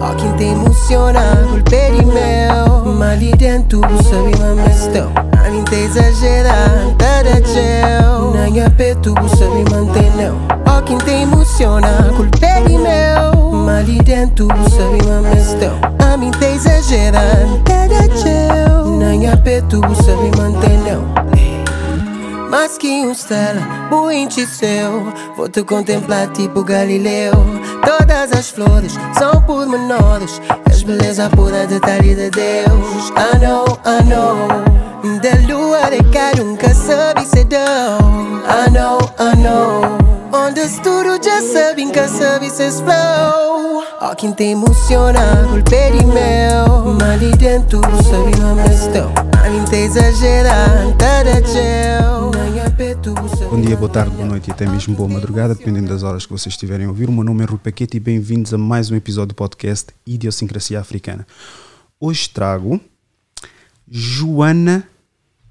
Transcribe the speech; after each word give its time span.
Ó 0.00 0.14
quem 0.16 0.36
te 0.36 0.44
emociona, 0.44 1.20
golpe 1.50 1.90
de 1.90 2.06
mel. 2.06 2.86
Mali 2.86 3.32
dentro, 3.32 3.80
sabe 3.80 4.32
mamestão 4.38 5.12
A 5.44 5.50
mim 5.50 5.62
te 5.64 5.74
exagera, 5.74 6.54
tá 6.96 7.22
gel. 7.44 8.32
Na 8.32 8.70
peito, 8.70 9.14
sabe 9.36 9.70
manteneu 9.70 10.36
Ó 10.66 10.80
quem 10.82 10.96
te 10.98 11.10
emociona, 11.10 11.88
golpe 12.16 12.68
de 12.68 12.78
mel. 12.78 13.52
Mali 13.52 13.98
dentro, 13.98 14.48
sabe 14.70 15.04
mamestão 15.06 15.78
A 15.98 16.16
mim 16.16 16.30
te 16.30 16.46
exagera, 16.46 17.20
tá 17.64 17.86
da 17.88 18.16
gel 18.16 18.65
Na 19.06 19.36
peito, 19.36 19.80
sabe 20.02 20.30
que 22.76 22.88
um 22.88 23.12
stella, 23.12 23.60
buinte 23.88 24.44
seu. 24.46 25.12
Vou 25.36 25.48
te 25.48 25.62
contemplar 25.62 26.26
tipo 26.32 26.64
Galileu. 26.64 27.32
Todas 27.84 28.32
as 28.32 28.50
flores 28.50 28.98
são 29.16 29.40
pormenores. 29.42 30.42
És 30.68 30.82
beleza 30.82 31.30
pura 31.30 31.68
detalhe 31.68 32.16
de 32.16 32.30
Deus. 32.30 33.10
I 33.10 33.38
know, 33.38 33.78
I 33.86 34.02
know 34.08 34.76
Da 35.22 35.34
lua 35.46 35.88
de 35.88 36.02
cá 36.10 36.32
nunca 36.36 36.74
sabe 36.74 37.24
se 37.24 37.44
I 37.44 38.70
know, 38.70 38.98
I 39.20 39.36
know 39.36 39.95
Dentro, 47.36 47.80
me 49.50 49.64
te 49.64 49.76
exagera, 49.76 50.64
gel 51.44 52.30
Bom 53.50 53.60
dia, 53.60 53.76
boa 53.76 53.90
tarde, 53.90 54.14
boa 54.14 54.28
noite 54.28 54.48
e 54.48 54.52
até 54.52 54.66
mesmo 54.66 54.94
boa 54.94 55.08
madrugada, 55.08 55.52
dependendo 55.52 55.88
das 55.88 56.04
horas 56.04 56.24
que 56.24 56.32
vocês 56.32 56.52
estiverem 56.52 56.86
a 56.86 56.90
ouvir. 56.90 57.08
O 57.08 57.12
meu 57.12 57.24
nome 57.24 57.42
é 57.42 57.46
Rui 57.46 57.58
Paquete 57.58 57.96
e 57.96 58.00
bem-vindos 58.00 58.54
a 58.54 58.58
mais 58.58 58.88
um 58.88 58.94
episódio 58.94 59.28
do 59.28 59.34
podcast 59.34 59.92
Idiosincrasia 60.06 60.78
Africana. 60.78 61.26
Hoje 61.98 62.28
trago 62.28 62.80
Joana 63.90 64.88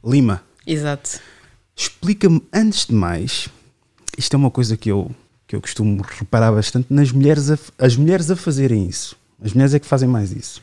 Lima. 0.05 0.41
Exato. 0.65 1.19
Explica-me, 1.75 2.41
antes 2.53 2.85
de 2.85 2.93
mais, 2.93 3.49
isto 4.17 4.33
é 4.33 4.37
uma 4.37 4.51
coisa 4.51 4.77
que 4.77 4.91
eu, 4.91 5.11
que 5.47 5.55
eu 5.55 5.61
costumo 5.61 6.01
reparar 6.01 6.51
bastante 6.51 6.87
nas 6.89 7.11
mulheres, 7.11 7.51
a, 7.51 7.57
as 7.77 7.95
mulheres 7.95 8.29
a 8.31 8.35
fazerem 8.35 8.87
isso. 8.87 9.15
As 9.41 9.53
mulheres 9.53 9.73
é 9.73 9.79
que 9.79 9.85
fazem 9.85 10.07
mais 10.07 10.31
isso. 10.31 10.61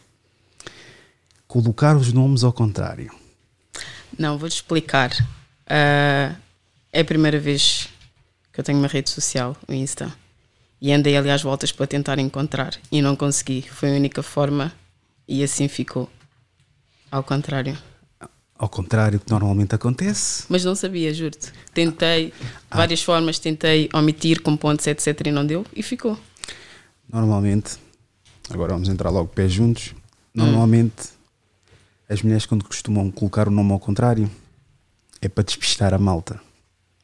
Colocar 1.46 1.96
os 1.96 2.12
nomes 2.12 2.44
ao 2.44 2.52
contrário. 2.52 3.12
Não, 4.18 4.38
vou-te 4.38 4.56
explicar. 4.56 5.10
Uh, 5.66 6.34
é 6.92 7.00
a 7.00 7.04
primeira 7.04 7.38
vez 7.38 7.88
que 8.52 8.60
eu 8.60 8.64
tenho 8.64 8.78
uma 8.78 8.88
rede 8.88 9.10
social, 9.10 9.56
o 9.68 9.72
Insta. 9.72 10.12
E 10.80 10.92
andei 10.92 11.16
ali 11.16 11.30
às 11.30 11.42
voltas 11.42 11.70
para 11.70 11.86
tentar 11.86 12.18
encontrar 12.18 12.74
e 12.90 13.00
não 13.00 13.14
consegui. 13.14 13.62
Foi 13.62 13.90
a 13.90 13.96
única 13.96 14.22
forma 14.22 14.72
e 15.28 15.42
assim 15.42 15.68
ficou. 15.68 16.10
Ao 17.10 17.22
contrário. 17.22 17.78
Ao 18.62 18.68
contrário 18.68 19.18
que 19.18 19.28
normalmente 19.28 19.74
acontece. 19.74 20.44
Mas 20.48 20.64
não 20.64 20.76
sabia, 20.76 21.12
juro-te. 21.12 21.52
Tentei 21.74 22.32
ah. 22.70 22.76
várias 22.76 23.02
formas, 23.02 23.40
tentei 23.40 23.90
omitir 23.92 24.40
com 24.40 24.56
pontos, 24.56 24.86
etc. 24.86 25.26
e 25.26 25.32
não 25.32 25.44
deu 25.44 25.66
e 25.74 25.82
ficou. 25.82 26.16
Normalmente, 27.12 27.72
agora 28.48 28.74
vamos 28.74 28.88
entrar 28.88 29.10
logo 29.10 29.26
pés 29.26 29.52
juntos. 29.52 29.92
Normalmente, 30.32 30.94
hum. 30.94 31.74
as 32.08 32.22
mulheres 32.22 32.46
quando 32.46 32.64
costumam 32.64 33.10
colocar 33.10 33.48
o 33.48 33.50
nome 33.50 33.72
ao 33.72 33.80
contrário 33.80 34.30
é 35.20 35.28
para 35.28 35.42
despistar 35.42 35.92
a 35.92 35.98
malta. 35.98 36.40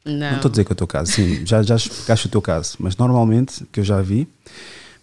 Não. 0.05 0.35
estou 0.37 0.47
a 0.47 0.51
dizer 0.51 0.63
que 0.63 0.71
é 0.71 0.73
o 0.73 0.77
teu 0.77 0.87
caso, 0.87 1.11
sim, 1.11 1.45
já, 1.45 1.61
já 1.61 1.75
explicaste 1.75 2.27
o 2.27 2.29
teu 2.29 2.41
caso, 2.41 2.77
mas 2.79 2.95
normalmente, 2.95 3.65
que 3.69 3.81
eu 3.81 3.83
já 3.83 4.01
vi, 4.01 4.29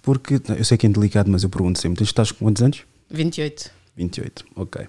porque 0.01 0.41
eu 0.57 0.65
sei 0.65 0.79
que 0.79 0.87
é 0.87 0.89
delicado, 0.89 1.31
mas 1.31 1.43
eu 1.43 1.51
pergunto 1.51 1.79
sempre: 1.79 1.99
tu 1.99 2.05
estás 2.05 2.33
com 2.33 2.47
quantos 2.47 2.63
anos? 2.63 2.83
28. 3.11 3.71
28, 3.95 4.45
ok. 4.57 4.89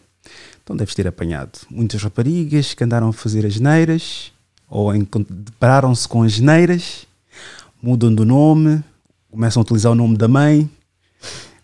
Então 0.68 0.76
deves 0.76 0.94
ter 0.94 1.08
apanhado 1.08 1.60
muitas 1.70 2.04
raparigas 2.04 2.74
que 2.74 2.84
andaram 2.84 3.08
a 3.08 3.14
fazer 3.14 3.46
as 3.46 3.58
neiras 3.58 4.34
ou 4.68 4.92
depararam-se 5.30 6.06
com 6.06 6.24
as 6.24 6.42
neiras, 6.42 7.08
mudam 7.82 8.14
do 8.14 8.26
nome, 8.26 8.84
começam 9.32 9.62
a 9.62 9.64
utilizar 9.64 9.94
o 9.94 9.96
nome 9.96 10.18
da 10.18 10.28
mãe, 10.28 10.70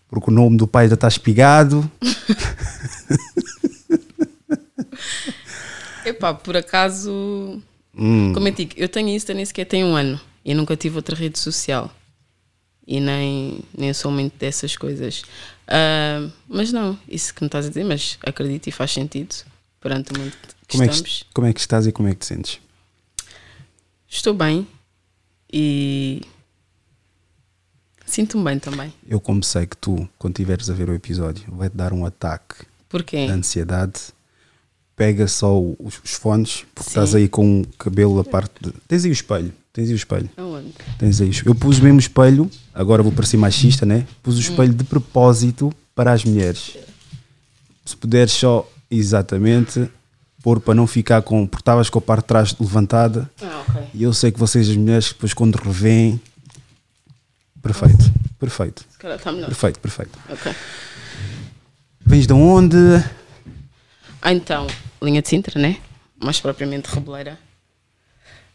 porque 0.08 0.32
o 0.32 0.34
nome 0.34 0.56
do 0.56 0.66
pai 0.66 0.88
já 0.88 0.94
está 0.94 1.10
espigado. 1.10 1.92
Epá, 6.06 6.34
por 6.34 6.56
acaso 6.56 7.62
Hum. 7.94 8.32
Como 8.34 8.48
eu 8.48 8.54
digo, 8.54 8.72
eu 8.78 8.90
tenho 8.90 9.10
Insta 9.10 9.34
nem 9.34 9.46
sequer 9.46 9.66
tem 9.66 9.84
um 9.84 9.96
ano 9.96 10.20
e 10.44 10.54
nunca 10.54 10.76
tive 10.76 10.96
outra 10.96 11.16
rede 11.16 11.38
social 11.38 11.92
e 12.88 13.00
nem, 13.00 13.60
nem 13.78 13.94
sou 13.94 14.12
muito 14.12 14.38
dessas 14.38 14.76
coisas. 14.76 15.24
Uh, 15.68 16.32
mas 16.48 16.72
não, 16.72 16.98
isso 17.08 17.34
que 17.34 17.42
me 17.42 17.48
estás 17.48 17.66
a 17.66 17.70
dizer, 17.70 17.84
mas 17.84 18.18
acredito 18.26 18.68
e 18.68 18.72
faz 18.72 18.92
sentido 18.92 19.36
perante 19.80 20.14
o 20.14 20.20
mundo 20.20 20.32
que 20.68 20.78
como 20.78 20.84
estamos. 20.84 21.22
É 21.22 21.26
que, 21.26 21.34
como 21.34 21.48
é 21.48 21.54
que 21.54 21.60
estás 21.60 21.88
e 21.88 21.92
como 21.92 22.08
é 22.10 22.14
que 22.14 22.20
te 22.20 22.26
sentes? 22.26 22.60
Estou 24.08 24.34
bem 24.34 24.68
e 25.52 26.22
sinto-me 28.06 28.44
bem 28.44 28.60
também. 28.60 28.94
Eu 29.08 29.20
como 29.20 29.44
sei 29.44 29.66
que 29.66 29.78
tu, 29.78 30.08
quando 30.18 30.34
estiveres 30.34 30.70
a 30.70 30.74
ver 30.74 30.90
o 30.90 30.94
episódio, 30.94 31.46
vai-te 31.50 31.76
dar 31.76 31.94
um 31.94 32.06
ataque 32.06 32.66
Porquê? 32.90 33.26
de 33.26 33.32
ansiedade 33.32 34.14
pega 34.96 35.28
só 35.28 35.60
os, 35.60 36.00
os 36.04 36.14
fones, 36.14 36.66
porque 36.74 36.90
Sim. 36.90 37.00
estás 37.00 37.16
aí 37.16 37.28
com 37.28 37.62
o 37.62 37.68
cabelo 37.78 38.20
a 38.20 38.24
parte 38.24 38.54
de. 38.62 38.72
Tens 38.88 39.06
aí 39.06 39.12
o 39.12 39.14
espelho. 39.14 39.54
Tens 39.72 39.88
aí 39.88 39.94
o 39.94 39.96
espelho. 39.96 40.30
Aonde? 40.38 40.74
Tens 41.00 41.20
aí. 41.20 41.32
Eu 41.46 41.56
pus 41.56 41.80
mesmo 41.80 41.98
o 41.98 42.00
espelho, 42.00 42.50
agora 42.74 43.04
vou 43.04 43.12
parecer 43.12 43.38
machista, 43.38 43.86
né? 43.86 44.06
Pus 44.22 44.36
o 44.36 44.38
hum. 44.38 44.42
espelho 44.42 44.74
de 44.74 44.84
propósito 44.84 45.74
para 45.96 46.12
as 46.12 46.24
mulheres. 46.26 46.78
Se 47.86 47.96
puderes 47.96 48.32
só, 48.32 48.70
exatamente, 48.90 49.90
pôr 50.42 50.60
para 50.60 50.74
não 50.74 50.88
ficar 50.88 51.22
com. 51.22 51.46
Porque 51.46 51.62
estavas 51.62 51.90
com 51.90 52.00
a 52.00 52.02
parte 52.02 52.24
de 52.24 52.28
trás 52.28 52.56
levantada. 52.60 53.30
Ah, 53.42 53.64
ok. 53.68 53.84
E 53.94 54.04
eu 54.04 54.14
sei 54.14 54.32
que 54.32 54.40
vocês, 54.40 54.70
as 54.70 54.76
mulheres, 54.76 55.10
depois 55.10 55.34
quando 55.34 55.56
revêem. 55.56 56.20
Perfeito, 57.62 58.12
perfeito. 58.38 58.86
Está 59.02 59.32
melhor. 59.32 59.48
Perfeito, 59.48 59.80
perfeito. 59.80 60.20
Ok. 60.30 60.54
Vens 62.06 62.28
de 62.28 62.34
onde? 62.34 62.78
Ah, 64.22 64.34
então, 64.34 64.68
linha 65.02 65.22
de 65.22 65.30
Sintra, 65.30 65.60
né? 65.60 65.78
Mais 66.22 66.40
propriamente 66.40 66.90
Reboleira. 66.94 67.40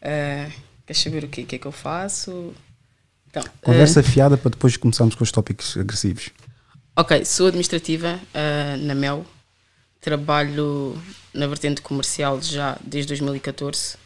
Uh, 0.03 0.53
queres 0.87 1.03
saber 1.03 1.25
o 1.25 1.29
quê? 1.29 1.43
O 1.43 1.47
que 1.47 1.57
é 1.57 1.59
que 1.59 1.67
eu 1.67 1.73
faço? 1.73 2.55
Então, 3.31 3.43
Conversa 3.63 4.01
uh, 4.01 4.03
fiada 4.03 4.37
para 4.37 4.51
depois 4.51 4.77
começarmos 4.77 5.15
com 5.15 5.23
os 5.23 5.31
tópicos 5.31 5.77
agressivos. 5.77 6.31
Ok, 6.97 7.25
sou 7.25 7.47
administrativa 7.47 8.19
uh, 8.35 8.77
na 8.85 8.95
MEL. 8.95 9.25
Trabalho 10.01 10.97
na 11.35 11.47
vertente 11.47 11.83
comercial 11.83 12.41
já 12.41 12.79
desde 12.83 13.09
2014. 13.09 13.97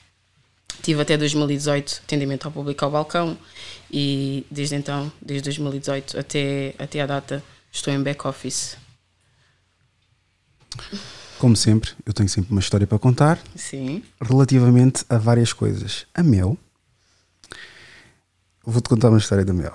Tive 0.82 1.00
até 1.02 1.16
2018 1.16 2.02
atendimento 2.04 2.46
ao 2.46 2.52
público 2.52 2.84
ao 2.84 2.90
balcão 2.90 3.38
e 3.90 4.44
desde 4.50 4.74
então, 4.74 5.12
desde 5.20 5.44
2018 5.44 6.18
até, 6.18 6.74
até 6.78 7.00
a 7.00 7.06
data, 7.06 7.42
estou 7.70 7.92
em 7.92 8.02
back 8.02 8.26
office. 8.26 8.76
Como 11.38 11.56
sempre, 11.56 11.90
eu 12.06 12.12
tenho 12.12 12.28
sempre 12.28 12.50
uma 12.50 12.60
história 12.60 12.86
para 12.86 12.98
contar. 12.98 13.38
Sim. 13.54 14.02
Relativamente 14.20 15.04
a 15.08 15.18
várias 15.18 15.52
coisas. 15.52 16.06
A 16.14 16.22
Mel. 16.22 16.56
Vou-te 18.64 18.88
contar 18.88 19.08
uma 19.08 19.18
história 19.18 19.44
da 19.44 19.52
Mel. 19.52 19.74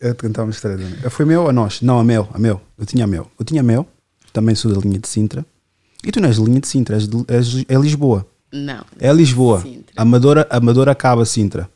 Eu 0.00 0.14
te 0.14 0.22
contar 0.22 0.44
uma 0.44 0.50
história 0.50 0.78
da 0.78 0.84
Mel. 0.84 1.10
Foi 1.10 1.26
Mel 1.26 1.42
ou 1.42 1.52
nós? 1.52 1.82
Não, 1.82 1.98
a 1.98 2.04
Mel. 2.04 2.28
A 2.32 2.38
Mel. 2.38 2.60
Eu 2.78 2.86
tinha 2.86 3.04
a 3.04 3.06
Mel. 3.06 3.30
Eu 3.38 3.44
tinha 3.44 3.60
a 3.60 3.64
Mel. 3.64 3.86
Também 4.32 4.54
sou 4.54 4.72
da 4.72 4.80
linha 4.80 4.98
de 4.98 5.06
Sintra. 5.06 5.44
E 6.02 6.10
tu 6.10 6.20
não 6.20 6.28
és 6.28 6.38
da 6.38 6.44
linha 6.44 6.60
de 6.60 6.68
Sintra, 6.68 6.96
és, 6.96 7.06
de, 7.06 7.24
és 7.28 7.64
é 7.68 7.74
Lisboa. 7.76 8.26
Não. 8.50 8.84
É 8.98 9.12
Lisboa. 9.12 9.60
Sintra. 9.60 9.92
Amadora, 9.96 10.46
Amadora 10.50 10.92
acaba 10.92 11.24
Sintra. 11.24 11.68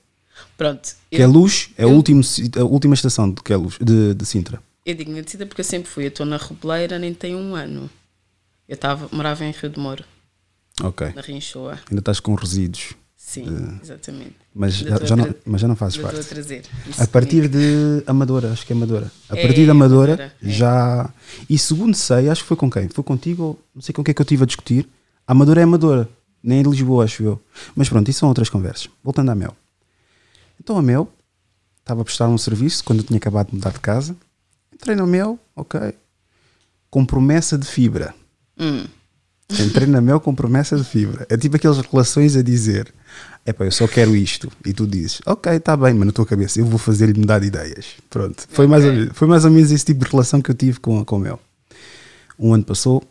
Pronto. 0.56 0.94
Que 1.10 1.20
é 1.20 1.26
Luz, 1.26 1.70
é 1.76 1.84
eu, 1.84 1.90
a, 1.90 1.92
último, 1.92 2.22
a 2.56 2.64
última 2.64 2.94
estação 2.94 3.30
de, 3.30 3.42
que 3.42 3.52
é 3.52 3.56
Luz, 3.56 3.76
de, 3.80 4.14
de 4.14 4.26
Sintra. 4.26 4.62
Eu 4.86 4.94
digo 4.94 5.12
de 5.12 5.30
Sintra 5.30 5.46
porque 5.46 5.60
eu 5.60 5.64
sempre 5.64 5.90
fui. 5.90 6.04
Eu 6.04 6.08
estou 6.08 6.24
na 6.24 6.36
Rebeleira, 6.36 6.98
nem 6.98 7.12
tem 7.12 7.34
um 7.34 7.54
ano. 7.54 7.90
Eu 8.68 8.76
tava, 8.76 9.08
morava 9.12 9.44
em 9.44 9.50
Rio 9.50 9.68
de 9.68 9.78
Moro. 9.78 10.04
Ok. 10.82 11.12
Na 11.14 11.20
Rinchoa. 11.20 11.78
Ainda 11.90 12.00
estás 12.00 12.20
com 12.20 12.34
resíduos. 12.34 12.94
Sim, 13.34 13.42
de... 13.42 13.82
exatamente. 13.82 14.36
Mas 14.54 14.74
já, 14.74 14.96
já 15.04 15.16
não, 15.16 15.34
mas 15.44 15.60
já 15.60 15.66
não 15.66 15.74
fazes 15.74 15.96
parte. 15.98 16.22
Trazer. 16.22 16.62
a 16.96 17.06
partir 17.08 17.48
de 17.48 18.04
Amadora, 18.06 18.52
acho 18.52 18.64
que 18.64 18.72
é 18.72 18.76
Amadora. 18.76 19.10
A 19.28 19.36
é, 19.36 19.42
partir 19.42 19.64
de 19.64 19.70
Amadora, 19.70 20.12
Amadora 20.12 20.32
é. 20.40 20.48
já. 20.48 21.12
E 21.50 21.58
segundo 21.58 21.96
sei, 21.96 22.28
acho 22.28 22.42
que 22.42 22.48
foi 22.48 22.56
com 22.56 22.70
quem? 22.70 22.88
Foi 22.88 23.02
contigo 23.02 23.58
não 23.74 23.82
sei 23.82 23.92
com 23.92 24.04
quem 24.04 24.12
é 24.12 24.14
que 24.14 24.20
eu 24.20 24.24
estive 24.24 24.44
a 24.44 24.46
discutir. 24.46 24.88
Amadora 25.26 25.60
é 25.60 25.64
Amadora, 25.64 26.08
nem 26.40 26.62
de 26.62 26.68
Lisboa, 26.68 27.04
acho 27.04 27.24
eu. 27.24 27.42
Mas 27.74 27.88
pronto, 27.88 28.08
isso 28.08 28.20
são 28.20 28.28
outras 28.28 28.48
conversas. 28.48 28.88
Voltando 29.02 29.32
à 29.32 29.34
Mel. 29.34 29.56
Então 30.60 30.78
a 30.78 30.82
Mel 30.82 31.08
estava 31.80 32.02
a 32.02 32.04
prestar 32.04 32.28
um 32.28 32.38
serviço 32.38 32.84
quando 32.84 33.00
eu 33.00 33.04
tinha 33.04 33.16
acabado 33.16 33.48
de 33.48 33.56
mudar 33.56 33.72
de 33.72 33.80
casa. 33.80 34.16
Entrei 34.72 34.94
na 34.94 35.06
Mel, 35.06 35.40
ok. 35.56 35.92
Com 36.88 37.04
promessa 37.04 37.58
de 37.58 37.66
fibra. 37.66 38.14
Hum. 38.56 38.84
Entrei 39.50 39.86
na 39.86 40.00
Mel 40.00 40.20
com 40.20 40.34
promessa 40.34 40.76
de 40.76 40.84
fibra. 40.84 41.26
É 41.28 41.36
tipo 41.36 41.56
aquelas 41.56 41.78
relações 41.78 42.36
a 42.36 42.42
dizer: 42.42 42.92
é 43.44 43.52
pá, 43.52 43.64
eu 43.64 43.72
só 43.72 43.86
quero 43.86 44.16
isto. 44.16 44.50
E 44.64 44.72
tu 44.72 44.86
dizes: 44.86 45.20
ok, 45.26 45.52
está 45.52 45.76
bem, 45.76 45.94
mas 45.94 46.06
na 46.06 46.12
tua 46.12 46.26
cabeça 46.26 46.58
eu 46.58 46.66
vou 46.66 46.78
fazer-lhe 46.78 47.18
mudar 47.18 47.40
de 47.40 47.46
ideias. 47.46 47.86
Pronto. 48.08 48.46
Foi, 48.48 48.66
okay. 48.66 48.90
mais, 48.90 49.08
foi 49.12 49.28
mais 49.28 49.44
ou 49.44 49.50
menos 49.50 49.70
esse 49.70 49.84
tipo 49.84 50.04
de 50.04 50.10
relação 50.10 50.40
que 50.40 50.50
eu 50.50 50.54
tive 50.54 50.80
com, 50.80 51.04
com 51.04 51.16
a 51.16 51.18
Mel. 51.18 51.40
Um 52.38 52.54
ano 52.54 52.64
passou, 52.64 53.02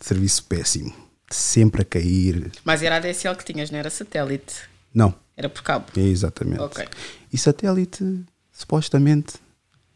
serviço 0.00 0.44
péssimo. 0.44 0.92
Sempre 1.30 1.82
a 1.82 1.84
cair. 1.84 2.52
Mas 2.64 2.82
era 2.82 2.96
a 2.96 3.00
DSL 3.00 3.34
que 3.36 3.44
tinhas, 3.44 3.70
não 3.70 3.78
era 3.78 3.90
satélite? 3.90 4.54
Não. 4.92 5.14
Era 5.36 5.48
por 5.48 5.62
cabo? 5.62 5.86
É, 5.96 6.00
exatamente. 6.00 6.60
Ok. 6.60 6.86
E 7.32 7.38
satélite, 7.38 8.24
supostamente, 8.52 9.34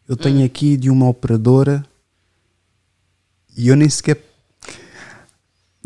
eu 0.08 0.16
tenho 0.16 0.40
hum. 0.40 0.44
aqui 0.44 0.76
de 0.76 0.90
uma 0.90 1.08
operadora 1.08 1.84
e 3.56 3.68
eu 3.68 3.76
nem 3.76 3.88
sequer. 3.88 4.24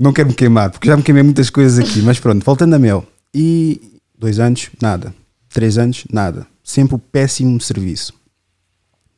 Não 0.03 0.13
quero 0.13 0.31
me 0.31 0.35
queimar, 0.35 0.69
porque 0.69 0.89
já 0.89 0.97
me 0.97 1.03
queimei 1.05 1.23
muitas 1.23 1.49
coisas 1.49 1.79
aqui, 1.79 2.03
mas 2.03 2.19
pronto, 2.19 2.45
voltando 2.45 2.75
a 2.75 2.79
Mel. 2.79 3.07
E 3.33 4.01
dois 4.19 4.41
anos, 4.41 4.69
nada. 4.81 5.15
Três 5.49 5.79
anos, 5.79 6.05
nada. 6.11 6.45
Sempre 6.65 6.97
o 6.97 6.99
péssimo 6.99 7.61
serviço. 7.61 8.13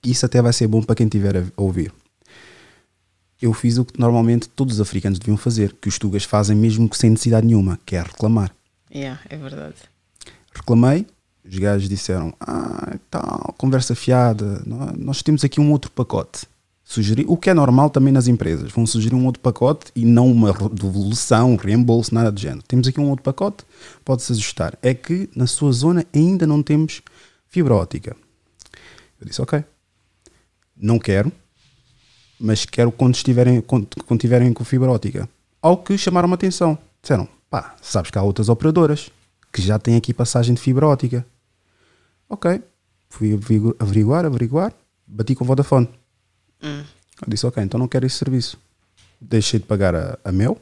Isso 0.05 0.27
até 0.27 0.43
vai 0.43 0.53
ser 0.53 0.67
bom 0.67 0.83
para 0.83 0.95
quem 0.95 1.07
estiver 1.07 1.39
a 1.39 1.45
ouvir. 1.57 1.91
Eu 3.41 3.55
fiz 3.55 3.79
o 3.79 3.87
que 3.87 3.99
normalmente 3.99 4.47
todos 4.47 4.75
os 4.75 4.81
africanos 4.83 5.19
deviam 5.19 5.39
fazer, 5.39 5.75
que 5.81 5.89
os 5.89 5.99
tugas 5.99 6.25
fazem 6.25 6.55
mesmo 6.55 6.87
que 6.87 6.99
sem 6.99 7.09
necessidade 7.09 7.47
nenhuma, 7.47 7.81
que 7.87 7.97
é 7.97 8.03
reclamar. 8.03 8.55
Yeah, 8.95 9.19
é 9.31 9.39
verdade. 9.39 9.77
Reclamei, 10.55 11.07
os 11.43 11.59
gajos 11.59 11.89
disseram: 11.89 12.35
Ah, 12.39 12.95
tal, 13.11 13.55
conversa 13.57 13.95
fiada, 13.95 14.63
nós 14.99 15.23
temos 15.23 15.45
aqui 15.45 15.63
um 15.63 15.73
outro 15.73 15.91
pacote. 15.91 16.47
Sugerir, 16.85 17.25
o 17.27 17.37
que 17.37 17.49
é 17.49 17.55
normal 17.55 17.89
também 17.89 18.13
nas 18.13 18.29
empresas, 18.29 18.71
vão 18.71 18.87
sugerir 18.87 19.15
um 19.15 19.25
outro 19.25 19.41
pacote 19.41 19.91
e 19.97 20.05
não 20.05 20.31
uma 20.31 20.53
devolução, 20.71 21.57
reembolso, 21.57 22.15
nada 22.15 22.31
do 22.31 22.39
género. 22.39 22.63
Temos 22.63 22.87
aqui 22.87 23.01
um 23.01 23.09
outro 23.09 23.23
pacote, 23.23 23.65
pode-se 24.05 24.33
ajustar. 24.33 24.79
É 24.83 24.93
que 24.93 25.29
na 25.35 25.47
sua 25.47 25.73
zona 25.73 26.05
ainda 26.15 26.47
não 26.47 26.63
temos 26.63 27.01
fibra 27.49 27.75
ótica. 27.75 28.15
Eu 29.19 29.27
disse: 29.27 29.41
Ok, 29.41 29.65
não 30.77 30.99
quero, 30.99 31.33
mas 32.39 32.67
quero 32.67 32.93
quando 32.93 33.15
estiverem, 33.15 33.63
quando, 33.63 33.89
quando 34.07 34.21
tiverem 34.21 34.53
com 34.53 34.63
fibra 34.63 34.91
ótica. 34.91 35.29
Ao 35.63 35.79
que 35.79 35.97
chamaram 35.97 36.31
a 36.31 36.35
atenção, 36.35 36.77
disseram: 37.01 37.27
Pá, 37.49 37.75
sabes 37.81 38.11
que 38.11 38.19
há 38.19 38.23
outras 38.23 38.51
operadoras 38.51 39.11
que 39.51 39.63
já 39.63 39.79
têm 39.79 39.97
aqui 39.97 40.13
passagem 40.13 40.55
de 40.55 40.61
fibra 40.61 40.87
ótica 40.87 41.27
Ok. 42.29 42.63
Fui 43.09 43.39
averiguar, 43.79 44.25
averiguar, 44.27 44.73
bati 45.07 45.35
com 45.35 45.45
o 45.45 45.47
Vodafone. 45.47 45.89
Hum. 46.65 46.83
Eu 47.23 47.29
disse, 47.29 47.47
ok, 47.47 47.63
então 47.63 47.79
não 47.79 47.87
quero 47.87 48.07
esse 48.07 48.17
serviço. 48.17 48.59
Deixei 49.21 49.61
de 49.61 49.67
pagar 49.67 49.95
a, 49.95 50.19
a 50.25 50.33
Mel. 50.33 50.59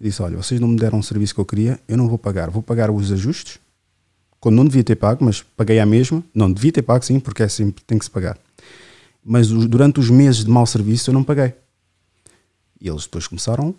Disse, 0.00 0.22
olha, 0.22 0.36
vocês 0.36 0.60
não 0.60 0.68
me 0.68 0.76
deram 0.76 0.98
o 0.98 1.02
serviço 1.02 1.34
que 1.34 1.40
eu 1.40 1.44
queria, 1.44 1.80
eu 1.88 1.96
não 1.96 2.08
vou 2.08 2.18
pagar. 2.18 2.50
Vou 2.50 2.62
pagar 2.62 2.90
os 2.90 3.10
ajustes, 3.10 3.58
quando 4.40 4.56
não 4.56 4.64
devia 4.64 4.82
ter 4.82 4.96
pago, 4.96 5.24
mas 5.24 5.42
paguei 5.42 5.78
a 5.78 5.86
mesma. 5.86 6.24
Não, 6.34 6.50
devia 6.50 6.72
ter 6.72 6.82
pago 6.82 7.04
sim, 7.04 7.20
porque 7.20 7.42
é 7.42 7.48
sempre, 7.48 7.84
tem 7.84 7.98
que 7.98 8.04
se 8.04 8.10
pagar. 8.10 8.38
Mas 9.22 9.48
durante 9.48 10.00
os 10.00 10.08
meses 10.08 10.44
de 10.44 10.50
mau 10.50 10.66
serviço 10.66 11.10
eu 11.10 11.14
não 11.14 11.22
paguei. 11.22 11.52
E 12.80 12.88
eles 12.88 13.02
depois 13.02 13.26
começaram 13.26 13.74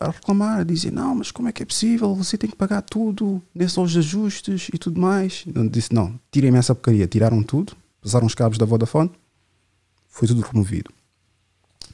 a 0.00 0.10
reclamar, 0.10 0.60
a 0.60 0.64
dizer: 0.64 0.90
Não, 0.90 1.14
mas 1.14 1.30
como 1.30 1.48
é 1.48 1.52
que 1.52 1.62
é 1.62 1.66
possível? 1.66 2.12
Você 2.16 2.36
tem 2.36 2.50
que 2.50 2.56
pagar 2.56 2.82
tudo, 2.82 3.40
nesses 3.54 3.78
os 3.78 3.96
ajustes 3.96 4.68
e 4.74 4.78
tudo 4.78 5.00
mais. 5.00 5.44
Eu 5.54 5.68
disse: 5.68 5.94
Não, 5.94 6.18
tirem-me 6.32 6.58
essa 6.58 6.74
porcaria. 6.74 7.06
Tiraram 7.06 7.40
tudo, 7.44 7.76
passaram 8.02 8.26
os 8.26 8.34
cabos 8.34 8.58
da 8.58 8.66
Vodafone, 8.66 9.10
foi 10.16 10.26
tudo 10.26 10.40
removido. 10.40 10.90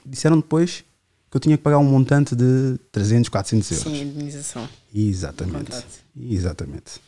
Disseram 0.06 0.36
depois 0.36 0.84
que 1.28 1.36
eu 1.36 1.40
tinha 1.40 1.56
que 1.56 1.62
pagar 1.62 1.78
um 1.78 1.84
montante 1.84 2.36
de 2.36 2.78
300, 2.92 3.28
400 3.28 3.70
euros. 3.72 3.84
Sim, 3.84 4.02
indenização. 4.02 4.69
Exatamente. 4.94 5.84
Exatamente. 6.16 7.00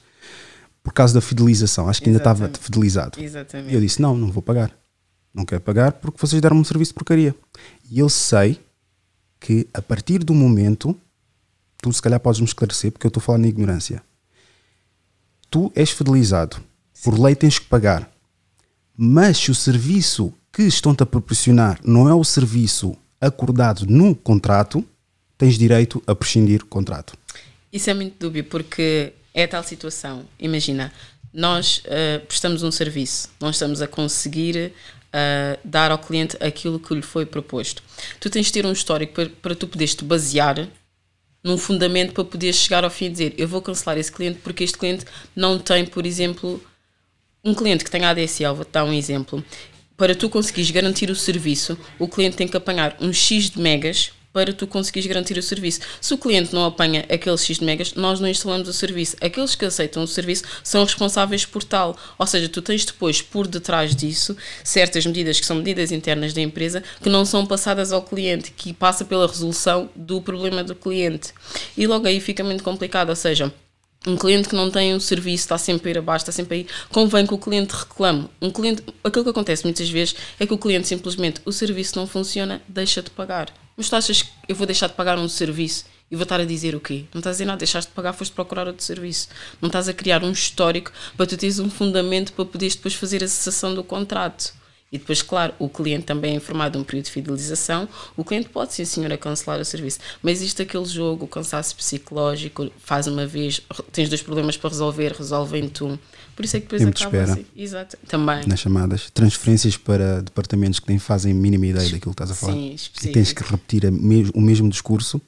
Por 0.82 0.92
causa 0.92 1.14
da 1.14 1.20
fidelização, 1.20 1.88
acho 1.88 2.02
que 2.02 2.08
ainda 2.08 2.18
estava 2.18 2.50
fidelizado. 2.58 3.20
Exatamente. 3.20 3.70
E 3.70 3.74
eu 3.74 3.80
disse: 3.80 4.02
Não, 4.02 4.16
não 4.16 4.32
vou 4.32 4.42
pagar. 4.42 4.76
Não 5.32 5.44
quero 5.44 5.60
pagar 5.60 5.92
porque 5.92 6.18
vocês 6.20 6.42
deram-me 6.42 6.62
um 6.62 6.64
serviço 6.64 6.90
de 6.90 6.94
porcaria. 6.94 7.34
E 7.88 8.00
eu 8.00 8.08
sei 8.08 8.60
que 9.38 9.68
a 9.72 9.80
partir 9.80 10.18
do 10.18 10.34
momento, 10.34 10.98
tu 11.80 11.92
se 11.92 12.02
calhar 12.02 12.18
podes 12.18 12.40
me 12.40 12.46
esclarecer, 12.46 12.90
porque 12.90 13.06
eu 13.06 13.08
estou 13.08 13.22
falar 13.22 13.38
na 13.38 13.46
ignorância. 13.46 14.02
Tu 15.48 15.70
és 15.76 15.90
fidelizado, 15.90 16.56
Sim. 16.92 17.04
por 17.04 17.20
lei 17.20 17.36
tens 17.36 17.58
que 17.60 17.66
pagar, 17.66 18.10
mas 18.96 19.38
se 19.38 19.52
o 19.52 19.54
serviço 19.54 20.34
que 20.54 20.62
estão-te 20.62 21.02
a 21.02 21.06
proporcionar 21.06 21.80
não 21.84 22.08
é 22.08 22.14
o 22.14 22.22
serviço 22.22 22.96
acordado 23.20 23.86
no 23.86 24.14
contrato, 24.14 24.84
tens 25.36 25.58
direito 25.58 26.00
a 26.06 26.14
prescindir 26.14 26.62
o 26.62 26.66
contrato. 26.66 27.18
Isso 27.72 27.90
é 27.90 27.94
muito 27.94 28.14
dúbio, 28.20 28.44
porque 28.44 29.12
é 29.34 29.48
tal 29.48 29.64
situação. 29.64 30.24
Imagina, 30.38 30.92
nós 31.32 31.82
uh, 31.86 32.24
prestamos 32.26 32.62
um 32.62 32.70
serviço, 32.70 33.28
nós 33.40 33.56
estamos 33.56 33.82
a 33.82 33.88
conseguir 33.88 34.72
uh, 35.08 35.58
dar 35.64 35.90
ao 35.90 35.98
cliente 35.98 36.36
aquilo 36.38 36.78
que 36.78 36.94
lhe 36.94 37.02
foi 37.02 37.26
proposto. 37.26 37.82
Tu 38.20 38.30
tens 38.30 38.46
de 38.46 38.52
ter 38.52 38.64
um 38.64 38.72
histórico 38.72 39.12
para, 39.12 39.28
para 39.28 39.54
tu 39.56 39.66
poderes 39.66 39.96
te 39.96 40.04
basear 40.04 40.68
num 41.42 41.58
fundamento 41.58 42.12
para 42.12 42.24
poderes 42.24 42.56
chegar 42.56 42.84
ao 42.84 42.90
fim 42.90 43.06
e 43.06 43.10
dizer 43.10 43.34
eu 43.36 43.48
vou 43.48 43.60
cancelar 43.60 43.98
esse 43.98 44.12
cliente 44.12 44.38
porque 44.38 44.62
este 44.62 44.78
cliente 44.78 45.04
não 45.34 45.58
tem, 45.58 45.84
por 45.84 46.06
exemplo, 46.06 46.62
um 47.44 47.54
cliente 47.54 47.84
que 47.84 47.90
tenha 47.90 48.08
ADSL, 48.08 48.54
vou-te 48.54 48.70
dar 48.70 48.84
um 48.84 48.92
exemplo. 48.92 49.44
Para 49.96 50.12
tu 50.12 50.28
conseguires 50.28 50.72
garantir 50.72 51.08
o 51.08 51.14
serviço, 51.14 51.78
o 52.00 52.08
cliente 52.08 52.36
tem 52.36 52.48
que 52.48 52.56
apanhar 52.56 52.96
um 53.00 53.12
X 53.12 53.50
de 53.50 53.60
megas 53.60 54.10
para 54.32 54.52
tu 54.52 54.66
conseguires 54.66 55.06
garantir 55.06 55.38
o 55.38 55.42
serviço. 55.42 55.78
Se 56.00 56.12
o 56.12 56.18
cliente 56.18 56.52
não 56.52 56.64
apanha 56.64 57.06
aqueles 57.08 57.44
X 57.44 57.60
de 57.60 57.64
megas, 57.64 57.94
nós 57.94 58.18
não 58.18 58.26
instalamos 58.26 58.66
o 58.66 58.72
serviço. 58.72 59.16
Aqueles 59.20 59.54
que 59.54 59.64
aceitam 59.64 60.02
o 60.02 60.08
serviço 60.08 60.42
são 60.64 60.82
responsáveis 60.82 61.46
por 61.46 61.62
tal. 61.62 61.96
Ou 62.18 62.26
seja, 62.26 62.48
tu 62.48 62.60
tens 62.60 62.84
depois, 62.84 63.22
por 63.22 63.46
detrás 63.46 63.94
disso, 63.94 64.36
certas 64.64 65.06
medidas 65.06 65.38
que 65.38 65.46
são 65.46 65.58
medidas 65.58 65.92
internas 65.92 66.32
da 66.32 66.40
empresa 66.40 66.82
que 67.00 67.08
não 67.08 67.24
são 67.24 67.46
passadas 67.46 67.92
ao 67.92 68.02
cliente, 68.02 68.50
que 68.50 68.72
passa 68.72 69.04
pela 69.04 69.28
resolução 69.28 69.88
do 69.94 70.20
problema 70.20 70.64
do 70.64 70.74
cliente. 70.74 71.32
E 71.76 71.86
logo 71.86 72.08
aí 72.08 72.18
fica 72.18 72.42
muito 72.42 72.64
complicado. 72.64 73.10
Ou 73.10 73.16
seja, 73.16 73.54
um 74.06 74.16
cliente 74.16 74.48
que 74.48 74.54
não 74.54 74.70
tem 74.70 74.94
um 74.94 75.00
serviço, 75.00 75.44
está 75.44 75.56
sempre 75.56 75.88
a 75.88 75.90
ir 75.92 75.98
abaixo, 75.98 76.22
está 76.24 76.32
sempre 76.32 76.56
a 76.56 76.60
ir, 76.60 76.66
convém 76.90 77.26
que 77.26 77.34
o 77.34 77.38
cliente 77.38 77.74
reclame. 77.74 78.28
Um 78.40 78.50
cliente, 78.50 78.82
aquilo 79.02 79.24
que 79.24 79.30
acontece 79.30 79.64
muitas 79.64 79.88
vezes 79.88 80.14
é 80.38 80.46
que 80.46 80.52
o 80.52 80.58
cliente 80.58 80.86
simplesmente, 80.86 81.40
o 81.44 81.52
serviço 81.52 81.96
não 81.96 82.06
funciona, 82.06 82.62
deixa 82.68 83.02
de 83.02 83.10
pagar. 83.10 83.52
Mas 83.76 83.88
tu 83.88 83.96
achas 83.96 84.22
que 84.22 84.30
eu 84.48 84.54
vou 84.54 84.66
deixar 84.66 84.88
de 84.88 84.94
pagar 84.94 85.18
um 85.18 85.28
serviço 85.28 85.86
e 86.10 86.16
vou 86.16 86.22
estar 86.24 86.38
a 86.38 86.44
dizer 86.44 86.74
o 86.74 86.80
quê? 86.80 87.04
Não 87.12 87.18
estás 87.18 87.34
a 87.34 87.36
dizer 87.36 87.44
nada, 87.46 87.58
deixaste 87.58 87.90
de 87.90 87.94
pagar, 87.94 88.12
foste 88.12 88.32
procurar 88.32 88.66
outro 88.66 88.84
serviço. 88.84 89.28
Não 89.60 89.68
estás 89.68 89.88
a 89.88 89.92
criar 89.92 90.22
um 90.22 90.30
histórico 90.30 90.92
para 91.16 91.26
tu 91.26 91.36
teres 91.36 91.58
um 91.58 91.70
fundamento 91.70 92.32
para 92.32 92.44
poderes 92.44 92.76
depois 92.76 92.94
fazer 92.94 93.24
a 93.24 93.28
cessação 93.28 93.74
do 93.74 93.82
contrato. 93.82 94.52
E 94.94 94.98
depois, 94.98 95.22
claro, 95.22 95.52
o 95.58 95.68
cliente 95.68 96.04
também 96.04 96.34
é 96.34 96.36
informado 96.36 96.74
de 96.74 96.78
um 96.78 96.84
período 96.84 97.06
de 97.06 97.10
fidelização. 97.10 97.88
O 98.16 98.24
cliente 98.24 98.48
pode, 98.48 98.74
sim, 98.74 98.84
senhora, 98.84 99.18
cancelar 99.18 99.60
o 99.60 99.64
serviço. 99.64 99.98
Mas 100.22 100.38
existe 100.38 100.62
aquele 100.62 100.84
jogo, 100.84 101.24
o 101.24 101.28
cansaço 101.28 101.74
psicológico, 101.74 102.70
faz 102.78 103.08
uma 103.08 103.26
vez, 103.26 103.60
tens 103.90 104.08
dois 104.08 104.22
problemas 104.22 104.56
para 104.56 104.70
resolver, 104.70 105.10
resolvem 105.10 105.68
tu. 105.68 105.98
Por 106.36 106.44
isso 106.44 106.56
é 106.56 106.60
que 106.60 106.66
depois 106.66 106.80
Tempo 106.80 106.96
acaba 106.96 107.24
de 107.24 107.32
assim. 107.32 107.46
Exato. 107.56 107.98
Também. 108.06 108.46
Nas 108.46 108.60
chamadas. 108.60 109.10
Transferências 109.10 109.76
para 109.76 110.22
departamentos 110.22 110.78
que 110.78 110.88
nem 110.88 111.00
fazem 111.00 111.34
mínima 111.34 111.66
ideia 111.66 111.90
daquilo 111.90 112.14
que 112.14 112.22
estás 112.22 112.30
a 112.30 112.34
falar. 112.36 112.52
Sim, 112.52 112.72
específico. 112.72 113.10
E 113.10 113.12
tens 113.12 113.32
que 113.32 113.42
repetir 113.42 113.82
o 114.32 114.40
mesmo 114.40 114.68
discurso 114.68 115.20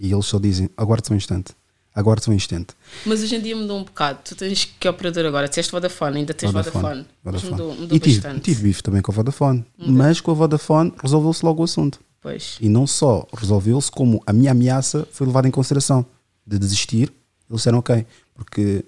e 0.00 0.12
eles 0.12 0.26
só 0.26 0.40
dizem, 0.40 0.68
aguarde-se 0.76 1.12
um 1.12 1.16
instante 1.16 1.54
aguarde 1.94 2.28
um 2.28 2.32
instante. 2.32 2.74
Mas 3.04 3.22
hoje 3.22 3.36
em 3.36 3.40
dia 3.40 3.54
mudou 3.54 3.78
um 3.78 3.84
bocado. 3.84 4.20
Tu 4.24 4.34
tens 4.34 4.64
que 4.64 4.88
operador 4.88 5.26
agora? 5.26 5.48
Disseste 5.48 5.70
Vodafone, 5.72 6.18
ainda 6.18 6.34
tens 6.34 6.50
Vodafone. 6.50 6.82
Vodafone. 6.82 7.06
Vodafone. 7.22 7.50
Mudou, 7.52 7.74
mudou 7.74 7.96
e 7.96 8.00
tive, 8.00 8.20
bastante. 8.20 8.40
tive 8.42 8.62
bife 8.62 8.82
também 8.82 9.02
com 9.02 9.12
a 9.12 9.14
Vodafone. 9.14 9.64
Mudou. 9.76 9.94
Mas 9.94 10.20
com 10.20 10.30
a 10.30 10.34
Vodafone 10.34 10.92
resolveu-se 11.02 11.44
logo 11.44 11.60
o 11.60 11.64
assunto. 11.64 12.00
Pois. 12.20 12.56
E 12.60 12.68
não 12.68 12.86
só 12.86 13.26
resolveu-se, 13.34 13.90
como 13.90 14.22
a 14.26 14.32
minha 14.32 14.52
ameaça 14.52 15.06
foi 15.12 15.26
levada 15.26 15.48
em 15.48 15.50
consideração 15.50 16.06
de 16.46 16.58
desistir. 16.58 17.12
Eles 17.50 17.60
disseram 17.60 17.78
ok, 17.78 18.06
porque 18.34 18.84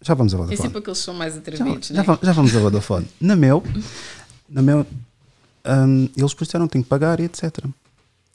já 0.00 0.14
vamos 0.14 0.32
a 0.32 0.38
Vodafone. 0.38 0.58
É 0.58 0.62
sempre 0.62 0.78
aqueles 0.78 0.98
que 0.98 1.04
são 1.04 1.14
mais 1.14 1.36
atrevidos, 1.36 1.88
já, 1.88 2.02
já, 2.02 2.18
já, 2.22 2.32
vamos 2.32 2.54
a 2.54 2.60
Vodafone. 2.60 3.06
na 3.20 3.36
Mel, 3.36 3.62
na 4.48 4.62
Mel 4.62 4.86
um, 5.66 6.08
eles 6.16 6.34
disseram 6.34 6.68
que 6.68 6.80
que 6.80 6.88
pagar 6.88 7.20
e 7.20 7.24
etc. 7.24 7.64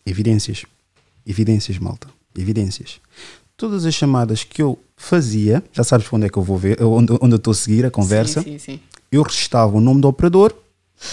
Evidências. 0.06 0.66
Evidências, 1.26 1.78
malta. 1.78 2.08
Evidências 2.36 3.00
todas 3.62 3.86
as 3.86 3.94
chamadas 3.94 4.44
que 4.44 4.60
eu 4.60 4.80
fazia, 4.98 5.64
já 5.72 5.84
sabes 5.84 6.12
onde 6.12 6.26
é 6.26 6.30
que 6.30 6.38
eu 6.38 6.42
vou 6.42 6.58
ver, 6.58 6.82
onde, 6.82 7.14
onde 7.22 7.34
eu 7.34 7.38
estou 7.38 7.52
a 7.52 7.54
seguir 7.54 7.86
a 7.86 7.92
conversa, 7.92 8.42
sim, 8.42 8.58
sim, 8.58 8.74
sim. 8.74 8.80
eu 9.12 9.22
registava 9.22 9.78
o 9.78 9.80
nome 9.80 10.02
do 10.02 10.08
operador, 10.08 10.52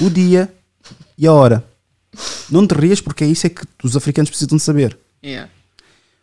o 0.00 0.08
dia 0.08 0.50
e 1.18 1.26
a 1.26 1.32
hora. 1.32 1.62
Não 2.50 2.66
te 2.66 2.72
rias 2.72 3.02
porque 3.02 3.22
é 3.22 3.26
isso 3.26 3.46
é 3.46 3.50
que 3.50 3.62
os 3.84 3.94
africanos 3.98 4.30
precisam 4.30 4.56
de 4.56 4.62
saber. 4.62 4.98
Yeah. 5.22 5.50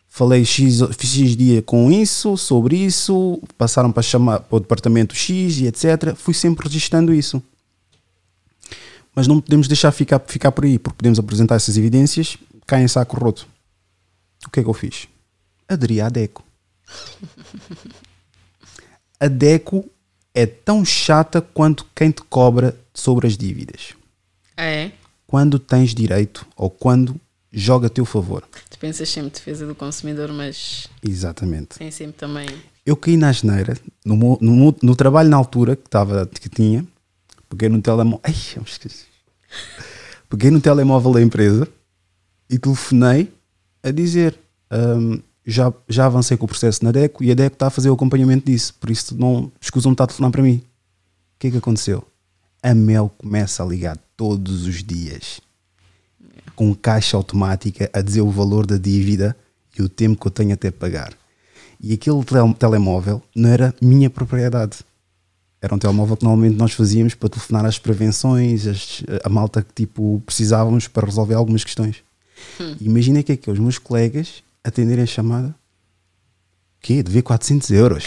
Falei 0.08 0.44
X, 0.44 0.80
X 0.98 1.36
dia 1.36 1.62
com 1.62 1.92
isso, 1.92 2.36
sobre 2.36 2.76
isso, 2.76 3.40
passaram 3.56 3.92
para 3.92 4.02
chamar 4.02 4.40
para 4.40 4.56
o 4.56 4.58
departamento 4.58 5.14
X 5.14 5.58
e 5.58 5.68
etc. 5.68 6.16
Fui 6.16 6.34
sempre 6.34 6.66
registrando 6.66 7.14
isso. 7.14 7.40
Mas 9.14 9.28
não 9.28 9.40
podemos 9.40 9.68
deixar 9.68 9.92
ficar, 9.92 10.18
ficar 10.26 10.50
por 10.50 10.64
aí, 10.64 10.76
porque 10.76 10.96
podemos 10.96 11.20
apresentar 11.20 11.54
essas 11.54 11.78
evidências, 11.78 12.36
caem 12.66 12.84
em 12.84 12.88
saco 12.88 13.16
roto. 13.16 13.46
O 14.44 14.50
que 14.50 14.58
é 14.58 14.62
que 14.64 14.68
eu 14.68 14.74
fiz? 14.74 15.06
Aderi 15.68 16.00
à 16.00 16.08
DECO. 16.08 16.44
A 19.18 19.28
DECO 19.28 19.84
é 20.34 20.46
tão 20.46 20.84
chata 20.84 21.40
quanto 21.40 21.86
quem 21.94 22.10
te 22.10 22.22
cobra 22.22 22.78
sobre 22.94 23.26
as 23.26 23.36
dívidas. 23.36 23.94
É? 24.56 24.92
Quando 25.26 25.58
tens 25.58 25.94
direito 25.94 26.46
ou 26.56 26.70
quando 26.70 27.18
joga 27.52 27.86
a 27.86 27.90
teu 27.90 28.04
favor. 28.04 28.46
Tu 28.70 28.78
pensas 28.78 29.08
sempre 29.08 29.30
defesa 29.30 29.66
do 29.66 29.74
consumidor, 29.74 30.32
mas 30.32 30.88
Exatamente. 31.02 31.78
tem 31.78 31.90
sempre 31.90 32.16
também. 32.18 32.48
Eu 32.84 32.96
caí 32.96 33.16
na 33.16 33.32
geneira, 33.32 33.76
no, 34.04 34.38
no, 34.40 34.76
no 34.80 34.96
trabalho 34.96 35.28
na 35.28 35.36
altura 35.36 35.74
que, 35.74 35.88
tava, 35.88 36.26
que 36.26 36.48
tinha, 36.48 36.86
peguei 37.48 37.68
no 37.68 37.82
telemóvel. 37.82 38.20
Ai, 38.22 38.34
eu 38.54 38.62
me 38.62 38.68
esqueci. 38.68 39.06
Peguei 40.28 40.50
no 40.50 40.60
telemóvel 40.60 41.12
da 41.12 41.22
empresa 41.22 41.66
e 42.48 42.58
telefonei 42.58 43.32
a 43.82 43.90
dizer: 43.90 44.38
"Hum, 44.70 45.20
já, 45.46 45.72
já 45.88 46.06
avancei 46.06 46.36
com 46.36 46.44
o 46.44 46.48
processo 46.48 46.84
na 46.84 46.90
DECO 46.90 47.22
e 47.22 47.30
a 47.30 47.34
DECO 47.34 47.54
está 47.54 47.68
a 47.68 47.70
fazer 47.70 47.88
o 47.90 47.94
acompanhamento 47.94 48.46
disso, 48.46 48.74
por 48.80 48.90
isso 48.90 49.16
não 49.16 49.50
escusam 49.60 49.92
de 49.92 49.94
estar 49.94 50.04
a 50.04 50.06
telefonar 50.08 50.30
para 50.32 50.42
mim. 50.42 50.56
O 50.56 51.38
que 51.38 51.46
é 51.48 51.50
que 51.52 51.56
aconteceu? 51.58 52.04
A 52.62 52.74
Mel 52.74 53.10
começa 53.16 53.62
a 53.62 53.66
ligar 53.66 53.96
todos 54.16 54.66
os 54.66 54.82
dias 54.82 55.40
com 56.54 56.74
caixa 56.74 57.16
automática 57.16 57.88
a 57.92 58.00
dizer 58.00 58.22
o 58.22 58.30
valor 58.30 58.66
da 58.66 58.76
dívida 58.78 59.36
e 59.78 59.82
o 59.82 59.88
tempo 59.88 60.20
que 60.20 60.26
eu 60.26 60.30
tenho 60.30 60.54
até 60.54 60.70
pagar. 60.70 61.12
E 61.78 61.92
aquele 61.92 62.24
tel- 62.24 62.54
telemóvel 62.54 63.22
não 63.34 63.50
era 63.50 63.74
minha 63.80 64.08
propriedade. 64.08 64.78
Era 65.60 65.74
um 65.74 65.78
telemóvel 65.78 66.16
que 66.16 66.24
normalmente 66.24 66.56
nós 66.56 66.72
fazíamos 66.72 67.14
para 67.14 67.28
telefonar 67.28 67.66
às 67.66 67.78
prevenções, 67.78 68.66
as- 68.66 69.02
a 69.22 69.28
malta 69.28 69.62
que 69.62 69.72
tipo 69.74 70.22
precisávamos 70.24 70.88
para 70.88 71.06
resolver 71.06 71.34
algumas 71.34 71.62
questões. 71.62 71.96
Imagina 72.80 73.22
que 73.22 73.32
é 73.32 73.36
que 73.36 73.50
os 73.50 73.58
meus 73.58 73.76
colegas 73.78 74.42
atenderem 74.66 75.04
a 75.04 75.06
chamada. 75.06 75.54
quê? 76.80 77.02
Devia 77.02 77.22
400 77.22 77.70
euros. 77.70 78.04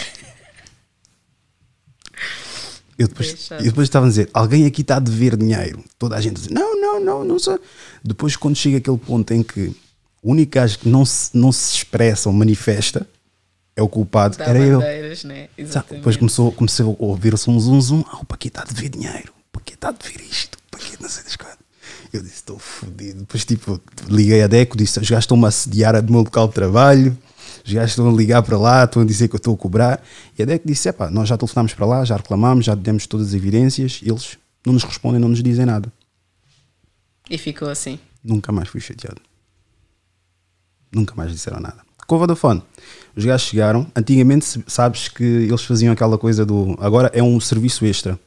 Eu 2.98 3.08
depois, 3.08 3.50
eu 3.50 3.62
depois 3.62 3.88
estava 3.88 4.04
a 4.04 4.08
dizer, 4.10 4.28
alguém 4.34 4.66
aqui 4.66 4.82
está 4.82 4.96
a 4.96 5.00
dever 5.00 5.34
dinheiro. 5.34 5.82
Toda 5.98 6.16
a 6.16 6.20
gente 6.20 6.34
diz, 6.38 6.48
não, 6.48 6.78
não, 6.78 7.00
não, 7.00 7.24
não 7.24 7.38
sei. 7.38 7.58
Depois 8.04 8.36
quando 8.36 8.56
chega 8.56 8.76
aquele 8.76 8.98
ponto 8.98 9.32
em 9.32 9.42
que 9.42 9.74
o 10.22 10.32
único 10.32 10.52
gajo 10.52 10.78
que 10.78 10.88
não 10.88 11.06
se, 11.06 11.30
não 11.34 11.50
se 11.50 11.76
expressa 11.76 12.28
ou 12.28 12.34
manifesta 12.34 13.08
é 13.74 13.82
o 13.82 13.88
culpado, 13.88 14.36
Dá 14.36 14.44
era 14.44 14.58
eu. 14.58 14.80
né? 15.24 15.48
Depois 15.96 16.16
começou, 16.16 16.52
comecei 16.52 16.84
a 16.84 16.88
ouvir-se 16.98 17.48
um 17.48 17.58
zum 17.58 17.80
zum. 17.80 18.04
Ah, 18.06 18.18
o 18.18 18.24
Paquito 18.26 18.60
está 18.60 18.70
a 18.70 18.74
dever 18.74 18.90
dinheiro. 18.90 19.32
O 19.48 19.52
Paquito 19.52 19.76
está 19.76 19.88
a 19.88 19.92
dever 19.92 20.20
isto. 20.20 20.56
O 20.56 20.70
Paquito 20.70 21.02
não 21.02 21.08
sei 21.08 21.24
das 21.24 21.36
coisas. 21.36 21.58
Eu 22.12 22.22
disse, 22.22 22.36
estou 22.36 22.58
fodido. 22.58 23.20
Depois, 23.20 23.44
tipo, 23.44 23.80
liguei 24.08 24.42
a 24.42 24.46
Deco, 24.46 24.76
disse, 24.76 24.98
os 24.98 25.08
gajos 25.08 25.24
estão-me 25.24 25.44
a 25.44 25.48
assediar 25.48 26.02
do 26.02 26.12
meu 26.12 26.22
local 26.22 26.48
de 26.48 26.54
trabalho. 26.54 27.16
Os 27.64 27.72
gajos 27.72 27.90
estão 27.90 28.08
a 28.08 28.12
ligar 28.12 28.42
para 28.42 28.58
lá, 28.58 28.84
estão 28.84 29.02
a 29.02 29.04
dizer 29.04 29.28
que 29.28 29.34
eu 29.34 29.38
estou 29.38 29.54
a 29.54 29.56
cobrar. 29.56 30.02
E 30.36 30.42
a 30.42 30.46
Deco 30.46 30.66
disse, 30.66 30.88
epá, 30.88 31.10
nós 31.10 31.28
já 31.28 31.36
telefonámos 31.36 31.74
para 31.74 31.86
lá, 31.86 32.04
já 32.04 32.16
reclamámos, 32.16 32.64
já 32.64 32.74
demos 32.74 33.06
todas 33.06 33.28
as 33.28 33.34
evidências. 33.34 34.00
Eles 34.02 34.36
não 34.66 34.72
nos 34.72 34.82
respondem, 34.82 35.20
não 35.20 35.28
nos 35.28 35.42
dizem 35.42 35.66
nada. 35.66 35.92
E 37.28 37.38
ficou 37.38 37.68
assim. 37.68 37.98
Nunca 38.24 38.50
mais 38.50 38.68
fui 38.68 38.80
chateado. 38.80 39.20
Nunca 40.92 41.14
mais 41.14 41.30
disseram 41.30 41.60
nada. 41.60 41.78
Com 42.06 42.16
a 42.16 42.18
Vodafone, 42.18 42.60
os 43.14 43.24
gajos 43.24 43.46
chegaram. 43.46 43.86
Antigamente, 43.94 44.64
sabes 44.66 45.06
que 45.06 45.22
eles 45.22 45.62
faziam 45.62 45.92
aquela 45.92 46.18
coisa 46.18 46.44
do. 46.44 46.76
Agora 46.80 47.08
é 47.14 47.22
um 47.22 47.38
serviço 47.38 47.86
extra. 47.86 48.18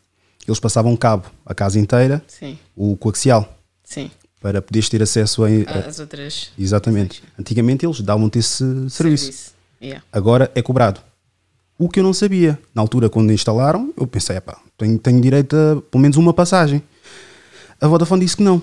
Eles 0.48 0.60
passavam 0.60 0.96
cabo 0.96 1.26
a 1.46 1.54
casa 1.54 1.80
inteira, 1.80 2.24
Sim, 2.28 2.58
o 2.76 2.96
coaxial, 2.98 3.58
sim. 3.94 4.12
para 4.42 4.62
poderes 4.62 4.90
ter 4.90 5.02
acesso 5.02 5.44
a. 5.44 5.48
a- 5.48 5.88
As 5.88 6.00
outras. 6.00 6.52
exatamente. 6.60 7.24
Antigamente 7.40 7.86
eles 7.86 8.02
davam-te 8.02 8.40
esse 8.40 8.90
serviço. 8.90 9.54
Yeah. 9.82 10.04
Agora 10.12 10.52
é 10.56 10.62
cobrado. 10.62 11.02
O 11.78 11.90
que 11.90 12.00
eu 12.00 12.04
não 12.04 12.14
sabia. 12.14 12.58
Na 12.74 12.82
altura, 12.82 13.10
quando 13.10 13.32
instalaram, 13.34 13.94
eu 13.98 14.06
pensei, 14.08 14.38
epá, 14.38 14.58
tenho, 14.78 14.98
tenho 15.00 15.20
direito 15.20 15.56
a 15.56 15.82
pelo 15.90 16.02
menos 16.02 16.18
uma 16.18 16.34
passagem. 16.34 16.82
A 17.82 17.88
Vodafone 17.88 18.24
disse 18.24 18.38
que 18.38 18.44
não. 18.44 18.62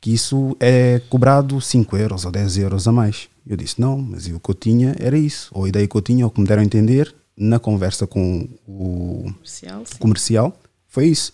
Que 0.00 0.12
isso 0.14 0.56
é 0.60 1.00
cobrado 1.08 1.60
5 1.60 1.96
euros 1.96 2.24
ou 2.24 2.30
10 2.30 2.56
euros 2.58 2.86
a 2.88 2.92
mais. 2.92 3.28
Eu 3.46 3.56
disse, 3.56 3.80
não, 3.80 3.98
mas 3.98 4.26
o 4.26 4.38
que 4.40 4.50
eu 4.50 4.54
tinha 4.54 4.94
era 4.98 5.16
isso. 5.18 5.48
Ou 5.52 5.64
a 5.64 5.68
ideia 5.68 5.86
que 5.86 5.96
eu 5.96 6.00
tinha, 6.02 6.24
ou 6.24 6.30
que 6.30 6.40
me 6.40 6.46
deram 6.46 6.62
a 6.62 6.64
entender, 6.64 7.14
na 7.36 7.58
conversa 7.58 8.06
com 8.06 8.48
o 8.66 9.24
Comercial, 9.32 9.84
comercial, 9.98 10.60
foi 10.88 11.06
isso. 11.06 11.32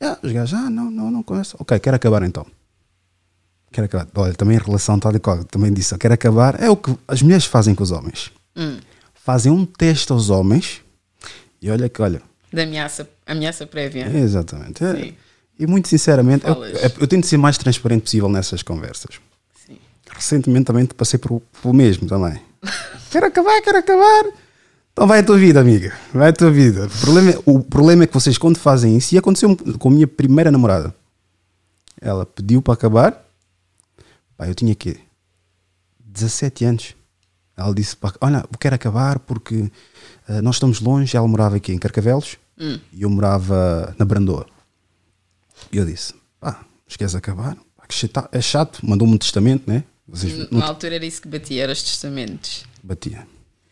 Ah, 0.00 0.18
os 0.22 0.32
gajos, 0.32 0.54
ah, 0.58 0.70
não, 0.70 0.90
não, 0.90 1.10
não 1.10 1.22
conheço. 1.22 1.56
Ok, 1.58 1.78
quero 1.80 1.96
acabar 1.96 2.22
então. 2.22 2.46
Quero 3.72 3.84
acabar. 3.86 4.08
Olha, 4.14 4.34
também 4.34 4.56
em 4.56 4.60
relação 4.60 4.98
tal 4.98 5.14
e 5.14 5.18
qual, 5.18 5.44
também 5.44 5.72
disse, 5.72 5.96
quero 5.98 6.14
acabar. 6.14 6.60
É 6.62 6.70
o 6.70 6.76
que 6.76 6.96
as 7.06 7.20
mulheres 7.22 7.44
fazem 7.44 7.74
com 7.74 7.82
os 7.82 7.90
homens. 7.90 8.30
Hum. 8.56 8.78
Fazem 9.14 9.52
um 9.52 9.66
teste 9.66 10.10
aos 10.12 10.30
homens 10.30 10.80
e 11.60 11.70
olha 11.70 11.88
que, 11.88 12.00
olha, 12.00 12.22
Da 12.52 12.62
ameaça, 12.62 13.08
ameaça 13.26 13.66
prévia. 13.66 14.04
é 14.06 14.18
exatamente. 14.20 14.82
é- 14.84 15.12
e 15.58 15.66
muito 15.66 15.88
sinceramente, 15.88 16.46
eu, 16.46 16.64
eu- 17.00 17.06
tento 17.08 17.26
ser 17.26 17.36
mais 17.36 17.58
transparente 17.58 18.02
possível 18.02 18.28
nessas 18.28 18.62
conversas. 18.62 19.16
Sim. 19.66 19.76
Recentemente 20.14 20.66
também 20.66 20.86
passei 20.86 21.18
por, 21.18 21.42
pelo 21.60 21.74
mesmo 21.74 22.06
também. 22.08 22.40
quero 23.10 23.26
acabar, 23.26 23.60
quero 23.60 23.78
acabar. 23.78 24.24
Então 24.98 25.06
vai 25.06 25.20
a 25.20 25.22
tua 25.22 25.38
vida, 25.38 25.60
amiga. 25.60 25.96
Vai 26.12 26.30
a 26.30 26.32
tua 26.32 26.50
vida. 26.50 26.86
O 26.86 26.90
problema, 27.00 27.30
é- 27.30 27.38
o 27.46 27.60
problema 27.62 28.02
é 28.02 28.06
que 28.08 28.12
vocês, 28.14 28.36
quando 28.36 28.58
fazem 28.58 28.96
isso, 28.96 29.14
e 29.14 29.18
aconteceu 29.18 29.56
com 29.78 29.88
a 29.90 29.92
minha 29.92 30.08
primeira 30.08 30.50
namorada, 30.50 30.92
ela 32.00 32.26
pediu 32.26 32.60
para 32.60 32.74
acabar. 32.74 33.24
Pá, 34.36 34.48
eu 34.48 34.56
tinha 34.56 34.74
quê? 34.74 34.98
17 36.04 36.64
anos. 36.64 36.96
Ela 37.56 37.72
disse: 37.72 37.96
pá, 37.96 38.12
Olha, 38.20 38.38
eu 38.50 38.58
quero 38.58 38.74
acabar 38.74 39.20
porque 39.20 39.70
eh, 40.28 40.42
nós 40.42 40.56
estamos 40.56 40.80
longe. 40.80 41.16
Ela 41.16 41.28
morava 41.28 41.54
aqui 41.54 41.72
em 41.72 41.78
Carcavelos 41.78 42.36
Hum. 42.58 42.80
e 42.92 43.02
eu 43.02 43.08
morava 43.10 43.94
na 44.00 44.04
Brandoa. 44.04 44.46
E 45.70 45.76
eu 45.76 45.86
disse: 45.86 46.12
Pá, 46.40 46.64
mas 46.84 46.96
queres 46.96 47.14
acabar? 47.14 47.56
Pá, 47.76 48.28
é 48.32 48.40
chato. 48.40 48.80
Mandou-me 48.84 49.14
um 49.14 49.18
testamento, 49.18 49.62
né? 49.70 49.84
Vocês 50.08 50.50
não 50.50 50.58
Na 50.58 50.66
altura 50.66 50.96
era 50.96 51.06
isso 51.06 51.22
que 51.22 51.28
batia, 51.28 51.62
eram 51.62 51.72
os 51.72 51.84
testamentos. 51.84 52.64
batia. 52.82 53.24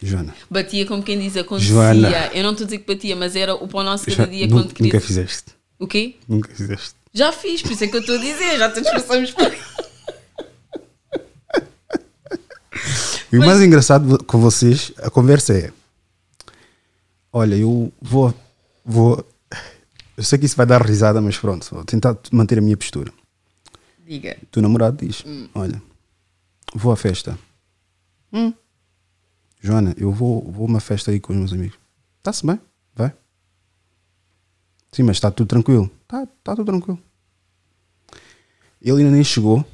Joana, 0.02 0.34
Batia 0.50 0.84
como 0.84 1.02
quem 1.02 1.18
diz, 1.18 1.36
acontecia. 1.36 1.72
Joana. 1.72 2.08
Eu 2.34 2.42
não 2.42 2.50
estou 2.52 2.64
a 2.64 2.66
dizer 2.66 2.78
que 2.78 2.94
batia, 2.94 3.16
mas 3.16 3.34
era 3.34 3.54
o 3.54 3.66
pão 3.66 3.82
nosso 3.82 4.04
cada 4.06 4.26
dia 4.26 4.48
quando 4.48 4.72
queria. 4.74 4.92
nunca 4.92 5.04
fizeste. 5.04 5.52
O 5.78 5.86
quê? 5.86 6.16
Nunca 6.28 6.54
fizeste. 6.54 6.94
Já 7.12 7.32
fiz, 7.32 7.62
por 7.62 7.72
isso 7.72 7.84
é 7.84 7.88
que 7.88 7.96
eu 7.96 8.00
estou 8.00 8.16
a 8.16 8.18
dizer, 8.18 8.58
já 8.58 8.70
todos 8.70 8.90
passamos 8.90 9.30
por 9.30 9.50
E 13.32 13.38
o 13.38 13.40
mais 13.40 13.60
engraçado 13.60 14.22
com 14.24 14.38
vocês, 14.38 14.92
a 14.98 15.10
conversa 15.10 15.52
é: 15.54 15.72
Olha, 17.32 17.54
eu 17.56 17.92
vou. 18.00 18.32
vou 18.84 19.26
eu 20.16 20.22
sei 20.22 20.38
que 20.38 20.46
isso 20.46 20.56
vai 20.56 20.64
dar 20.64 20.80
risada, 20.80 21.20
mas 21.20 21.36
pronto, 21.36 21.66
vou 21.70 21.84
tentar 21.84 22.16
manter 22.30 22.58
a 22.58 22.62
minha 22.62 22.76
postura. 22.76 23.12
Diga. 24.06 24.36
O 24.42 24.46
teu 24.46 24.62
namorado 24.62 25.04
diz: 25.04 25.24
Olha, 25.54 25.82
vou 26.74 26.92
à 26.92 26.96
festa. 26.96 27.38
Hum. 28.32 28.52
Joana, 29.66 29.94
eu 29.98 30.12
vou, 30.12 30.48
vou 30.50 30.64
uma 30.64 30.78
festa 30.78 31.10
aí 31.10 31.18
com 31.18 31.32
os 31.32 31.38
meus 31.38 31.52
amigos. 31.52 31.76
Está-se 32.18 32.46
bem? 32.46 32.60
Vai. 32.94 33.12
Sim, 34.92 35.02
mas 35.02 35.16
está 35.16 35.28
tudo 35.28 35.48
tranquilo. 35.48 35.90
Está 36.02 36.24
tá 36.44 36.54
tudo 36.54 36.66
tranquilo. 36.66 37.00
Ele 38.80 38.98
ainda 38.98 39.10
nem 39.10 39.24
chegou. 39.24 39.64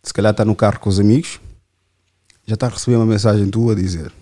Se 0.00 0.14
calhar 0.14 0.30
está 0.30 0.44
no 0.44 0.54
carro 0.54 0.78
com 0.78 0.88
os 0.88 1.00
amigos. 1.00 1.40
Já 2.46 2.54
está 2.54 2.68
a 2.68 2.70
receber 2.70 2.96
uma 2.96 3.04
mensagem 3.04 3.50
tua 3.50 3.72
a 3.72 3.74
dizer: 3.74 4.12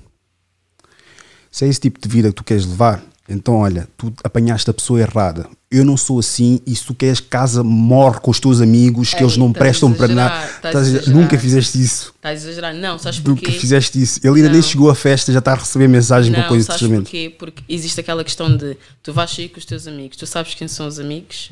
Se 1.51 1.67
é 1.67 1.69
esse 1.69 1.81
tipo 1.81 2.01
de 2.01 2.09
vida 2.09 2.29
que 2.31 2.37
tu 2.37 2.45
queres 2.45 2.65
levar, 2.65 3.05
então 3.29 3.55
olha, 3.55 3.89
tu 3.97 4.13
apanhaste 4.23 4.69
a 4.69 4.75
pessoa 4.75 5.01
errada. 5.01 5.49
Eu 5.71 5.85
não 5.85 5.97
sou 5.97 6.19
assim 6.19 6.61
e 6.67 6.77
se 6.77 6.85
tu 6.85 6.95
queres 6.95 7.21
casa, 7.21 7.65
morre 7.65 8.21
com 8.21 8.31
os 8.31 8.39
teus 8.39 8.61
amigos, 8.61 9.13
que 9.15 9.23
eles 9.23 9.37
não 9.37 9.53
prestam 9.53 9.93
para 9.93 10.09
nada. 10.09 10.49
exagerar. 10.63 11.09
Nunca 11.09 11.39
fizeste 11.39 11.81
isso. 11.83 12.13
Estás 12.15 12.41
a 12.41 12.43
exagerar? 12.45 12.75
Não, 12.75 12.99
sabes 12.99 13.19
porquê? 13.21 13.47
que 13.47 13.53
fizeste 13.59 14.01
isso. 14.01 14.21
Ele 14.23 14.37
ainda 14.37 14.49
nem 14.51 14.61
Não. 14.61 14.63
chegou 14.63 14.91
à 14.91 14.95
festa, 14.95 15.33
já 15.33 15.39
está 15.39 15.53
a 15.53 15.57
receber 15.57 15.89
mensagem 15.89 16.33
com 16.33 16.41
Não, 16.41 16.49
coisa 16.49 16.73
de 16.73 16.79
sabes 16.79 16.99
porquê? 16.99 17.35
Porque 17.37 17.63
existe 17.69 17.99
aquela 17.99 18.23
questão 18.23 18.55
de 18.57 18.77
tu 19.03 19.13
vais 19.13 19.31
sair 19.31 19.49
com 19.49 19.59
os 19.59 19.65
teus 19.65 19.87
amigos, 19.89 20.17
tu 20.17 20.27
sabes 20.27 20.55
quem 20.55 20.69
são 20.69 20.87
os 20.87 21.01
amigos, 21.01 21.51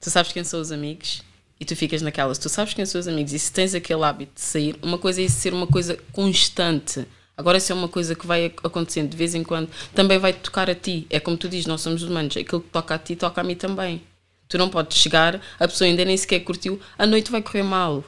tu 0.00 0.10
sabes 0.10 0.32
quem 0.32 0.44
são 0.44 0.60
os 0.60 0.70
amigos 0.72 1.22
e 1.60 1.64
tu 1.64 1.74
ficas 1.74 2.00
naquela, 2.02 2.32
se 2.32 2.40
tu 2.40 2.48
sabes 2.48 2.72
quem 2.72 2.86
são 2.86 3.00
os 3.00 3.08
amigos 3.08 3.32
e 3.32 3.38
se 3.38 3.52
tens 3.52 3.74
aquele 3.74 4.04
hábito 4.04 4.32
de 4.36 4.40
sair, 4.40 4.76
uma 4.80 4.96
coisa 4.96 5.20
é 5.20 5.24
isso 5.24 5.40
ser 5.40 5.52
uma 5.52 5.66
coisa 5.66 5.98
constante. 6.12 7.04
Agora, 7.38 7.60
se 7.60 7.70
é 7.70 7.74
uma 7.74 7.86
coisa 7.86 8.16
que 8.16 8.26
vai 8.26 8.46
acontecendo 8.64 9.10
de 9.10 9.16
vez 9.16 9.32
em 9.32 9.44
quando, 9.44 9.70
também 9.94 10.18
vai 10.18 10.32
tocar 10.32 10.68
a 10.68 10.74
ti. 10.74 11.06
É 11.08 11.20
como 11.20 11.36
tu 11.36 11.48
dizes, 11.48 11.66
nós 11.66 11.80
somos 11.80 12.02
humanos, 12.02 12.36
aquilo 12.36 12.60
que 12.60 12.68
toca 12.70 12.96
a 12.96 12.98
ti, 12.98 13.14
toca 13.14 13.40
a 13.40 13.44
mim 13.44 13.54
também. 13.54 14.02
Tu 14.48 14.58
não 14.58 14.68
podes 14.68 14.98
chegar, 14.98 15.40
a 15.56 15.68
pessoa 15.68 15.86
ainda 15.86 16.04
nem 16.04 16.16
sequer 16.16 16.40
curtiu, 16.40 16.80
a 16.98 17.06
noite 17.06 17.30
vai 17.30 17.40
correr 17.40 17.62
mal. 17.62 18.04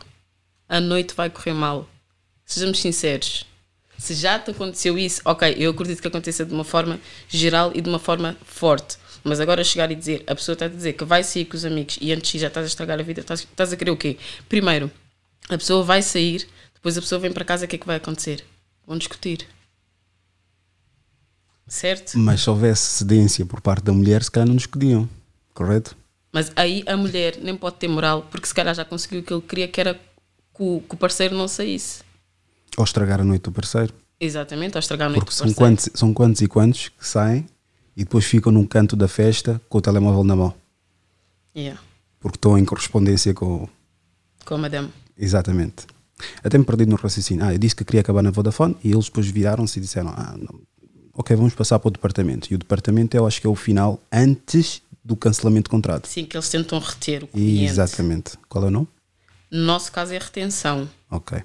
A 0.68 0.80
noite 0.80 1.14
vai 1.14 1.30
correr 1.30 1.52
mal. 1.52 1.88
Sejamos 2.44 2.80
sinceros. 2.80 3.46
Se 3.96 4.14
já 4.14 4.36
te 4.36 4.50
aconteceu 4.50 4.98
isso, 4.98 5.20
ok, 5.24 5.54
eu 5.56 5.70
acredito 5.70 6.02
que 6.02 6.08
aconteça 6.08 6.44
de 6.44 6.52
uma 6.52 6.64
forma 6.64 6.98
geral 7.28 7.70
e 7.72 7.80
de 7.80 7.88
uma 7.88 8.00
forma 8.00 8.36
forte. 8.42 8.96
Mas 9.22 9.38
agora 9.38 9.62
chegar 9.62 9.92
e 9.92 9.94
dizer, 9.94 10.24
a 10.26 10.34
pessoa 10.34 10.54
está 10.54 10.64
a 10.64 10.68
dizer 10.68 10.94
que 10.94 11.04
vai 11.04 11.22
sair 11.22 11.44
com 11.44 11.56
os 11.56 11.64
amigos 11.64 11.98
e 12.00 12.12
antes 12.12 12.40
já 12.40 12.48
estás 12.48 12.64
a 12.64 12.68
estragar 12.68 12.98
a 12.98 13.02
vida, 13.04 13.20
estás, 13.20 13.42
estás 13.42 13.72
a 13.72 13.76
querer 13.76 13.92
o 13.92 13.96
quê? 13.96 14.16
Primeiro, 14.48 14.90
a 15.48 15.56
pessoa 15.56 15.84
vai 15.84 16.02
sair, 16.02 16.48
Depois 16.74 16.96
a 16.96 17.00
pessoa 17.02 17.20
vem 17.20 17.30
para 17.30 17.44
casa, 17.44 17.66
o 17.66 17.68
que 17.68 17.76
é 17.76 17.78
que 17.78 17.86
vai 17.86 17.96
acontecer? 17.96 18.42
Vão 18.90 18.98
discutir. 18.98 19.46
Certo? 21.68 22.18
Mas 22.18 22.40
se 22.40 22.50
houvesse 22.50 22.82
cedência 22.82 23.46
por 23.46 23.60
parte 23.60 23.84
da 23.84 23.92
mulher, 23.92 24.20
se 24.24 24.28
calhar 24.32 24.48
não 24.48 24.56
discutiam, 24.56 25.08
correto? 25.54 25.96
Mas 26.32 26.50
aí 26.56 26.82
a 26.88 26.96
mulher 26.96 27.38
nem 27.40 27.56
pode 27.56 27.76
ter 27.76 27.86
moral, 27.86 28.22
porque 28.28 28.48
se 28.48 28.52
calhar 28.52 28.74
já 28.74 28.84
conseguiu 28.84 29.20
o 29.20 29.22
que 29.22 29.32
ele 29.32 29.42
queria, 29.42 29.68
que 29.68 29.80
era 29.80 29.94
que 29.94 30.00
o, 30.58 30.80
que 30.80 30.92
o 30.96 30.98
parceiro 30.98 31.36
não 31.36 31.46
saísse. 31.46 32.02
Ou 32.76 32.82
estragar 32.82 33.20
a 33.20 33.24
noite 33.24 33.42
do 33.42 33.52
parceiro. 33.52 33.94
Exatamente, 34.18 34.74
ou 34.74 34.80
estragar 34.80 35.06
a 35.06 35.10
noite 35.10 35.20
Porque 35.20 35.34
do 35.36 35.38
são 35.38 35.46
parceiro. 35.46 35.70
quantos, 35.76 35.88
são 35.94 36.12
quantos 36.12 36.42
e 36.42 36.48
quantos 36.48 36.88
que 36.88 37.06
saem 37.06 37.46
e 37.96 38.02
depois 38.02 38.24
ficam 38.24 38.50
num 38.50 38.66
canto 38.66 38.96
da 38.96 39.06
festa 39.06 39.60
com 39.68 39.78
o 39.78 39.80
telemóvel 39.80 40.24
na 40.24 40.34
mão. 40.34 40.52
Yeah, 41.56 41.80
Porque 42.18 42.38
estão 42.38 42.58
em 42.58 42.64
correspondência 42.64 43.32
com. 43.34 43.68
com 44.44 44.54
a 44.56 44.58
madame. 44.58 44.92
Exatamente. 45.16 45.86
Até 46.42 46.58
me 46.58 46.64
perdi 46.64 46.86
no 46.86 46.96
raciocínio. 46.96 47.44
Ah, 47.44 47.52
eu 47.52 47.58
disse 47.58 47.74
que 47.76 47.84
queria 47.84 48.00
acabar 48.00 48.22
na 48.22 48.30
Vodafone 48.30 48.76
e 48.82 48.90
eles 48.92 49.06
depois 49.06 49.26
viraram-se 49.28 49.78
e 49.78 49.82
disseram: 49.82 50.10
Ah, 50.10 50.36
não. 50.38 50.60
ok, 51.14 51.36
vamos 51.36 51.54
passar 51.54 51.78
para 51.78 51.88
o 51.88 51.90
departamento. 51.90 52.48
E 52.52 52.54
o 52.54 52.58
departamento 52.58 53.16
eu 53.16 53.26
acho 53.26 53.40
que 53.40 53.46
é 53.46 53.50
o 53.50 53.54
final 53.54 54.00
antes 54.12 54.82
do 55.04 55.16
cancelamento 55.16 55.64
de 55.64 55.70
contrato. 55.70 56.06
Sim, 56.06 56.24
que 56.24 56.36
eles 56.36 56.48
tentam 56.48 56.78
reter 56.78 57.24
o 57.24 57.28
cliente. 57.28 57.64
Exatamente. 57.64 58.32
Qual 58.48 58.64
é 58.64 58.68
o 58.68 58.70
nome? 58.70 58.88
No 59.50 59.64
nosso 59.64 59.90
caso 59.90 60.12
é 60.14 60.18
retenção. 60.18 60.88
Ok. 61.10 61.42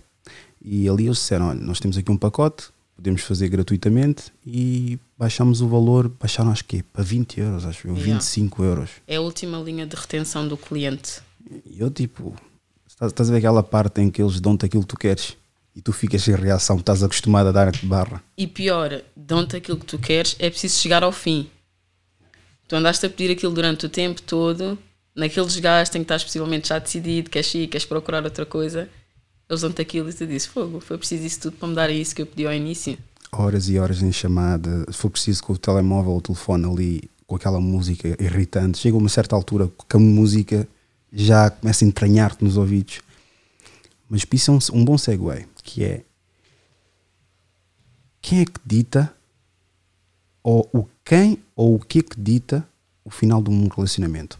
E 0.61 0.87
ali 0.89 1.05
eles 1.05 1.17
disseram: 1.17 1.47
olha, 1.49 1.59
nós 1.59 1.79
temos 1.79 1.97
aqui 1.97 2.11
um 2.11 2.17
pacote, 2.17 2.65
podemos 2.95 3.21
fazer 3.21 3.47
gratuitamente 3.49 4.25
e 4.45 4.99
baixamos 5.17 5.61
o 5.61 5.67
valor, 5.67 6.09
baixaram 6.19 6.51
acho 6.51 6.65
que 6.65 6.83
para 6.83 7.03
20 7.03 7.39
euros, 7.39 7.65
acho 7.65 7.87
eu, 7.87 7.93
Yeah. 7.95 8.13
25 8.13 8.63
euros. 8.63 8.89
É 9.07 9.15
a 9.15 9.21
última 9.21 9.57
linha 9.59 9.85
de 9.85 9.95
retenção 9.95 10.47
do 10.47 10.57
cliente. 10.57 11.21
E 11.65 11.79
eu 11.79 11.89
tipo, 11.91 12.35
estás, 12.95 13.11
estás 13.11 13.29
a 13.29 13.33
ver 13.33 13.39
aquela 13.39 13.61
parte 13.61 14.01
em 14.01 14.09
que 14.09 14.21
eles 14.21 14.39
dão-te 14.39 14.65
aquilo 14.65 14.83
que 14.83 14.87
tu 14.87 14.97
queres 14.97 15.37
e 15.75 15.81
tu 15.81 15.91
ficas 15.91 16.23
sem 16.23 16.35
reação, 16.35 16.77
estás 16.77 17.03
acostumado 17.03 17.49
a 17.49 17.51
dar-te 17.51 17.85
barra. 17.85 18.23
E 18.37 18.47
pior, 18.47 19.01
dão-te 19.15 19.57
aquilo 19.57 19.77
que 19.77 19.85
tu 19.85 19.99
queres, 19.99 20.35
é 20.39 20.49
preciso 20.49 20.79
chegar 20.79 21.03
ao 21.03 21.11
fim. 21.11 21.49
Tu 22.67 22.75
andaste 22.75 23.05
a 23.05 23.09
pedir 23.09 23.31
aquilo 23.31 23.53
durante 23.53 23.85
o 23.85 23.89
tempo 23.89 24.21
todo, 24.21 24.77
naquele 25.13 25.45
desgaste 25.45 25.97
em 25.97 26.01
que 26.01 26.05
estás 26.05 26.23
possivelmente 26.23 26.69
já 26.69 26.79
decidido, 26.79 27.29
queres 27.29 27.53
ir, 27.53 27.67
queres 27.67 27.85
procurar 27.85 28.23
outra 28.23 28.45
coisa, 28.45 28.89
eles 29.49 29.61
dão-te 29.61 29.81
aquilo 29.81 30.09
e 30.09 30.13
tu 30.13 30.25
dizes, 30.25 30.47
fogo, 30.47 30.79
foi 30.79 30.97
preciso 30.97 31.25
isso 31.25 31.41
tudo 31.41 31.57
para 31.57 31.67
me 31.67 31.75
dar 31.75 31.89
isso 31.89 32.15
que 32.15 32.21
eu 32.21 32.25
pedi 32.25 32.47
ao 32.47 32.53
início. 32.53 32.97
Horas 33.31 33.67
e 33.67 33.77
horas 33.77 34.01
em 34.01 34.13
chamada, 34.13 34.85
se 34.89 34.97
for 34.97 35.09
preciso 35.09 35.43
com 35.43 35.53
o 35.53 35.57
telemóvel 35.57 36.13
ou 36.13 36.19
o 36.19 36.21
telefone 36.21 36.65
ali, 36.65 37.09
com 37.27 37.35
aquela 37.35 37.59
música 37.59 38.15
irritante, 38.23 38.77
chega 38.77 38.95
a 38.95 38.99
uma 38.99 39.09
certa 39.09 39.35
altura 39.35 39.69
que 39.89 39.97
a 39.97 39.99
música 39.99 40.65
já 41.11 41.49
começa 41.49 41.85
a 41.85 41.87
entranhar-te 41.87 42.43
nos 42.43 42.57
ouvidos. 42.57 43.01
Mas 44.09 44.25
isso 44.31 44.51
é 44.51 44.53
um, 44.53 44.79
um 44.81 44.85
bom 44.85 44.97
segue, 44.97 45.47
que 45.63 45.83
é 45.83 46.03
quem 48.21 48.41
é 48.41 48.45
que 48.45 48.59
dita 48.65 49.15
ou 50.41 50.69
o 50.73 50.87
quem 51.03 51.37
ou 51.55 51.75
o 51.75 51.79
que 51.79 51.99
é 51.99 52.03
que 52.03 52.19
dita 52.19 52.67
o 53.03 53.09
final 53.09 53.41
de 53.41 53.49
um 53.51 53.67
relacionamento? 53.67 54.39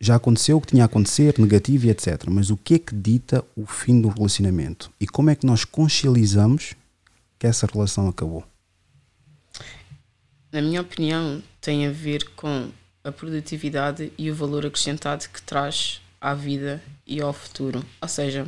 Já 0.00 0.16
aconteceu 0.16 0.56
o 0.56 0.60
que 0.60 0.66
tinha 0.66 0.82
a 0.82 0.86
acontecer, 0.86 1.38
negativo 1.38 1.86
e 1.86 1.90
etc. 1.90 2.24
Mas 2.28 2.50
o 2.50 2.56
que 2.56 2.74
é 2.74 2.78
que 2.80 2.92
dita 2.92 3.44
o 3.54 3.64
fim 3.66 4.00
do 4.00 4.08
relacionamento? 4.08 4.92
E 5.00 5.06
como 5.06 5.30
é 5.30 5.36
que 5.36 5.46
nós 5.46 5.64
consciencializamos 5.64 6.74
que 7.38 7.46
essa 7.46 7.68
relação 7.72 8.08
acabou? 8.08 8.44
Na 10.50 10.60
minha 10.60 10.80
opinião, 10.80 11.40
tem 11.60 11.86
a 11.86 11.92
ver 11.92 12.30
com 12.34 12.68
a 13.04 13.10
produtividade 13.10 14.12
e 14.16 14.30
o 14.30 14.34
valor 14.34 14.64
acrescentado 14.64 15.28
que 15.28 15.42
traz 15.42 16.00
à 16.20 16.34
vida 16.34 16.82
e 17.06 17.20
ao 17.20 17.32
futuro. 17.32 17.84
Ou 18.00 18.08
seja, 18.08 18.46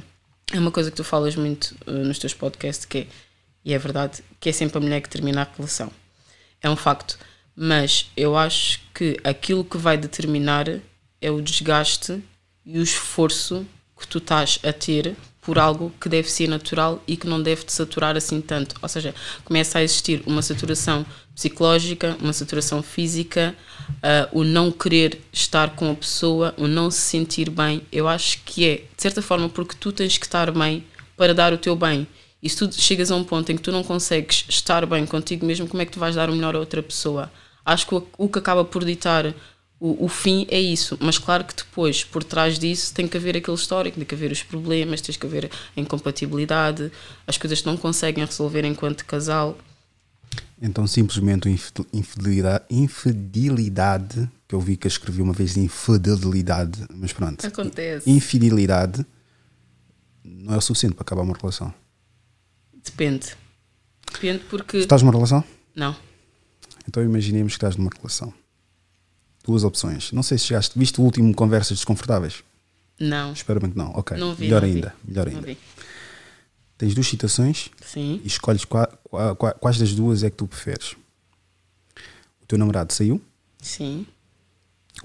é 0.52 0.58
uma 0.58 0.70
coisa 0.70 0.90
que 0.90 0.96
tu 0.96 1.04
falas 1.04 1.34
muito 1.34 1.76
uh, 1.86 1.90
nos 1.90 2.18
teus 2.18 2.34
podcasts, 2.34 2.84
que 2.84 2.98
é, 2.98 3.06
e 3.64 3.74
é 3.74 3.78
verdade, 3.78 4.22
que 4.38 4.48
é 4.48 4.52
sempre 4.52 4.78
a 4.78 4.80
mulher 4.80 5.00
que 5.00 5.08
termina 5.08 5.42
a 5.42 5.56
relação. 5.56 5.90
É 6.62 6.70
um 6.70 6.76
facto. 6.76 7.18
Mas 7.56 8.10
eu 8.16 8.36
acho 8.36 8.80
que 8.92 9.18
aquilo 9.22 9.64
que 9.64 9.76
vai 9.76 9.96
determinar 9.96 10.66
é 11.20 11.30
o 11.30 11.40
desgaste 11.40 12.22
e 12.64 12.78
o 12.78 12.82
esforço 12.82 13.66
que 13.96 14.06
tu 14.06 14.18
estás 14.18 14.58
a 14.62 14.72
ter 14.72 15.16
por 15.44 15.58
algo 15.58 15.92
que 16.00 16.08
deve 16.08 16.30
ser 16.30 16.48
natural 16.48 17.02
e 17.06 17.16
que 17.16 17.26
não 17.26 17.42
deve 17.42 17.64
te 17.64 17.72
saturar 17.72 18.16
assim 18.16 18.40
tanto. 18.40 18.76
Ou 18.80 18.88
seja, 18.88 19.14
começa 19.44 19.78
a 19.78 19.82
existir 19.82 20.22
uma 20.26 20.40
saturação 20.40 21.04
psicológica, 21.34 22.16
uma 22.20 22.32
saturação 22.32 22.82
física, 22.82 23.54
uh, 23.88 24.38
o 24.38 24.42
não 24.42 24.72
querer 24.72 25.20
estar 25.32 25.76
com 25.76 25.90
a 25.90 25.94
pessoa, 25.94 26.54
o 26.56 26.66
não 26.66 26.90
se 26.90 27.00
sentir 27.00 27.50
bem. 27.50 27.82
Eu 27.92 28.08
acho 28.08 28.40
que 28.44 28.64
é, 28.66 28.76
de 28.76 29.02
certa 29.02 29.20
forma, 29.20 29.48
porque 29.48 29.76
tu 29.78 29.92
tens 29.92 30.16
que 30.16 30.26
estar 30.26 30.50
bem 30.50 30.84
para 31.16 31.34
dar 31.34 31.52
o 31.52 31.58
teu 31.58 31.76
bem. 31.76 32.06
E 32.42 32.48
se 32.48 32.56
tu 32.56 32.72
chegas 32.72 33.10
a 33.10 33.16
um 33.16 33.24
ponto 33.24 33.50
em 33.50 33.56
que 33.56 33.62
tu 33.62 33.72
não 33.72 33.82
consegues 33.82 34.44
estar 34.48 34.84
bem 34.86 35.06
contigo 35.06 35.44
mesmo, 35.44 35.66
como 35.66 35.82
é 35.82 35.86
que 35.86 35.92
tu 35.92 35.98
vais 35.98 36.14
dar 36.14 36.30
o 36.30 36.34
melhor 36.34 36.54
a 36.56 36.58
outra 36.58 36.82
pessoa? 36.82 37.30
Acho 37.64 37.86
que 37.86 37.94
o, 37.94 38.06
o 38.18 38.28
que 38.28 38.38
acaba 38.38 38.64
por 38.64 38.84
ditar 38.84 39.34
o, 39.84 40.06
o, 40.06 40.08
fim 40.08 40.46
é 40.48 40.58
isso, 40.58 40.96
mas 40.98 41.18
claro 41.18 41.44
que 41.44 41.54
depois, 41.54 42.02
por 42.02 42.24
trás 42.24 42.58
disso, 42.58 42.94
tem 42.94 43.06
que 43.06 43.18
haver 43.18 43.36
aquele 43.36 43.54
histórico, 43.54 43.98
tem 43.98 44.06
que 44.06 44.14
haver 44.14 44.32
os 44.32 44.42
problemas, 44.42 45.02
tens 45.02 45.18
que 45.18 45.26
haver 45.26 45.50
a 45.76 45.78
incompatibilidade, 45.78 46.90
as 47.26 47.36
coisas 47.36 47.60
que 47.60 47.66
não 47.66 47.76
conseguem 47.76 48.24
resolver 48.24 48.64
enquanto 48.64 49.04
casal. 49.04 49.58
Então, 50.62 50.86
simplesmente, 50.86 51.50
infidelidade, 51.92 52.64
infidelidade, 52.70 54.30
que 54.48 54.54
eu 54.54 54.60
vi 54.60 54.78
que 54.78 54.86
eu 54.86 54.88
escrevi 54.88 55.20
uma 55.20 55.34
vez 55.34 55.54
infidelidade, 55.54 56.86
mas 56.94 57.12
pronto. 57.12 57.46
Acontece. 57.46 58.10
Infidelidade 58.10 59.04
não 60.24 60.54
é 60.54 60.56
o 60.56 60.62
suficiente 60.62 60.94
para 60.94 61.02
acabar 61.02 61.20
uma 61.20 61.36
relação. 61.36 61.74
Depende. 62.82 63.36
Depende 64.10 64.44
porque. 64.48 64.78
Estás 64.78 65.02
numa 65.02 65.12
relação? 65.12 65.44
Não. 65.76 65.94
Então, 66.88 67.02
imaginemos 67.04 67.52
que 67.52 67.56
estás 67.58 67.76
numa 67.76 67.90
relação 67.94 68.32
duas 69.44 69.62
opções. 69.64 70.10
Não 70.12 70.22
sei 70.22 70.38
se 70.38 70.46
chegaste, 70.46 70.78
viste 70.78 71.00
o 71.00 71.04
último 71.04 71.34
Conversas 71.34 71.76
Desconfortáveis? 71.78 72.42
Não. 72.98 73.32
Espero 73.32 73.60
bem 73.60 73.70
que 73.70 73.76
não. 73.78 73.90
Ok. 73.92 74.16
Não 74.16 74.34
vi, 74.34 74.44
melhor 74.44 74.62
não 74.62 74.68
ainda. 74.68 74.94
Vi. 75.04 75.10
Melhor 75.10 75.28
ainda. 75.28 75.56
Tens 76.78 76.94
duas 76.94 77.06
citações 77.06 77.70
Sim. 77.84 78.20
e 78.24 78.26
escolhes 78.26 78.64
qua, 78.64 78.86
qua, 79.04 79.36
qua, 79.36 79.52
quais 79.52 79.78
das 79.78 79.94
duas 79.94 80.22
é 80.22 80.30
que 80.30 80.36
tu 80.36 80.46
preferes. 80.46 80.92
O 82.42 82.46
teu 82.46 82.58
namorado 82.58 82.92
saiu, 82.92 83.20
Sim. 83.60 84.06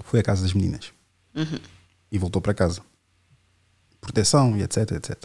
foi 0.04 0.20
à 0.20 0.22
casa 0.22 0.42
das 0.42 0.52
meninas 0.52 0.92
Uhum. 1.34 1.58
e 2.10 2.18
voltou 2.18 2.42
para 2.42 2.52
casa. 2.54 2.82
Proteção 4.00 4.56
e 4.56 4.62
etc, 4.62 4.92
etc. 4.92 5.16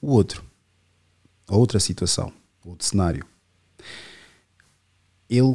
O 0.00 0.10
outro, 0.12 0.44
a 1.48 1.56
outra 1.56 1.80
situação, 1.80 2.32
outro 2.64 2.86
cenário, 2.86 3.24
ele 5.28 5.54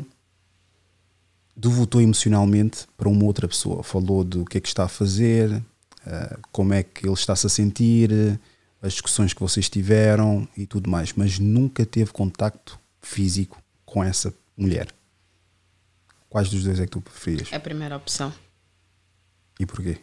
devotou 1.60 2.02
emocionalmente 2.02 2.88
para 2.95 3.10
uma 3.10 3.26
outra 3.26 3.48
pessoa. 3.48 3.84
Falou 3.84 4.24
do 4.24 4.45
que 4.45 4.58
é 4.58 4.62
que 4.62 4.67
está 4.67 4.86
a 4.86 4.88
fazer, 4.88 5.52
uh, 5.52 6.39
como 6.52 6.74
é 6.74 6.84
que 6.84 7.06
ele 7.06 7.13
está-se 7.13 7.45
a 7.45 7.50
sentir, 7.50 8.12
as 8.82 8.93
discussões 8.93 9.34
que 9.34 9.41
vocês 9.41 9.69
tiveram 9.69 10.48
e 10.56 10.65
tudo 10.65 10.89
mais, 10.89 11.12
mas 11.13 11.38
nunca 11.38 11.86
teve 11.86 12.12
contacto 12.13 12.80
físico 13.02 13.62
com 13.86 14.02
essa 14.02 14.34
mulher. 14.56 14.88
Quais 16.30 16.50
dos 16.50 16.63
dois 16.63 16.80
é 16.80 16.86
que 16.86 16.91
tu 16.91 17.02
preferias? 17.02 17.52
A 17.52 17.60
primeira 17.60 17.98
opção. 17.98 18.34
E 19.60 19.65
porquê? 19.65 19.98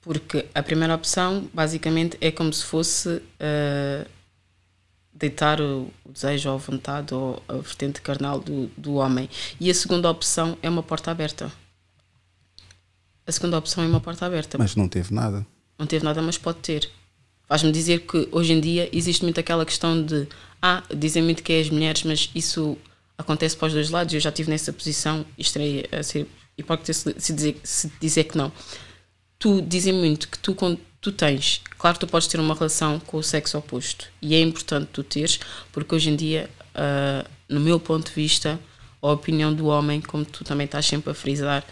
Porque 0.00 0.46
a 0.54 0.62
primeira 0.62 0.94
opção, 0.94 1.50
basicamente, 1.52 2.16
é 2.22 2.30
como 2.30 2.50
se 2.52 2.64
fosse 2.64 3.08
uh, 3.08 4.08
deitar 5.20 5.60
o, 5.60 5.88
desejo 6.08 6.48
ou 6.48 6.54
a 6.56 6.58
vontade 6.58 7.14
ou 7.14 7.40
a 7.46 7.54
vertente 7.54 8.00
carnal 8.00 8.40
do, 8.40 8.66
do 8.76 8.94
homem. 8.94 9.28
E 9.60 9.70
a 9.70 9.74
segunda 9.74 10.10
opção 10.10 10.56
é 10.62 10.68
uma 10.68 10.82
porta 10.82 11.10
aberta. 11.10 11.52
A 13.26 13.30
segunda 13.30 13.58
opção 13.58 13.84
é 13.84 13.86
uma 13.86 14.00
porta 14.00 14.26
aberta. 14.26 14.58
Mas 14.58 14.74
não 14.74 14.88
teve 14.88 15.14
nada. 15.14 15.46
Não 15.78 15.86
teve 15.86 16.04
nada, 16.04 16.20
mas 16.22 16.38
pode 16.38 16.58
ter. 16.58 16.90
Faz-me 17.46 17.70
dizer 17.70 18.00
que 18.00 18.28
hoje 18.32 18.52
em 18.52 18.60
dia 18.60 18.88
existe 18.92 19.22
muito 19.22 19.38
aquela 19.38 19.64
questão 19.64 20.02
de 20.02 20.26
ah, 20.62 20.82
dizem 20.94 21.22
muito 21.22 21.42
que 21.42 21.52
é 21.52 21.60
as 21.60 21.70
mulheres, 21.70 22.02
mas 22.04 22.30
isso 22.34 22.76
acontece 23.16 23.56
para 23.56 23.68
os 23.68 23.74
dois 23.74 23.90
lados. 23.90 24.14
Eu 24.14 24.20
já 24.20 24.30
estive 24.30 24.50
nessa 24.50 24.72
posição 24.72 25.24
e 25.36 25.42
estarei 25.42 25.86
a 25.92 26.02
ser 26.02 26.26
hipócrita 26.56 26.92
se 26.92 27.32
dizer, 27.32 27.60
se 27.62 27.92
dizer 28.00 28.24
que 28.24 28.36
não. 28.36 28.50
Tu 29.38 29.62
dizem 29.62 29.92
muito 29.92 30.28
que 30.28 30.38
tu, 30.38 30.54
quando 30.54 30.78
tu 31.00 31.10
tens, 31.10 31.62
claro 31.78 31.98
que 31.98 32.06
tu 32.06 32.10
podes 32.10 32.28
ter 32.28 32.38
uma 32.38 32.54
relação 32.54 33.00
com 33.00 33.16
o 33.16 33.22
sexo 33.22 33.56
oposto. 33.58 34.08
E 34.20 34.34
é 34.34 34.40
importante 34.40 34.90
tu 34.92 35.02
teres, 35.02 35.40
porque 35.72 35.94
hoje 35.94 36.10
em 36.10 36.16
dia, 36.16 36.50
uh, 36.74 37.28
no 37.48 37.60
meu 37.60 37.80
ponto 37.80 38.08
de 38.08 38.14
vista, 38.14 38.60
a 39.00 39.10
opinião 39.10 39.52
do 39.52 39.66
homem, 39.66 40.00
como 40.00 40.24
tu 40.24 40.44
também 40.44 40.66
estás 40.66 40.86
sempre 40.86 41.10
a 41.10 41.14
frisar, 41.14 41.64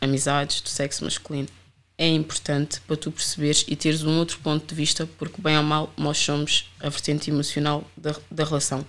amizades 0.00 0.60
do 0.60 0.68
sexo 0.68 1.04
masculino, 1.04 1.48
é 1.96 2.08
importante 2.08 2.80
para 2.80 2.96
tu 2.96 3.12
perceberes 3.12 3.64
e 3.68 3.76
teres 3.76 4.02
um 4.02 4.18
outro 4.18 4.38
ponto 4.38 4.66
de 4.66 4.74
vista, 4.74 5.08
porque 5.18 5.40
bem 5.40 5.56
ou 5.56 5.62
mal 5.62 5.92
nós 5.96 6.18
somos 6.18 6.70
a 6.80 6.88
vertente 6.88 7.30
emocional 7.30 7.84
da, 7.96 8.16
da 8.30 8.44
relação. 8.44 8.84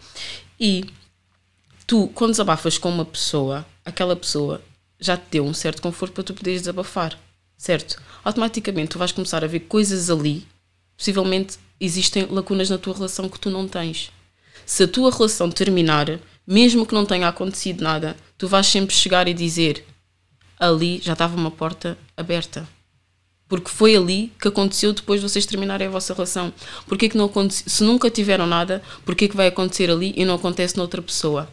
E 0.60 0.86
tu, 1.86 2.08
quando 2.16 2.32
desabafas 2.32 2.78
com 2.78 2.90
uma 2.90 3.06
pessoa, 3.06 3.66
aquela 3.84 4.16
pessoa 4.16 4.62
já 5.00 5.18
te 5.18 5.26
deu 5.32 5.46
um 5.46 5.54
certo 5.54 5.82
conforto 5.82 6.14
para 6.14 6.24
tu 6.24 6.34
poderes 6.34 6.62
desabafar, 6.62 7.20
certo? 7.58 8.02
Automaticamente 8.24 8.90
tu 8.90 9.00
vais 9.00 9.12
começar 9.12 9.44
a 9.44 9.48
ver 9.48 9.62
coisas 9.62 10.10
ali 10.10 10.46
possivelmente 10.98 11.58
existem 11.80 12.26
lacunas 12.30 12.70
na 12.70 12.78
tua 12.78 12.94
relação 12.94 13.30
que 13.30 13.40
tu 13.40 13.50
não 13.50 13.68
tens. 13.68 14.12
Se 14.66 14.84
a 14.84 14.88
tua 14.88 15.12
relação 15.12 15.50
terminar, 15.52 16.20
mesmo 16.48 16.86
que 16.86 16.94
não 16.94 17.06
tenha 17.06 17.28
acontecido 17.28 17.84
nada, 17.84 18.16
tu 18.38 18.48
vais 18.48 18.66
sempre 18.66 18.96
chegar 18.96 19.28
e 19.28 19.34
dizer: 19.34 19.86
ali 20.60 21.00
já 21.02 21.14
estava 21.14 21.36
uma 21.36 21.52
porta 21.52 21.98
aberta. 22.16 22.68
Porque 23.48 23.70
foi 23.70 23.96
ali 23.96 24.34
que 24.42 24.48
aconteceu 24.48 24.92
depois 24.92 25.22
de 25.22 25.30
vocês 25.30 25.46
terminarem 25.46 25.88
a 25.88 25.92
vossa 25.92 26.16
relação. 26.16 26.52
Porquê 26.88 27.08
que 27.08 27.18
não 27.18 27.26
aconteceu? 27.26 27.70
Se 27.70 27.84
nunca 27.84 28.10
tiveram 28.10 28.48
nada, 28.48 28.82
porquê 29.06 29.28
que 29.28 29.36
vai 29.36 29.48
acontecer 29.48 29.92
ali 29.92 30.14
e 30.18 30.26
não 30.26 30.36
acontece 30.36 30.76
noutra 30.76 31.00
pessoa? 31.00 31.48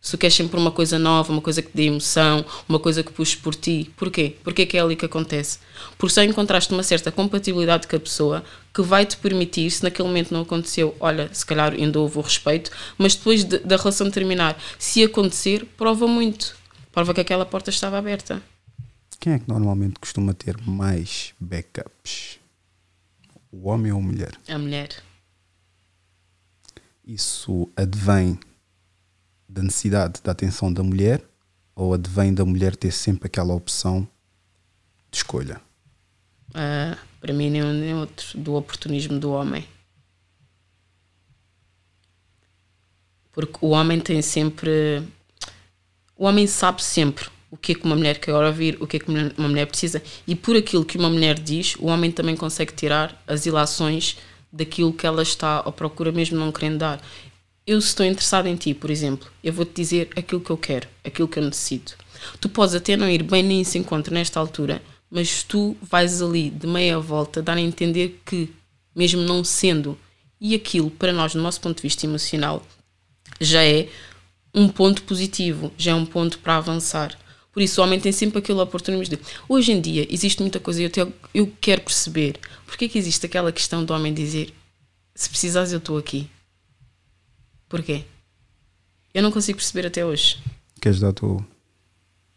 Se 0.00 0.12
tu 0.12 0.18
queres 0.18 0.34
sempre 0.34 0.58
uma 0.58 0.70
coisa 0.70 0.98
nova, 0.98 1.32
uma 1.32 1.42
coisa 1.42 1.60
que 1.60 1.70
te 1.70 1.76
dê 1.76 1.86
emoção, 1.86 2.44
uma 2.68 2.78
coisa 2.78 3.02
que 3.02 3.12
puxe 3.12 3.36
por 3.36 3.54
ti, 3.54 3.90
porquê? 3.96 4.36
Porquê 4.44 4.64
que 4.64 4.76
é 4.76 4.80
ali 4.80 4.94
que 4.94 5.04
acontece? 5.04 5.58
Porque 5.98 6.14
só 6.14 6.22
encontraste 6.22 6.72
uma 6.72 6.84
certa 6.84 7.10
compatibilidade 7.10 7.88
com 7.88 7.96
a 7.96 8.00
pessoa 8.00 8.44
que 8.72 8.80
vai 8.80 9.04
te 9.04 9.16
permitir, 9.16 9.70
se 9.70 9.82
naquele 9.82 10.06
momento 10.06 10.32
não 10.32 10.42
aconteceu, 10.42 10.96
olha, 11.00 11.28
se 11.34 11.44
calhar 11.44 11.72
ainda 11.72 11.98
houve 11.98 12.18
o 12.18 12.20
respeito, 12.20 12.70
mas 12.96 13.16
depois 13.16 13.42
de, 13.42 13.58
da 13.58 13.76
relação 13.76 14.08
terminar, 14.08 14.56
se 14.78 15.02
acontecer, 15.02 15.66
prova 15.76 16.06
muito. 16.06 16.56
Prova 16.92 17.12
que 17.12 17.20
aquela 17.20 17.44
porta 17.44 17.70
estava 17.70 17.98
aberta. 17.98 18.40
Quem 19.18 19.32
é 19.32 19.38
que 19.38 19.48
normalmente 19.48 19.98
costuma 19.98 20.32
ter 20.32 20.56
mais 20.64 21.34
backups? 21.40 22.38
O 23.50 23.68
homem 23.68 23.90
ou 23.90 23.98
a 23.98 24.02
mulher? 24.02 24.32
A 24.48 24.58
mulher. 24.58 24.90
Isso 27.04 27.68
advém 27.76 28.38
da 29.48 29.62
necessidade 29.62 30.20
da 30.22 30.32
atenção 30.32 30.72
da 30.72 30.82
mulher 30.82 31.24
ou 31.74 31.94
advém 31.94 32.34
da 32.34 32.44
mulher 32.44 32.76
ter 32.76 32.92
sempre 32.92 33.26
aquela 33.26 33.54
opção 33.54 34.06
de 35.10 35.18
escolha? 35.18 35.60
Uh, 36.50 36.98
para 37.20 37.32
mim, 37.32 37.50
nem 37.50 37.62
um 37.62 37.72
nem 37.72 37.94
outro. 37.94 38.38
Do 38.38 38.54
oportunismo 38.54 39.18
do 39.18 39.30
homem. 39.30 39.66
Porque 43.32 43.58
o 43.60 43.68
homem 43.68 44.00
tem 44.00 44.20
sempre. 44.20 45.02
O 46.16 46.24
homem 46.24 46.46
sabe 46.46 46.82
sempre 46.82 47.28
o 47.50 47.56
que 47.56 47.72
é 47.72 47.74
que 47.74 47.84
uma 47.84 47.96
mulher 47.96 48.18
quer 48.18 48.34
ouvir, 48.34 48.76
o 48.80 48.86
que 48.86 48.96
é 48.96 49.00
que 49.00 49.10
uma 49.10 49.48
mulher 49.48 49.66
precisa, 49.66 50.02
e 50.26 50.34
por 50.34 50.56
aquilo 50.56 50.84
que 50.84 50.98
uma 50.98 51.08
mulher 51.08 51.38
diz, 51.38 51.76
o 51.76 51.86
homem 51.86 52.10
também 52.10 52.36
consegue 52.36 52.72
tirar 52.72 53.22
as 53.26 53.46
ilações 53.46 54.18
daquilo 54.52 54.92
que 54.92 55.06
ela 55.06 55.22
está 55.22 55.60
à 55.60 55.72
procura, 55.72 56.12
mesmo 56.12 56.38
não 56.38 56.52
querendo 56.52 56.78
dar. 56.78 57.00
Eu, 57.68 57.76
estou 57.80 58.06
interessado 58.06 58.46
em 58.46 58.56
ti, 58.56 58.72
por 58.72 58.88
exemplo, 58.88 59.30
eu 59.44 59.52
vou-te 59.52 59.74
dizer 59.74 60.08
aquilo 60.16 60.40
que 60.40 60.48
eu 60.48 60.56
quero, 60.56 60.88
aquilo 61.04 61.28
que 61.28 61.38
eu 61.38 61.44
necessito. 61.44 61.98
Tu 62.40 62.48
podes 62.48 62.74
até 62.74 62.96
não 62.96 63.10
ir 63.10 63.22
bem 63.22 63.42
nem 63.42 63.62
se 63.62 63.76
encontro 63.76 64.14
nesta 64.14 64.40
altura, 64.40 64.80
mas 65.10 65.42
tu 65.42 65.76
vais 65.82 66.22
ali 66.22 66.48
de 66.48 66.66
meia 66.66 66.98
volta 66.98 67.42
dar 67.42 67.58
a 67.58 67.60
entender 67.60 68.22
que, 68.24 68.48
mesmo 68.96 69.20
não 69.20 69.44
sendo, 69.44 69.98
e 70.40 70.54
aquilo 70.54 70.90
para 70.90 71.12
nós, 71.12 71.34
do 71.34 71.42
nosso 71.42 71.60
ponto 71.60 71.76
de 71.76 71.82
vista 71.82 72.06
emocional, 72.06 72.66
já 73.38 73.62
é 73.62 73.90
um 74.54 74.66
ponto 74.66 75.02
positivo, 75.02 75.70
já 75.76 75.90
é 75.90 75.94
um 75.94 76.06
ponto 76.06 76.38
para 76.38 76.56
avançar. 76.56 77.18
Por 77.52 77.62
isso, 77.62 77.82
o 77.82 77.84
homem 77.84 78.00
tem 78.00 78.12
sempre 78.12 78.38
aquele 78.38 78.60
oportunismo 78.60 79.14
de. 79.14 79.22
Hoje 79.46 79.72
em 79.72 79.80
dia, 79.82 80.06
existe 80.08 80.40
muita 80.40 80.58
coisa 80.58 80.82
e 80.82 80.90
eu, 80.96 81.12
eu 81.34 81.52
quero 81.60 81.82
perceber 81.82 82.40
porque 82.64 82.86
é 82.86 82.88
que 82.88 82.96
existe 82.98 83.26
aquela 83.26 83.52
questão 83.52 83.84
do 83.84 83.92
homem 83.92 84.14
dizer: 84.14 84.54
se 85.14 85.28
precisares, 85.28 85.70
eu 85.70 85.78
estou 85.78 85.98
aqui. 85.98 86.30
Porquê? 87.68 88.04
Eu 89.12 89.22
não 89.22 89.30
consigo 89.30 89.58
perceber 89.58 89.86
até 89.86 90.04
hoje. 90.04 90.38
Queres 90.80 91.00
dar 91.00 91.08
o 91.08 91.12
teu, 91.12 91.44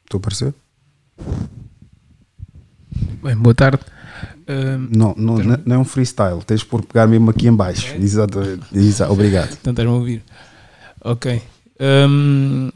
teu 0.10 0.20
parecer? 0.20 0.54
Bem, 3.24 3.36
boa 3.36 3.54
tarde. 3.54 3.82
Uh, 4.42 4.78
não, 4.90 5.14
não, 5.16 5.38
não, 5.66 5.76
é 5.76 5.80
um 5.80 5.86
freestyle, 5.86 6.44
tens 6.46 6.64
por 6.64 6.84
pegar 6.84 7.08
mesmo 7.08 7.30
aqui 7.30 7.48
em 7.48 7.56
baixo. 7.56 7.88
É? 7.94 7.98
Exatamente. 7.98 8.66
Exa 8.74 9.10
obrigado. 9.10 9.54
Então 9.54 9.72
estás-me 9.72 9.94
a 9.94 9.98
ouvir. 9.98 10.24
Ok. 11.02 11.42
Um, 11.80 12.70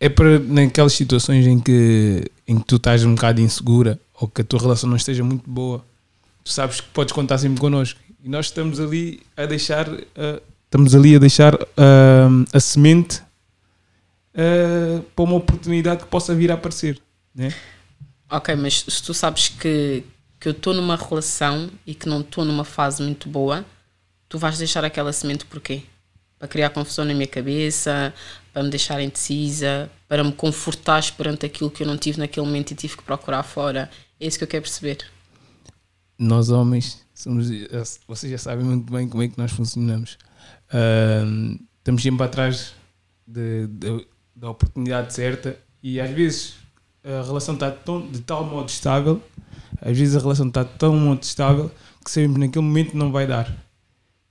é 0.00 0.08
para 0.08 0.38
naquelas 0.38 0.92
situações 0.92 1.46
em 1.46 1.58
que, 1.58 2.30
em 2.46 2.58
que 2.58 2.64
tu 2.64 2.76
estás 2.76 3.04
um 3.04 3.14
bocado 3.14 3.40
insegura 3.40 3.98
ou 4.20 4.28
que 4.28 4.42
a 4.42 4.44
tua 4.44 4.60
relação 4.60 4.88
não 4.88 4.96
esteja 4.96 5.24
muito 5.24 5.48
boa, 5.48 5.84
tu 6.42 6.50
sabes 6.50 6.80
que 6.80 6.88
podes 6.88 7.12
contar 7.12 7.38
sempre 7.38 7.60
connosco. 7.60 8.00
E 8.22 8.28
nós 8.28 8.46
estamos 8.46 8.80
ali 8.80 9.20
a 9.36 9.46
deixar, 9.46 9.88
uh, 9.88 10.42
estamos 10.74 10.92
ali 10.92 11.14
a 11.14 11.20
deixar 11.20 11.54
uh, 11.54 12.44
a 12.52 12.58
semente 12.58 13.22
uh, 14.34 15.00
para 15.14 15.24
uma 15.24 15.36
oportunidade 15.36 16.02
que 16.02 16.08
possa 16.08 16.34
vir 16.34 16.50
a 16.50 16.54
aparecer. 16.54 17.00
Né? 17.32 17.54
Ok, 18.28 18.56
mas 18.56 18.84
se 18.88 19.00
tu 19.00 19.14
sabes 19.14 19.48
que, 19.48 20.02
que 20.40 20.48
eu 20.48 20.52
estou 20.52 20.74
numa 20.74 20.96
relação 20.96 21.70
e 21.86 21.94
que 21.94 22.08
não 22.08 22.22
estou 22.22 22.44
numa 22.44 22.64
fase 22.64 23.00
muito 23.04 23.28
boa, 23.28 23.64
tu 24.28 24.36
vais 24.36 24.58
deixar 24.58 24.84
aquela 24.84 25.12
semente 25.12 25.44
porquê? 25.44 25.84
Para 26.40 26.48
criar 26.48 26.70
confusão 26.70 27.04
na 27.04 27.14
minha 27.14 27.28
cabeça, 27.28 28.12
para 28.52 28.64
me 28.64 28.70
deixar 28.70 29.00
indecisa, 29.00 29.88
para 30.08 30.24
me 30.24 30.32
confortar 30.32 31.08
perante 31.12 31.46
aquilo 31.46 31.70
que 31.70 31.84
eu 31.84 31.86
não 31.86 31.96
tive 31.96 32.18
naquele 32.18 32.44
momento 32.44 32.72
e 32.72 32.74
tive 32.74 32.96
que 32.96 33.04
procurar 33.04 33.44
fora. 33.44 33.88
É 34.18 34.26
isso 34.26 34.38
que 34.38 34.42
eu 34.42 34.48
quero 34.48 34.62
perceber. 34.62 34.98
Nós 36.18 36.50
homens 36.50 37.00
somos, 37.14 37.46
vocês 38.08 38.32
já 38.32 38.38
sabem 38.38 38.64
muito 38.64 38.92
bem 38.92 39.08
como 39.08 39.22
é 39.22 39.28
que 39.28 39.38
nós 39.38 39.52
funcionamos. 39.52 40.18
Estamos 41.78 42.02
sempre 42.02 42.24
atrás 42.24 42.74
de, 43.26 43.66
de, 43.68 44.06
da 44.34 44.50
oportunidade 44.50 45.14
certa 45.14 45.56
e 45.82 46.00
às 46.00 46.10
vezes 46.10 46.54
a 47.04 47.22
relação 47.22 47.54
está 47.54 47.70
tão, 47.70 48.06
de 48.06 48.20
tal 48.20 48.44
modo 48.44 48.68
estável, 48.68 49.22
às 49.80 49.96
vezes 49.96 50.16
a 50.16 50.20
relação 50.20 50.48
está 50.48 50.62
de 50.62 50.70
tão 50.78 50.96
modo 50.96 51.22
estável 51.22 51.70
que 52.02 52.10
sabemos 52.10 52.34
que 52.34 52.40
naquele 52.40 52.64
momento 52.64 52.96
não 52.96 53.12
vai 53.12 53.26
dar. 53.26 53.54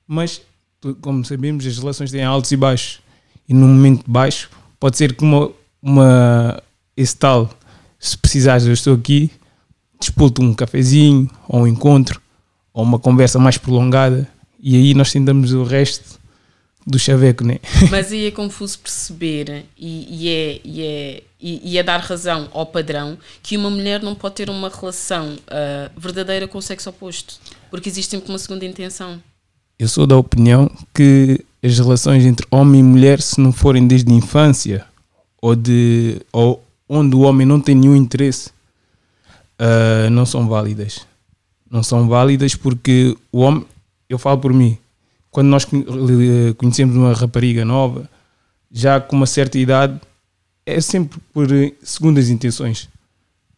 Mas, 0.08 0.42
como 1.02 1.24
sabemos, 1.24 1.66
as 1.66 1.78
relações 1.78 2.12
têm 2.12 2.24
altos 2.24 2.52
e 2.52 2.58
baixos 2.58 3.02
e 3.48 3.54
num 3.54 3.68
momento 3.68 4.04
baixo, 4.10 4.50
pode 4.80 4.98
ser 4.98 5.16
que 5.16 5.24
uma, 5.24 5.52
uma 5.82 6.62
esse 6.96 7.16
tal, 7.16 7.50
se 8.00 8.18
precisares, 8.18 8.66
eu 8.66 8.74
estou 8.74 8.96
aqui, 8.96 9.32
disputo 10.00 10.42
um 10.42 10.54
cafezinho, 10.54 11.30
ou 11.48 11.62
um 11.62 11.68
encontro, 11.68 12.22
ou 12.74 12.84
uma 12.84 13.00
conversa 13.00 13.40
mais 13.40 13.58
prolongada, 13.58 14.28
e 14.60 14.76
aí 14.76 14.94
nós 14.94 15.12
tentamos 15.12 15.54
o 15.54 15.64
resto 15.64 16.20
do 16.86 17.00
chaveco, 17.00 17.44
né? 17.44 17.60
Mas 17.90 18.12
aí 18.12 18.26
é 18.26 18.32
confuso 18.32 18.80
perceber 18.80 19.66
e, 19.78 20.08
e 20.10 20.30
é, 20.30 20.62
e, 20.64 20.82
é, 20.82 21.24
e, 21.40 21.72
e, 21.72 21.78
é 21.78 21.84
dar 21.84 22.00
razão 22.00 22.50
ao 22.52 22.66
padrão 22.66 23.18
que 23.42 23.58
uma 23.58 23.70
mulher 23.70 24.02
não 24.02 24.14
pode 24.14 24.36
ter 24.36 24.50
uma 24.50 24.70
relação 24.70 25.34
uh, 25.34 26.00
verdadeira 26.00 26.48
com 26.48 26.58
o 26.58 26.62
sexo 26.62 26.90
oposto, 26.90 27.40
porque 27.70 27.90
existe 27.90 28.12
sempre 28.12 28.30
uma 28.30 28.40
segunda 28.40 28.66
intenção. 28.66 29.22
Eu 29.80 29.88
sou 29.88 30.06
da 30.06 30.18
opinião 30.18 30.70
que 30.94 31.44
as 31.64 31.78
relações 31.78 32.26
entre 32.26 32.46
homem 32.52 32.82
e 32.82 32.84
mulher, 32.84 33.22
se 33.22 33.40
não 33.40 33.52
forem 33.52 33.88
desde 33.88 34.12
a 34.12 34.16
infância 34.16 34.86
ou, 35.42 35.56
de, 35.56 36.22
ou 36.32 36.64
onde 36.88 37.16
o 37.16 37.22
homem 37.22 37.48
não 37.48 37.60
tem 37.60 37.76
nenhum 37.76 37.96
interesse, 37.96 38.50
uh, 39.60 40.10
não 40.12 40.26
são 40.26 40.48
válidas. 40.48 41.06
Não 41.70 41.82
são 41.82 42.08
válidas 42.08 42.54
porque 42.56 43.18
o 43.32 43.40
homem, 43.40 43.66
eu 44.08 44.20
falo 44.20 44.38
por 44.38 44.54
mim, 44.54 44.78
quando 45.34 45.48
nós 45.48 45.66
conhecemos 46.58 46.96
uma 46.96 47.12
rapariga 47.12 47.66
nova, 47.66 48.08
já 48.72 49.02
com 49.02 49.16
uma 49.16 49.26
certa 49.26 49.58
idade, 49.58 50.00
é 50.64 50.80
sempre 50.80 51.20
por 51.34 51.48
segundas 51.82 52.30
intenções. 52.30 52.88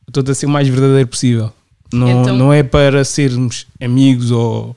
Estou 0.07 0.23
a 0.25 0.33
ser 0.33 0.45
o 0.45 0.49
mais 0.49 0.69
verdadeiro 0.69 1.07
possível. 1.07 1.51
Não, 1.93 2.21
então, 2.21 2.37
não 2.37 2.53
é 2.53 2.63
para 2.63 3.03
sermos 3.03 3.67
amigos 3.79 4.31
ou 4.31 4.75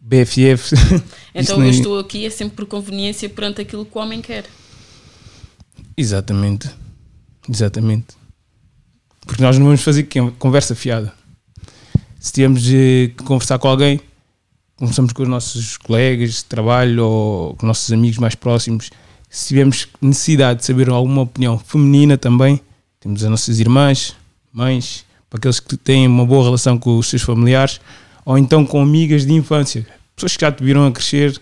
BFF. 0.00 0.74
Então 1.38 1.62
eu 1.62 1.68
estou 1.68 1.98
aqui 1.98 2.24
é 2.24 2.30
sempre 2.30 2.56
por 2.56 2.64
conveniência 2.64 3.28
perante 3.28 3.60
aquilo 3.60 3.84
que 3.84 3.96
o 3.96 4.00
homem 4.00 4.22
quer. 4.22 4.46
Exatamente. 5.94 6.70
Exatamente. 7.46 8.16
Porque 9.26 9.42
nós 9.42 9.58
não 9.58 9.66
vamos 9.66 9.82
fazer 9.82 10.08
conversa 10.38 10.74
fiada. 10.74 11.12
Se 12.18 12.32
tivermos 12.32 12.62
que 12.62 13.12
conversar 13.26 13.58
com 13.58 13.68
alguém, 13.68 14.00
conversamos 14.76 15.12
com 15.12 15.22
os 15.22 15.28
nossos 15.28 15.76
colegas 15.76 16.34
de 16.34 16.44
trabalho 16.44 17.04
ou 17.04 17.54
com 17.54 17.66
nossos 17.66 17.90
amigos 17.92 18.18
mais 18.18 18.34
próximos. 18.34 18.90
Se 19.28 19.48
tivermos 19.48 19.88
necessidade 20.00 20.60
de 20.60 20.66
saber 20.66 20.88
alguma 20.88 21.22
opinião 21.22 21.58
feminina 21.58 22.16
também, 22.16 22.60
temos 23.00 23.24
as 23.24 23.30
nossas 23.30 23.58
irmãs, 23.58 24.14
mães, 24.52 25.04
para 25.28 25.38
aqueles 25.38 25.60
que 25.60 25.76
têm 25.76 26.06
uma 26.06 26.24
boa 26.24 26.44
relação 26.44 26.78
com 26.78 26.96
os 26.98 27.08
seus 27.08 27.22
familiares, 27.22 27.80
ou 28.24 28.38
então 28.38 28.64
com 28.64 28.80
amigas 28.80 29.26
de 29.26 29.32
infância, 29.32 29.86
pessoas 30.14 30.36
que 30.36 30.40
já 30.40 30.52
te 30.52 30.62
viram 30.62 30.86
a 30.86 30.92
crescer, 30.92 31.40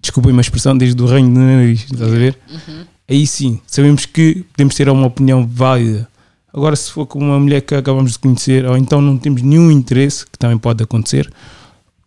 desculpem 0.00 0.32
uma 0.32 0.40
expressão, 0.40 0.76
desde 0.76 1.00
o 1.02 1.06
reino 1.06 1.32
do 1.32 1.40
nariz, 1.40 1.84
estás 1.84 2.12
a 2.12 2.16
ver? 2.16 2.38
Uhum. 2.48 2.84
Aí 3.08 3.26
sim, 3.26 3.60
sabemos 3.66 4.04
que 4.06 4.44
podemos 4.52 4.74
ter 4.74 4.88
uma 4.88 5.06
opinião 5.06 5.46
válida. 5.46 6.08
Agora, 6.52 6.74
se 6.74 6.90
for 6.90 7.06
com 7.06 7.18
uma 7.18 7.38
mulher 7.38 7.60
que 7.60 7.74
acabamos 7.74 8.12
de 8.12 8.18
conhecer, 8.18 8.64
ou 8.64 8.76
então 8.76 9.00
não 9.00 9.18
temos 9.18 9.42
nenhum 9.42 9.70
interesse, 9.70 10.24
que 10.24 10.38
também 10.38 10.56
pode 10.56 10.82
acontecer, 10.82 11.30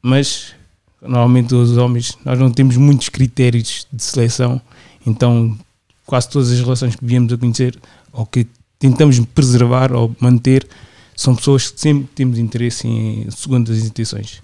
mas 0.01 0.55
normalmente 1.01 1.53
os 1.55 1.77
homens, 1.77 2.17
nós 2.25 2.37
não 2.39 2.51
temos 2.51 2.77
muitos 2.77 3.09
critérios 3.09 3.87
de 3.91 4.03
seleção, 4.03 4.61
então 5.05 5.57
quase 6.05 6.29
todas 6.29 6.51
as 6.51 6.59
relações 6.59 6.95
que 6.95 7.05
viemos 7.05 7.31
a 7.31 7.37
conhecer, 7.37 7.79
ou 8.11 8.25
que 8.25 8.47
tentamos 8.77 9.19
preservar 9.19 9.93
ou 9.93 10.15
manter, 10.19 10.67
são 11.15 11.35
pessoas 11.35 11.69
que 11.69 11.79
sempre 11.79 12.07
temos 12.15 12.39
interesse 12.39 12.87
em 12.87 13.29
segundas 13.29 13.77
intenções. 13.85 14.41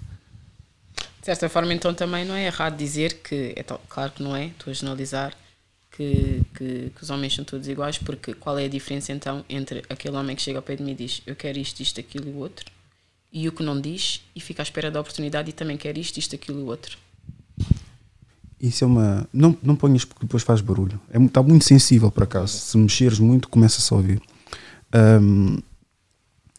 Certa 1.22 1.48
forma, 1.48 1.74
então 1.74 1.92
também 1.92 2.24
não 2.24 2.36
é 2.36 2.46
errado 2.46 2.76
dizer 2.76 3.14
que, 3.14 3.52
é 3.56 3.64
claro 3.88 4.12
que 4.12 4.22
não 4.22 4.36
é, 4.36 4.46
estou 4.46 4.70
a 4.70 4.74
generalizar, 4.74 5.34
que, 5.90 6.42
que, 6.54 6.92
que, 6.94 7.02
os 7.02 7.10
homens 7.10 7.34
são 7.34 7.44
todos 7.44 7.66
iguais, 7.66 7.98
porque 7.98 8.34
qual 8.34 8.58
é 8.58 8.66
a 8.66 8.68
diferença 8.68 9.12
então 9.12 9.44
entre 9.48 9.82
aquele 9.88 10.16
homem 10.16 10.36
que 10.36 10.42
chega 10.42 10.58
ao 10.58 10.62
pé 10.62 10.76
de 10.76 10.82
mim 10.82 10.92
e 10.92 10.94
diz 10.94 11.22
eu 11.26 11.34
quero 11.34 11.58
isto, 11.58 11.80
isto, 11.80 11.98
aquilo 11.98 12.28
e 12.28 12.32
o 12.32 12.36
outro, 12.36 12.66
e 13.32 13.48
o 13.48 13.52
que 13.52 13.62
não 13.62 13.80
diz 13.80 14.22
e 14.34 14.40
fica 14.40 14.62
à 14.62 14.64
espera 14.64 14.90
da 14.90 15.00
oportunidade 15.00 15.50
e 15.50 15.52
também 15.52 15.76
quer 15.76 15.96
isto, 15.98 16.18
isto, 16.18 16.34
aquilo 16.34 16.60
e 16.60 16.62
o 16.62 16.66
outro. 16.66 16.96
Isso 18.60 18.84
é 18.84 18.86
uma. 18.86 19.28
Não, 19.32 19.56
não 19.62 19.76
ponhas 19.76 20.04
porque 20.04 20.24
depois 20.24 20.42
faz 20.42 20.60
barulho. 20.60 20.98
É, 21.10 21.22
está 21.22 21.42
muito 21.42 21.64
sensível 21.64 22.10
por 22.10 22.22
acaso. 22.22 22.56
Se 22.56 22.78
mexeres 22.78 23.18
muito, 23.18 23.48
começa-se 23.48 23.92
a 23.92 23.96
ouvir. 23.96 24.20
Um, 25.20 25.58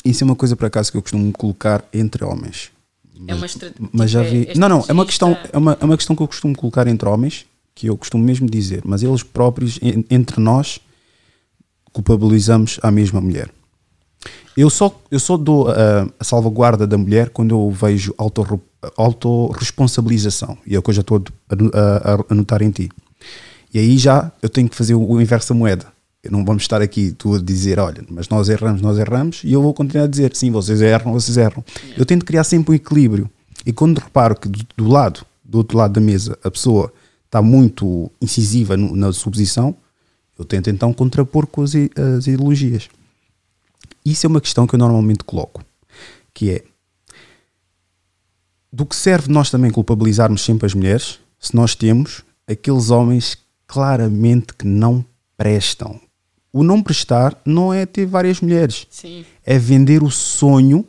isso 0.06 0.24
é 0.24 0.26
uma 0.26 0.36
coisa 0.36 0.56
por 0.56 0.66
acaso 0.66 0.92
que 0.92 0.98
eu 0.98 1.02
costumo 1.02 1.32
colocar 1.34 1.84
entre 1.92 2.24
homens. 2.24 2.72
Mas, 3.20 3.30
é 3.30 3.36
uma 3.36 3.46
estratégia. 3.46 3.90
Mas 3.92 4.12
já 4.12 4.22
vi. 4.22 4.48
Não, 4.56 4.70
não, 4.70 4.86
é 4.88 4.94
uma, 4.94 5.06
questão, 5.06 5.36
é, 5.52 5.58
uma, 5.58 5.78
é 5.80 5.84
uma 5.84 5.98
questão 5.98 6.16
que 6.16 6.22
eu 6.22 6.28
costumo 6.28 6.56
colocar 6.56 6.88
entre 6.88 7.10
homens, 7.10 7.48
que 7.74 7.88
eu 7.88 7.98
costumo 7.98 8.24
mesmo 8.24 8.48
dizer, 8.48 8.84
mas 8.86 9.02
eles 9.02 9.24
próprios, 9.24 9.80
entre 10.10 10.40
nós, 10.40 10.80
culpabilizamos 11.92 12.80
a 12.84 12.92
mesma 12.92 13.20
mulher. 13.20 13.50
Eu 14.58 14.70
só, 14.72 15.00
eu 15.12 15.20
só 15.20 15.38
dou 15.38 15.70
a, 15.70 16.10
a 16.20 16.24
salvaguarda 16.24 16.88
da 16.88 16.98
mulher 16.98 17.30
quando 17.30 17.54
eu 17.54 17.70
vejo 17.70 18.12
autorresponsabilização. 18.18 20.50
Auto 20.50 20.62
e 20.66 20.76
é 20.76 20.80
o 20.80 20.82
que 20.82 20.90
eu 20.90 20.96
já 20.96 21.02
estou 21.02 21.24
a, 21.48 22.26
a, 22.28 22.34
notar 22.34 22.64
em 22.64 22.72
ti. 22.72 22.90
E 23.72 23.78
aí 23.78 24.00
já 24.00 24.32
eu 24.42 24.50
tenho 24.50 24.68
que 24.68 24.76
fazer 24.76 24.96
o, 24.96 25.08
o 25.08 25.22
inverso 25.22 25.54
da 25.54 25.60
moeda. 25.60 25.86
Eu 26.24 26.32
não 26.32 26.44
vamos 26.44 26.64
estar 26.64 26.82
aqui 26.82 27.12
tu 27.12 27.36
a 27.36 27.40
dizer, 27.40 27.78
olha, 27.78 28.04
mas 28.10 28.30
nós 28.30 28.50
erramos, 28.50 28.82
nós 28.82 28.98
erramos, 28.98 29.42
e 29.44 29.54
eu 29.54 29.62
vou 29.62 29.76
continuar 29.76 30.06
a 30.06 30.08
dizer, 30.08 30.36
sim, 30.36 30.50
vocês 30.50 30.82
erram, 30.82 31.14
vocês 31.14 31.38
erram. 31.38 31.64
Eu 31.96 32.04
tento 32.04 32.26
criar 32.26 32.44
sempre 32.44 32.72
um 32.72 32.74
equilíbrio. 32.74 33.30
E 33.64 33.72
quando 33.72 34.00
reparo 34.00 34.36
que 34.36 34.50
do, 34.50 34.66
do 34.76 34.88
lado, 34.88 35.24
do 35.46 35.60
outro 35.60 35.78
lado 35.78 35.94
da 35.94 36.02
mesa, 36.02 36.36
a 36.44 36.50
pessoa 36.50 36.92
está 37.26 37.44
muito 37.44 38.10
incisiva 38.20 38.76
no, 38.76 38.96
na 38.96 39.14
suposição, 39.14 39.76
eu 40.38 40.44
tento 40.44 40.72
então 40.72 40.92
contrapor 40.92 41.46
com 41.46 41.62
as, 41.62 41.76
as 41.76 42.26
ideologias. 42.26 42.90
Isso 44.10 44.26
é 44.26 44.30
uma 44.30 44.40
questão 44.40 44.66
que 44.66 44.74
eu 44.74 44.80
normalmente 44.80 45.26
coloco, 45.26 45.62
que 46.34 46.50
é 46.50 46.64
do 48.72 48.86
que 48.86 48.96
serve 48.96 49.30
nós 49.30 49.50
também 49.50 49.70
culpabilizarmos 49.70 50.44
sempre 50.44 50.66
as 50.66 50.74
mulheres 50.74 51.20
se 51.38 51.54
nós 51.54 51.76
temos 51.76 52.24
aqueles 52.48 52.90
homens 52.90 53.38
claramente 53.66 54.54
que 54.54 54.66
não 54.66 55.06
prestam. 55.36 56.00
O 56.54 56.64
não 56.64 56.82
prestar 56.82 57.40
não 57.46 57.74
é 57.74 57.86
ter 57.86 58.06
várias 58.06 58.40
mulheres, 58.40 58.88
Sim. 58.90 59.26
é 59.44 59.60
vender 59.60 60.02
o 60.02 60.10
sonho 60.10 60.88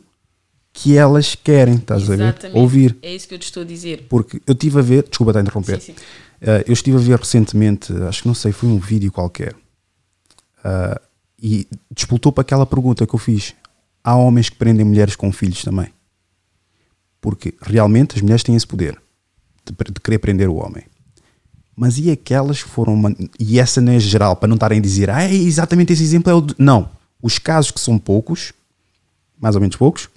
que 0.71 0.95
elas 0.95 1.35
querem, 1.35 1.75
estás 1.75 2.03
Exatamente. 2.03 2.45
a 2.45 2.49
ver? 2.49 2.57
Ouvir. 2.57 2.97
É 3.01 3.13
isso 3.13 3.27
que 3.27 3.33
eu 3.33 3.39
te 3.39 3.43
estou 3.43 3.63
a 3.63 3.65
dizer. 3.65 4.05
Porque 4.07 4.41
eu 4.47 4.53
estive 4.53 4.79
a 4.79 4.81
ver, 4.81 5.03
desculpa 5.03 5.31
estar 5.31 5.41
a 5.41 5.43
interromper, 5.43 5.81
sim, 5.81 5.93
sim. 5.93 5.99
Uh, 6.41 6.63
eu 6.65 6.73
estive 6.73 6.95
a 6.95 7.01
ver 7.01 7.19
recentemente, 7.19 7.91
acho 8.03 8.21
que 8.21 8.27
não 8.29 8.35
sei, 8.35 8.53
foi 8.53 8.69
um 8.69 8.79
vídeo 8.79 9.11
qualquer, 9.11 9.53
uh, 10.59 11.08
e 11.41 11.67
disputou 11.91 12.31
para 12.31 12.41
aquela 12.41 12.65
pergunta 12.65 13.05
que 13.05 13.13
eu 13.13 13.19
fiz: 13.19 13.55
há 14.03 14.15
homens 14.15 14.49
que 14.49 14.55
prendem 14.55 14.85
mulheres 14.85 15.15
com 15.15 15.31
filhos 15.31 15.63
também? 15.63 15.93
Porque 17.21 17.53
realmente 17.61 18.15
as 18.15 18.21
mulheres 18.21 18.43
têm 18.43 18.55
esse 18.55 18.67
poder 18.67 18.99
de, 19.65 19.73
de 19.91 19.99
querer 19.99 20.19
prender 20.19 20.49
o 20.49 20.55
homem. 20.55 20.83
Mas 21.75 21.97
e 21.97 22.11
aquelas 22.11 22.61
que 22.61 22.69
foram. 22.69 23.01
E 23.39 23.59
essa 23.59 23.79
não 23.79 23.93
é 23.93 23.99
geral, 23.99 24.35
para 24.35 24.47
não 24.47 24.55
estarem 24.55 24.79
a 24.79 24.81
dizer, 24.81 25.09
ah, 25.09 25.23
é 25.23 25.33
exatamente 25.33 25.93
esse 25.93 26.03
exemplo 26.03 26.31
é 26.31 26.35
o. 26.35 26.45
Não. 26.57 26.89
Os 27.21 27.37
casos 27.37 27.71
que 27.71 27.79
são 27.79 27.97
poucos, 27.97 28.53
mais 29.37 29.55
ou 29.55 29.61
menos 29.61 29.75
poucos, 29.75 30.09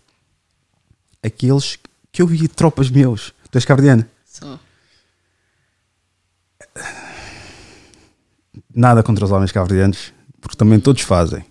aqueles 1.23 1.79
que 2.11 2.23
eu 2.23 2.27
vi 2.27 2.47
tropas 2.49 2.91
meus. 2.91 3.33
Tu 3.51 3.59
és 3.59 3.65
cabrediana? 3.65 4.09
Sou. 4.25 4.59
Nada 8.75 9.03
contra 9.03 9.25
os 9.25 9.31
homens 9.31 9.53
cabredianos 9.53 10.13
porque 10.43 10.57
também 10.57 10.81
todos 10.81 11.03
fazem. 11.03 11.45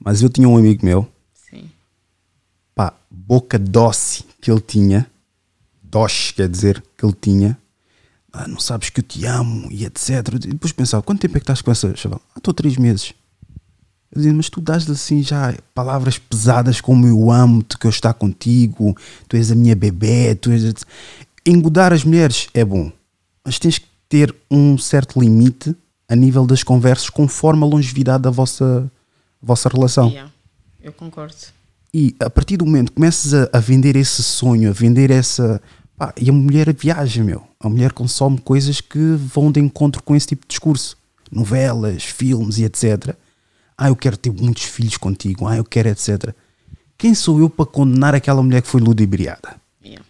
Mas 0.00 0.22
eu 0.22 0.28
tinha 0.28 0.48
um 0.48 0.56
amigo 0.56 0.84
meu, 0.84 1.06
Sim. 1.48 1.70
pá, 2.74 2.94
boca 3.08 3.58
doce 3.58 4.24
que 4.40 4.50
ele 4.50 4.60
tinha, 4.60 5.08
doce 5.82 6.32
quer 6.32 6.48
dizer, 6.48 6.82
que 6.96 7.04
ele 7.04 7.14
tinha, 7.20 7.56
ah, 8.32 8.48
não 8.48 8.58
sabes 8.58 8.90
que 8.90 8.98
eu 8.98 9.04
te 9.04 9.24
amo 9.26 9.68
e 9.70 9.84
etc. 9.84 10.10
E 10.34 10.48
depois 10.48 10.72
pensava, 10.72 11.02
quanto 11.02 11.20
tempo 11.20 11.36
é 11.36 11.40
que 11.40 11.44
estás 11.44 11.62
com 11.62 11.70
essa 11.70 11.94
chaval? 11.94 12.20
Ah, 12.34 12.38
estou 12.38 12.52
três 12.52 12.76
meses. 12.76 13.14
Eu 14.10 14.16
dizia, 14.16 14.32
mas 14.32 14.48
tu 14.48 14.60
dás 14.60 14.88
assim 14.88 15.22
já 15.22 15.54
palavras 15.74 16.18
pesadas 16.18 16.80
como 16.80 17.06
eu 17.06 17.30
amo-te, 17.30 17.76
que 17.76 17.86
eu 17.86 17.90
estou 17.90 18.14
contigo, 18.14 18.96
tu 19.28 19.36
és 19.36 19.50
a 19.50 19.54
minha 19.54 19.76
bebê, 19.76 20.34
tu 20.34 20.50
és. 20.50 20.74
Engodar 21.46 21.92
as 21.92 22.04
mulheres 22.04 22.48
é 22.54 22.64
bom, 22.64 22.90
mas 23.44 23.58
tens 23.58 23.78
que 23.78 23.86
ter 24.08 24.34
um 24.50 24.78
certo 24.78 25.20
limite 25.20 25.76
a 26.08 26.14
nível 26.14 26.46
das 26.46 26.62
conversas 26.62 27.10
conforme 27.10 27.62
a 27.62 27.66
longevidade 27.66 28.22
da 28.22 28.30
vossa, 28.30 28.90
vossa 29.40 29.68
relação. 29.68 30.08
Yeah, 30.08 30.32
eu 30.82 30.92
concordo. 30.92 31.36
E 31.92 32.14
a 32.20 32.28
partir 32.28 32.56
do 32.56 32.66
momento 32.66 32.90
que 32.90 32.96
começas 32.96 33.32
a, 33.32 33.48
a 33.52 33.60
vender 33.60 33.96
esse 33.96 34.22
sonho, 34.22 34.70
a 34.70 34.72
vender 34.72 35.10
essa. 35.10 35.60
Pá, 35.96 36.12
e 36.20 36.28
a 36.28 36.32
mulher 36.32 36.72
viaja, 36.74 37.22
meu. 37.22 37.46
A 37.60 37.68
mulher 37.68 37.92
consome 37.92 38.38
coisas 38.38 38.80
que 38.80 38.98
vão 38.98 39.50
de 39.50 39.60
encontro 39.60 40.02
com 40.02 40.14
esse 40.16 40.26
tipo 40.26 40.42
de 40.42 40.48
discurso. 40.48 40.98
Novelas, 41.30 42.04
filmes 42.04 42.58
e 42.58 42.64
etc. 42.64 43.16
Ah, 43.78 43.88
eu 43.88 43.96
quero 43.96 44.16
ter 44.16 44.30
muitos 44.30 44.64
filhos 44.64 44.96
contigo. 44.96 45.46
Ah, 45.46 45.56
eu 45.56 45.64
quero 45.64 45.88
etc. 45.88 46.34
Quem 46.98 47.14
sou 47.14 47.38
eu 47.38 47.48
para 47.48 47.66
condenar 47.66 48.14
aquela 48.14 48.42
mulher 48.42 48.62
que 48.62 48.68
foi 48.68 48.80
ludibriada? 48.80 49.60
Yeah. 49.84 50.04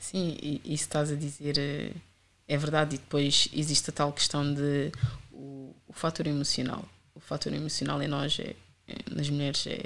Sim, 0.00 0.36
e 0.42 0.60
isso 0.64 0.84
estás 0.84 1.10
a 1.10 1.14
dizer. 1.14 1.56
Uh 1.58 2.13
é 2.46 2.56
verdade, 2.56 2.96
e 2.96 2.98
depois 2.98 3.48
existe 3.52 3.90
a 3.90 3.92
tal 3.92 4.12
questão 4.12 4.52
de 4.52 4.92
o, 5.32 5.74
o 5.88 5.92
fator 5.92 6.26
emocional. 6.26 6.84
O 7.14 7.20
fator 7.20 7.52
emocional 7.52 8.02
em 8.02 8.08
nós, 8.08 8.38
é, 8.38 8.54
é, 8.86 8.96
nas 9.10 9.30
mulheres, 9.30 9.66
é, 9.66 9.80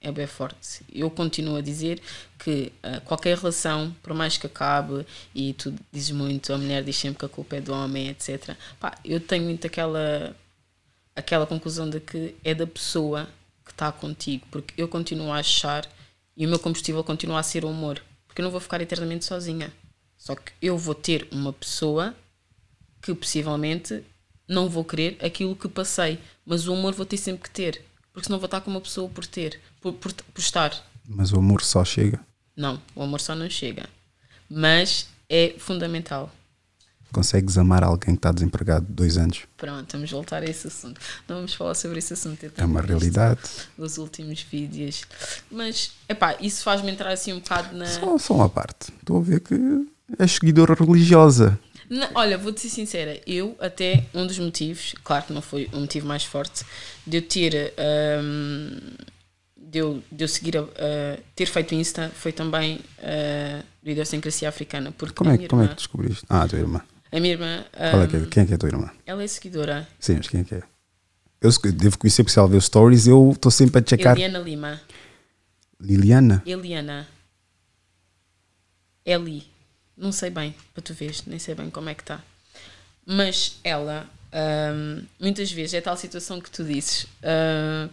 é 0.00 0.12
bem 0.12 0.26
forte. 0.26 0.84
Eu 0.92 1.10
continuo 1.10 1.56
a 1.56 1.60
dizer 1.60 2.00
que 2.38 2.72
uh, 2.84 3.00
qualquer 3.02 3.36
relação, 3.36 3.94
por 4.02 4.14
mais 4.14 4.36
que 4.36 4.46
acabe, 4.46 5.04
e 5.34 5.52
tu 5.52 5.74
dizes 5.92 6.10
muito, 6.12 6.52
a 6.52 6.58
mulher 6.58 6.82
diz 6.84 6.96
sempre 6.96 7.18
que 7.18 7.24
a 7.26 7.28
culpa 7.28 7.56
é 7.56 7.60
do 7.60 7.72
homem, 7.72 8.08
etc. 8.08 8.56
Pá, 8.78 8.96
eu 9.04 9.20
tenho 9.20 9.44
muito 9.44 9.66
aquela, 9.66 10.34
aquela 11.14 11.46
conclusão 11.46 11.90
de 11.90 12.00
que 12.00 12.36
é 12.44 12.54
da 12.54 12.66
pessoa 12.66 13.28
que 13.64 13.72
está 13.72 13.92
contigo, 13.92 14.46
porque 14.50 14.80
eu 14.80 14.88
continuo 14.88 15.32
a 15.32 15.38
achar 15.38 15.86
e 16.36 16.46
o 16.46 16.48
meu 16.48 16.58
combustível 16.58 17.02
continua 17.02 17.40
a 17.40 17.42
ser 17.42 17.64
o 17.64 17.68
amor, 17.68 18.00
porque 18.26 18.40
eu 18.40 18.44
não 18.44 18.50
vou 18.50 18.60
ficar 18.60 18.80
eternamente 18.80 19.24
sozinha. 19.24 19.72
Só 20.18 20.34
que 20.34 20.52
eu 20.60 20.76
vou 20.76 20.94
ter 20.94 21.28
uma 21.30 21.52
pessoa 21.52 22.14
que 23.00 23.14
possivelmente 23.14 24.04
não 24.48 24.68
vou 24.68 24.84
querer 24.84 25.16
aquilo 25.24 25.54
que 25.54 25.68
passei, 25.68 26.18
mas 26.44 26.66
o 26.66 26.74
amor 26.74 26.92
vou 26.92 27.06
ter 27.06 27.16
sempre 27.16 27.44
que 27.44 27.50
ter, 27.50 27.84
porque 28.12 28.26
senão 28.26 28.38
vou 28.38 28.46
estar 28.46 28.60
com 28.60 28.70
uma 28.70 28.80
pessoa 28.80 29.08
por 29.08 29.24
ter, 29.24 29.60
por, 29.80 29.92
por, 29.94 30.12
por 30.12 30.40
estar. 30.40 30.74
Mas 31.06 31.32
o 31.32 31.38
amor 31.38 31.62
só 31.62 31.84
chega? 31.84 32.20
Não, 32.56 32.82
o 32.94 33.02
amor 33.02 33.20
só 33.20 33.34
não 33.34 33.48
chega. 33.48 33.88
Mas 34.50 35.08
é 35.28 35.54
fundamental. 35.58 36.32
Consegues 37.12 37.56
amar 37.56 37.82
alguém 37.82 38.14
que 38.14 38.18
está 38.18 38.32
desempregado 38.32 38.84
dois 38.88 39.16
anos? 39.16 39.44
Pronto, 39.56 39.90
vamos 39.92 40.10
voltar 40.10 40.42
a 40.42 40.46
esse 40.46 40.66
assunto. 40.66 41.00
Não 41.26 41.36
vamos 41.36 41.54
falar 41.54 41.74
sobre 41.74 41.98
esse 41.98 42.12
assunto. 42.12 42.44
É 42.54 42.64
uma 42.64 42.82
realidade. 42.82 43.40
Os 43.78 43.96
últimos 43.96 44.42
vídeos. 44.42 45.04
Mas, 45.50 45.92
epá, 46.06 46.36
isso 46.38 46.62
faz-me 46.62 46.90
entrar 46.90 47.10
assim 47.10 47.32
um 47.32 47.38
bocado 47.38 47.74
na. 47.74 47.86
Só, 47.86 48.18
só 48.18 48.34
uma 48.34 48.48
parte. 48.50 48.92
Estou 49.00 49.18
a 49.18 49.22
ver 49.22 49.40
que 49.40 49.54
és 50.18 50.32
seguidora 50.32 50.74
religiosa. 50.74 51.58
Não, 51.90 52.08
olha, 52.14 52.36
vou-te 52.36 52.60
ser 52.60 52.68
sincera, 52.68 53.18
eu 53.26 53.56
até 53.58 54.04
um 54.14 54.26
dos 54.26 54.38
motivos, 54.38 54.94
claro 55.02 55.24
que 55.24 55.32
não 55.32 55.40
foi 55.40 55.68
o 55.72 55.80
motivo 55.80 56.06
mais 56.06 56.22
forte, 56.22 56.64
de 57.06 57.16
eu 57.16 57.22
ter, 57.22 57.72
um, 58.22 58.78
de, 59.56 59.78
eu, 59.78 60.02
de 60.12 60.24
eu 60.24 60.28
seguir, 60.28 60.58
a, 60.58 60.62
uh, 60.62 60.68
ter 61.34 61.46
feito 61.46 61.74
Insta, 61.74 62.10
foi 62.14 62.30
também 62.30 62.76
uh, 62.76 63.64
do 63.82 63.90
Idiosincrasia 63.90 64.50
Africana. 64.50 64.92
Porque 64.92 65.14
como, 65.14 65.30
é, 65.30 65.38
como 65.38 65.62
irmã, 65.62 65.64
é 65.64 65.68
que 65.68 65.76
descobriste? 65.76 66.24
Ah, 66.28 66.42
a 66.42 66.48
tua 66.48 66.58
irmã. 66.58 66.82
A 67.10 67.20
minha 67.20 67.32
irmã. 67.32 67.64
Um, 67.74 68.02
é 68.02 68.06
que 68.06 68.16
é? 68.16 68.26
Quem 68.26 68.42
é 68.42 68.46
que 68.46 68.52
é 68.52 68.54
a 68.56 68.58
tua 68.58 68.68
irmã? 68.68 68.90
Ela 69.06 69.22
é 69.22 69.26
seguidora. 69.26 69.88
Sim, 69.98 70.16
mas 70.16 70.28
quem 70.28 70.40
é 70.40 70.44
que 70.44 70.54
é? 70.56 70.62
Eu 71.40 71.50
devo 71.72 71.96
conhecer 71.96 72.22
porque 72.22 72.32
se 72.32 72.38
ela 72.38 72.48
vê 72.48 72.56
os 72.56 72.66
stories, 72.66 73.06
eu 73.06 73.30
estou 73.32 73.50
sempre 73.50 73.82
a 73.82 73.88
checar. 73.88 74.14
Eliana 74.14 74.40
Lima. 74.40 74.80
Liliana? 75.80 76.42
Eliana. 76.44 77.08
Eli. 79.06 79.57
Não 79.98 80.12
sei 80.12 80.30
bem, 80.30 80.54
para 80.72 80.82
tu 80.82 80.94
veres, 80.94 81.24
nem 81.26 81.38
sei 81.38 81.54
bem 81.54 81.68
como 81.70 81.88
é 81.88 81.94
que 81.94 82.02
está. 82.02 82.22
Mas 83.04 83.58
ela, 83.64 84.08
um, 84.32 85.02
muitas 85.18 85.50
vezes, 85.50 85.74
é 85.74 85.80
tal 85.80 85.96
situação 85.96 86.40
que 86.40 86.50
tu 86.50 86.62
dizes. 86.62 87.04
Uh, 87.04 87.90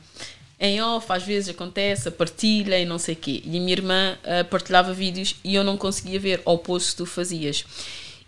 em 0.60 0.82
off, 0.82 1.12
às 1.12 1.24
vezes 1.24 1.50
acontece, 1.50 2.12
partilha 2.12 2.80
e 2.80 2.86
não 2.86 3.00
sei 3.00 3.16
o 3.16 3.18
quê. 3.18 3.42
E 3.44 3.50
a 3.50 3.60
minha 3.60 3.72
irmã 3.72 4.18
uh, 4.24 4.46
partilhava 4.46 4.94
vídeos 4.94 5.36
e 5.44 5.56
eu 5.56 5.64
não 5.64 5.78
conseguia 5.78 6.20
ver, 6.20 6.42
ao 6.46 6.56
oposto 6.56 6.92
que 6.92 6.98
tu 6.98 7.06
fazias. 7.06 7.66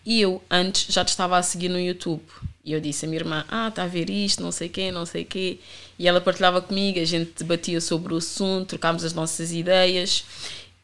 E 0.06 0.22
eu, 0.22 0.42
antes, 0.50 0.92
já 0.92 1.06
te 1.06 1.10
estava 1.10 1.38
a 1.38 1.44
seguir 1.44 1.70
no 1.70 1.80
YouTube. 1.80 2.24
E 2.64 2.74
eu 2.74 2.82
disse 2.82 3.06
à 3.06 3.08
minha 3.08 3.20
irmã: 3.20 3.46
Ah, 3.48 3.68
está 3.68 3.84
a 3.84 3.88
ver 3.88 4.10
isto, 4.10 4.42
não 4.42 4.52
sei 4.52 4.68
o 4.68 4.70
quê, 4.70 4.92
não 4.92 5.06
sei 5.06 5.24
o 5.24 5.26
quê. 5.26 5.60
E 6.00 6.08
ela 6.08 6.20
partilhava 6.20 6.62
comigo, 6.62 7.00
a 7.00 7.06
gente 7.06 7.32
debatia 7.38 7.80
sobre 7.80 8.14
o 8.14 8.18
assunto, 8.18 8.70
trocámos 8.70 9.04
as 9.04 9.14
nossas 9.14 9.52
ideias. 9.52 10.24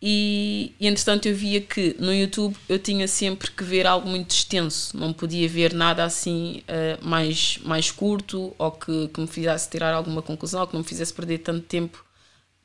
E, 0.06 0.76
e 0.82 0.86
entretanto 0.86 1.30
eu 1.30 1.34
via 1.34 1.62
que 1.62 1.96
no 1.98 2.14
YouTube 2.14 2.58
eu 2.68 2.78
tinha 2.78 3.08
sempre 3.08 3.50
que 3.50 3.64
ver 3.64 3.88
algo 3.88 4.06
muito 4.06 4.32
extenso, 4.32 4.98
não 4.98 5.14
podia 5.14 5.48
ver 5.48 5.74
nada 5.74 6.04
assim 6.04 6.62
uh, 6.68 7.08
mais, 7.08 7.58
mais 7.64 7.90
curto 7.90 8.54
ou 8.58 8.70
que, 8.70 9.08
que 9.08 9.22
me 9.22 9.28
fizesse 9.28 9.70
tirar 9.70 9.94
alguma 9.94 10.22
conclusão, 10.22 10.60
ou 10.60 10.68
que 10.68 10.74
não 10.74 10.82
me 10.82 10.86
fizesse 10.86 11.14
perder 11.14 11.38
tanto 11.38 11.62
tempo 11.62 12.04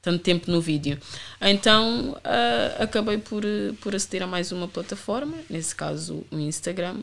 tanto 0.03 0.19
tempo 0.21 0.51
no 0.51 0.61
vídeo. 0.61 0.99
Então 1.41 2.11
uh, 2.11 2.83
acabei 2.83 3.19
por, 3.19 3.45
por 3.81 3.95
aceder 3.95 4.25
a 4.25 4.27
mais 4.27 4.51
uma 4.51 4.67
plataforma, 4.67 5.37
nesse 5.49 5.77
caso 5.77 6.25
o 6.33 6.39
Instagram, 6.41 6.97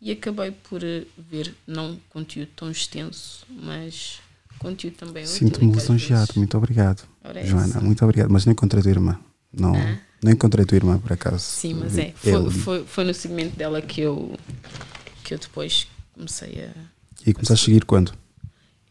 e 0.00 0.10
acabei 0.10 0.50
por 0.50 0.80
ver 1.18 1.54
não 1.66 1.98
conteúdo 2.08 2.48
tão 2.56 2.70
extenso, 2.70 3.46
mas 3.50 4.18
conteúdo 4.58 4.94
também. 4.94 5.26
Sinto-me 5.26 5.72
lisonjeado, 5.72 6.32
muito 6.36 6.56
obrigado. 6.56 7.06
É 7.22 7.44
Joana, 7.44 7.82
muito 7.82 8.02
obrigado. 8.02 8.30
Mas 8.30 8.46
não 8.46 8.52
encontrei 8.52 8.80
a 8.80 8.82
tua 8.82 8.90
irmã. 8.90 9.20
Não, 9.58 9.74
ah. 9.74 9.98
não 10.22 10.32
encontrei 10.32 10.64
a 10.64 10.66
tua 10.66 10.76
irmã 10.76 10.98
por 10.98 11.12
acaso. 11.12 11.40
Sim, 11.40 11.74
mas 11.74 11.96
é. 11.98 12.12
Foi, 12.16 12.50
foi, 12.50 12.84
foi, 12.84 13.04
no 13.04 13.14
segmento 13.14 13.56
dela 13.56 13.80
que 13.80 14.00
eu, 14.00 14.36
que 15.22 15.34
eu 15.34 15.38
depois 15.38 15.86
comecei 16.14 16.64
a. 16.64 16.70
E 17.26 17.32
começaste 17.32 17.64
a 17.64 17.66
seguir 17.66 17.84
quando? 17.84 18.12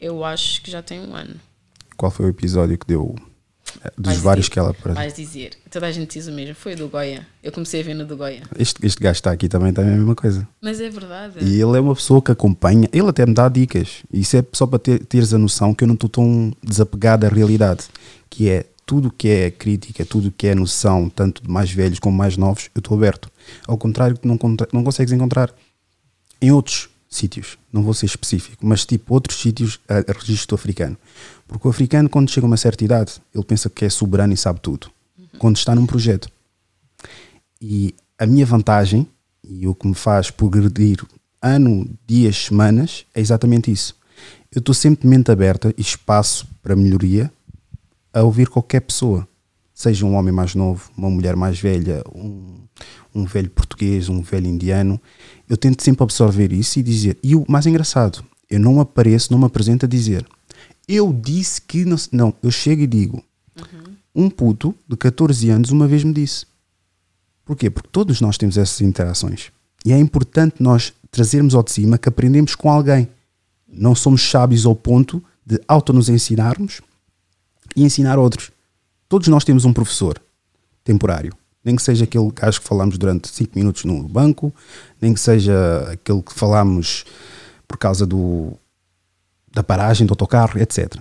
Eu 0.00 0.24
acho 0.24 0.62
que 0.62 0.70
já 0.70 0.82
tem 0.82 1.00
um 1.00 1.14
ano. 1.14 1.36
Qual 1.96 2.10
foi 2.10 2.26
o 2.26 2.28
episódio 2.28 2.76
que 2.76 2.86
deu 2.86 3.14
dos 3.96 4.12
vais 4.12 4.18
vários 4.20 4.46
dizer, 4.46 4.52
que 4.52 4.58
ela 4.58 4.70
aparece. 4.70 4.94
Vais 4.94 5.14
dizer, 5.14 5.50
toda 5.70 5.86
a 5.86 5.92
gente 5.92 6.18
diz 6.18 6.26
o 6.26 6.32
mesmo, 6.32 6.54
foi 6.54 6.74
o 6.74 6.76
do 6.76 6.88
Goya. 6.88 7.26
Eu 7.42 7.52
comecei 7.52 7.80
a 7.80 7.84
ver 7.84 7.94
no 7.94 8.04
do 8.04 8.16
Goya. 8.16 8.42
Este, 8.58 8.84
este 8.84 9.00
gajo 9.00 9.18
está 9.18 9.32
aqui 9.32 9.48
também, 9.48 9.72
também 9.72 9.92
é 9.92 9.94
a 9.94 9.98
mesma 9.98 10.14
coisa. 10.14 10.46
Mas 10.60 10.80
é 10.80 10.88
verdade. 10.88 11.44
E 11.44 11.60
ele 11.60 11.76
é 11.76 11.80
uma 11.80 11.94
pessoa 11.94 12.22
que 12.22 12.30
acompanha, 12.30 12.88
ele 12.92 13.08
até 13.08 13.26
me 13.26 13.34
dá 13.34 13.48
dicas. 13.48 14.02
Isso 14.12 14.36
é 14.36 14.44
só 14.52 14.66
para 14.66 14.78
ter, 14.78 15.04
teres 15.04 15.32
a 15.34 15.38
noção 15.38 15.74
que 15.74 15.84
eu 15.84 15.88
não 15.88 15.94
estou 15.94 16.08
tão 16.08 16.52
desapegado 16.62 17.26
à 17.26 17.28
realidade. 17.28 17.84
Que 18.30 18.48
é 18.48 18.66
tudo 18.86 19.10
que 19.10 19.28
é 19.28 19.50
crítica, 19.50 20.04
tudo 20.04 20.30
que 20.30 20.46
é 20.46 20.54
noção, 20.54 21.08
tanto 21.08 21.42
de 21.42 21.50
mais 21.50 21.70
velhos 21.70 21.98
como 21.98 22.16
mais 22.16 22.36
novos, 22.36 22.70
eu 22.74 22.80
estou 22.80 22.96
aberto. 22.96 23.30
Ao 23.66 23.78
contrário 23.78 24.16
que 24.16 24.26
não, 24.26 24.38
não 24.72 24.84
consegues 24.84 25.12
encontrar 25.12 25.54
em 26.40 26.50
outros 26.50 26.88
sítios, 27.08 27.56
não 27.72 27.82
vou 27.82 27.94
ser 27.94 28.06
específico, 28.06 28.66
mas 28.66 28.84
tipo 28.84 29.14
outros 29.14 29.40
sítios 29.40 29.80
a, 29.88 29.98
a 29.98 30.18
registro 30.18 30.54
africano. 30.54 30.96
Porque 31.46 31.66
o 31.66 31.70
africano, 31.70 32.08
quando 32.08 32.30
chega 32.30 32.46
a 32.46 32.48
uma 32.48 32.56
certa 32.56 32.84
idade, 32.84 33.14
ele 33.34 33.44
pensa 33.44 33.70
que 33.70 33.84
é 33.84 33.88
soberano 33.88 34.32
e 34.32 34.36
sabe 34.36 34.60
tudo. 34.60 34.90
Uhum. 35.18 35.26
Quando 35.38 35.56
está 35.56 35.74
num 35.74 35.86
projeto. 35.86 36.28
E 37.60 37.94
a 38.18 38.26
minha 38.26 38.44
vantagem, 38.44 39.06
e 39.42 39.66
o 39.66 39.74
que 39.74 39.86
me 39.86 39.94
faz 39.94 40.30
progredir 40.30 41.04
ano, 41.40 41.88
dias, 42.06 42.46
semanas, 42.46 43.04
é 43.14 43.20
exatamente 43.20 43.70
isso. 43.70 43.94
Eu 44.54 44.60
estou 44.60 44.74
sempre 44.74 45.02
de 45.02 45.08
mente 45.08 45.30
aberta 45.30 45.74
e 45.76 45.80
espaço 45.80 46.46
para 46.62 46.76
melhoria 46.76 47.30
a 48.14 48.22
ouvir 48.22 48.48
qualquer 48.48 48.80
pessoa. 48.80 49.26
Seja 49.74 50.06
um 50.06 50.14
homem 50.14 50.32
mais 50.32 50.54
novo, 50.54 50.88
uma 50.96 51.10
mulher 51.10 51.34
mais 51.34 51.58
velha, 51.58 52.02
um, 52.14 52.60
um 53.14 53.24
velho 53.24 53.50
português, 53.50 54.08
um 54.08 54.22
velho 54.22 54.46
indiano. 54.46 55.00
Eu 55.48 55.56
tento 55.56 55.82
sempre 55.82 56.04
absorver 56.04 56.52
isso 56.52 56.78
e 56.78 56.82
dizer. 56.82 57.18
E 57.22 57.34
o 57.34 57.44
mais 57.48 57.66
engraçado, 57.66 58.24
eu 58.48 58.60
não 58.60 58.80
apareço, 58.80 59.32
não 59.32 59.38
me 59.38 59.46
apresento 59.46 59.84
a 59.84 59.88
dizer 59.88 60.24
eu 60.88 61.12
disse 61.12 61.60
que. 61.60 61.84
Não, 61.84 61.96
não 62.12 62.34
eu 62.42 62.50
chego 62.50 62.82
e 62.82 62.86
digo. 62.86 63.22
Uhum. 63.56 63.94
Um 64.26 64.30
puto 64.30 64.74
de 64.88 64.96
14 64.96 65.50
anos 65.50 65.70
uma 65.70 65.86
vez 65.86 66.04
me 66.04 66.12
disse. 66.12 66.46
Porquê? 67.44 67.68
Porque 67.68 67.88
todos 67.90 68.20
nós 68.20 68.38
temos 68.38 68.56
essas 68.56 68.80
interações. 68.80 69.50
E 69.84 69.92
é 69.92 69.98
importante 69.98 70.56
nós 70.60 70.92
trazermos 71.10 71.54
ao 71.54 71.62
de 71.62 71.72
cima 71.72 71.98
que 71.98 72.08
aprendemos 72.08 72.54
com 72.54 72.70
alguém. 72.70 73.08
Não 73.68 73.94
somos 73.94 74.22
sábios 74.22 74.64
ao 74.64 74.74
ponto 74.74 75.22
de 75.44 75.60
auto-nos 75.68 76.08
ensinarmos 76.08 76.80
e 77.74 77.84
ensinar 77.84 78.18
outros. 78.18 78.50
Todos 79.08 79.28
nós 79.28 79.44
temos 79.44 79.64
um 79.64 79.72
professor 79.72 80.20
temporário. 80.82 81.32
Nem 81.64 81.76
que 81.76 81.82
seja 81.82 82.04
aquele 82.04 82.30
gajo 82.30 82.60
que 82.60 82.66
falamos 82.66 82.98
durante 82.98 83.28
5 83.28 83.52
minutos 83.56 83.84
no 83.84 84.06
banco, 84.06 84.54
nem 85.00 85.14
que 85.14 85.20
seja 85.20 85.88
aquele 85.90 86.22
que 86.22 86.34
falamos 86.34 87.04
por 87.66 87.78
causa 87.78 88.06
do, 88.06 88.52
da 89.52 89.62
paragem 89.62 90.06
do 90.06 90.12
autocarro, 90.12 90.60
etc. 90.60 90.96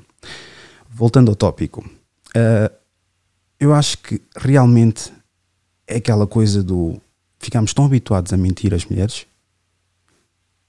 Voltando 0.90 1.30
ao 1.30 1.36
tópico, 1.36 1.84
uh, 1.84 2.74
eu 3.60 3.74
acho 3.74 3.98
que 3.98 4.22
realmente 4.36 5.12
é 5.88 5.98
aquela 5.98 6.26
coisa 6.26 6.64
do 6.64 7.00
ficamos 7.40 7.74
tão 7.74 7.86
habituados 7.86 8.32
a 8.32 8.38
mentir 8.38 8.74
às 8.74 8.86
mulheres 8.86 9.26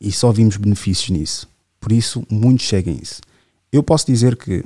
e 0.00 0.11
só 0.11 0.33
vimos 0.33 0.57
benefícios 0.57 1.11
nisso. 1.11 1.48
Por 1.78 1.92
isso, 1.92 2.26
muitos 2.28 2.66
seguem 2.66 2.98
isso. 3.00 3.20
Eu 3.70 3.83
posso 3.83 4.07
dizer 4.07 4.37
que 4.37 4.64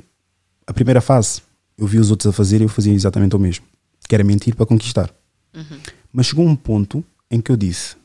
a 0.69 0.73
primeira 0.73 1.01
fase 1.01 1.41
eu 1.75 1.87
vi 1.87 1.97
os 1.97 2.11
outros 2.11 2.27
a 2.27 2.31
fazer 2.31 2.61
e 2.61 2.63
eu 2.63 2.69
fazia 2.69 2.93
exatamente 2.93 3.35
o 3.35 3.39
mesmo, 3.39 3.65
que 4.07 4.13
era 4.13 4.23
mentir 4.23 4.55
para 4.55 4.67
conquistar. 4.67 5.09
Uhum. 5.55 5.79
Mas 6.13 6.27
chegou 6.27 6.45
um 6.45 6.55
ponto 6.55 7.03
em 7.31 7.41
que 7.41 7.51
eu 7.51 7.57
disse: 7.57 7.95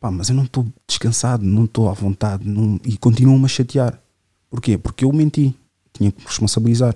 pá, 0.00 0.10
mas 0.10 0.30
eu 0.30 0.34
não 0.34 0.44
estou 0.44 0.66
descansado, 0.86 1.44
não 1.44 1.66
estou 1.66 1.90
à 1.90 1.92
vontade 1.92 2.48
não... 2.48 2.80
e 2.84 2.96
continuam-me 2.96 3.44
a 3.44 3.48
chatear. 3.48 4.00
Porquê? 4.48 4.78
Porque 4.78 5.04
eu 5.04 5.12
menti. 5.12 5.54
Tinha 5.92 6.10
que 6.10 6.20
me 6.20 6.26
responsabilizar. 6.26 6.94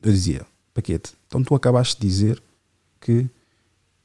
Eu 0.00 0.12
dizia, 0.12 0.46
Paquete, 0.72 1.12
então 1.26 1.42
tu 1.42 1.54
acabaste 1.54 2.00
de 2.00 2.06
dizer 2.06 2.40
que 3.00 3.26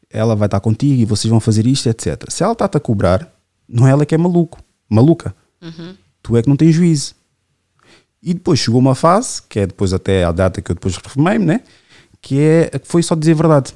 ela 0.10 0.36
vai 0.36 0.47
estar 0.47 0.60
contigo 0.62 0.99
e 0.99 1.05
vocês 1.05 1.29
vão 1.29 1.39
fazer 1.39 1.67
isto, 1.67 1.88
etc. 1.88 2.25
Se 2.29 2.41
ela 2.41 2.53
está-te 2.53 2.77
a 2.77 2.79
cobrar, 2.79 3.32
não 3.67 3.86
é 3.86 3.91
ela 3.91 4.05
que 4.05 4.15
é 4.15 4.17
maluco, 4.17 4.60
maluca. 4.89 5.36
Uhum. 5.62 5.95
Tu 6.23 6.38
é 6.38 6.41
que 6.41 6.49
não 6.49 6.55
tens 6.55 6.73
juízo. 6.73 7.18
E 8.21 8.34
depois 8.34 8.60
chegou 8.60 8.79
uma 8.79 8.95
fase, 8.95 9.41
que 9.43 9.60
é 9.60 9.67
depois 9.67 9.93
até 9.93 10.23
a 10.23 10.32
data 10.32 10.62
que 10.62 10.71
eu 10.71 10.75
depois 10.75 10.95
reformei-me, 10.97 11.45
né? 11.45 11.62
que 12.21 12.39
é 12.39 12.79
que 12.79 12.88
foi 12.88 13.01
só 13.03 13.15
dizer 13.15 13.32
a 13.32 13.36
verdade. 13.36 13.73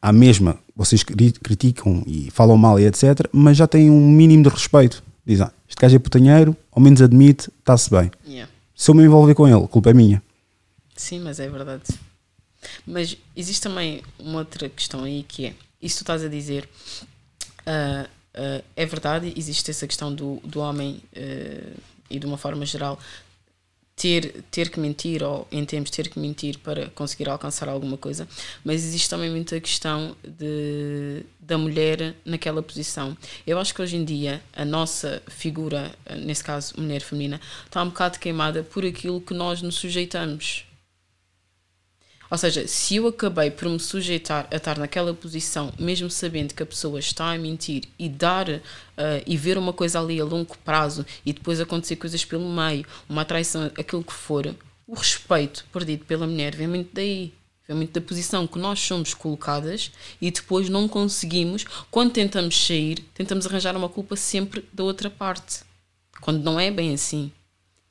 À 0.00 0.12
mesma, 0.12 0.58
vocês 0.74 1.02
criticam 1.02 2.02
e 2.06 2.30
falam 2.30 2.56
mal 2.56 2.78
e 2.80 2.86
etc., 2.86 3.28
mas 3.32 3.56
já 3.56 3.66
têm 3.66 3.90
um 3.90 4.10
mínimo 4.10 4.44
de 4.44 4.48
respeito. 4.48 5.02
Dizem, 5.26 5.46
ah, 5.46 5.52
este 5.68 5.80
gajo 5.80 5.96
é 5.96 5.98
putanheiro, 5.98 6.56
ao 6.72 6.80
menos 6.80 7.02
admite, 7.02 7.50
está-se 7.58 7.90
bem. 7.90 8.10
Yeah. 8.26 8.50
Se 8.74 8.90
eu 8.90 8.94
me 8.94 9.04
envolver 9.04 9.34
com 9.34 9.46
ele, 9.46 9.62
a 9.62 9.68
culpa 9.68 9.90
é 9.90 9.94
minha. 9.94 10.22
Sim, 10.96 11.20
mas 11.20 11.38
é 11.38 11.48
verdade. 11.48 11.82
Mas 12.86 13.16
existe 13.36 13.62
também 13.62 14.02
uma 14.18 14.38
outra 14.38 14.68
questão 14.68 15.04
aí 15.04 15.22
que 15.22 15.46
é, 15.46 15.54
isso 15.80 15.98
tu 15.98 16.02
estás 16.02 16.24
a 16.24 16.28
dizer, 16.28 16.68
uh, 17.66 18.04
uh, 18.04 18.64
é 18.74 18.86
verdade, 18.86 19.32
existe 19.36 19.70
essa 19.70 19.86
questão 19.86 20.14
do, 20.14 20.40
do 20.44 20.60
homem 20.60 21.02
uh, 21.14 21.80
e 22.10 22.18
de 22.18 22.26
uma 22.26 22.36
forma 22.36 22.66
geral 22.66 22.98
ter, 24.00 24.42
ter 24.50 24.70
que 24.70 24.80
mentir, 24.80 25.22
ou 25.22 25.46
em 25.52 25.62
termos 25.62 25.90
ter 25.90 26.08
que 26.08 26.18
mentir 26.18 26.58
para 26.58 26.88
conseguir 26.90 27.28
alcançar 27.28 27.68
alguma 27.68 27.98
coisa, 27.98 28.26
mas 28.64 28.82
existe 28.82 29.10
também 29.10 29.30
muita 29.30 29.60
questão 29.60 30.16
de, 30.26 31.22
da 31.38 31.58
mulher 31.58 32.14
naquela 32.24 32.62
posição. 32.62 33.14
Eu 33.46 33.58
acho 33.58 33.74
que 33.74 33.82
hoje 33.82 33.96
em 33.96 34.04
dia 34.04 34.42
a 34.54 34.64
nossa 34.64 35.22
figura, 35.28 35.94
nesse 36.16 36.42
caso 36.42 36.72
mulher 36.78 37.02
feminina, 37.02 37.38
está 37.66 37.82
um 37.82 37.88
bocado 37.88 38.18
queimada 38.18 38.62
por 38.62 38.86
aquilo 38.86 39.20
que 39.20 39.34
nós 39.34 39.60
nos 39.60 39.74
sujeitamos. 39.74 40.69
Ou 42.30 42.38
seja, 42.38 42.66
se 42.68 42.96
eu 42.96 43.08
acabei 43.08 43.50
por 43.50 43.68
me 43.68 43.80
sujeitar 43.80 44.46
a 44.52 44.56
estar 44.56 44.78
naquela 44.78 45.12
posição, 45.12 45.72
mesmo 45.76 46.08
sabendo 46.08 46.54
que 46.54 46.62
a 46.62 46.66
pessoa 46.66 47.00
está 47.00 47.32
a 47.32 47.38
mentir 47.38 47.84
e 47.98 48.08
dar 48.08 48.48
uh, 48.48 48.60
e 49.26 49.36
ver 49.36 49.58
uma 49.58 49.72
coisa 49.72 49.98
ali 49.98 50.20
a 50.20 50.24
longo 50.24 50.56
prazo 50.58 51.04
e 51.26 51.32
depois 51.32 51.60
acontecer 51.60 51.96
coisas 51.96 52.24
pelo 52.24 52.48
meio, 52.48 52.86
uma 53.08 53.24
traição, 53.24 53.64
aquilo 53.76 54.04
que 54.04 54.12
for, 54.12 54.54
o 54.86 54.94
respeito 54.94 55.66
perdido 55.72 56.04
pela 56.04 56.26
mulher 56.26 56.54
vem 56.54 56.68
muito 56.68 56.90
daí. 56.92 57.34
Vem 57.66 57.76
muito 57.76 57.92
da 57.92 58.00
posição 58.00 58.46
que 58.46 58.58
nós 58.60 58.78
somos 58.78 59.12
colocadas 59.12 59.90
e 60.20 60.30
depois 60.30 60.68
não 60.68 60.86
conseguimos, 60.86 61.64
quando 61.90 62.12
tentamos 62.12 62.56
sair, 62.64 63.00
tentamos 63.12 63.44
arranjar 63.44 63.76
uma 63.76 63.88
culpa 63.88 64.14
sempre 64.14 64.64
da 64.72 64.84
outra 64.84 65.10
parte. 65.10 65.60
Quando 66.20 66.44
não 66.44 66.60
é 66.60 66.70
bem 66.70 66.94
assim 66.94 67.32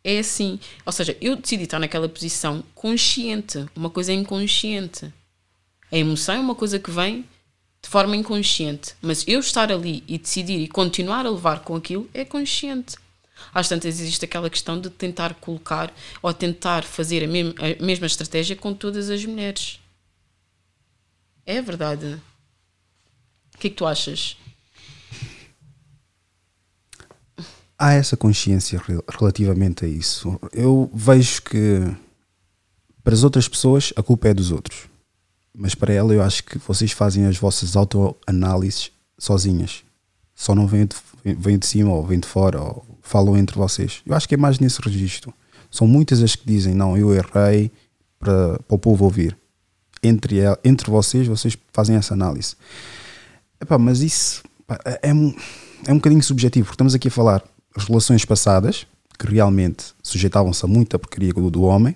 é 0.04 0.20
assim. 0.20 0.60
Ou 0.86 0.92
seja, 0.92 1.18
eu 1.22 1.36
decidi 1.36 1.64
estar 1.64 1.80
naquela 1.80 2.10
posição 2.10 2.64
consciente. 2.74 3.66
Uma 3.76 3.90
coisa 3.90 4.14
inconsciente. 4.14 5.12
A 5.92 5.98
emoção 5.98 6.36
é 6.36 6.40
uma 6.40 6.56
coisa 6.56 6.80
que 6.80 6.92
vem 6.92 7.26
de 7.82 7.90
forma 7.90 8.16
inconsciente. 8.16 8.96
Mas 9.02 9.26
eu 9.28 9.40
estar 9.40 9.72
ali 9.72 10.04
e 10.08 10.18
decidir 10.18 10.60
e 10.60 10.68
continuar 10.68 11.26
a 11.26 11.30
levar 11.30 11.62
com 11.62 11.76
aquilo 11.76 12.10
é 12.14 12.24
consciente. 12.24 12.96
Às 13.54 13.70
tantas 13.70 14.00
existe 14.00 14.26
aquela 14.26 14.50
questão 14.50 14.80
de 14.80 14.90
tentar 14.90 15.34
colocar 15.36 15.94
ou 16.22 16.34
tentar 16.34 16.84
fazer 16.84 17.24
a, 17.24 17.28
mesma, 17.28 17.54
a 17.58 17.84
mesma 17.84 18.06
estratégia 18.06 18.56
com 18.56 18.74
todas 18.74 19.10
as 19.10 19.24
mulheres. 19.26 19.80
É 21.46 21.62
verdade. 21.62 22.22
O 23.56 23.58
que 23.58 23.68
é 23.68 23.70
que 23.70 23.76
tu 23.76 23.86
achas? 23.86 24.38
Há 27.80 27.94
essa 27.94 28.18
consciência 28.18 28.82
relativamente 29.10 29.86
a 29.86 29.88
isso. 29.88 30.38
Eu 30.52 30.92
vejo 30.94 31.42
que 31.44 31.82
para 33.02 33.14
as 33.14 33.24
outras 33.24 33.48
pessoas 33.48 33.94
a 33.96 34.04
culpa 34.04 34.28
é 34.28 34.34
dos 34.34 34.52
outros, 34.52 34.90
mas 35.56 35.74
para 35.74 35.94
ela 35.94 36.14
eu 36.14 36.22
acho 36.22 36.44
que 36.44 36.58
vocês 36.60 36.92
fazem 36.92 37.26
as 37.26 37.38
vossas 37.38 37.78
autoanálises 37.78 38.92
sozinhas. 39.18 39.84
Só 40.36 40.54
não 40.54 40.68
vêm 40.68 40.86
de, 40.86 40.96
vêm 41.36 41.58
de 41.58 41.66
cima 41.66 41.94
ou 41.94 42.06
vêm 42.06 42.20
de 42.20 42.28
fora 42.28 42.62
ou 42.62 42.86
falam 43.02 43.38
entre 43.38 43.58
vocês. 43.58 44.02
Eu 44.06 44.14
acho 44.14 44.28
que 44.28 44.36
é 44.36 44.38
mais 44.38 44.60
nesse 44.60 44.82
registro. 44.82 45.34
São 45.72 45.88
muitas 45.88 46.22
as 46.22 46.36
que 46.36 46.46
dizem: 46.46 46.74
Não, 46.74 46.98
eu 46.98 47.14
errei 47.14 47.72
para, 48.18 48.60
para 48.60 48.76
o 48.76 48.80
povo 48.80 49.06
ouvir. 49.06 49.38
entre, 50.02 50.38
entre 50.64 50.90
vocês, 50.90 51.28
vocês 51.28 51.58
fazem 51.74 51.96
essa 51.96 52.14
análise. 52.14 52.56
Epá, 53.60 53.78
mas 53.78 54.00
isso 54.00 54.44
pá, 54.66 54.80
é, 55.02 55.14
um, 55.14 55.36
é 55.86 55.92
um 55.92 55.98
bocadinho 55.98 56.24
subjetivo, 56.24 56.68
porque 56.68 56.76
estamos 56.76 56.96
aqui 56.96 57.10
a 57.10 57.12
falar 57.12 57.44
relações 57.86 58.26
passadas, 58.26 58.86
que 59.18 59.28
realmente 59.28 59.94
sujeitavam-se 60.02 60.64
a 60.64 60.68
muita 60.68 60.98
porcaria 60.98 61.34
do, 61.34 61.50
do 61.50 61.64
homem, 61.64 61.96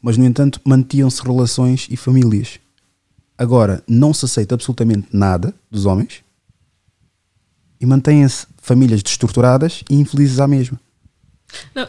mas 0.00 0.16
no 0.16 0.24
entanto 0.24 0.60
mantinham-se 0.64 1.22
relações 1.22 1.86
e 1.90 1.96
famílias. 1.96 2.60
Agora, 3.36 3.82
não 3.88 4.14
se 4.14 4.24
aceita 4.24 4.54
absolutamente 4.54 5.08
nada 5.12 5.52
dos 5.70 5.86
homens 5.86 6.22
e 7.80 7.86
mantêm-se 7.86 8.46
famílias 8.58 9.02
destruturadas 9.02 9.82
e 9.90 9.94
infelizes 9.94 10.38
à 10.38 10.46
mesma. 10.46 10.80
Não, 11.74 11.86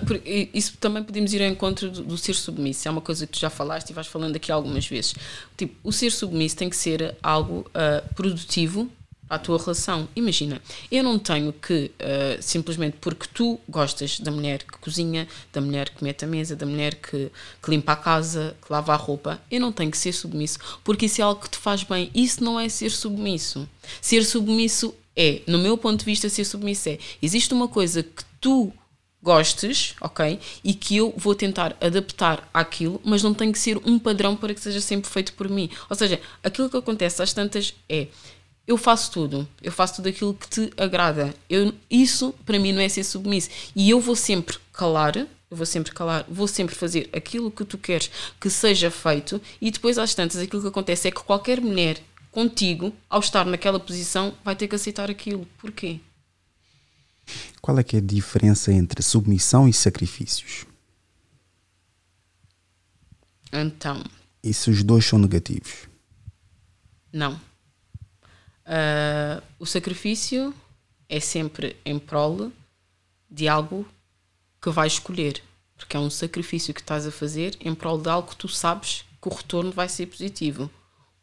isso 0.54 0.78
também 0.80 1.04
podemos 1.04 1.34
ir 1.34 1.42
ao 1.42 1.50
encontro 1.50 1.90
do, 1.90 2.04
do, 2.04 2.18
ser 2.18 2.34
submisso. 2.34 2.88
É 2.88 2.92
uma 2.92 3.02
coisa 3.02 3.26
que 3.26 3.34
tu 3.34 3.40
já 3.40 3.50
falaste 3.50 3.90
e 3.90 3.94
vais 3.94 4.08
falando 4.08 4.36
aqui 4.36 4.52
algumas 4.52 4.88
vezes. 4.88 5.16
Tipo, 5.58 5.76
o 5.84 5.92
ser 5.92 6.12
submisso 6.12 6.56
tem 6.56 6.70
que 6.70 6.76
ser 6.76 7.16
algo 7.22 7.62
uh, 7.70 8.14
produtivo 8.14 8.90
à 9.30 9.40
tua 9.40 9.58
relação. 9.58 10.08
Imagina, 10.16 10.62
eu 10.92 11.04
não 11.04 11.18
tenho 11.18 11.52
que, 11.54 11.92
uh, 12.00 12.42
simplesmente 12.42 12.98
porque 13.02 13.28
tu 13.34 13.60
gostas 13.68 14.20
da 14.20 14.32
mulher 14.32 14.64
que 14.64 14.78
cozinha, 14.78 15.28
da 15.52 15.62
mulher 15.62 15.90
que 15.90 16.04
mete 16.04 16.26
a 16.26 16.28
mesa, 16.28 16.56
da 16.56 16.66
mulher 16.66 16.96
que, 16.96 17.32
que, 17.62 17.70
limpa 17.70 17.94
a 17.94 17.96
casa, 17.96 18.56
que 18.66 18.72
lava 18.72 18.94
a 18.94 18.98
roupa, 18.98 19.42
eu 19.50 19.60
não 19.60 19.72
tenho 19.72 19.92
que 19.92 19.98
ser 19.98 20.14
submisso, 20.14 20.60
porque 20.84 21.08
isso 21.08 21.22
é 21.22 21.24
algo 21.24 21.42
que 21.42 21.50
te 21.50 21.58
faz 21.58 21.84
bem. 21.84 22.12
Isso 22.14 22.44
não 22.44 22.60
é 22.60 22.70
ser 22.70 22.92
submisso. 22.92 23.68
Ser 24.02 24.24
submisso 24.24 24.94
é, 25.16 25.42
no 25.48 25.58
meu 25.58 25.78
ponto 25.78 26.00
de 26.00 26.06
vista, 26.06 26.30
ser 26.30 26.46
submisso 26.46 26.90
é, 26.90 27.00
existe 27.22 27.54
uma 27.54 27.68
coisa 27.68 28.04
que 28.04 28.24
tu 28.40 28.72
gostes, 29.26 29.96
ok? 30.00 30.40
E 30.64 30.74
que 30.76 30.98
eu 30.98 31.12
vou 31.18 31.34
tentar 31.34 31.76
adaptar 31.82 32.48
àquilo, 32.54 33.02
mas 33.04 33.24
não 33.24 33.34
tem 33.34 33.52
que 33.52 33.58
ser 33.58 33.76
um 33.84 33.98
padrão 33.98 34.36
para 34.36 34.54
que 34.54 34.62
seja 34.62 34.80
sempre 34.80 35.10
feito 35.10 35.34
por 35.34 35.50
mim. 35.50 35.68
Ou 35.90 35.96
seja, 35.96 36.22
aquilo 36.44 36.70
que 36.70 36.78
acontece 36.78 37.24
às 37.24 37.34
tantas 37.34 37.74
é 37.90 38.08
eu 38.68 38.78
faço 38.78 39.12
tudo, 39.12 39.48
eu 39.62 39.72
faço 39.72 39.98
tudo 39.98 40.10
aquilo 40.10 40.34
que 40.34 40.50
te 40.50 40.74
agrada. 40.78 41.34
Eu, 41.50 41.74
isso 41.90 42.34
para 42.46 42.58
mim 42.60 42.72
não 42.74 42.82
é 42.82 42.90
ser 42.90 43.04
submisso. 43.04 43.50
E 43.76 43.90
eu 43.90 44.00
vou 44.00 44.16
sempre 44.16 44.58
calar, 44.74 45.16
eu 45.18 45.28
vou 45.52 45.66
sempre 45.66 45.92
calar, 45.92 46.26
vou 46.28 46.48
sempre 46.48 46.74
fazer 46.74 47.10
aquilo 47.14 47.52
que 47.52 47.64
tu 47.64 47.78
queres 47.78 48.10
que 48.40 48.50
seja 48.50 48.90
feito, 48.90 49.40
e 49.62 49.70
depois 49.70 49.98
às 49.98 50.16
tantas 50.16 50.42
aquilo 50.42 50.62
que 50.62 50.68
acontece 50.68 51.08
é 51.08 51.12
que 51.12 51.24
qualquer 51.24 51.62
mulher 51.62 52.02
contigo, 52.32 52.92
ao 53.10 53.20
estar 53.20 53.46
naquela 53.46 53.80
posição, 53.80 54.34
vai 54.44 54.56
ter 54.56 54.68
que 54.68 54.76
aceitar 54.76 55.10
aquilo. 55.10 55.48
Porquê? 55.60 56.00
Qual 57.62 57.80
é 57.80 57.84
que 57.84 57.96
é 57.96 58.00
a 58.00 58.02
diferença 58.02 58.72
entre 58.74 59.02
submissão 59.02 59.68
e 59.68 59.74
sacrifícios? 59.74 60.66
Então. 63.54 64.04
E 64.44 64.54
se 64.54 64.70
os 64.70 64.84
dois 64.84 65.06
são 65.06 65.18
negativos? 65.18 65.88
Não. 67.12 67.40
Uh, 68.66 69.44
o 69.60 69.66
sacrifício 69.66 70.54
é 71.08 71.20
sempre 71.20 71.76
em 71.86 72.00
prol 72.00 72.52
de 73.30 73.48
algo 73.48 73.88
que 74.62 74.70
vais 74.70 74.94
escolher, 74.94 75.42
porque 75.78 75.96
é 75.96 76.00
um 76.00 76.10
sacrifício 76.10 76.74
que 76.74 76.82
estás 76.82 77.06
a 77.06 77.12
fazer 77.12 77.56
em 77.60 77.76
prol 77.76 78.00
de 78.00 78.10
algo 78.10 78.30
que 78.30 78.36
tu 78.36 78.48
sabes 78.48 79.06
que 79.22 79.28
o 79.28 79.34
retorno 79.34 79.72
vai 79.72 79.88
ser 79.88 80.08
positivo. 80.08 80.70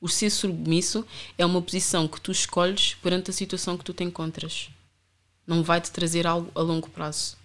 O 0.01 0.09
ser 0.09 0.31
submisso 0.31 1.07
é 1.39 1.47
uma 1.47 1.63
posição 1.63 2.09
que 2.09 2.21
tu 2.21 2.33
escolhes 2.33 2.95
perante 2.95 3.31
a 3.31 3.35
situação 3.35 3.77
que 3.77 3.85
tu 3.85 3.93
te 3.93 4.05
encontras. 4.05 4.69
Não 5.47 5.63
vai 5.63 5.81
te 5.81 5.91
trazer 5.91 6.27
algo 6.27 6.51
a 6.55 6.61
longo 6.61 6.91
prazo. 6.91 7.37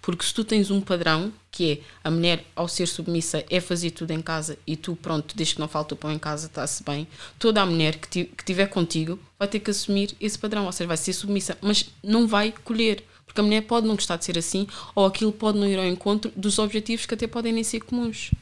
Porque 0.00 0.24
se 0.24 0.32
tu 0.32 0.44
tens 0.44 0.70
um 0.70 0.80
padrão, 0.80 1.32
que 1.56 1.72
é 1.72 1.78
a 2.04 2.10
mulher, 2.10 2.44
ao 2.54 2.68
ser 2.68 2.86
submissa, 2.86 3.42
é 3.48 3.60
fazer 3.60 3.90
tudo 3.92 4.10
em 4.10 4.20
casa 4.20 4.58
e 4.66 4.76
tu, 4.76 4.94
pronto, 4.94 5.34
desde 5.34 5.54
que 5.54 5.60
não 5.60 5.66
falta 5.66 5.94
o 5.94 5.96
pão 5.96 6.12
em 6.12 6.18
casa, 6.18 6.48
está-se 6.48 6.84
bem, 6.84 7.08
toda 7.38 7.62
a 7.62 7.66
mulher 7.66 7.96
que, 7.96 8.24
que 8.24 8.44
tiver 8.44 8.66
contigo 8.66 9.18
vai 9.38 9.48
ter 9.48 9.60
que 9.60 9.70
assumir 9.70 10.14
esse 10.20 10.38
padrão, 10.38 10.66
ou 10.66 10.72
seja, 10.72 10.86
vai 10.86 10.98
ser 10.98 11.14
submissa, 11.14 11.56
mas 11.62 11.88
não 12.04 12.26
vai 12.26 12.52
colher. 12.62 13.02
Porque 13.24 13.40
a 13.40 13.42
mulher 13.42 13.62
pode 13.62 13.86
não 13.86 13.94
gostar 13.94 14.18
de 14.18 14.26
ser 14.26 14.36
assim, 14.36 14.68
ou 14.94 15.06
aquilo 15.06 15.32
pode 15.32 15.58
não 15.58 15.66
ir 15.66 15.78
ao 15.78 15.86
encontro 15.86 16.30
dos 16.36 16.58
objetivos 16.58 17.06
que 17.06 17.14
até 17.14 17.26
podem 17.26 17.54
nem 17.54 17.64
ser 17.64 17.80
comuns. 17.80 18.32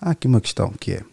Há 0.00 0.10
aqui 0.10 0.26
uma 0.26 0.40
questão 0.40 0.72
que 0.80 0.94
é 0.94 1.04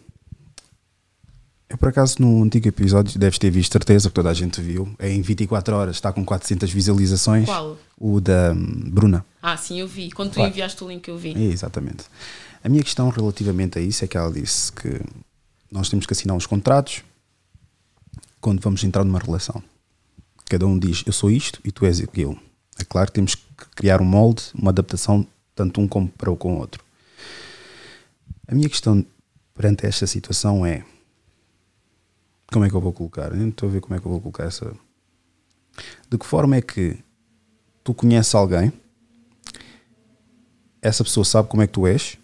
eu, 1.68 1.76
por 1.76 1.90
acaso, 1.90 2.16
no 2.20 2.42
antigo 2.42 2.66
episódio, 2.66 3.18
deves 3.18 3.38
ter 3.38 3.50
visto, 3.50 3.72
certeza, 3.72 4.08
que 4.08 4.14
toda 4.14 4.30
a 4.30 4.34
gente 4.34 4.60
viu. 4.60 4.88
É 4.98 5.10
em 5.10 5.20
24 5.20 5.76
horas, 5.76 5.96
está 5.96 6.10
com 6.12 6.24
400 6.24 6.70
visualizações. 6.72 7.44
Qual? 7.44 7.76
O 7.98 8.20
da 8.20 8.54
Bruna. 8.54 9.24
Ah, 9.42 9.56
sim, 9.56 9.78
eu 9.80 9.86
vi. 9.86 10.10
Quando 10.10 10.32
tu 10.32 10.40
enviaste 10.40 10.82
o 10.82 10.88
link, 10.88 11.06
eu 11.08 11.18
vi. 11.18 11.34
É, 11.36 11.52
exatamente. 11.52 12.04
A 12.64 12.68
minha 12.68 12.82
questão 12.82 13.10
relativamente 13.10 13.78
a 13.78 13.82
isso 13.82 14.02
é 14.02 14.08
que 14.08 14.16
ela 14.16 14.32
disse 14.32 14.72
que 14.72 15.00
nós 15.70 15.90
temos 15.90 16.06
que 16.06 16.12
assinar 16.12 16.34
uns 16.34 16.46
contratos 16.46 17.02
quando 18.40 18.60
vamos 18.60 18.82
entrar 18.82 19.04
numa 19.04 19.18
relação. 19.18 19.62
Cada 20.46 20.66
um 20.66 20.78
diz, 20.78 21.02
eu 21.04 21.12
sou 21.12 21.30
isto 21.30 21.60
e 21.62 21.70
tu 21.70 21.84
és 21.84 22.00
aquilo. 22.00 22.38
É 22.78 22.84
claro 22.84 23.08
que 23.08 23.14
temos 23.14 23.34
que 23.34 23.44
criar 23.76 24.00
um 24.00 24.04
molde, 24.06 24.44
uma 24.54 24.70
adaptação, 24.70 25.26
tanto 25.54 25.80
um 25.80 25.86
como 25.86 26.08
para 26.08 26.30
o 26.30 26.36
com 26.36 26.54
o 26.54 26.58
outro. 26.58 26.82
A 28.46 28.54
minha 28.54 28.68
questão 28.68 29.04
perante 29.54 29.84
esta 29.84 30.06
situação 30.06 30.64
é 30.64 30.84
como 32.52 32.64
é 32.64 32.68
que 32.70 32.74
eu 32.74 32.80
vou 32.80 32.92
colocar? 32.92 33.34
Estou 33.34 33.68
a 33.68 33.72
ver 33.72 33.80
como 33.80 33.94
é 33.94 34.00
que 34.00 34.06
eu 34.06 34.10
vou 34.10 34.20
colocar 34.20 34.44
essa. 34.44 34.72
De 36.08 36.18
que 36.18 36.26
forma 36.26 36.56
é 36.56 36.62
que 36.62 36.98
tu 37.84 37.92
conheces 37.94 38.34
alguém, 38.34 38.72
essa 40.80 41.04
pessoa 41.04 41.24
sabe 41.24 41.48
como 41.48 41.62
é 41.62 41.66
que 41.66 41.72
tu 41.72 41.86
és, 41.86 42.18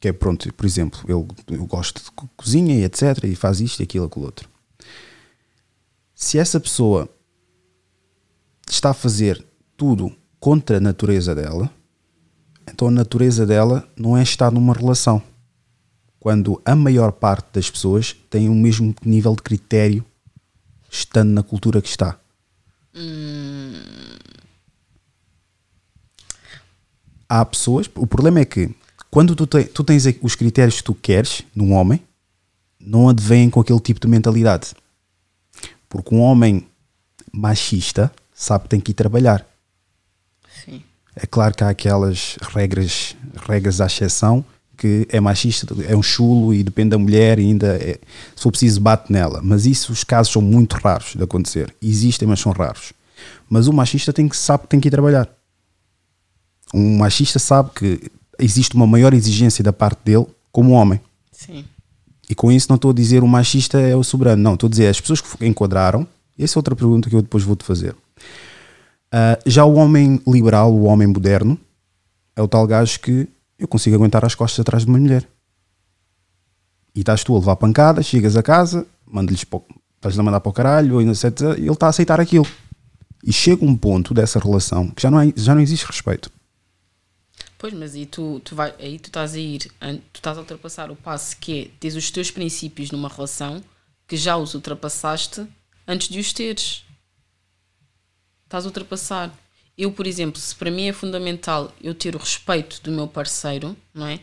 que 0.00 0.08
é 0.08 0.12
pronto, 0.12 0.52
por 0.52 0.66
exemplo, 0.66 1.00
eu, 1.08 1.26
eu 1.48 1.64
gosto 1.64 2.02
de 2.02 2.10
cozinha 2.36 2.74
e 2.74 2.84
etc. 2.84 3.24
e 3.24 3.34
faz 3.34 3.60
isto 3.60 3.80
e 3.80 3.84
aquilo, 3.84 4.06
aquilo 4.06 4.26
outro. 4.26 4.48
Se 6.14 6.38
essa 6.38 6.60
pessoa 6.60 7.08
está 8.68 8.90
a 8.90 8.94
fazer 8.94 9.44
tudo 9.76 10.14
contra 10.38 10.76
a 10.76 10.80
natureza 10.80 11.34
dela, 11.34 11.70
então 12.68 12.88
a 12.88 12.90
natureza 12.90 13.46
dela 13.46 13.88
não 13.96 14.16
é 14.16 14.22
estar 14.22 14.50
numa 14.50 14.74
relação 14.74 15.22
quando 16.24 16.58
a 16.64 16.74
maior 16.74 17.12
parte 17.12 17.48
das 17.52 17.70
pessoas 17.70 18.16
tem 18.30 18.48
o 18.48 18.54
mesmo 18.54 18.94
nível 19.04 19.36
de 19.36 19.42
critério 19.42 20.02
estando 20.90 21.28
na 21.28 21.42
cultura 21.42 21.82
que 21.82 21.88
está. 21.90 22.18
Hum. 22.94 23.74
Há 27.28 27.44
pessoas, 27.44 27.90
o 27.94 28.06
problema 28.06 28.40
é 28.40 28.46
que 28.46 28.74
quando 29.10 29.36
tu, 29.36 29.46
te, 29.46 29.64
tu 29.64 29.84
tens 29.84 30.06
os 30.22 30.34
critérios 30.34 30.78
que 30.78 30.84
tu 30.84 30.94
queres 30.94 31.42
num 31.54 31.74
homem, 31.74 32.02
não 32.80 33.10
advêm 33.10 33.50
com 33.50 33.60
aquele 33.60 33.80
tipo 33.80 34.00
de 34.00 34.08
mentalidade. 34.08 34.74
Porque 35.90 36.14
um 36.14 36.20
homem 36.20 36.66
machista 37.30 38.10
sabe 38.32 38.64
que 38.64 38.70
tem 38.70 38.80
que 38.80 38.92
ir 38.92 38.94
trabalhar. 38.94 39.46
Sim. 40.64 40.82
É 41.14 41.26
claro 41.26 41.54
que 41.54 41.62
há 41.62 41.68
aquelas 41.68 42.38
regras, 42.40 43.14
regras 43.46 43.78
à 43.82 43.84
exceção 43.84 44.42
que 44.76 45.06
é 45.10 45.20
machista, 45.20 45.66
é 45.88 45.96
um 45.96 46.02
chulo 46.02 46.52
e 46.52 46.62
depende 46.62 46.90
da 46.90 46.98
mulher 46.98 47.38
e 47.38 47.42
ainda, 47.42 47.76
é, 47.76 47.98
se 48.34 48.42
for 48.42 48.50
preciso, 48.50 48.80
bate 48.80 49.12
nela. 49.12 49.40
Mas 49.42 49.66
isso, 49.66 49.92
os 49.92 50.04
casos 50.04 50.32
são 50.32 50.42
muito 50.42 50.74
raros 50.74 51.14
de 51.16 51.22
acontecer. 51.22 51.74
Existem, 51.80 52.28
mas 52.28 52.40
são 52.40 52.52
raros. 52.52 52.92
Mas 53.48 53.66
o 53.66 53.72
machista 53.72 54.12
tem 54.12 54.28
que, 54.28 54.36
sabe 54.36 54.64
que 54.64 54.68
tem 54.68 54.80
que 54.80 54.88
ir 54.88 54.90
trabalhar. 54.90 55.28
Um 56.72 56.98
machista 56.98 57.38
sabe 57.38 57.70
que 57.74 58.10
existe 58.38 58.74
uma 58.74 58.86
maior 58.86 59.14
exigência 59.14 59.62
da 59.62 59.72
parte 59.72 60.00
dele 60.04 60.26
como 60.50 60.72
homem. 60.72 61.00
Sim. 61.32 61.64
E 62.28 62.34
com 62.34 62.50
isso 62.50 62.66
não 62.68 62.76
estou 62.76 62.90
a 62.90 62.94
dizer 62.94 63.22
o 63.22 63.28
machista 63.28 63.78
é 63.80 63.94
o 63.94 64.02
soberano. 64.02 64.42
Não, 64.42 64.54
estou 64.54 64.66
a 64.66 64.70
dizer 64.70 64.88
as 64.88 65.00
pessoas 65.00 65.20
que 65.20 65.46
enquadraram. 65.46 66.06
Essa 66.38 66.58
é 66.58 66.60
outra 66.60 66.74
pergunta 66.74 67.08
que 67.08 67.14
eu 67.14 67.22
depois 67.22 67.44
vou-te 67.44 67.64
fazer. 67.64 67.94
Uh, 69.14 69.38
já 69.46 69.64
o 69.64 69.74
homem 69.74 70.20
liberal, 70.26 70.74
o 70.74 70.84
homem 70.84 71.06
moderno, 71.06 71.58
é 72.34 72.42
o 72.42 72.48
tal 72.48 72.66
gajo 72.66 72.98
que 72.98 73.28
eu 73.58 73.68
consigo 73.68 73.96
aguentar 73.96 74.24
as 74.24 74.34
costas 74.34 74.60
atrás 74.60 74.84
de 74.84 74.90
uma 74.90 74.98
mulher. 74.98 75.28
E 76.94 77.00
estás 77.00 77.24
tu 77.24 77.34
a 77.34 77.38
levar 77.38 77.56
pancada, 77.56 78.02
chegas 78.02 78.36
a 78.36 78.42
casa, 78.42 78.86
manda-lhes 79.06 79.44
estás 79.96 80.18
a 80.18 80.22
mandar 80.22 80.40
para 80.40 80.50
o 80.50 80.52
caralho, 80.52 81.00
e 81.00 81.04
ele 81.04 81.12
está 81.12 81.86
a 81.86 81.88
aceitar 81.88 82.20
aquilo. 82.20 82.46
E 83.22 83.32
chega 83.32 83.64
um 83.64 83.76
ponto 83.76 84.12
dessa 84.12 84.38
relação 84.38 84.90
que 84.90 85.02
já 85.02 85.10
não, 85.10 85.20
é, 85.20 85.32
já 85.34 85.54
não 85.54 85.62
existe 85.62 85.86
respeito. 85.86 86.30
Pois, 87.56 87.72
mas 87.72 87.94
aí 87.94 88.04
tu, 88.04 88.40
tu, 88.44 88.54
vai, 88.54 88.74
aí 88.78 88.98
tu 88.98 89.06
estás 89.06 89.34
a 89.34 89.38
ir, 89.38 89.70
tu 90.12 90.16
estás 90.16 90.36
a 90.36 90.40
ultrapassar 90.40 90.90
o 90.90 90.96
passo 90.96 91.36
que 91.38 91.62
é 91.62 91.70
tens 91.80 91.96
os 91.96 92.10
teus 92.10 92.30
princípios 92.30 92.90
numa 92.90 93.08
relação 93.08 93.62
que 94.06 94.16
já 94.16 94.36
os 94.36 94.52
ultrapassaste 94.54 95.46
antes 95.88 96.08
de 96.08 96.20
os 96.20 96.32
teres. 96.32 96.84
Estás 98.44 98.64
a 98.64 98.68
ultrapassar. 98.68 99.32
Eu, 99.76 99.90
por 99.90 100.06
exemplo, 100.06 100.40
se 100.40 100.54
para 100.54 100.70
mim 100.70 100.86
é 100.86 100.92
fundamental 100.92 101.72
eu 101.82 101.94
ter 101.94 102.14
o 102.14 102.18
respeito 102.18 102.80
do 102.82 102.92
meu 102.92 103.08
parceiro, 103.08 103.76
não 103.92 104.06
é? 104.06 104.20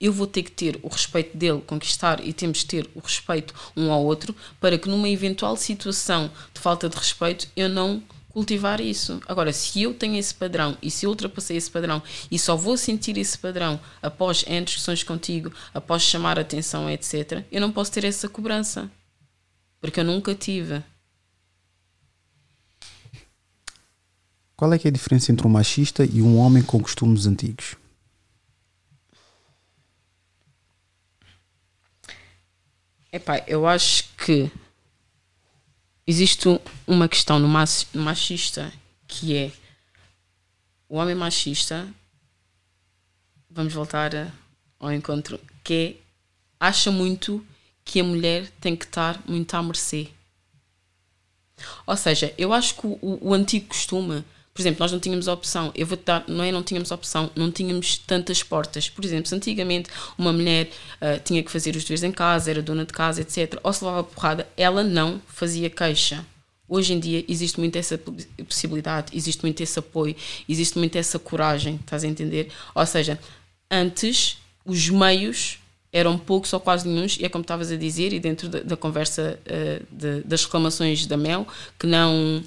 Eu 0.00 0.12
vou 0.12 0.26
ter 0.26 0.42
que 0.42 0.50
ter 0.50 0.78
o 0.82 0.88
respeito 0.88 1.36
dele, 1.36 1.62
conquistar 1.66 2.26
e 2.26 2.32
temos 2.32 2.58
de 2.58 2.66
ter 2.66 2.90
o 2.94 3.00
respeito 3.00 3.54
um 3.76 3.92
ao 3.92 4.04
outro 4.04 4.34
para 4.60 4.76
que 4.78 4.88
numa 4.88 5.08
eventual 5.08 5.56
situação 5.56 6.30
de 6.52 6.60
falta 6.60 6.88
de 6.88 6.96
respeito 6.96 7.48
eu 7.54 7.68
não 7.68 8.02
cultivar 8.34 8.80
isso. 8.80 9.20
Agora, 9.26 9.52
se 9.52 9.80
eu 9.80 9.94
tenho 9.94 10.16
esse 10.16 10.34
padrão 10.34 10.76
e 10.82 10.90
se 10.90 11.06
eu 11.06 11.10
ultrapassei 11.10 11.56
esse 11.56 11.70
padrão 11.70 12.02
e 12.30 12.38
só 12.38 12.56
vou 12.56 12.76
sentir 12.76 13.16
esse 13.16 13.38
padrão 13.38 13.78
após 14.02 14.44
em 14.48 14.62
discussões 14.64 15.04
contigo, 15.04 15.52
após 15.72 16.02
chamar 16.02 16.38
atenção, 16.38 16.90
etc., 16.90 17.44
eu 17.52 17.60
não 17.60 17.70
posso 17.70 17.92
ter 17.92 18.04
essa 18.04 18.28
cobrança. 18.28 18.90
Porque 19.80 20.00
eu 20.00 20.04
nunca 20.04 20.34
tive. 20.34 20.82
Qual 24.64 24.72
é 24.72 24.80
é 24.82 24.88
a 24.88 24.90
diferença 24.90 25.30
entre 25.30 25.46
um 25.46 25.50
machista 25.50 26.06
e 26.06 26.22
um 26.22 26.38
homem 26.38 26.62
com 26.62 26.80
costumes 26.80 27.26
antigos? 27.26 27.76
Epá, 33.12 33.44
eu 33.46 33.66
acho 33.66 34.08
que 34.16 34.50
existe 36.06 36.48
uma 36.86 37.10
questão 37.10 37.38
no 37.38 37.46
machista 37.46 38.72
que 39.06 39.36
é 39.36 39.52
o 40.88 40.96
homem 40.96 41.14
machista, 41.14 41.86
vamos 43.50 43.74
voltar 43.74 44.32
ao 44.80 44.90
encontro, 44.90 45.38
que 45.62 45.74
é, 45.74 45.96
acha 46.58 46.90
muito 46.90 47.46
que 47.84 48.00
a 48.00 48.04
mulher 48.04 48.50
tem 48.62 48.74
que 48.74 48.86
estar 48.86 49.22
muito 49.28 49.54
à 49.54 49.62
mercê. 49.62 50.08
Ou 51.86 51.98
seja, 51.98 52.32
eu 52.38 52.50
acho 52.50 52.76
que 52.76 52.86
o, 52.86 53.18
o 53.20 53.34
antigo 53.34 53.66
costume 53.66 54.24
por 54.54 54.62
exemplo, 54.62 54.78
nós 54.78 54.92
não 54.92 55.00
tínhamos 55.00 55.26
opção, 55.26 55.72
eu 55.74 55.84
vou-te 55.84 56.04
dar, 56.04 56.24
não 56.28 56.44
é 56.44 56.52
não 56.52 56.62
tínhamos 56.62 56.92
opção, 56.92 57.28
não 57.34 57.50
tínhamos 57.50 57.98
tantas 57.98 58.40
portas. 58.40 58.88
Por 58.88 59.04
exemplo, 59.04 59.26
se 59.26 59.34
antigamente 59.34 59.90
uma 60.16 60.32
mulher 60.32 60.70
uh, 61.02 61.20
tinha 61.24 61.42
que 61.42 61.50
fazer 61.50 61.74
os 61.74 61.82
deveres 61.82 62.04
em 62.04 62.12
casa, 62.12 62.52
era 62.52 62.62
dona 62.62 62.84
de 62.84 62.92
casa, 62.92 63.20
etc., 63.20 63.58
ou 63.64 63.72
se 63.72 63.84
levava 63.84 64.04
porrada, 64.04 64.46
ela 64.56 64.84
não 64.84 65.20
fazia 65.26 65.68
queixa. 65.68 66.24
Hoje 66.68 66.92
em 66.92 67.00
dia 67.00 67.24
existe 67.26 67.58
muito 67.58 67.74
essa 67.76 67.98
possibilidade, 68.48 69.10
existe 69.12 69.42
muito 69.42 69.60
esse 69.60 69.76
apoio, 69.76 70.14
existe 70.48 70.78
muito 70.78 70.96
essa 70.96 71.18
coragem, 71.18 71.74
estás 71.74 72.04
a 72.04 72.06
entender? 72.06 72.48
Ou 72.76 72.86
seja, 72.86 73.18
antes 73.68 74.38
os 74.64 74.88
meios 74.88 75.58
eram 75.92 76.16
poucos 76.16 76.52
ou 76.52 76.60
quase 76.60 76.88
nenhum, 76.88 77.06
e 77.18 77.24
é 77.24 77.28
como 77.28 77.42
estavas 77.42 77.72
a 77.72 77.76
dizer, 77.76 78.12
e 78.12 78.20
dentro 78.20 78.48
da, 78.48 78.60
da 78.60 78.76
conversa 78.76 79.38
uh, 79.46 79.86
de, 79.90 80.22
das 80.22 80.44
reclamações 80.44 81.06
da 81.06 81.16
Mel, 81.16 81.44
que 81.76 81.88
não 81.88 82.42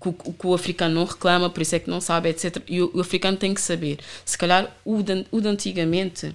que 0.00 0.08
o, 0.08 0.12
que 0.12 0.46
o, 0.46 0.54
africano 0.54 0.94
não 0.94 1.04
reclama, 1.04 1.50
por 1.50 1.60
isso 1.60 1.74
é 1.74 1.78
que 1.78 1.90
não 1.90 2.00
sabe, 2.00 2.30
etc. 2.30 2.62
E 2.66 2.80
o, 2.80 2.90
o 2.94 3.00
africano 3.00 3.36
tem 3.36 3.52
que 3.52 3.60
saber. 3.60 4.00
Se 4.24 4.38
calhar 4.38 4.74
o 4.84 5.02
de, 5.02 5.26
o 5.30 5.40
de 5.40 5.48
antigamente 5.48 6.34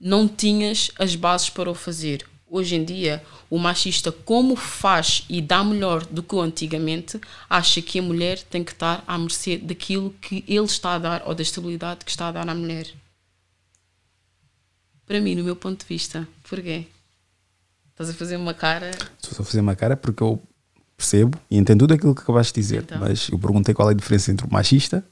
não 0.00 0.26
tinhas 0.26 0.90
as 0.98 1.14
bases 1.14 1.48
para 1.48 1.70
o 1.70 1.74
fazer. 1.74 2.26
Hoje 2.48 2.76
em 2.76 2.84
dia, 2.84 3.22
o 3.50 3.58
machista, 3.58 4.12
como 4.12 4.54
faz 4.56 5.24
e 5.28 5.40
dá 5.40 5.64
melhor 5.64 6.04
do 6.06 6.22
que 6.22 6.34
o 6.34 6.40
antigamente, 6.40 7.20
acha 7.48 7.80
que 7.82 7.98
a 7.98 8.02
mulher 8.02 8.40
tem 8.42 8.62
que 8.62 8.72
estar 8.72 9.02
à 9.06 9.18
mercê 9.18 9.56
daquilo 9.56 10.10
que 10.20 10.44
ele 10.46 10.64
está 10.64 10.94
a 10.94 10.98
dar 10.98 11.22
ou 11.26 11.34
da 11.34 11.42
estabilidade 11.42 12.04
que 12.04 12.10
está 12.10 12.28
a 12.28 12.32
dar 12.32 12.48
à 12.48 12.54
mulher. 12.54 12.86
Para 15.06 15.20
mim, 15.20 15.34
no 15.34 15.44
meu 15.44 15.56
ponto 15.56 15.80
de 15.80 15.86
vista. 15.86 16.26
Porquê? 16.48 16.86
Estás 17.90 18.10
a 18.10 18.14
fazer 18.14 18.36
uma 18.36 18.52
cara. 18.52 18.90
Estou 18.90 19.42
a 19.42 19.44
fazer 19.44 19.60
uma 19.60 19.74
cara 19.74 19.96
porque 19.96 20.22
eu 20.22 20.42
percebo 20.96 21.38
e 21.50 21.58
entendo 21.58 21.80
tudo 21.80 21.94
aquilo 21.94 22.14
que 22.14 22.22
acabaste 22.22 22.54
de 22.54 22.60
dizer, 22.60 22.82
então. 22.82 22.98
mas 22.98 23.28
eu 23.28 23.38
perguntei 23.38 23.74
qual 23.74 23.88
é 23.88 23.92
a 23.92 23.96
diferença 23.96 24.32
entre 24.32 24.46
um 24.46 24.50
machista 24.50 25.04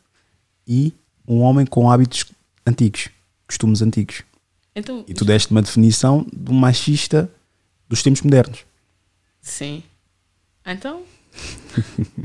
e 0.67 0.93
um 1.27 1.41
homem 1.41 1.67
com 1.67 1.91
hábitos 1.91 2.25
antigos, 2.67 3.09
costumes 3.47 3.83
antigos. 3.83 4.23
Então, 4.75 5.05
e 5.07 5.15
tu 5.15 5.25
deste 5.25 5.51
uma 5.51 5.63
definição 5.63 6.27
de 6.33 6.51
um 6.51 6.55
machista 6.55 7.31
dos 7.89 8.03
tempos 8.03 8.23
modernos. 8.23 8.65
Sim. 9.41 9.83
Então? 10.67 11.03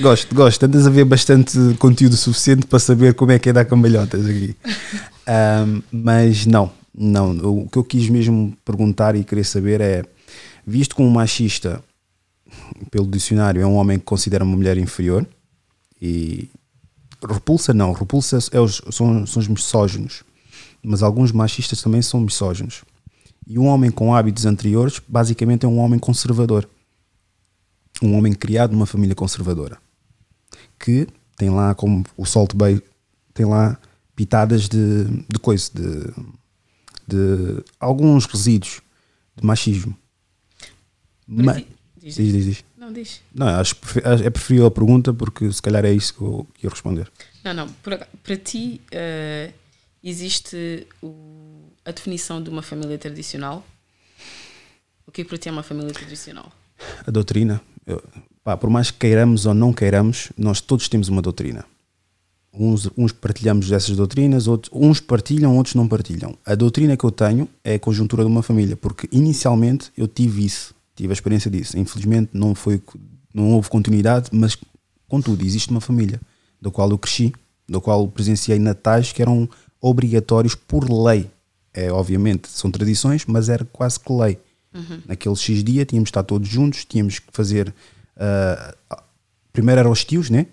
gosto, 0.00 0.34
gosto. 0.34 0.64
Andas 0.64 0.86
a 0.86 0.90
ver 0.90 1.04
bastante 1.04 1.58
conteúdo 1.78 2.16
suficiente 2.16 2.66
para 2.66 2.78
saber 2.78 3.14
como 3.14 3.32
é 3.32 3.38
que 3.38 3.50
é 3.50 3.52
dar 3.52 3.64
cambalhotas 3.64 4.26
aqui. 4.26 4.56
Um, 5.28 5.82
mas 5.92 6.46
não, 6.46 6.72
não, 6.98 7.32
o 7.62 7.68
que 7.68 7.78
eu 7.78 7.84
quis 7.84 8.08
mesmo 8.08 8.56
perguntar 8.64 9.14
e 9.14 9.24
querer 9.24 9.44
saber 9.44 9.80
é: 9.80 10.04
visto 10.66 10.96
como 10.96 11.10
machista, 11.10 11.82
pelo 12.90 13.06
dicionário, 13.06 13.60
é 13.60 13.66
um 13.66 13.74
homem 13.74 13.98
que 13.98 14.04
considera 14.04 14.44
uma 14.44 14.56
mulher 14.56 14.76
inferior 14.78 15.26
e 16.00 16.48
repulsa, 17.26 17.74
não, 17.74 17.92
repulsa 17.92 18.38
é 18.52 18.60
os, 18.60 18.82
são, 18.90 19.26
são 19.26 19.40
os 19.40 19.48
misóginos, 19.48 20.24
mas 20.82 21.02
alguns 21.02 21.32
machistas 21.32 21.82
também 21.82 22.02
são 22.02 22.20
misóginos. 22.20 22.84
E 23.46 23.58
um 23.58 23.66
homem 23.66 23.90
com 23.90 24.14
hábitos 24.14 24.44
anteriores, 24.44 25.00
basicamente, 25.06 25.64
é 25.64 25.68
um 25.68 25.78
homem 25.78 25.98
conservador, 25.98 26.68
um 28.02 28.16
homem 28.16 28.32
criado 28.32 28.72
numa 28.72 28.86
família 28.86 29.14
conservadora 29.14 29.78
que 30.78 31.06
tem 31.36 31.50
lá, 31.50 31.74
como 31.74 32.04
o 32.16 32.24
Salt 32.24 32.54
Bay, 32.54 32.80
tem 33.34 33.46
lá 33.46 33.78
pitadas 34.14 34.68
de, 34.68 35.04
de 35.04 35.38
coisa, 35.40 35.70
de 35.74 36.12
de 37.08 37.64
alguns 37.80 38.26
resíduos 38.26 38.82
de 39.34 39.44
machismo. 39.44 39.96
Mas, 41.26 41.64
diz, 41.96 42.14
diz, 42.16 42.32
diz, 42.32 42.44
diz. 42.44 42.64
Não, 42.76 42.92
diz. 42.92 43.22
Não, 43.34 43.46
acho 43.46 43.74
que 43.76 43.98
é 44.24 44.30
preferível 44.30 44.66
a 44.66 44.70
pergunta 44.70 45.12
porque 45.12 45.50
se 45.52 45.60
calhar 45.60 45.84
é 45.84 45.92
isso 45.92 46.14
que 46.14 46.20
eu 46.20 46.46
ia 46.62 46.70
responder. 46.70 47.10
Não, 47.42 47.54
não. 47.54 47.68
Para, 47.68 48.06
para 48.22 48.36
ti 48.36 48.80
uh, 48.92 49.52
existe 50.02 50.86
o, 51.02 51.70
a 51.84 51.90
definição 51.90 52.42
de 52.42 52.50
uma 52.50 52.62
família 52.62 52.98
tradicional? 52.98 53.66
O 55.06 55.10
que 55.10 55.22
é 55.22 55.24
para 55.24 55.38
ti 55.38 55.48
é 55.48 55.52
uma 55.52 55.62
família 55.62 55.92
tradicional? 55.92 56.52
A 57.06 57.10
doutrina. 57.10 57.60
Eu, 57.86 58.02
pá, 58.44 58.56
por 58.56 58.68
mais 58.70 58.90
que 58.90 58.98
queiramos 58.98 59.46
ou 59.46 59.54
não 59.54 59.72
queiramos, 59.72 60.30
nós 60.36 60.60
todos 60.60 60.88
temos 60.88 61.08
uma 61.08 61.22
doutrina. 61.22 61.64
Uns, 62.52 62.90
uns 62.96 63.12
partilhamos 63.12 63.68
dessas 63.68 63.96
doutrinas, 63.96 64.48
outros, 64.48 64.70
uns 64.74 65.00
partilham, 65.00 65.56
outros 65.56 65.74
não 65.74 65.86
partilham. 65.86 66.36
A 66.44 66.54
doutrina 66.54 66.96
que 66.96 67.04
eu 67.04 67.10
tenho 67.10 67.48
é 67.62 67.74
a 67.74 67.78
conjuntura 67.78 68.24
de 68.24 68.28
uma 68.28 68.42
família, 68.42 68.76
porque 68.76 69.08
inicialmente 69.12 69.92
eu 69.96 70.08
tive 70.08 70.44
isso, 70.44 70.74
tive 70.96 71.12
a 71.12 71.14
experiência 71.14 71.50
disso. 71.50 71.78
Infelizmente 71.78 72.30
não, 72.32 72.54
foi, 72.54 72.82
não 73.32 73.52
houve 73.52 73.68
continuidade, 73.68 74.30
mas 74.32 74.56
contudo, 75.06 75.44
existe 75.44 75.70
uma 75.70 75.80
família 75.80 76.20
da 76.60 76.70
qual 76.70 76.90
eu 76.90 76.98
cresci, 76.98 77.32
da 77.68 77.80
qual 77.80 78.08
presenciei 78.08 78.58
natais 78.58 79.12
que 79.12 79.22
eram 79.22 79.48
obrigatórios 79.80 80.54
por 80.54 80.90
lei. 80.90 81.30
É, 81.72 81.92
obviamente, 81.92 82.48
são 82.48 82.70
tradições, 82.70 83.24
mas 83.26 83.48
era 83.48 83.64
quase 83.64 84.00
que 84.00 84.12
lei. 84.12 84.38
Uhum. 84.74 85.00
Naquele 85.06 85.36
X 85.36 85.62
dia 85.62 85.84
tínhamos 85.84 86.08
de 86.08 86.10
estar 86.10 86.22
todos 86.22 86.48
juntos, 86.48 86.84
tínhamos 86.84 87.18
que 87.18 87.28
fazer. 87.32 87.74
Uh, 88.16 88.96
primeiro 89.52 89.80
eram 89.80 89.90
os 89.90 90.04
tios, 90.04 90.30
né? 90.30 90.46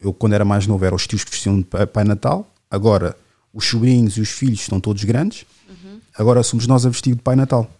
Eu 0.00 0.12
quando 0.12 0.32
era 0.34 0.44
mais 0.44 0.66
novo 0.66 0.84
era 0.84 0.94
os 0.94 1.06
tios 1.06 1.24
que 1.24 1.30
vestiam 1.30 1.58
de 1.58 1.64
Pai 1.64 2.04
Natal, 2.04 2.50
agora 2.70 3.16
os 3.52 3.64
sobrinhos 3.64 4.16
e 4.16 4.20
os 4.20 4.30
filhos 4.30 4.60
estão 4.60 4.80
todos 4.80 5.02
grandes, 5.04 5.44
uhum. 5.68 6.00
agora 6.16 6.42
somos 6.42 6.66
nós 6.66 6.86
a 6.86 6.88
vestir 6.88 7.14
de 7.14 7.22
Pai 7.22 7.36
Natal. 7.36 7.70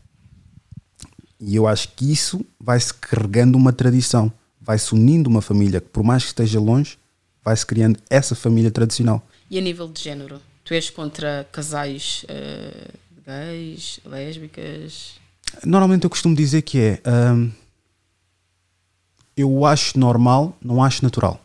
E 1.41 1.55
eu 1.55 1.69
acho 1.69 1.89
que 1.95 2.11
isso 2.11 2.45
vai-se 2.59 2.93
carregando 2.93 3.57
uma 3.57 3.73
tradição, 3.73 4.33
vai-se 4.61 4.93
unindo 4.93 5.31
uma 5.31 5.41
família 5.41 5.81
que, 5.81 5.89
por 5.89 6.03
mais 6.03 6.25
que 6.25 6.31
esteja 6.31 6.59
longe, 6.59 6.99
vai-se 7.45 7.65
criando 7.65 7.99
essa 8.11 8.35
família 8.35 8.71
tradicional. 8.71 9.25
E 9.51 9.57
a 9.57 9.61
nível 9.61 9.89
de 9.89 10.03
género? 10.03 10.41
Tu 10.65 10.75
és 10.75 10.91
contra 10.91 11.49
casais 11.51 12.25
uh, 12.25 12.93
gays, 13.25 14.01
lésbicas? 14.05 15.15
Normalmente 15.65 16.05
eu 16.05 16.11
costumo 16.11 16.35
dizer 16.35 16.63
que 16.63 16.79
é. 16.79 17.03
Um, 17.07 17.51
eu 19.35 19.65
acho 19.65 19.99
normal, 19.99 20.57
não 20.61 20.83
acho 20.83 21.03
natural. 21.03 21.41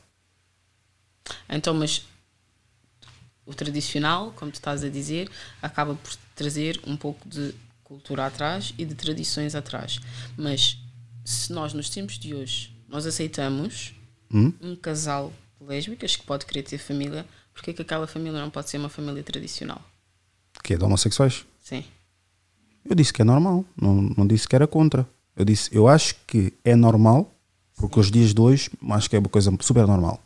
Então, 1.49 1.73
mas 1.73 2.05
o 3.45 3.53
tradicional, 3.53 4.31
como 4.35 4.51
tu 4.51 4.55
estás 4.55 4.83
a 4.83 4.89
dizer, 4.89 5.29
acaba 5.61 5.95
por 5.95 6.15
trazer 6.35 6.79
um 6.85 6.95
pouco 6.95 7.27
de 7.27 7.53
cultura 7.83 8.25
atrás 8.25 8.73
e 8.77 8.85
de 8.85 8.95
tradições 8.95 9.55
atrás. 9.55 9.99
Mas 10.37 10.77
se 11.25 11.51
nós, 11.51 11.73
nos 11.73 11.89
tempos 11.89 12.17
de 12.17 12.33
hoje, 12.33 12.73
nós 12.87 13.05
aceitamos 13.05 13.93
hum? 14.33 14.53
um 14.61 14.75
casal 14.75 15.31
lésbicas 15.59 16.15
que 16.15 16.25
pode 16.25 16.45
querer 16.45 16.63
ter 16.63 16.77
família, 16.77 17.25
porque 17.53 17.71
é 17.71 17.73
que 17.73 17.81
aquela 17.81 18.07
família 18.07 18.39
não 18.39 18.49
pode 18.49 18.69
ser 18.69 18.77
uma 18.77 18.89
família 18.89 19.23
tradicional? 19.23 19.81
Que 20.63 20.73
é 20.73 20.77
de 20.77 20.83
homossexuais? 20.83 21.45
Sim. 21.61 21.83
Eu 22.85 22.95
disse 22.95 23.13
que 23.13 23.21
é 23.21 23.25
normal, 23.25 23.65
não, 23.79 24.01
não 24.01 24.27
disse 24.27 24.47
que 24.47 24.55
era 24.55 24.67
contra. 24.67 25.07
Eu 25.35 25.45
disse, 25.45 25.73
eu 25.75 25.87
acho 25.87 26.15
que 26.27 26.53
é 26.63 26.75
normal, 26.75 27.33
porque 27.75 27.95
Sim. 27.95 27.99
os 28.01 28.11
dias 28.11 28.33
de 28.33 28.41
hoje 28.41 28.69
acho 28.91 29.09
que 29.09 29.15
é 29.15 29.19
uma 29.19 29.29
coisa 29.29 29.55
super 29.61 29.87
normal 29.87 30.21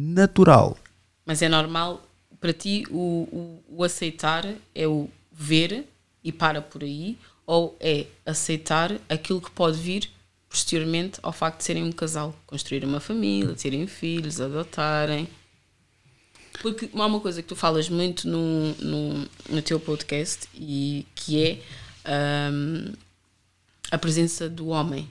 natural. 0.00 0.78
Mas 1.26 1.42
é 1.42 1.48
normal, 1.48 2.02
para 2.40 2.52
ti, 2.52 2.84
o, 2.90 3.62
o, 3.68 3.76
o 3.78 3.84
aceitar 3.84 4.46
é 4.74 4.88
o 4.88 5.08
ver 5.30 5.86
e 6.24 6.32
para 6.32 6.62
por 6.62 6.82
aí, 6.82 7.18
ou 7.46 7.76
é 7.78 8.06
aceitar 8.24 8.98
aquilo 9.08 9.40
que 9.40 9.50
pode 9.50 9.78
vir 9.78 10.10
posteriormente 10.48 11.20
ao 11.22 11.32
facto 11.32 11.58
de 11.58 11.64
serem 11.64 11.84
um 11.84 11.92
casal, 11.92 12.34
construir 12.46 12.84
uma 12.84 12.98
família, 12.98 13.54
terem 13.54 13.86
filhos, 13.86 14.40
adotarem. 14.40 15.28
Porque 16.60 16.90
há 16.92 17.06
uma 17.06 17.20
coisa 17.20 17.40
que 17.40 17.48
tu 17.48 17.54
falas 17.54 17.88
muito 17.88 18.28
no, 18.28 18.74
no, 18.74 19.28
no 19.48 19.62
teu 19.62 19.78
podcast 19.78 20.48
e 20.54 21.06
que 21.14 21.42
é 21.42 22.50
um, 22.52 22.92
a 23.90 23.98
presença 23.98 24.48
do 24.48 24.68
homem 24.68 25.08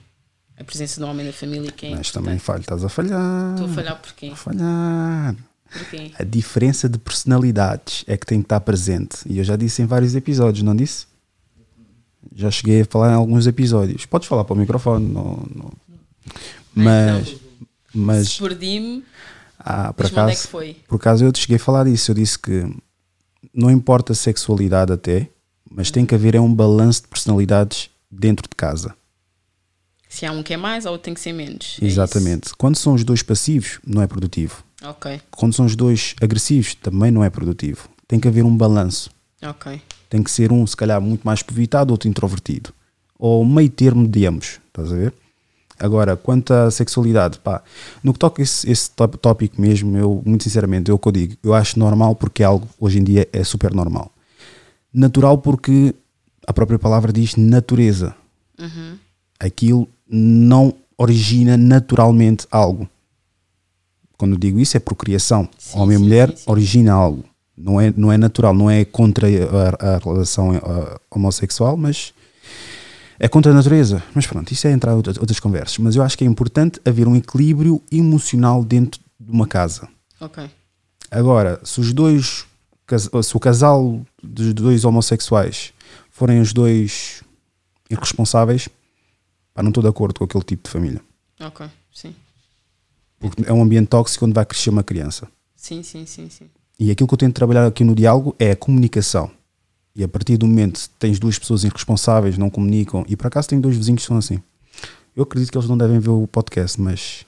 a 0.60 0.64
presença 0.64 1.00
do 1.00 1.06
homem 1.06 1.24
na 1.24 1.32
família 1.32 1.72
que 1.72 1.86
é 1.86 1.90
Mas 1.96 2.10
também 2.10 2.38
falho, 2.38 2.60
estás 2.60 2.84
a 2.84 2.88
falhar. 2.90 3.54
Estou 3.54 3.66
a 3.66 3.72
falhar 3.72 3.98
porquê? 3.98 4.26
A 4.26 4.36
falhar. 4.36 5.36
Porquê? 5.72 6.12
A 6.18 6.22
diferença 6.22 6.86
de 6.86 6.98
personalidades 6.98 8.04
é 8.06 8.14
que 8.14 8.26
tem 8.26 8.40
que 8.40 8.44
estar 8.44 8.60
presente. 8.60 9.18
E 9.26 9.38
eu 9.38 9.44
já 9.44 9.56
disse 9.56 9.80
em 9.80 9.86
vários 9.86 10.14
episódios, 10.14 10.62
não 10.62 10.76
disse? 10.76 11.06
Já 12.34 12.50
cheguei 12.50 12.82
a 12.82 12.84
falar 12.84 13.12
em 13.12 13.14
alguns 13.14 13.46
episódios. 13.46 14.04
Podes 14.04 14.28
falar 14.28 14.44
para 14.44 14.52
o 14.52 14.58
microfone, 14.58 15.08
não, 15.08 15.42
não. 15.54 15.72
Mas, 16.74 17.36
mas 17.94 18.38
perdi-me, 18.38 19.02
ah, 19.58 19.94
por 19.94 20.04
onde 20.04 20.12
é 20.12 20.14
que 20.14 20.20
acaso, 20.20 20.48
foi. 20.48 20.76
por 20.86 20.96
acaso 20.96 21.24
eu 21.24 21.32
te 21.32 21.40
cheguei 21.40 21.56
a 21.56 21.60
falar 21.60 21.84
disso. 21.84 22.10
Eu 22.10 22.14
disse 22.14 22.38
que 22.38 22.70
não 23.54 23.70
importa 23.70 24.12
a 24.12 24.16
sexualidade 24.16 24.92
até, 24.92 25.30
mas 25.70 25.90
tem 25.90 26.04
que 26.04 26.14
haver 26.14 26.34
é 26.34 26.40
um 26.40 26.52
balanço 26.52 27.02
de 27.02 27.08
personalidades 27.08 27.88
dentro 28.10 28.46
de 28.46 28.54
casa. 28.54 28.94
Se 30.10 30.26
há 30.26 30.32
um 30.32 30.42
que 30.42 30.52
é 30.52 30.56
mais, 30.56 30.84
ou 30.86 30.92
outro 30.92 31.04
tem 31.04 31.14
que 31.14 31.20
ser 31.20 31.32
menos. 31.32 31.78
É 31.80 31.86
Exatamente. 31.86 32.52
Quando 32.58 32.76
são 32.76 32.94
os 32.94 33.04
dois 33.04 33.22
passivos, 33.22 33.78
não 33.86 34.02
é 34.02 34.06
produtivo. 34.06 34.62
Ok, 34.82 35.20
Quando 35.30 35.54
são 35.54 35.64
os 35.66 35.76
dois 35.76 36.14
agressivos, 36.20 36.74
também 36.74 37.10
não 37.10 37.22
é 37.22 37.30
produtivo. 37.30 37.88
Tem 38.08 38.18
que 38.18 38.26
haver 38.26 38.44
um 38.44 38.54
balanço. 38.56 39.10
ok. 39.42 39.80
Tem 40.08 40.22
que 40.22 40.30
ser 40.30 40.50
um, 40.50 40.66
se 40.66 40.76
calhar, 40.76 41.00
muito 41.00 41.22
mais 41.22 41.44
evitado, 41.48 41.92
outro 41.92 42.08
introvertido. 42.08 42.72
Ou 43.16 43.44
meio 43.44 43.70
termo 43.70 44.08
de 44.08 44.26
ambos. 44.26 44.58
Estás 44.66 44.92
a 44.92 44.96
ver? 44.96 45.14
Agora, 45.78 46.16
quanto 46.16 46.52
à 46.52 46.70
sexualidade, 46.70 47.38
pá, 47.38 47.62
no 48.02 48.12
que 48.12 48.18
toca 48.18 48.42
esse, 48.42 48.68
esse 48.70 48.90
tó- 48.90 49.06
tópico 49.06 49.60
mesmo, 49.60 49.96
eu, 49.96 50.20
muito 50.26 50.42
sinceramente, 50.44 50.90
eu 50.90 50.98
que 50.98 51.06
eu 51.08 51.12
digo, 51.12 51.36
eu 51.42 51.54
acho 51.54 51.78
normal 51.78 52.14
porque 52.16 52.42
é 52.42 52.46
algo, 52.46 52.68
hoje 52.78 52.98
em 52.98 53.04
dia, 53.04 53.28
é 53.32 53.44
super 53.44 53.72
normal. 53.72 54.12
Natural 54.92 55.38
porque 55.38 55.94
a 56.46 56.52
própria 56.52 56.78
palavra 56.78 57.12
diz 57.12 57.36
natureza. 57.36 58.14
Aquilo 59.40 59.88
não 60.08 60.74
origina 60.98 61.56
naturalmente 61.56 62.46
algo. 62.50 62.88
Quando 64.18 64.36
digo 64.36 64.60
isso 64.60 64.76
é 64.76 64.80
procriação. 64.80 65.48
Sim, 65.58 65.78
Homem 65.78 65.96
e 65.96 65.98
sim, 65.98 66.04
mulher 66.04 66.36
sim, 66.36 66.44
origina 66.46 66.92
algo. 66.92 67.24
Não 67.56 67.80
é, 67.80 67.92
não 67.96 68.12
é 68.12 68.18
natural, 68.18 68.54
não 68.54 68.70
é 68.70 68.84
contra 68.84 69.26
a, 69.26 69.94
a 69.94 69.98
relação 69.98 70.52
ah, 70.52 71.00
homossexual, 71.10 71.76
mas 71.76 72.12
é 73.18 73.28
contra 73.28 73.52
a 73.52 73.54
natureza. 73.54 74.02
Mas 74.14 74.26
pronto, 74.26 74.52
isso 74.52 74.66
é 74.66 74.72
entrar 74.72 74.92
em 74.92 74.96
outras, 74.96 75.16
outras 75.18 75.40
conversas. 75.40 75.78
Mas 75.78 75.96
eu 75.96 76.02
acho 76.02 76.16
que 76.16 76.24
é 76.24 76.26
importante 76.26 76.80
haver 76.84 77.08
um 77.08 77.16
equilíbrio 77.16 77.82
emocional 77.90 78.64
dentro 78.64 79.00
de 79.18 79.30
uma 79.30 79.46
casa. 79.46 79.88
Ok. 80.20 80.50
Agora, 81.10 81.60
se 81.64 81.80
os 81.80 81.92
dois, 81.92 82.46
se 83.22 83.36
o 83.36 83.40
casal 83.40 84.00
dos 84.22 84.54
dois 84.54 84.84
homossexuais 84.84 85.72
forem 86.10 86.40
os 86.40 86.52
dois 86.52 87.22
irresponsáveis, 87.90 88.68
pá, 89.54 89.62
não 89.62 89.70
estou 89.70 89.82
de 89.82 89.88
acordo 89.88 90.18
com 90.18 90.24
aquele 90.24 90.44
tipo 90.44 90.64
de 90.64 90.70
família. 90.70 91.00
Ok. 91.40 91.66
Sim. 91.92 92.14
Porque 93.18 93.42
é 93.46 93.52
um 93.52 93.62
ambiente 93.62 93.88
tóxico 93.88 94.24
onde 94.24 94.34
vai 94.34 94.44
crescer 94.46 94.70
uma 94.70 94.82
criança. 94.82 95.28
Sim, 95.54 95.82
sim, 95.82 96.06
sim, 96.06 96.28
sim. 96.30 96.48
E 96.78 96.90
aquilo 96.90 97.06
que 97.06 97.14
eu 97.14 97.18
tento 97.18 97.34
trabalhar 97.34 97.66
aqui 97.66 97.84
no 97.84 97.94
diálogo 97.94 98.34
é 98.38 98.52
a 98.52 98.56
comunicação. 98.56 99.30
E 99.94 100.02
a 100.02 100.08
partir 100.08 100.36
do 100.38 100.46
momento 100.46 100.80
que 100.80 100.88
tens 100.98 101.18
duas 101.18 101.38
pessoas 101.38 101.64
irresponsáveis, 101.64 102.38
não 102.38 102.48
comunicam, 102.48 103.04
e 103.08 103.16
por 103.16 103.26
acaso 103.26 103.48
tenho 103.48 103.60
dois 103.60 103.76
vizinhos 103.76 104.00
que 104.02 104.06
são 104.08 104.16
assim. 104.16 104.40
Eu 105.14 105.24
acredito 105.24 105.50
que 105.50 105.58
eles 105.58 105.68
não 105.68 105.76
devem 105.76 105.98
ver 105.98 106.08
o 106.10 106.26
podcast, 106.26 106.80
mas 106.80 107.26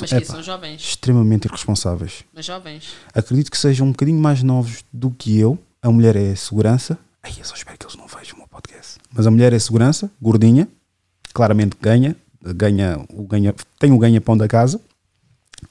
Mas 0.00 0.10
que 0.12 0.24
são 0.24 0.42
jovens. 0.42 0.80
extremamente 0.80 1.46
irresponsáveis. 1.46 2.24
Mas 2.32 2.44
jovens. 2.44 2.92
Acredito 3.12 3.50
que 3.50 3.58
sejam 3.58 3.88
um 3.88 3.90
bocadinho 3.90 4.20
mais 4.20 4.42
novos 4.42 4.84
do 4.92 5.10
que 5.10 5.36
eu. 5.38 5.58
A 5.82 5.90
mulher 5.90 6.14
é 6.14 6.34
segurança. 6.36 6.98
Ai, 7.22 7.32
eu 7.38 7.44
só 7.44 7.54
espero 7.54 7.78
que 7.78 7.86
eles 7.86 7.96
não 7.96 8.06
vejam 8.06 8.34
o 8.36 8.38
meu 8.38 8.46
podcast. 8.48 8.98
Mas 9.12 9.26
a 9.26 9.30
mulher 9.30 9.52
é 9.52 9.58
segurança, 9.58 10.10
gordinha, 10.20 10.68
claramente 11.34 11.76
ganha, 11.80 12.16
ganha, 12.40 13.04
o 13.10 13.24
ganha 13.24 13.54
tem 13.78 13.92
o 13.92 13.98
ganha-pão 13.98 14.36
da 14.36 14.48
casa, 14.48 14.80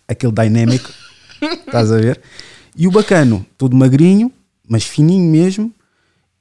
aquele 0.08 0.34
dynamic, 0.34 0.84
estás 1.66 1.92
a 1.92 1.98
ver? 1.98 2.22
E 2.76 2.88
o 2.88 2.92
bacano, 2.92 3.46
todo 3.58 3.76
magrinho, 3.76 4.32
mas 4.68 4.84
fininho 4.84 5.32
mesmo, 5.32 5.74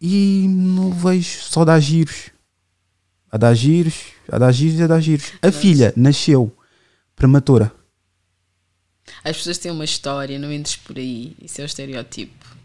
e 0.01 0.47
não 0.49 0.91
vejo 0.91 1.41
só 1.43 1.65
dar 1.65 1.79
giros. 1.79 2.31
A 3.31 3.39
dar 3.39 3.55
giros, 3.55 3.95
a 4.31 4.37
dar 4.37 4.53
giros 4.53 4.79
e 4.79 4.83
a 4.83 4.87
dar 4.87 5.01
giros. 5.01 5.33
A 5.41 5.51
filha 5.51 5.93
nasceu 5.97 6.55
prematura. 7.17 7.73
As 9.25 9.37
pessoas 9.37 9.59
têm 9.59 9.71
uma 9.71 9.85
história, 9.85 10.39
não 10.39 10.53
entres 10.53 10.77
por 10.77 10.99
aí. 10.99 11.37
Isso 11.41 11.61
é 11.61 11.65
o 11.65 11.67
estereótipo. 11.67 12.57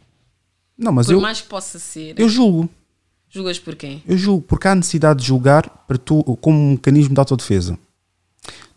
Não, 0.78 0.92
mas 0.92 1.08
Por 1.08 1.14
eu, 1.14 1.22
mais 1.22 1.42
que 1.42 1.48
possa 1.48 1.80
ser, 1.80 2.20
eu 2.20 2.28
julgo. 2.28 2.70
Julgas 3.30 3.60
por 3.60 3.76
quem? 3.76 4.02
Eu 4.08 4.18
julgo, 4.18 4.44
porque 4.48 4.68
há 4.68 4.76
necessidade 4.76 5.22
de 5.22 5.28
julgar 5.28 5.68
para 5.88 5.98
tu, 5.98 6.24
como 6.42 6.58
um 6.58 6.72
mecanismo 6.72 7.14
de 7.14 7.20
autodefesa. 7.20 7.78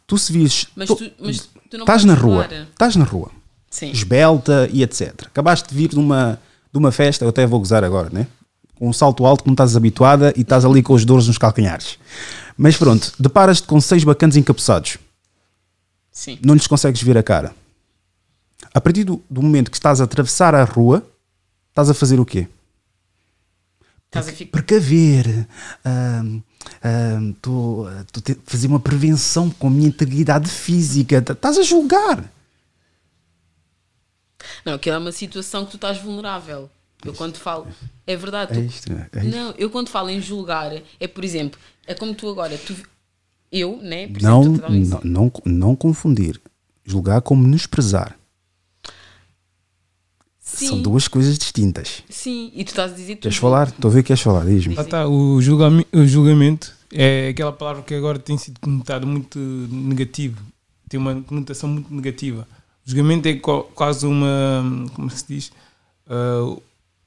Tu 0.07 0.19
se 0.19 0.33
vires. 0.33 0.67
Mas 0.75 0.89
tu- 0.89 0.97
tu, 0.97 1.11
mas 1.21 1.49
tu 1.71 1.79
não 1.79 1.81
estás 1.85 2.05
na 2.05 2.15
rua, 2.15 2.49
estás 2.73 2.97
na 2.97 3.05
rua, 3.05 3.31
Sim. 3.71 3.91
esbelta 3.91 4.69
e 4.73 4.83
etc. 4.83 5.27
Acabaste 5.27 5.69
de 5.69 5.75
vir 5.75 5.89
de 5.91 5.99
uma, 5.99 6.41
de 6.73 6.79
uma 6.79 6.91
festa, 6.91 7.25
eu 7.25 7.29
até 7.29 7.47
vou 7.47 7.59
gozar 7.61 7.85
agora, 7.85 8.11
né? 8.11 8.27
Com 8.75 8.89
um 8.89 8.93
salto 8.93 9.25
alto 9.27 9.43
que 9.45 9.49
não 9.49 9.55
estás 9.55 9.77
habituada 9.77 10.33
e 10.37 10.41
estás 10.41 10.65
ali 10.65 10.83
com 10.83 10.95
os 10.95 11.05
dores 11.05 11.27
nos 11.29 11.39
calcanhares. 11.39 11.99
Mas 12.57 12.77
pronto, 12.77 13.13
deparas-te 13.19 13.67
com 13.67 13.81
seis 13.81 14.03
bacanas 14.05 14.37
encapuçados. 14.37 14.97
Sim. 16.11 16.39
Não 16.45 16.55
lhes 16.55 16.67
consegues 16.67 17.01
ver 17.03 17.17
a 17.17 17.23
cara. 17.23 17.55
A 18.75 18.81
partir 18.81 19.05
do, 19.05 19.23
do 19.31 19.43
momento 19.43 19.71
que 19.71 19.77
estás 19.77 20.01
a 20.01 20.05
atravessar 20.05 20.55
a 20.55 20.65
rua, 20.65 21.07
estás 21.71 21.89
a 21.89 21.95
fazer 21.95 22.19
o 22.21 22.25
quê? 22.27 22.49
Estás 24.11 24.29
a 24.29 24.33
ficar. 24.33 24.51
precaver, 24.51 25.47
ahm, 25.85 26.41
ahm, 26.83 27.31
estou 27.31 27.87
a 27.87 28.05
te- 28.05 28.37
fazer 28.45 28.67
uma 28.67 28.81
prevenção 28.81 29.49
com 29.51 29.69
a 29.69 29.71
minha 29.71 29.87
integridade 29.89 30.51
física. 30.51 31.19
Estás 31.19 31.57
a 31.59 31.63
julgar. 31.63 32.25
Não, 34.65 34.75
aquilo 34.75 34.97
é 34.97 34.99
uma 34.99 35.13
situação 35.13 35.65
que 35.65 35.71
tu 35.73 35.77
estás 35.77 35.99
vulnerável. 35.99 36.69
Eu 37.05 37.15
quando 37.15 37.37
falo. 37.37 37.67
É 38.07 38.17
verdade. 38.17 38.53
tu- 38.53 38.59
É 38.59 38.63
isto, 38.65 38.93
é 38.93 39.25
isto. 39.25 39.37
Não, 39.37 39.55
eu 39.57 39.71
quando 39.71 39.89
falo 39.89 40.11
em 40.11 40.21
julgar, 40.21 40.73
é 40.99 41.07
por 41.09 41.25
exemplo, 41.25 41.59
é 41.87 41.95
como 41.95 42.15
tu 42.15 42.29
agora, 42.29 42.59
tu, 42.59 42.75
eu, 43.53 43.79
né? 43.81 44.09
Por 44.09 44.21
Não, 44.23 44.41
exemplo, 44.43 44.75
estou 44.77 44.99
a 44.99 45.05
não, 45.05 45.31
não, 45.31 45.33
não 45.47 45.77
confundir. 45.77 46.41
Julgar 46.85 47.23
como 47.23 47.43
menosprezar. 47.45 48.19
Sim, 50.59 50.69
São 50.69 50.83
duas 50.83 51.09
coisas 51.09 51.39
distintas. 51.39 52.03
sim, 52.09 52.51
e 52.55 52.65
tu 52.65 52.69
estás 52.69 52.93
a 52.93 52.95
dizer 52.95 53.15
tudo. 53.17 53.23
Queres 53.23 53.37
falar? 53.39 53.69
Estou 53.69 53.91
a 53.91 53.95
ver 53.95 54.03
que 54.03 54.09
queres 54.09 54.23
falar. 54.23 54.45
Diz-me. 54.45 54.75
Lá 54.75 54.83
está, 54.83 55.07
o, 55.09 55.35
o 55.37 56.07
julgamento 56.07 56.73
é 56.93 57.29
aquela 57.29 57.53
palavra 57.53 57.83
que 57.83 57.95
agora 57.95 58.19
tem 58.19 58.37
sido 58.37 58.59
conotada 58.61 59.07
muito 59.07 59.39
negativo, 59.39 60.41
tem 60.89 60.99
uma 60.99 61.15
conotação 61.23 61.69
muito 61.69 61.93
negativa. 61.95 62.47
O 62.87 62.91
julgamento 62.91 63.29
é 63.29 63.35
co- 63.35 63.63
quase 63.75 64.07
uma, 64.07 64.87
como 64.95 65.09
se 65.11 65.25
diz, 65.29 65.53
Ah, 66.09 66.57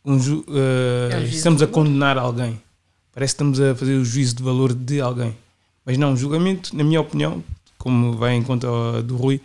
um 0.05 0.19
ju- 0.19 0.45
ah, 0.49 1.13
É 1.15 1.19
um 1.19 1.23
estamos 1.23 1.61
a 1.61 1.67
condenar 1.67 2.17
alguém. 2.17 2.61
Parece 3.13 3.33
que 3.33 3.35
estamos 3.43 3.59
a 3.59 3.75
fazer 3.75 3.95
o 3.95 4.05
juízo 4.05 4.35
de 4.35 4.43
valor 4.43 4.73
de 4.73 4.99
alguém. 5.01 5.35
Mas 5.85 5.97
não, 5.97 6.13
o 6.13 6.17
julgamento, 6.17 6.75
na 6.75 6.83
minha 6.83 7.01
opinião, 7.01 7.43
como 7.77 8.13
vai 8.13 8.33
em 8.35 8.41
conta 8.43 8.67
do 9.03 9.17
Rui, 9.17 9.41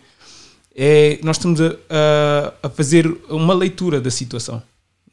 é 0.81 1.19
nós 1.21 1.35
estamos 1.35 1.59
a, 1.59 1.75
a, 1.89 2.53
a 2.67 2.69
fazer 2.69 3.05
uma 3.27 3.53
leitura 3.53 3.99
da 3.99 4.09
situação 4.09 4.63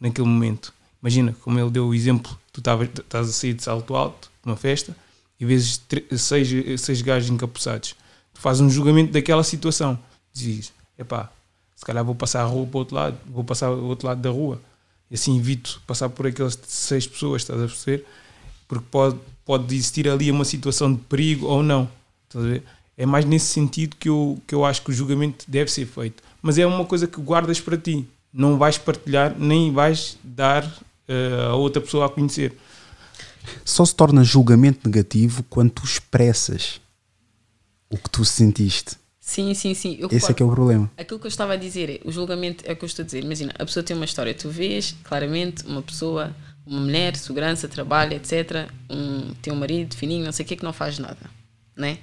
naquele 0.00 0.28
momento. 0.28 0.72
Imagina, 1.02 1.34
como 1.42 1.58
ele 1.58 1.70
deu 1.70 1.88
o 1.88 1.94
exemplo, 1.94 2.38
tu 2.52 2.60
estás 2.60 3.28
a 3.28 3.32
sair 3.32 3.52
de 3.52 3.64
salto 3.64 3.96
alto, 3.96 4.30
numa 4.44 4.56
festa, 4.56 4.96
e 5.40 5.44
vezes 5.44 5.82
seis, 6.16 6.80
seis 6.80 7.02
gajos 7.02 7.30
encapuçados. 7.30 7.96
Tu 8.32 8.40
fazes 8.40 8.62
um 8.62 8.70
julgamento 8.70 9.12
daquela 9.12 9.42
situação. 9.42 9.98
Dizes, 10.32 10.72
epá, 10.96 11.32
se 11.74 11.84
calhar 11.84 12.04
vou 12.04 12.14
passar 12.14 12.42
a 12.42 12.46
rua 12.46 12.64
para 12.64 12.76
o 12.76 12.78
outro 12.78 12.94
lado, 12.94 13.18
vou 13.26 13.42
passar 13.42 13.70
o 13.72 13.86
outro 13.86 14.06
lado 14.06 14.20
da 14.20 14.30
rua, 14.30 14.60
e 15.10 15.14
assim 15.14 15.36
evito 15.36 15.82
passar 15.84 16.08
por 16.08 16.28
aquelas 16.28 16.56
seis 16.64 17.08
pessoas, 17.08 17.42
estás 17.42 17.60
a 17.60 17.66
perceber? 17.66 18.06
Porque 18.68 18.84
pode, 18.88 19.18
pode 19.44 19.74
existir 19.74 20.08
ali 20.08 20.30
uma 20.30 20.44
situação 20.44 20.94
de 20.94 21.00
perigo 21.00 21.46
ou 21.46 21.60
não. 21.62 21.90
Estás 22.28 22.44
a 22.44 22.48
ver? 22.48 22.62
É 22.96 23.04
mais 23.04 23.24
nesse 23.24 23.46
sentido 23.46 23.96
que 23.96 24.08
eu, 24.08 24.40
que 24.46 24.54
eu 24.54 24.64
acho 24.64 24.82
que 24.82 24.90
o 24.90 24.92
julgamento 24.92 25.44
deve 25.46 25.70
ser 25.70 25.86
feito. 25.86 26.22
Mas 26.40 26.56
é 26.58 26.66
uma 26.66 26.84
coisa 26.84 27.06
que 27.06 27.20
guardas 27.20 27.60
para 27.60 27.76
ti. 27.76 28.06
Não 28.32 28.56
vais 28.56 28.78
partilhar, 28.78 29.34
nem 29.38 29.72
vais 29.72 30.16
dar 30.24 30.64
eh, 31.08 31.46
a 31.48 31.54
outra 31.54 31.80
pessoa 31.80 32.06
a 32.06 32.08
conhecer. 32.08 32.56
Só 33.64 33.84
se 33.84 33.94
torna 33.94 34.24
julgamento 34.24 34.80
negativo 34.88 35.42
quando 35.48 35.70
tu 35.70 35.84
expressas 35.84 36.80
o 37.90 37.96
que 37.96 38.10
tu 38.10 38.24
sentiste. 38.24 38.96
Sim, 39.20 39.52
sim, 39.54 39.74
sim. 39.74 39.96
Eu 39.98 40.08
Esse 40.10 40.30
é 40.30 40.34
que 40.34 40.42
é 40.42 40.46
o 40.46 40.50
problema. 40.50 40.90
Aquilo 40.96 41.18
que 41.18 41.26
eu 41.26 41.28
estava 41.28 41.54
a 41.54 41.56
dizer 41.56 41.90
é, 41.90 42.00
o 42.04 42.12
julgamento 42.12 42.64
é 42.66 42.72
o 42.72 42.76
que 42.76 42.84
eu 42.84 42.86
estou 42.86 43.02
a 43.02 43.06
dizer. 43.06 43.24
Imagina, 43.24 43.52
a 43.58 43.64
pessoa 43.64 43.82
tem 43.82 43.96
uma 43.96 44.04
história, 44.04 44.32
tu 44.32 44.48
vês 44.48 44.94
claramente 45.02 45.66
uma 45.66 45.82
pessoa, 45.82 46.34
uma 46.64 46.80
mulher, 46.80 47.16
segurança, 47.16 47.66
trabalho, 47.66 48.14
etc. 48.14 48.70
Um, 48.88 49.34
tem 49.42 49.52
um 49.52 49.56
marido 49.56 49.96
fininho, 49.96 50.24
não 50.24 50.32
sei 50.32 50.44
o 50.44 50.48
que, 50.48 50.56
que 50.56 50.64
não 50.64 50.72
faz 50.72 50.98
nada, 51.00 51.18
né? 51.76 51.98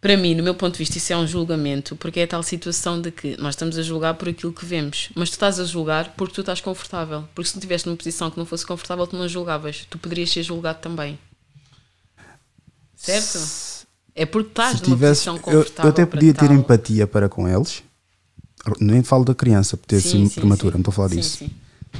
Para 0.00 0.16
mim, 0.16 0.34
no 0.34 0.42
meu 0.42 0.54
ponto 0.54 0.72
de 0.72 0.78
vista, 0.78 0.96
isso 0.96 1.12
é 1.12 1.16
um 1.16 1.26
julgamento, 1.26 1.94
porque 1.96 2.20
é 2.20 2.22
a 2.22 2.26
tal 2.26 2.42
situação 2.42 3.00
de 3.00 3.10
que 3.10 3.36
nós 3.38 3.54
estamos 3.54 3.76
a 3.76 3.82
julgar 3.82 4.14
por 4.14 4.28
aquilo 4.30 4.50
que 4.52 4.64
vemos, 4.64 5.10
mas 5.14 5.28
tu 5.28 5.32
estás 5.34 5.60
a 5.60 5.64
julgar 5.64 6.14
porque 6.16 6.34
tu 6.34 6.40
estás 6.40 6.60
confortável. 6.60 7.24
Porque 7.34 7.48
se 7.48 7.52
tu 7.54 7.58
estiveste 7.58 7.86
numa 7.86 7.96
posição 7.98 8.30
que 8.30 8.38
não 8.38 8.46
fosse 8.46 8.64
confortável, 8.64 9.06
tu 9.06 9.16
não 9.16 9.28
julgavas. 9.28 9.86
Tu 9.90 9.98
poderias 9.98 10.30
ser 10.30 10.42
julgado 10.42 10.78
também. 10.80 11.18
Certo? 12.96 13.38
É 14.14 14.26
porque 14.26 14.48
estás 14.50 14.78
Se 14.78 14.84
numa 14.84 14.96
tivesse, 14.96 15.24
posição 15.24 15.36
eu, 15.36 15.40
confortável. 15.42 15.84
eu 15.84 15.90
até 15.90 16.06
para 16.06 16.18
podia 16.18 16.34
ter 16.34 16.46
tal. 16.48 16.56
empatia 16.56 17.06
para 17.06 17.28
com 17.28 17.48
eles. 17.48 17.82
Nem 18.78 19.02
falo 19.02 19.24
da 19.24 19.34
criança 19.34 19.76
por 19.76 19.86
ter 19.86 20.00
sido 20.00 20.30
prematura, 20.30 20.72
sim. 20.72 20.78
não 20.78 20.80
estou 20.80 20.92
a 20.92 20.94
falar 20.94 21.08
Sim, 21.10 21.16
disso. 21.16 21.38
sim. 21.38 21.50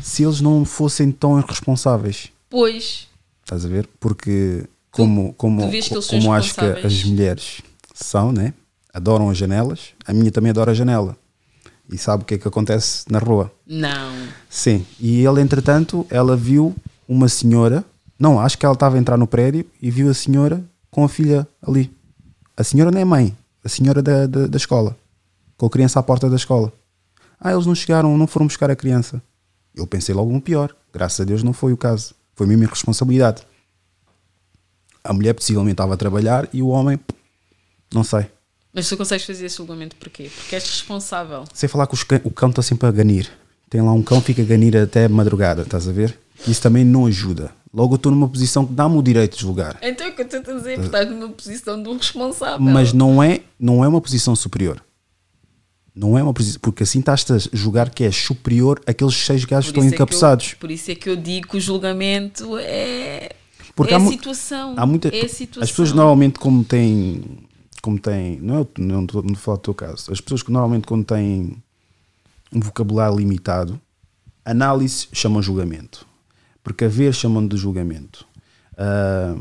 Se 0.02 0.22
eles 0.24 0.40
não 0.40 0.64
fossem 0.64 1.10
tão 1.10 1.38
irresponsáveis, 1.38 2.28
Pois, 2.50 3.08
estás 3.42 3.64
a 3.64 3.68
ver? 3.68 3.88
Porque 3.98 4.64
como, 4.90 5.32
como, 5.34 5.62
tu 5.62 5.68
eles 5.74 5.86
são 5.86 6.02
como 6.02 6.32
acho 6.34 6.54
que 6.54 6.64
as 6.64 7.04
mulheres 7.04 7.60
são, 8.04 8.32
né? 8.32 8.54
Adoram 8.92 9.30
as 9.30 9.38
janelas, 9.38 9.90
a 10.04 10.12
minha 10.12 10.30
também 10.30 10.50
adora 10.50 10.72
a 10.72 10.74
janela. 10.74 11.16
E 11.92 11.98
sabe 11.98 12.22
o 12.22 12.26
que 12.26 12.34
é 12.34 12.38
que 12.38 12.46
acontece 12.48 13.04
na 13.10 13.18
rua? 13.18 13.52
não. 13.66 14.12
Sim, 14.48 14.86
e 14.98 15.24
ele, 15.24 15.40
entretanto, 15.40 16.06
ela 16.10 16.36
viu 16.36 16.74
uma 17.08 17.28
senhora, 17.28 17.84
não, 18.18 18.38
acho 18.40 18.56
que 18.58 18.64
ela 18.64 18.74
estava 18.74 18.96
a 18.96 18.98
entrar 18.98 19.16
no 19.16 19.26
prédio 19.26 19.64
e 19.80 19.90
viu 19.90 20.08
a 20.10 20.14
senhora 20.14 20.62
com 20.90 21.04
a 21.04 21.08
filha 21.08 21.46
ali. 21.62 21.92
A 22.56 22.62
senhora 22.64 22.90
não 22.90 23.00
é 23.00 23.04
mãe, 23.04 23.36
a 23.64 23.68
senhora 23.68 24.02
da, 24.02 24.26
da, 24.26 24.46
da 24.46 24.56
escola, 24.56 24.96
com 25.56 25.66
a 25.66 25.70
criança 25.70 25.98
à 25.98 26.02
porta 26.02 26.28
da 26.28 26.36
escola. 26.36 26.72
Ah, 27.40 27.52
eles 27.52 27.66
não 27.66 27.74
chegaram, 27.74 28.16
não 28.18 28.26
foram 28.26 28.46
buscar 28.46 28.70
a 28.70 28.76
criança. 28.76 29.22
Eu 29.74 29.86
pensei 29.86 30.14
logo 30.14 30.30
no 30.32 30.40
pior, 30.40 30.74
graças 30.92 31.20
a 31.20 31.24
Deus 31.24 31.42
não 31.42 31.52
foi 31.52 31.72
o 31.72 31.76
caso, 31.76 32.14
foi 32.34 32.46
mesmo 32.46 32.64
irresponsabilidade. 32.64 33.42
A 35.02 35.12
mulher 35.12 35.32
possivelmente 35.32 35.74
estava 35.74 35.94
a 35.94 35.96
trabalhar 35.96 36.48
e 36.52 36.62
o 36.62 36.68
homem, 36.68 37.00
não 37.92 38.04
sei. 38.04 38.26
Mas 38.72 38.88
tu 38.88 38.96
consegues 38.96 39.26
fazer 39.26 39.46
esse 39.46 39.56
julgamento 39.56 39.96
porquê? 39.96 40.30
Porque 40.34 40.54
és 40.54 40.64
responsável. 40.64 41.44
Sem 41.52 41.68
falar 41.68 41.86
que 41.86 41.96
o 42.24 42.30
cão 42.30 42.50
está 42.50 42.62
sempre 42.62 42.86
a 42.86 42.90
ganir. 42.90 43.28
Tem 43.68 43.80
lá 43.80 43.92
um 43.92 44.02
cão, 44.02 44.20
fica 44.20 44.42
a 44.42 44.44
ganir 44.44 44.76
até 44.76 45.08
madrugada, 45.08 45.62
estás 45.62 45.88
a 45.88 45.92
ver? 45.92 46.18
Isso 46.46 46.62
também 46.62 46.84
não 46.84 47.06
ajuda. 47.06 47.52
Logo 47.72 47.94
eu 47.94 47.96
estou 47.96 48.10
numa 48.10 48.28
posição 48.28 48.66
que 48.66 48.72
dá-me 48.72 48.96
o 48.96 49.02
direito 49.02 49.36
de 49.36 49.42
julgar. 49.42 49.78
Então 49.80 50.06
é 50.06 50.10
o 50.10 50.14
que 50.14 50.22
eu 50.22 50.26
estou 50.26 50.54
a 50.54 50.58
dizer, 50.58 50.80
estás 50.80 51.08
numa 51.08 51.28
posição 51.28 51.80
de 51.80 51.88
um 51.88 51.96
responsável. 51.96 52.60
Mas 52.60 52.92
não 52.92 53.22
é, 53.22 53.42
não 53.58 53.84
é 53.84 53.88
uma 53.88 54.00
posição 54.00 54.34
superior. 54.34 54.82
Não 55.94 56.18
é 56.18 56.22
uma 56.22 56.34
posição. 56.34 56.60
Porque 56.60 56.82
assim 56.82 56.98
estás 56.98 57.24
a 57.30 57.56
julgar 57.56 57.90
que 57.90 58.02
és 58.02 58.16
superior 58.16 58.80
àqueles 58.86 59.14
seis 59.14 59.44
gajos 59.44 59.70
que 59.70 59.78
estão 59.78 59.84
é 59.84 59.88
que 59.88 59.94
encabeçados. 59.94 60.54
por 60.54 60.70
isso 60.70 60.90
é 60.90 60.94
que 60.94 61.08
eu 61.08 61.16
digo 61.16 61.48
que 61.48 61.56
o 61.56 61.60
julgamento 61.60 62.56
é, 62.58 63.30
Porque 63.76 63.94
é 63.94 63.96
há 63.96 64.00
a 64.00 64.06
situação. 64.06 64.74
Há 64.76 64.86
muita, 64.86 65.08
é 65.08 65.24
a 65.24 65.28
situação. 65.28 65.62
as 65.62 65.70
pessoas 65.70 65.92
normalmente 65.92 66.38
como 66.40 66.64
têm 66.64 67.22
como 67.80 67.98
têm, 67.98 68.38
não 68.40 68.60
é, 68.60 68.66
não 68.78 69.04
estou 69.04 69.24
a 69.24 69.34
falar 69.36 69.56
do 69.56 69.62
teu 69.62 69.74
caso, 69.74 70.12
as 70.12 70.20
pessoas 70.20 70.42
que 70.42 70.50
normalmente 70.52 70.86
quando 70.86 71.04
têm 71.04 71.62
um 72.52 72.60
vocabulário 72.60 73.16
limitado, 73.16 73.80
análise 74.44 75.08
chamam 75.12 75.42
julgamento, 75.42 76.06
precaver 76.62 77.12
chamam 77.14 77.46
de 77.46 77.56
julgamento, 77.56 78.26
Ah, 78.76 79.36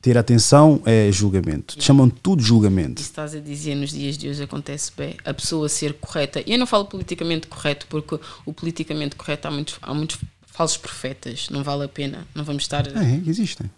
ter 0.00 0.16
atenção 0.16 0.80
é 0.86 1.10
julgamento, 1.12 1.76
chamam 1.82 2.08
tudo 2.08 2.40
de 2.40 2.48
julgamento. 2.48 3.00
Isso 3.02 3.10
estás 3.10 3.34
a 3.34 3.40
dizer 3.40 3.74
nos 3.74 3.90
dias 3.90 4.16
de 4.16 4.28
hoje 4.28 4.42
acontece 4.42 4.92
bem. 4.96 5.16
A 5.24 5.34
pessoa 5.34 5.68
ser 5.68 5.94
correta. 5.94 6.42
E 6.46 6.52
eu 6.52 6.58
não 6.58 6.66
falo 6.66 6.86
politicamente 6.86 7.46
correto, 7.46 7.86
porque 7.88 8.18
o 8.46 8.52
politicamente 8.52 9.16
correto 9.16 9.48
há 9.48 9.50
muitos, 9.50 9.76
há 9.82 9.92
muitos 9.92 10.18
falsos 10.46 10.78
profetas. 10.78 11.50
Não 11.50 11.62
vale 11.62 11.84
a 11.84 11.88
pena. 11.88 12.26
Não 12.34 12.44
vamos 12.44 12.62
estar. 12.62 12.86
É, 12.86 13.22
existem. 13.26 13.68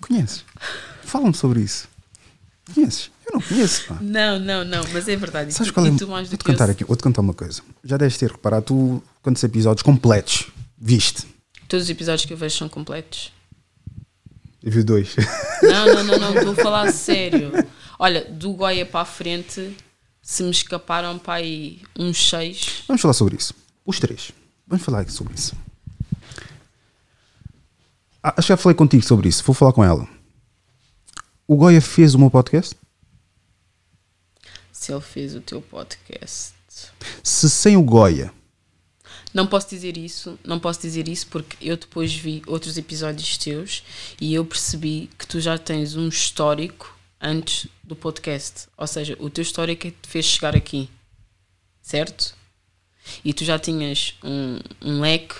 Conheces? 0.00 0.44
Fala-me 1.04 1.34
sobre 1.34 1.60
isso. 1.60 1.88
Conheces? 2.74 3.10
Eu 3.26 3.32
não 3.34 3.40
conheço. 3.40 3.84
Pá. 3.86 3.98
Não, 4.00 4.38
não, 4.38 4.64
não, 4.64 4.84
mas 4.92 5.08
é 5.08 5.16
verdade. 5.16 5.52
Sabes 5.52 5.70
tu- 5.70 5.74
qual 5.74 5.86
é? 5.86 5.90
tu 5.96 6.08
mais 6.08 6.28
Vou-te 6.28 6.44
que 6.44 6.50
eu 6.50 6.64
aqui, 6.70 6.84
vou-te 6.84 7.02
contar 7.02 7.20
uma 7.20 7.34
coisa. 7.34 7.62
Já 7.84 7.96
deves 7.96 8.16
ter 8.16 8.30
reparado, 8.30 8.66
tu, 8.66 9.02
quantos 9.22 9.42
episódios 9.42 9.82
completos 9.82 10.48
viste? 10.78 11.26
Todos 11.66 11.84
os 11.84 11.90
episódios 11.90 12.24
que 12.24 12.32
eu 12.32 12.36
vejo 12.36 12.56
são 12.56 12.68
completos. 12.68 13.32
Eu 14.62 14.72
vi 14.72 14.82
dois. 14.82 15.14
Não, 15.62 15.86
não, 15.86 16.04
não, 16.04 16.18
não, 16.18 16.34
estou 16.34 16.52
a 16.52 16.56
falar 16.56 16.88
a 16.88 16.92
sério. 16.92 17.52
Olha, 17.98 18.24
do 18.24 18.52
Goia 18.52 18.86
para 18.86 19.00
a 19.00 19.04
frente, 19.04 19.76
se 20.22 20.42
me 20.42 20.50
escaparam 20.50 21.18
para 21.18 21.34
aí 21.34 21.82
uns 21.98 22.28
seis. 22.28 22.82
Vamos 22.86 23.02
falar 23.02 23.14
sobre 23.14 23.36
isso. 23.36 23.54
Os 23.84 23.98
três. 24.00 24.32
Vamos 24.66 24.84
falar 24.84 25.08
sobre 25.10 25.34
isso. 25.34 25.54
Ah, 28.22 28.34
acho 28.36 28.46
que 28.46 28.52
já 28.52 28.56
falei 28.56 28.74
contigo 28.76 29.04
sobre 29.04 29.28
isso. 29.28 29.42
Vou 29.44 29.54
falar 29.54 29.72
com 29.72 29.82
ela. 29.84 30.06
O 31.50 31.56
Goya 31.56 31.80
fez 31.80 32.14
o 32.14 32.18
meu 32.18 32.30
podcast? 32.30 32.76
Se 34.70 34.92
ele 34.92 35.00
fez 35.00 35.34
o 35.34 35.40
teu 35.40 35.62
podcast. 35.62 36.52
Se 37.24 37.48
sem 37.48 37.74
o 37.74 37.82
Goya, 37.82 38.30
Não 39.32 39.46
posso 39.46 39.68
dizer 39.70 39.96
isso, 39.96 40.38
não 40.44 40.60
posso 40.60 40.80
dizer 40.82 41.08
isso 41.08 41.26
porque 41.28 41.56
eu 41.66 41.78
depois 41.78 42.14
vi 42.14 42.42
outros 42.46 42.76
episódios 42.76 43.38
teus 43.38 43.82
e 44.20 44.34
eu 44.34 44.44
percebi 44.44 45.08
que 45.18 45.26
tu 45.26 45.40
já 45.40 45.56
tens 45.56 45.96
um 45.96 46.08
histórico 46.08 46.94
antes 47.18 47.66
do 47.82 47.96
podcast. 47.96 48.68
Ou 48.76 48.86
seja, 48.86 49.16
o 49.18 49.30
teu 49.30 49.40
histórico 49.42 49.86
é 49.86 49.90
que 49.90 49.96
te 50.02 50.08
fez 50.08 50.26
chegar 50.26 50.54
aqui. 50.54 50.90
Certo? 51.80 52.34
E 53.24 53.32
tu 53.32 53.42
já 53.42 53.58
tinhas 53.58 54.14
um, 54.22 54.58
um 54.82 55.00
leque 55.00 55.34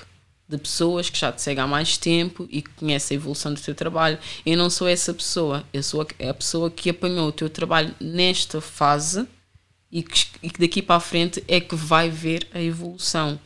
de 0.49 0.57
pessoas 0.57 1.11
que 1.11 1.19
já 1.19 1.31
te 1.31 1.43
seguem 1.43 1.63
há 1.63 1.67
mais 1.67 1.99
tempo 1.99 2.49
e 2.51 2.63
que 2.63 2.71
conhecem 2.71 3.17
a 3.17 3.21
evolução 3.21 3.53
do 3.53 3.61
teu 3.61 3.75
trabalho. 3.75 4.19
Eu 4.47 4.57
não 4.57 4.71
sou 4.71 4.89
essa 4.89 5.13
pessoa. 5.13 5.65
Eu 5.73 5.83
sou 5.83 6.01
a, 6.01 6.35
pessoa 6.35 6.71
que 6.71 6.89
apanhou 6.89 7.29
o 7.29 7.33
teu 7.33 7.51
trabalho 7.51 7.95
nesta 8.01 8.61
fase 8.61 9.27
e 9.93 10.03
que, 10.03 10.27
e 10.43 10.49
que 10.49 10.61
daqui 10.61 10.81
para 10.81 10.97
a 10.97 11.01
frente 11.01 11.45
é 11.47 11.61
que 11.61 11.75
vai 11.75 12.09
ver 12.09 12.49
a 12.53 12.63
evolução. 12.63 13.39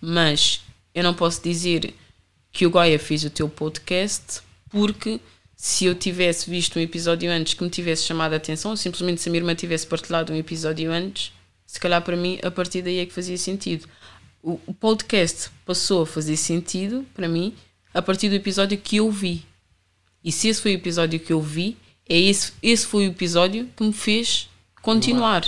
Mas 0.00 0.60
eu 0.94 1.02
não 1.02 1.12
posso 1.12 1.42
dizer 1.42 1.92
que 2.52 2.64
o 2.64 2.70
Goya 2.70 2.98
fez 3.00 3.24
o 3.24 3.30
teu 3.30 3.48
podcast 3.48 4.40
porque 4.70 5.20
se 5.56 5.86
eu 5.86 5.94
tivesse 5.94 6.48
visto 6.48 6.78
um 6.78 6.82
episódio 6.82 7.30
antes 7.30 7.54
que 7.54 7.64
me 7.64 7.70
tivesse 7.70 8.04
chamado 8.04 8.34
a 8.34 8.36
atenção, 8.36 8.72
ou 8.72 8.76
simplesmente 8.76 9.20
se 9.20 9.28
a 9.28 9.32
minha 9.32 9.40
irmã 9.40 9.54
tivesse 9.54 9.86
partilhado 9.86 10.32
um 10.32 10.36
episódio 10.36 10.92
antes, 10.92 11.32
se 11.66 11.80
calhar 11.80 12.02
para 12.02 12.16
mim 12.16 12.38
a 12.42 12.50
partir 12.50 12.82
daí 12.82 12.98
é 12.98 13.06
que 13.06 13.12
fazia 13.12 13.38
sentido. 13.38 13.88
O, 14.44 14.60
o 14.66 14.74
podcast 14.74 15.48
passou 15.64 16.02
a 16.02 16.06
fazer 16.06 16.36
sentido 16.36 17.06
para 17.14 17.26
mim 17.26 17.54
a 17.94 18.02
partir 18.02 18.28
do 18.28 18.34
episódio 18.34 18.76
que 18.76 18.96
eu 18.96 19.10
vi. 19.10 19.42
E 20.22 20.30
se 20.30 20.48
esse 20.48 20.60
foi 20.60 20.72
o 20.72 20.74
episódio 20.74 21.18
que 21.18 21.32
eu 21.32 21.40
vi, 21.40 21.78
é 22.06 22.20
esse, 22.20 22.52
esse 22.62 22.86
foi 22.86 23.08
o 23.08 23.10
episódio 23.10 23.66
que 23.74 23.82
me 23.82 23.92
fez 23.92 24.50
continuar. 24.82 25.46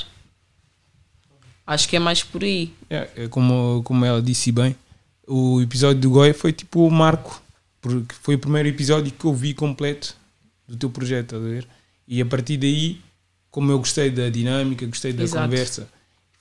Acho 1.66 1.86
que 1.86 1.96
é 1.96 1.98
mais 1.98 2.22
por 2.22 2.42
aí. 2.42 2.72
É, 2.88 3.10
é 3.16 3.28
como, 3.28 3.82
como 3.84 4.02
ela 4.02 4.22
disse 4.22 4.50
bem, 4.50 4.74
o 5.26 5.60
episódio 5.60 6.00
do 6.00 6.08
Goya 6.08 6.32
foi 6.32 6.54
tipo 6.54 6.86
o 6.86 6.90
marco, 6.90 7.42
porque 7.82 8.14
foi 8.14 8.36
o 8.36 8.38
primeiro 8.38 8.66
episódio 8.66 9.12
que 9.12 9.24
eu 9.26 9.34
vi 9.34 9.52
completo 9.52 10.16
do 10.66 10.74
teu 10.74 10.88
projeto, 10.88 11.36
a 11.36 11.38
ver? 11.38 11.68
E 12.08 12.22
a 12.22 12.24
partir 12.24 12.56
daí, 12.56 12.98
como 13.50 13.70
eu 13.70 13.78
gostei 13.78 14.08
da 14.08 14.30
dinâmica, 14.30 14.86
gostei 14.86 15.12
da 15.12 15.22
Exato. 15.22 15.44
conversa, 15.44 15.95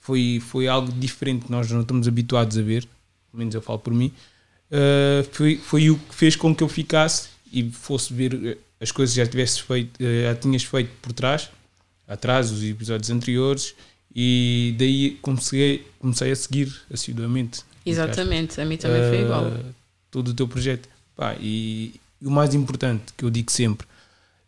foi, 0.06 0.40
foi 0.40 0.68
algo 0.68 0.92
diferente 0.92 1.46
que 1.46 1.50
nós 1.50 1.68
não 1.68 1.80
estamos 1.80 2.06
habituados 2.06 2.56
a 2.56 2.62
ver, 2.62 2.82
pelo 2.82 3.38
menos 3.40 3.52
eu 3.56 3.60
falo 3.60 3.80
por 3.80 3.92
mim, 3.92 4.12
uh, 4.70 5.28
foi, 5.32 5.56
foi 5.56 5.90
o 5.90 5.98
que 5.98 6.14
fez 6.14 6.36
com 6.36 6.54
que 6.54 6.62
eu 6.62 6.68
ficasse 6.68 7.28
e 7.52 7.68
fosse 7.70 8.14
ver 8.14 8.34
eh, 8.34 8.56
as 8.80 8.92
coisas 8.92 9.14
que 9.14 9.20
já 9.20 9.26
tivesse 9.26 9.62
feito, 9.62 10.00
eh, 10.00 10.24
já 10.24 10.34
tinhas 10.36 10.62
feito 10.62 10.90
por 11.02 11.12
trás, 11.12 11.50
atrás, 12.06 12.52
os 12.52 12.62
episódios 12.62 13.10
anteriores, 13.10 13.74
e 14.14 14.76
daí 14.78 15.18
comecei, 15.22 15.86
comecei 15.98 16.30
a 16.30 16.36
seguir 16.36 16.72
assiduamente. 16.92 17.62
Exatamente, 17.84 18.60
a 18.60 18.64
mim 18.64 18.76
também 18.76 19.02
foi 19.08 19.22
Uh, 19.22 19.24
igual. 19.24 19.52
Todo 20.10 20.28
o 20.28 20.34
teu 20.34 20.46
projeto. 20.46 20.88
Pá, 21.16 21.34
e, 21.40 21.94
e 22.20 22.26
o 22.26 22.30
mais 22.30 22.54
importante, 22.54 23.12
que 23.16 23.24
eu 23.24 23.30
digo 23.30 23.50
sempre, 23.50 23.86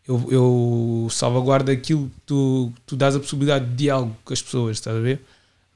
eu, 0.07 0.27
eu 0.29 1.07
salvaguardo 1.09 1.71
aquilo 1.71 2.07
que 2.07 2.21
tu, 2.25 2.73
tu 2.85 2.95
dás 2.95 3.15
a 3.15 3.19
possibilidade 3.19 3.65
de 3.65 3.75
diálogo 3.75 4.15
com 4.23 4.33
as 4.33 4.41
pessoas, 4.41 4.77
estás 4.77 4.95
a 4.95 4.99
ver? 4.99 5.21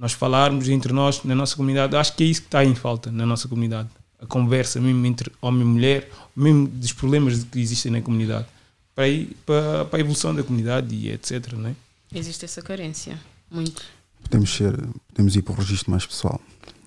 Nós 0.03 0.11
falarmos 0.11 0.67
entre 0.67 0.91
nós, 0.91 1.23
na 1.23 1.33
nossa 1.33 1.55
comunidade, 1.55 1.95
acho 1.95 2.13
que 2.13 2.25
é 2.25 2.27
isso 2.27 2.41
que 2.41 2.47
está 2.47 2.65
em 2.65 2.75
falta 2.75 3.09
na 3.09 3.25
nossa 3.25 3.47
comunidade. 3.47 3.87
A 4.19 4.25
conversa 4.25 4.81
mesmo 4.81 5.05
entre 5.05 5.31
homem 5.41 5.61
e 5.61 5.63
mulher, 5.63 6.11
mesmo 6.35 6.67
dos 6.67 6.91
problemas 6.91 7.41
que 7.45 7.57
existem 7.57 7.89
na 7.89 8.01
comunidade, 8.01 8.45
para, 8.93 9.07
ir, 9.07 9.33
para, 9.45 9.85
para 9.85 9.97
a 9.97 10.01
evolução 10.01 10.35
da 10.35 10.43
comunidade 10.43 10.93
e 10.93 11.09
etc. 11.09 11.53
Não 11.53 11.69
é? 11.69 11.75
Existe 12.13 12.43
essa 12.43 12.61
carência. 12.61 13.17
Muito. 13.49 13.81
podemos, 14.21 14.53
ser, 14.53 14.77
podemos 15.07 15.37
ir 15.37 15.41
para 15.41 15.53
o 15.53 15.55
registro 15.55 15.89
mais 15.89 16.05
pessoal. 16.05 16.41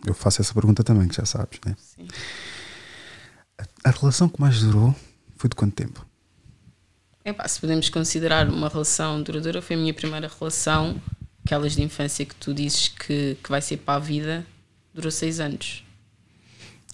Eu 0.04 0.12
faço 0.12 0.42
essa 0.42 0.52
pergunta 0.52 0.84
também, 0.84 1.08
que 1.08 1.16
já 1.16 1.24
sabes, 1.24 1.58
né? 1.64 1.74
Sim. 1.78 2.06
A 3.82 3.92
relação 3.92 4.28
que 4.28 4.38
mais 4.38 4.60
durou 4.60 4.94
foi 5.38 5.48
de 5.48 5.56
quanto 5.56 5.72
tempo? 5.72 6.04
Epá, 7.24 7.48
se 7.48 7.58
podemos 7.62 7.88
considerar 7.88 8.46
uma 8.46 8.68
relação 8.68 9.22
duradoura, 9.22 9.62
foi 9.62 9.74
a 9.74 9.78
minha 9.78 9.94
primeira 9.94 10.30
relação, 10.38 11.00
aquelas 11.46 11.76
de 11.76 11.82
infância 11.82 12.26
que 12.26 12.34
tu 12.34 12.52
dizes 12.52 12.88
que, 12.88 13.36
que 13.42 13.48
vai 13.48 13.62
ser 13.62 13.76
para 13.76 13.94
a 13.94 13.98
vida, 14.00 14.44
durou 14.92 15.12
seis 15.12 15.38
anos. 15.38 15.84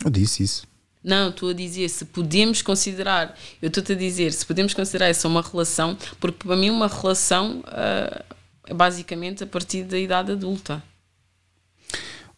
Eu 0.04 0.10
disse 0.10 0.42
isso. 0.42 0.66
Não, 1.02 1.30
estou 1.30 1.48
a 1.48 1.54
dizer 1.54 1.88
se 1.88 2.04
podemos 2.04 2.60
considerar, 2.60 3.36
eu 3.60 3.68
estou-te 3.68 3.92
a 3.92 3.96
dizer 3.96 4.32
se 4.32 4.44
podemos 4.44 4.74
considerar 4.74 5.08
essa 5.08 5.26
uma 5.26 5.42
relação, 5.42 5.96
porque 6.20 6.46
para 6.46 6.54
mim 6.54 6.70
uma 6.70 6.86
relação 6.86 7.64
ah, 7.66 8.24
é 8.66 8.74
basicamente 8.74 9.42
a 9.42 9.46
partir 9.46 9.84
da 9.84 9.98
idade 9.98 10.30
adulta. 10.30 10.82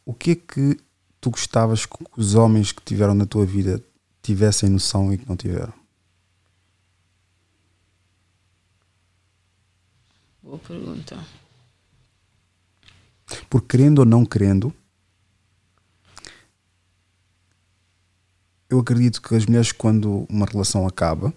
O 0.07 0.15
que 0.15 0.31
é 0.31 0.35
que 0.37 0.79
tu 1.21 1.31
gostavas 1.31 1.85
que 1.85 1.97
os 2.17 2.35
homens 2.35 2.71
que 2.73 2.83
tiveram 2.83 3.15
na 3.15 3.27
tua 3.27 3.45
vida 3.45 3.83
tivessem 4.23 4.71
noção 4.71 5.13
e 5.13 5.19
que 5.19 5.29
não 5.29 5.37
tiveram? 5.37 5.75
Boa 10.43 10.59
pergunta. 10.59 11.19
Porque 13.49 13.77
querendo 13.77 14.01
ou 14.01 14.05
não 14.05 14.25
querendo, 14.25 14.73
eu 18.69 18.79
acredito 18.79 19.21
que 19.23 19.35
as 19.35 19.47
mulheres, 19.47 19.73
quando 19.73 20.27
uma 20.29 20.47
relação 20.47 20.87
acaba, 20.87 21.33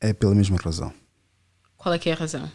é 0.00 0.12
pela 0.12 0.34
mesma 0.34 0.56
razão. 0.56 0.92
Qual 1.76 1.94
é 1.94 1.98
que 1.98 2.08
é 2.08 2.12
a 2.12 2.16
razão? 2.16 2.50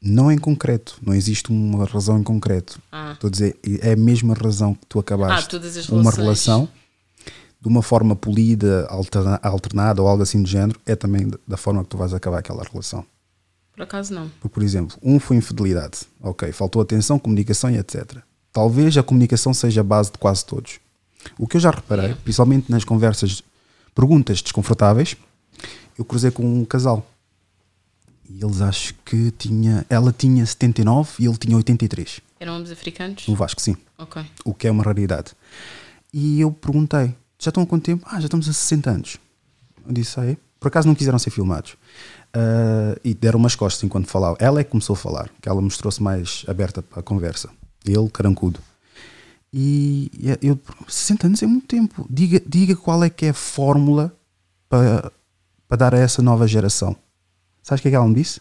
Não 0.00 0.32
em 0.32 0.38
concreto, 0.38 0.98
não 1.00 1.14
existe 1.14 1.50
uma 1.50 1.84
razão 1.84 2.18
em 2.18 2.22
concreto. 2.24 2.80
Ah. 2.90 3.12
Estou 3.12 3.28
a 3.28 3.30
dizer, 3.30 3.58
é 3.80 3.92
a 3.92 3.96
mesma 3.96 4.34
razão 4.34 4.74
que 4.74 4.84
tu 4.86 4.98
acabaste 4.98 5.46
Ah, 5.46 5.48
todas 5.48 5.76
as 5.76 5.88
uma 5.88 6.10
relação 6.10 6.68
de 7.60 7.68
uma 7.68 7.82
forma 7.82 8.16
polida, 8.16 8.86
alterna- 8.88 9.38
alternada 9.40 10.02
ou 10.02 10.08
algo 10.08 10.24
assim 10.24 10.42
do 10.42 10.48
género, 10.48 10.80
é 10.84 10.96
também 10.96 11.30
da 11.46 11.56
forma 11.56 11.84
que 11.84 11.88
tu 11.90 11.96
vais 11.96 12.12
acabar 12.12 12.38
aquela 12.38 12.64
relação. 12.64 13.06
Por 13.74 13.82
acaso 13.82 14.12
não. 14.14 14.28
Porque, 14.40 14.54
por 14.54 14.62
exemplo, 14.62 14.96
um 15.02 15.18
foi 15.18 15.36
infidelidade. 15.36 16.00
Ok, 16.20 16.50
faltou 16.52 16.82
atenção, 16.82 17.18
comunicação 17.18 17.70
e 17.70 17.78
etc. 17.78 18.18
Talvez 18.52 18.96
a 18.98 19.02
comunicação 19.02 19.54
seja 19.54 19.80
a 19.80 19.84
base 19.84 20.12
de 20.12 20.18
quase 20.18 20.44
todos. 20.44 20.78
O 21.38 21.46
que 21.46 21.56
eu 21.56 21.60
já 21.60 21.70
reparei, 21.70 22.04
Yeah. 22.06 22.20
principalmente 22.22 22.70
nas 22.70 22.84
conversas, 22.84 23.42
perguntas 23.94 24.42
desconfortáveis, 24.42 25.16
eu 25.98 26.04
cruzei 26.04 26.30
com 26.30 26.44
um 26.44 26.64
casal. 26.64 27.06
E 28.28 28.42
eles 28.44 28.60
acho 28.60 28.94
que 29.04 29.30
tinha. 29.32 29.86
Ela 29.88 30.12
tinha 30.12 30.44
79 30.44 31.12
e 31.22 31.26
ele 31.26 31.36
tinha 31.36 31.56
83. 31.56 32.20
Eram 32.40 32.54
ambos 32.54 32.70
africanos? 32.70 33.26
No 33.28 33.34
Vasco, 33.34 33.60
sim. 33.60 33.76
Ok. 33.98 34.24
O 34.44 34.52
que 34.54 34.66
é 34.66 34.70
uma 34.70 34.82
raridade. 34.82 35.32
E 36.12 36.40
eu 36.40 36.50
perguntei: 36.50 37.14
já 37.38 37.48
estão 37.50 37.62
há 37.62 37.66
quanto 37.66 37.84
tempo? 37.84 38.04
Ah, 38.08 38.18
já 38.20 38.26
estamos 38.26 38.48
a 38.48 38.52
60 38.52 38.90
anos. 38.90 39.16
Eu 39.86 39.92
disse: 39.92 40.18
ah, 40.18 40.24
é? 40.26 40.36
Por 40.62 40.68
acaso 40.68 40.86
não 40.86 40.94
quiseram 40.94 41.18
ser 41.18 41.30
filmados. 41.30 41.76
Ah, 42.32 42.96
e 43.04 43.12
deram 43.12 43.38
umas 43.38 43.54
costas 43.54 43.82
enquanto 43.82 44.06
falava. 44.06 44.36
Ela 44.38 44.60
é 44.60 44.64
que 44.64 44.70
começou 44.70 44.94
a 44.94 44.96
falar, 44.96 45.28
que 45.40 45.48
ela 45.48 45.60
mostrou-se 45.60 46.02
mais 46.02 46.44
aberta 46.48 46.80
para 46.80 47.00
a 47.00 47.02
conversa. 47.02 47.50
Ele, 47.84 48.08
carancudo. 48.08 48.60
E 49.52 50.10
eu, 50.40 50.58
60 50.88 51.26
anos 51.26 51.42
é 51.42 51.46
muito 51.46 51.66
tempo. 51.66 52.06
Diga, 52.08 52.40
diga 52.46 52.74
qual 52.74 53.04
é 53.04 53.10
que 53.10 53.26
é 53.26 53.30
a 53.30 53.34
fórmula 53.34 54.16
para, 54.68 55.12
para 55.68 55.76
dar 55.76 55.94
a 55.94 55.98
essa 55.98 56.22
nova 56.22 56.46
geração. 56.46 56.96
Sabes 57.62 57.80
o 57.80 57.82
que 57.82 57.88
é 57.88 57.90
que 57.90 57.96
ela 57.96 58.06
me 58.06 58.14
disse? 58.14 58.40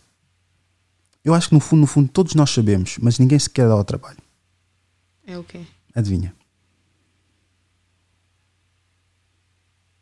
Eu 1.24 1.34
acho 1.34 1.50
que 1.50 1.56
no 1.56 1.60
fundo, 1.60 1.82
no 1.82 1.88
fundo, 1.88 2.08
todos 2.08 2.34
nós 2.34 2.50
sabemos, 2.50 2.98
mas 3.02 3.20
ninguém 3.20 3.38
se 3.38 3.50
quer 3.50 3.68
dar 3.68 3.74
ao 3.74 3.84
trabalho. 3.84 4.18
É 5.26 5.38
o 5.38 5.44
quê? 5.44 5.66
Adivinha? 5.94 6.34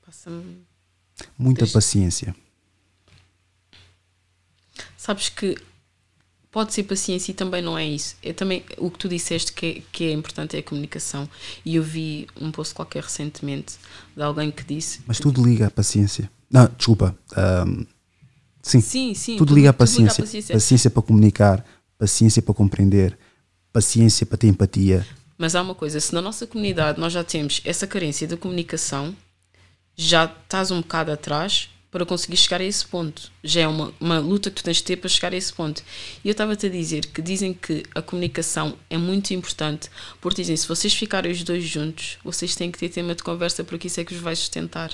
Passa-me. 0.05 0.68
Muita 1.37 1.65
paciência. 1.67 2.35
Sabes 4.97 5.29
que 5.29 5.57
pode 6.51 6.73
ser 6.73 6.83
paciência 6.83 7.31
e 7.31 7.33
também 7.33 7.61
não 7.61 7.77
é 7.77 7.85
isso. 7.85 8.15
É 8.23 8.33
também 8.33 8.63
o 8.77 8.89
que 8.89 8.97
tu 8.99 9.07
disseste 9.09 9.53
que 9.53 9.65
é, 9.65 9.81
que 9.91 10.03
é 10.05 10.11
importante 10.11 10.55
é 10.55 10.59
a 10.59 10.63
comunicação. 10.63 11.29
E 11.65 11.75
eu 11.75 11.83
vi 11.83 12.27
um 12.39 12.51
post 12.51 12.73
qualquer 12.73 13.03
recentemente 13.03 13.75
de 14.15 14.21
alguém 14.21 14.51
que 14.51 14.63
disse. 14.63 15.01
Mas 15.07 15.19
tudo 15.19 15.43
liga 15.45 15.67
à 15.67 15.71
paciência. 15.71 16.29
Não, 16.49 16.67
desculpa. 16.77 17.15
ahm, 17.35 17.83
sim, 18.61 18.81
Sim, 18.81 19.13
sim. 19.13 19.37
tudo 19.37 19.53
liga 19.55 19.69
à 19.69 19.73
tudo 19.73 19.85
liga 19.85 20.07
paciência. 20.07 20.23
paciência. 20.23 20.53
paciência. 20.55 20.89
para 20.89 21.01
comunicar, 21.03 21.65
paciência 21.97 22.41
para 22.41 22.53
compreender, 22.53 23.17
paciência 23.71 24.25
para 24.25 24.37
ter 24.37 24.47
empatia. 24.47 25.05
Mas 25.37 25.55
há 25.55 25.61
uma 25.61 25.75
coisa, 25.75 25.99
se 25.99 26.13
na 26.13 26.21
nossa 26.21 26.45
comunidade 26.45 26.99
nós 26.99 27.13
já 27.13 27.23
temos 27.23 27.61
essa 27.63 27.87
carência 27.87 28.27
da 28.27 28.35
comunicação, 28.35 29.15
já 30.01 30.23
estás 30.23 30.71
um 30.71 30.79
bocado 30.79 31.11
atrás 31.11 31.69
para 31.91 32.05
conseguir 32.05 32.37
chegar 32.37 32.61
a 32.61 32.63
esse 32.63 32.85
ponto. 32.85 33.29
Já 33.43 33.61
é 33.61 33.67
uma, 33.67 33.93
uma 33.99 34.17
luta 34.17 34.49
que 34.49 34.55
tu 34.55 34.63
tens 34.63 34.77
de 34.77 34.83
ter 34.83 34.95
para 34.95 35.09
chegar 35.09 35.33
a 35.33 35.35
esse 35.35 35.51
ponto. 35.51 35.83
E 36.23 36.29
eu 36.29 36.31
estava-te 36.31 36.67
a 36.67 36.69
dizer 36.69 37.07
que 37.07 37.21
dizem 37.21 37.53
que 37.53 37.83
a 37.93 38.01
comunicação 38.01 38.77
é 38.89 38.97
muito 38.97 39.33
importante, 39.33 39.89
porque 40.21 40.41
dizem 40.41 40.55
se 40.55 40.65
vocês 40.69 40.93
ficarem 40.93 41.29
os 41.29 41.43
dois 41.43 41.65
juntos, 41.65 42.17
vocês 42.23 42.55
têm 42.55 42.71
que 42.71 42.79
ter 42.79 42.87
tema 42.87 43.13
de 43.13 43.23
conversa 43.23 43.61
porque 43.61 43.87
isso 43.87 43.99
é 43.99 44.05
que 44.05 44.13
os 44.13 44.21
vai 44.21 44.33
sustentar. 44.37 44.93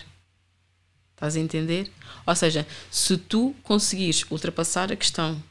Estás 1.14 1.36
a 1.36 1.40
entender? 1.40 1.92
Ou 2.26 2.36
seja, 2.36 2.66
se 2.90 3.16
tu 3.16 3.56
conseguires 3.62 4.26
ultrapassar 4.32 4.92
a 4.92 4.96
questão 4.96 5.42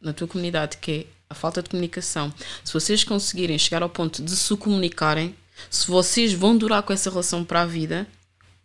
na 0.00 0.12
tua 0.12 0.26
comunidade, 0.26 0.78
que 0.78 0.90
é 0.90 1.06
a 1.30 1.34
falta 1.34 1.62
de 1.62 1.70
comunicação, 1.70 2.34
se 2.64 2.72
vocês 2.72 3.04
conseguirem 3.04 3.56
chegar 3.56 3.84
ao 3.84 3.88
ponto 3.88 4.20
de 4.20 4.34
se 4.34 4.56
comunicarem, 4.56 5.32
se 5.70 5.86
vocês 5.86 6.32
vão 6.32 6.58
durar 6.58 6.82
com 6.82 6.92
essa 6.92 7.08
relação 7.08 7.44
para 7.44 7.62
a 7.62 7.66
vida, 7.66 8.06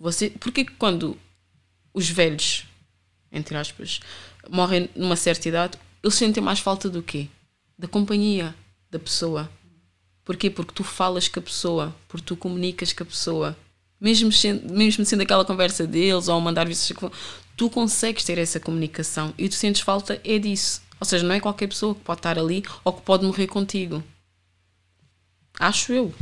você, 0.01 0.31
porque 0.31 0.65
que 0.65 0.71
quando 0.73 1.15
os 1.93 2.09
velhos, 2.09 2.65
entre 3.31 3.55
aspas, 3.55 3.99
morrem 4.49 4.89
numa 4.95 5.15
certa 5.15 5.47
idade, 5.47 5.77
eles 6.01 6.15
sentem 6.15 6.41
mais 6.41 6.59
falta 6.59 6.89
do 6.89 7.03
quê? 7.03 7.27
Da 7.77 7.87
companhia 7.87 8.55
da 8.89 8.97
pessoa. 8.97 9.47
Porquê? 10.25 10.49
Porque 10.49 10.73
tu 10.73 10.83
falas 10.83 11.27
com 11.27 11.39
a 11.39 11.43
pessoa, 11.43 11.95
porque 12.07 12.25
tu 12.25 12.35
comunicas 12.35 12.91
com 12.93 13.03
a 13.03 13.05
pessoa. 13.05 13.55
Mesmo 13.99 14.31
sendo, 14.31 14.73
mesmo 14.73 15.05
sendo 15.05 15.21
aquela 15.21 15.45
conversa 15.45 15.85
deles 15.85 16.27
ou 16.27 16.41
mandar 16.41 16.67
vistas, 16.67 16.97
tu 17.55 17.69
consegues 17.69 18.23
ter 18.23 18.39
essa 18.39 18.59
comunicação 18.59 19.35
e 19.37 19.47
tu 19.47 19.53
sentes 19.53 19.81
falta 19.81 20.19
é 20.23 20.39
disso. 20.39 20.81
Ou 20.99 21.05
seja, 21.05 21.23
não 21.23 21.35
é 21.35 21.39
qualquer 21.39 21.67
pessoa 21.67 21.93
que 21.93 22.01
pode 22.01 22.19
estar 22.19 22.39
ali 22.39 22.63
ou 22.83 22.91
que 22.91 23.03
pode 23.03 23.23
morrer 23.23 23.45
contigo. 23.45 24.03
Acho 25.59 25.93
eu. 25.93 26.13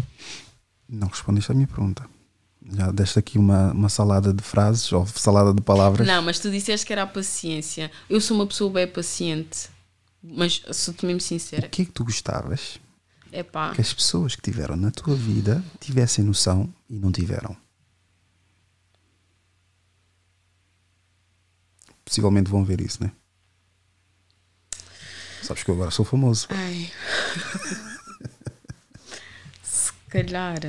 Não 0.88 1.08
respondeste 1.08 1.52
à 1.54 1.56
minha 1.56 1.68
pergunta. 1.68 2.19
Já 2.72 2.92
deste 2.92 3.18
aqui 3.20 3.38
uma, 3.40 3.72
uma 3.72 3.90
salada 3.90 4.32
de 4.34 4.44
frases 4.44 4.92
ou 4.92 5.06
salada 5.08 5.54
de 5.54 5.62
palavras. 5.62 6.06
Não, 6.08 6.22
mas 6.22 6.38
tu 6.40 6.52
disseste 6.52 6.86
que 6.86 6.94
era 6.94 7.04
a 7.04 7.08
paciência. 7.08 7.90
Eu 8.10 8.22
sou 8.22 8.38
uma 8.38 8.46
pessoa 8.46 8.72
bem 8.72 8.88
paciente. 8.88 9.70
Mas 10.22 10.62
sou-te 10.74 11.06
mesmo 11.06 11.18
O 11.18 11.22
sincera. 11.22 11.68
que 11.70 11.82
é 11.82 11.86
que 11.86 11.92
tu 11.92 12.04
gostavas 12.04 12.78
É 13.32 13.42
pá. 13.42 13.74
que 13.74 13.80
as 13.82 13.94
pessoas 13.94 14.36
que 14.36 14.42
tiveram 14.42 14.76
na 14.76 14.92
tua 14.92 15.16
vida 15.16 15.64
tivessem 15.80 16.24
noção 16.26 16.72
e 16.90 17.00
não 17.00 17.12
tiveram? 17.12 17.56
Possivelmente 22.04 22.50
vão 22.50 22.64
ver 22.66 22.82
isso, 22.82 23.02
né? 23.04 23.12
Sabes 25.44 25.64
que 25.64 25.72
eu 25.72 25.76
agora 25.76 25.90
sou 25.92 26.04
famoso. 26.06 26.48
Ai. 26.50 26.92
Se 29.64 29.92
calhar. 30.10 30.60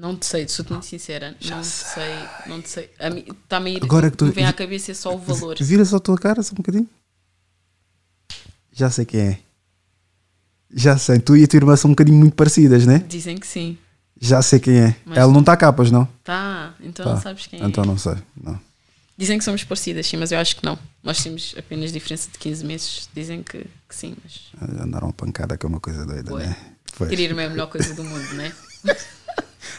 Não 0.00 0.16
te 0.16 0.24
sei, 0.24 0.48
sou-te 0.48 0.72
muito 0.72 0.86
sincera. 0.86 1.36
não 1.44 1.60
te 1.60 1.66
sei, 1.66 2.14
não 2.46 2.62
te 2.62 2.70
sei. 2.70 2.90
A 2.98 3.10
mim, 3.10 3.22
está-me 3.28 3.70
a 3.70 3.74
ir. 3.74 3.84
Agora 3.84 4.10
que 4.10 4.16
tu- 4.16 4.24
me 4.24 4.30
vem 4.30 4.46
à 4.46 4.52
cabeça 4.52 4.92
é 4.92 4.94
só 4.94 5.14
o 5.14 5.18
valor. 5.18 5.56
Vira 5.60 5.84
só 5.84 5.96
a 5.96 6.00
tua 6.00 6.16
cara, 6.16 6.42
só 6.42 6.52
um 6.52 6.56
bocadinho. 6.56 6.88
Já 8.72 8.88
sei 8.88 9.04
quem 9.04 9.20
é. 9.20 9.38
Já 10.72 10.96
sei. 10.96 11.18
Tu 11.18 11.36
e 11.36 11.44
a 11.44 11.46
tua 11.46 11.56
irmã 11.58 11.76
são 11.76 11.90
um 11.90 11.92
bocadinho 11.92 12.16
muito 12.16 12.34
parecidas, 12.34 12.86
né? 12.86 13.04
Dizem 13.06 13.36
que 13.36 13.46
sim. 13.46 13.76
Já 14.18 14.40
sei 14.40 14.58
quem 14.58 14.78
é. 14.78 14.96
Mas 15.04 15.18
Ela 15.18 15.30
não 15.32 15.40
está 15.40 15.54
capas, 15.56 15.90
não? 15.90 16.06
Tá, 16.24 16.74
então 16.80 17.04
Tá. 17.04 17.14
não 17.14 17.20
sabes 17.20 17.46
quem 17.46 17.62
Então 17.62 17.84
é. 17.84 17.86
não 17.86 17.98
sei. 17.98 18.14
Não. 18.42 18.58
Dizem 19.18 19.36
que 19.36 19.44
somos 19.44 19.62
parecidas, 19.64 20.06
sim, 20.06 20.16
mas 20.16 20.32
eu 20.32 20.38
acho 20.38 20.56
que 20.56 20.64
não. 20.64 20.78
Nós 21.02 21.22
temos 21.22 21.54
apenas 21.58 21.92
diferença 21.92 22.30
de 22.32 22.38
15 22.38 22.64
meses. 22.64 23.06
Dizem 23.14 23.42
que, 23.42 23.58
que 23.86 23.94
sim, 23.94 24.16
mas. 24.24 24.50
Andaram 24.82 25.08
a 25.08 25.12
pancada 25.12 25.58
que 25.58 25.66
é 25.66 25.68
uma 25.68 25.80
coisa 25.80 26.06
doida, 26.06 26.32
Ué. 26.32 26.46
né? 26.46 26.56
Pois. 26.96 27.12
Irmã 27.12 27.42
é 27.42 27.46
a 27.46 27.50
melhor 27.50 27.66
coisa 27.68 27.92
do 27.94 28.02
mundo, 28.02 28.34
não 28.34 28.44
é? 28.44 28.52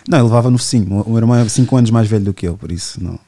Não, 0.07 0.17
ele 0.19 0.27
levava 0.27 0.49
no 0.49 0.57
focinho. 0.57 1.01
O 1.01 1.09
meu 1.09 1.17
irmão 1.17 1.35
é 1.37 1.47
5 1.47 1.75
anos 1.77 1.89
mais 1.91 2.07
velho 2.07 2.25
do 2.25 2.33
que 2.33 2.47
eu, 2.47 2.55
por 2.57 2.71
isso 2.71 3.03
não. 3.03 3.19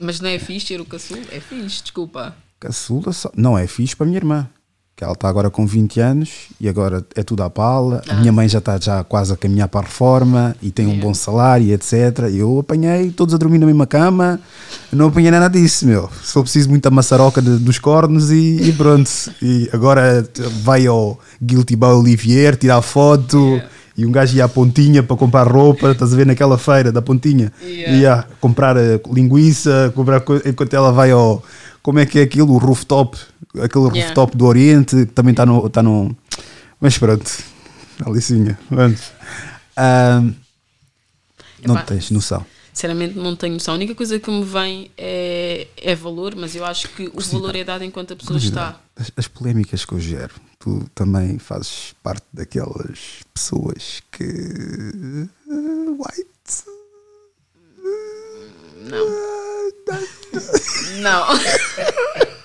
Mas 0.00 0.20
não 0.20 0.28
é 0.28 0.38
fixe 0.38 0.66
ter 0.66 0.80
o 0.80 0.84
caçul? 0.84 1.18
É 1.32 1.40
fixe, 1.40 1.82
desculpa. 1.82 2.34
Caçula 2.60 3.12
só. 3.12 3.30
Não, 3.36 3.56
é 3.58 3.66
fixe 3.66 3.94
para 3.96 4.04
a 4.04 4.08
minha 4.08 4.18
irmã. 4.18 4.48
Que 4.96 5.04
ela 5.04 5.12
está 5.12 5.28
agora 5.28 5.48
com 5.48 5.64
20 5.64 6.00
anos 6.00 6.30
e 6.60 6.68
agora 6.68 7.06
é 7.14 7.22
tudo 7.22 7.44
à 7.44 7.48
pala. 7.50 8.02
A 8.08 8.14
Ah. 8.14 8.16
minha 8.16 8.32
mãe 8.32 8.48
já 8.48 8.58
está 8.58 8.76
já 8.80 9.04
quase 9.04 9.32
a 9.32 9.36
caminhar 9.36 9.68
para 9.68 9.78
a 9.80 9.84
reforma 9.84 10.56
e 10.60 10.72
tem 10.72 10.86
um 10.86 10.90
Yeah. 10.90 11.06
bom 11.06 11.14
salário, 11.14 11.72
etc. 11.72 11.92
Eu 12.34 12.58
apanhei 12.58 13.10
todos 13.12 13.32
a 13.32 13.38
dormir 13.38 13.58
na 13.60 13.66
mesma 13.66 13.86
cama, 13.86 14.40
não 14.92 15.06
apanhei 15.06 15.30
nada 15.30 15.48
disso, 15.48 15.86
meu. 15.86 16.10
Só 16.24 16.42
preciso 16.42 16.68
muita 16.68 16.90
maçaroca 16.90 17.40
de- 17.40 17.58
dos 17.58 17.78
cornos 17.78 18.32
e, 18.32 18.60
e 18.60 18.72
pronto. 18.72 19.08
E 19.40 19.70
agora 19.72 20.28
vai 20.64 20.84
ao 20.88 21.20
Guilty 21.40 21.76
by 21.76 21.86
Olivier 21.86 22.56
tirar 22.56 22.82
foto. 22.82 23.38
Yeah. 23.38 23.68
E 23.98 24.06
um 24.06 24.12
gajo 24.12 24.36
ia 24.36 24.44
à 24.44 24.48
pontinha 24.48 25.02
para 25.02 25.16
comprar 25.16 25.42
roupa, 25.48 25.90
estás 25.90 26.12
a 26.12 26.16
ver 26.16 26.24
naquela 26.24 26.56
feira 26.56 26.92
da 26.92 27.02
pontinha? 27.02 27.52
Yeah. 27.60 27.96
Ia 27.96 28.24
comprar 28.40 28.76
eh, 28.76 29.00
linguiça, 29.12 29.92
comprar 29.92 30.20
co- 30.20 30.40
enquanto 30.46 30.72
ela 30.72 30.92
vai 30.92 31.10
ao. 31.10 31.42
Como 31.82 31.98
é 31.98 32.06
que 32.06 32.20
é 32.20 32.22
aquilo? 32.22 32.52
O 32.52 32.58
rooftop, 32.58 33.18
aquele 33.60 33.86
Yeah. 33.86 34.00
rooftop 34.04 34.36
do 34.36 34.46
Oriente, 34.46 34.94
que 35.04 35.06
também 35.06 35.32
está 35.32 35.44
no, 35.44 35.68
tá 35.68 35.82
no. 35.82 36.14
Mas 36.80 36.96
pronto, 36.96 37.28
Alicinha, 38.06 38.56
pronto. 38.68 39.00
Ahm, 39.76 40.30
não 41.66 41.74
Epá, 41.74 41.82
tens 41.84 42.08
noção. 42.12 42.46
Sinceramente, 42.78 43.18
não 43.18 43.34
tenho 43.34 43.54
noção. 43.54 43.74
A 43.74 43.76
única 43.76 43.92
coisa 43.92 44.20
que 44.20 44.30
me 44.30 44.44
vem 44.44 44.88
é, 44.96 45.66
é 45.76 45.96
valor, 45.96 46.36
mas 46.36 46.54
eu 46.54 46.64
acho 46.64 46.88
que 46.90 47.10
o 47.12 47.20
valor 47.20 47.56
é 47.56 47.64
dado 47.64 47.82
enquanto 47.82 48.12
a 48.12 48.16
pessoa 48.16 48.38
está. 48.38 48.80
As, 48.94 49.10
as 49.16 49.26
polémicas 49.26 49.84
que 49.84 49.94
eu 49.94 49.98
gero, 49.98 50.32
tu 50.60 50.88
também 50.94 51.40
fazes 51.40 51.92
parte 52.04 52.24
daquelas 52.32 53.24
pessoas 53.34 54.00
que. 54.12 54.24
White. 55.98 56.28
Não. 58.88 59.06
Não. 61.00 61.26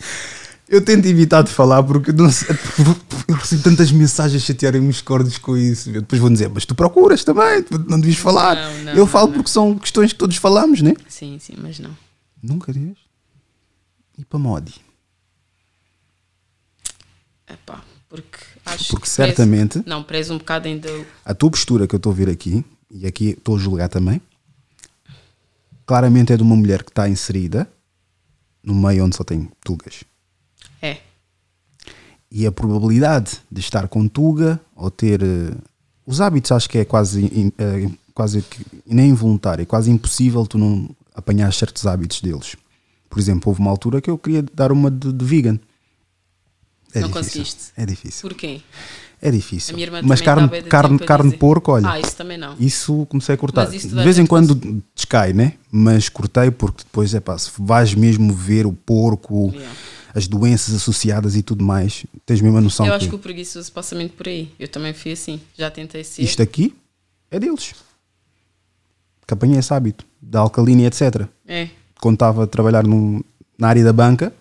Eu 0.72 0.84
tento 0.84 1.04
evitar 1.06 1.42
de 1.42 1.50
falar 1.50 1.82
porque 1.82 2.12
não 2.12 2.30
sei, 2.30 2.46
eu 3.26 3.34
recebo 3.34 3.60
tantas 3.64 3.90
mensagens 3.90 4.40
a 4.40 4.46
chatearem 4.46 4.88
os 4.88 5.00
cordes 5.00 5.36
com 5.36 5.56
isso. 5.56 5.88
Eu 5.90 6.00
depois 6.00 6.20
vão 6.20 6.32
dizer, 6.32 6.48
mas 6.48 6.64
tu 6.64 6.76
procuras 6.76 7.24
também, 7.24 7.64
não 7.88 7.98
devias 7.98 8.18
falar. 8.18 8.54
Não, 8.54 8.84
não, 8.84 8.92
eu 8.92 9.04
falo 9.04 9.26
não, 9.26 9.34
porque 9.34 9.50
são 9.50 9.76
questões 9.76 10.12
que 10.12 10.18
todos 10.20 10.36
falamos, 10.36 10.80
né? 10.80 10.94
Sim, 11.08 11.40
sim, 11.40 11.54
mas 11.58 11.80
não. 11.80 11.90
Nunca 12.40 12.72
diz. 12.72 12.96
E 14.16 14.24
para 14.24 14.38
Modi? 14.38 14.76
Epá, 17.48 17.82
porque 18.08 18.38
acho 18.64 18.90
Porque 18.90 19.02
que 19.02 19.08
certamente- 19.10 19.80
Prezo, 19.80 19.88
não, 19.88 20.04
prezo 20.04 20.34
um 20.34 20.38
bocado 20.38 20.68
ainda. 20.68 20.88
A 21.24 21.34
tua 21.34 21.50
postura 21.50 21.88
que 21.88 21.96
eu 21.96 21.98
estou 21.98 22.12
a 22.12 22.14
ver 22.14 22.28
aqui, 22.30 22.64
e 22.88 23.08
aqui 23.08 23.30
estou 23.30 23.56
a 23.56 23.58
julgar 23.58 23.88
também, 23.88 24.20
claramente 25.84 26.32
é 26.32 26.36
de 26.36 26.44
uma 26.44 26.54
mulher 26.54 26.84
que 26.84 26.90
está 26.92 27.08
inserida 27.08 27.68
no 28.62 28.72
meio 28.72 29.04
onde 29.04 29.16
só 29.16 29.24
tem 29.24 29.50
tugas. 29.64 30.04
E 32.30 32.46
a 32.46 32.52
probabilidade 32.52 33.38
de 33.50 33.60
estar 33.60 33.88
com 33.88 34.06
Tuga 34.06 34.60
ou 34.76 34.90
ter 34.90 35.22
eh, 35.22 35.52
os 36.06 36.20
hábitos, 36.20 36.52
acho 36.52 36.68
que 36.70 36.78
é 36.78 36.84
quase, 36.84 37.22
in- 37.24 37.52
eh, 37.58 37.88
quase 38.14 38.44
nem 38.86 39.10
involuntário, 39.10 39.62
é 39.62 39.66
quase 39.66 39.90
impossível 39.90 40.46
tu 40.46 40.56
não 40.56 40.88
apanhar 41.14 41.52
certos 41.52 41.86
hábitos 41.86 42.20
deles. 42.20 42.54
Por 43.08 43.18
exemplo, 43.18 43.48
houve 43.50 43.60
uma 43.60 43.70
altura 43.70 44.00
que 44.00 44.08
eu 44.08 44.16
queria 44.16 44.44
dar 44.54 44.70
uma 44.70 44.90
de, 44.90 45.12
de 45.12 45.24
vegan. 45.24 45.58
É 46.94 47.00
Não 47.00 47.08
difícil. 47.08 47.10
conseguiste? 47.40 47.72
É 47.76 47.84
difícil. 47.86 48.28
Porquê? 48.28 48.60
É 49.22 49.30
difícil. 49.30 49.76
Mas 50.04 50.20
carne, 50.20 50.48
carne, 50.62 50.98
carne 51.00 51.30
de 51.32 51.36
porco, 51.36 51.72
olha. 51.72 51.88
Ah, 51.90 52.00
isso 52.00 52.16
também 52.16 52.38
não. 52.38 52.54
Isso 52.58 53.06
comecei 53.06 53.34
a 53.34 53.38
cortar. 53.38 53.66
De 53.68 53.78
vez 53.88 54.18
em 54.18 54.24
quando 54.24 54.54
descai, 54.94 55.32
né? 55.32 55.54
Mas 55.70 56.08
cortei 56.08 56.50
porque 56.50 56.84
depois 56.84 57.12
é 57.12 57.20
pá, 57.20 57.36
se 57.36 57.50
vais 57.58 57.92
mesmo 57.94 58.32
ver 58.32 58.66
o 58.66 58.72
porco, 58.72 59.50
Yeah. 59.52 59.74
As 60.14 60.26
doenças 60.26 60.74
associadas 60.74 61.36
e 61.36 61.42
tudo 61.42 61.64
mais, 61.64 62.04
tens 62.26 62.40
mesmo 62.40 62.58
a 62.58 62.60
noção 62.60 62.86
Eu 62.86 62.94
acho 62.94 63.08
que 63.08 63.14
o 63.14 63.18
preguiçoso 63.18 63.70
passa 63.72 63.94
muito 63.94 64.14
por 64.16 64.26
aí. 64.28 64.52
Eu 64.58 64.68
também 64.68 64.92
fui 64.92 65.12
assim. 65.12 65.40
Já 65.56 65.70
tentei 65.70 66.02
ser. 66.04 66.22
isto 66.22 66.42
aqui 66.42 66.74
é 67.30 67.38
deles. 67.38 67.74
Que 69.26 69.34
apanhei 69.34 69.58
esse 69.58 69.72
hábito 69.72 70.04
da 70.20 70.40
alcalina 70.40 70.82
e 70.82 70.86
etc. 70.86 71.26
É. 71.46 71.68
Quando 72.00 72.14
estava 72.14 72.44
a 72.44 72.46
trabalhar 72.46 72.84
num- 72.84 73.22
na 73.58 73.68
área 73.68 73.84
da 73.84 73.92
banca, 73.92 74.32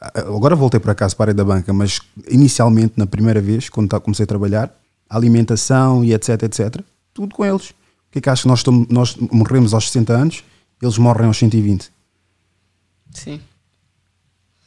agora 0.00 0.54
voltei 0.54 0.78
por 0.78 0.90
acaso 0.90 1.16
para 1.16 1.24
a 1.24 1.26
área 1.26 1.34
da 1.34 1.44
banca, 1.44 1.72
mas 1.72 2.00
inicialmente, 2.30 2.94
na 2.96 3.06
primeira 3.06 3.40
vez, 3.40 3.68
quando 3.68 3.98
comecei 4.00 4.24
a 4.24 4.26
trabalhar, 4.26 4.72
a 5.10 5.16
alimentação 5.16 6.04
e 6.04 6.12
etc, 6.14 6.42
etc, 6.44 6.80
tudo 7.12 7.34
com 7.34 7.44
eles. 7.44 7.70
O 7.70 8.10
que 8.12 8.18
é 8.18 8.20
que 8.22 8.30
achas 8.30 8.42
que 8.42 8.48
nós, 8.48 8.62
nós 8.88 9.16
morremos 9.32 9.74
aos 9.74 9.86
60 9.86 10.12
anos, 10.12 10.44
eles 10.80 10.96
morrem 10.98 11.26
aos 11.26 11.36
120? 11.38 11.90
Sim. 13.12 13.40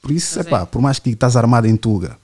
Por 0.02 0.12
isso, 0.12 0.40
é 0.40 0.44
pá, 0.44 0.66
por 0.66 0.82
mais 0.82 0.98
que 0.98 1.12
estás 1.12 1.36
armado 1.36 1.68
em 1.68 1.76
Tuga, 1.76 2.18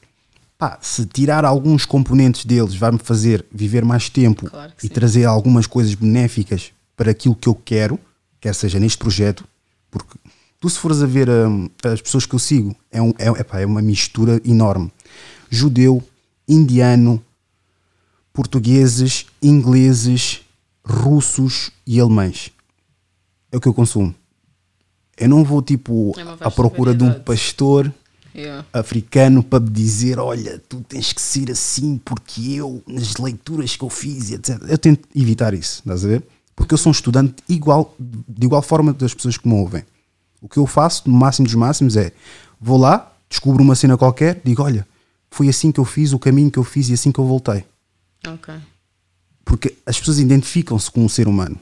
pá, 0.57 0.80
se 0.82 1.05
tirar 1.05 1.45
alguns 1.45 1.86
componentes 1.86 2.43
deles 2.43 2.75
vai-me 2.75 2.97
fazer 2.97 3.45
viver 3.51 3.86
mais 3.86 4.09
tempo 4.09 4.49
Claro 4.49 4.73
e 4.80 4.88
sim. 4.88 4.93
trazer 4.93 5.25
algumas 5.25 5.67
coisas 5.67 5.93
benéficas 5.93 6.71
para 6.95 7.11
aquilo 7.11 7.36
que 7.36 7.47
eu 7.47 7.53
quero, 7.53 7.99
quer 8.41 8.55
seja 8.55 8.80
neste 8.80 8.97
projeto, 8.97 9.47
porque 9.91 10.17
tu 10.59 10.69
se 10.69 10.80
fores 10.80 11.01
a 11.01 11.05
ver 11.05 11.30
hum, 11.30 11.69
as 11.84 12.01
pessoas 12.01 12.25
que 12.25 12.34
eu 12.34 12.39
sigo, 12.39 12.75
é, 12.91 13.01
um, 13.01 13.13
é, 13.19 13.28
epá, 13.28 13.59
é 13.59 13.65
uma 13.65 13.82
mistura 13.82 14.41
enorme. 14.43 14.91
Judeu, 15.49 16.03
indiano, 16.47 17.23
portugueses, 18.34 19.28
ingleses, 19.41 20.41
russos 20.84 21.71
e 21.86 21.99
alemães. 21.99 22.51
É 23.51 23.57
o 23.57 23.61
que 23.61 23.67
eu 23.67 23.73
consumo. 23.73 24.13
Eu 25.18 25.30
não 25.30 25.43
vou 25.43 25.61
tipo 25.61 26.13
É 26.18 26.45
à 26.45 26.51
procura 26.51 26.93
de 26.93 27.03
um 27.03 27.13
pastor 27.13 27.91
Yeah. 28.36 28.63
africano 28.72 29.41
para 29.41 29.59
me 29.59 29.72
dizer: 29.72 30.20
olha, 30.20 30.61
tu 30.70 30.82
tens 30.88 31.11
que 31.11 31.20
ser 31.20 31.49
assim 31.49 31.97
porque 31.97 32.51
eu, 32.51 32.84
nas 32.86 33.15
leituras 33.15 33.76
que 33.76 33.84
eu 33.84 33.89
fiz, 33.89 34.30
etc. 34.30 34.61
Eu 34.68 34.78
tento 34.78 35.09
evitar 35.15 35.55
isso, 35.55 35.80
estás 35.80 36.05
a 36.05 36.07
ver? 36.07 36.24
Porque 36.55 36.72
eu 36.72 36.78
sou 36.78 36.91
um 36.91 36.93
estudante 36.93 37.34
igual, 37.49 37.95
de 37.99 38.45
igual 38.45 38.61
forma 38.61 38.93
das 38.93 39.11
pessoas 39.15 39.38
que 39.38 39.47
me 39.47 39.55
ouvem. 39.55 39.84
O 40.39 40.47
que 40.47 40.57
eu 40.57 40.68
faço, 40.68 41.09
no 41.09 41.18
máximo 41.18 41.47
dos 41.47 41.55
máximos, 41.55 41.95
é 41.97 42.11
vou 42.61 42.78
lá, 42.78 43.11
descubro 43.28 43.63
uma 43.63 43.74
cena 43.74 43.97
qualquer, 43.97 44.39
digo: 44.43 44.61
olha, 44.61 44.88
foi 45.32 45.49
assim 45.49 45.72
que 45.72 45.80
eu 45.80 45.86
fiz, 45.86 46.13
o 46.13 46.20
caminho 46.20 46.51
que 46.51 46.59
eu 46.59 46.63
fiz 46.63 46.89
e 46.89 46.93
assim 46.93 47.11
que 47.11 47.20
eu 47.20 47.26
voltei. 47.26 47.63
Ok. 48.28 48.53
Porque 49.43 49.76
as 49.84 49.97
pessoas 49.97 50.20
identificam-se 50.20 50.91
com 50.91 51.03
um 51.03 51.09
ser 51.09 51.28
humano. 51.28 51.59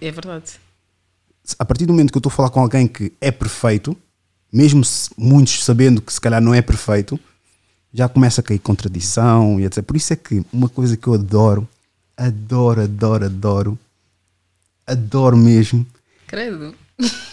É 0.00 0.10
verdade. 0.10 0.52
A 1.58 1.64
partir 1.64 1.86
do 1.86 1.92
momento 1.92 2.10
que 2.10 2.16
eu 2.16 2.20
estou 2.20 2.30
a 2.30 2.34
falar 2.34 2.50
com 2.50 2.60
alguém 2.60 2.86
que 2.86 3.12
é 3.20 3.30
perfeito, 3.30 3.96
mesmo 4.52 4.82
muitos 5.16 5.64
sabendo 5.64 6.02
que 6.02 6.12
se 6.12 6.20
calhar 6.20 6.40
não 6.40 6.54
é 6.54 6.62
perfeito, 6.62 7.18
já 7.92 8.08
começa 8.08 8.40
a 8.40 8.44
cair 8.44 8.58
contradição 8.58 9.58
e 9.60 9.64
etc. 9.64 9.82
Por 9.82 9.96
isso 9.96 10.12
é 10.12 10.16
que 10.16 10.44
uma 10.52 10.68
coisa 10.68 10.96
que 10.96 11.06
eu 11.06 11.14
adoro, 11.14 11.68
adoro, 12.16 12.82
adoro, 12.82 13.24
adoro, 13.24 13.78
adoro 14.86 15.36
mesmo, 15.36 15.86
Credo. 16.26 16.74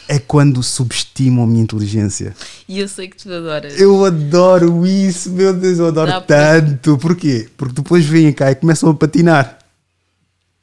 é 0.07 0.19
quando 0.19 0.61
subestimam 0.63 1.43
a 1.43 1.47
minha 1.47 1.63
inteligência. 1.63 2.35
E 2.67 2.79
eu 2.79 2.87
sei 2.87 3.07
que 3.07 3.17
tu 3.17 3.31
adoras. 3.31 3.79
Eu 3.79 4.05
adoro 4.05 4.85
isso, 4.85 5.31
meu 5.31 5.53
Deus, 5.53 5.79
eu 5.79 5.87
adoro 5.87 6.11
Dá 6.11 6.21
tanto. 6.21 6.97
Porquê? 6.97 7.49
Porque 7.57 7.73
depois 7.73 8.05
vêm 8.05 8.31
cá 8.31 8.51
e 8.51 8.55
começam 8.55 8.89
a 8.89 8.93
patinar. 8.93 9.59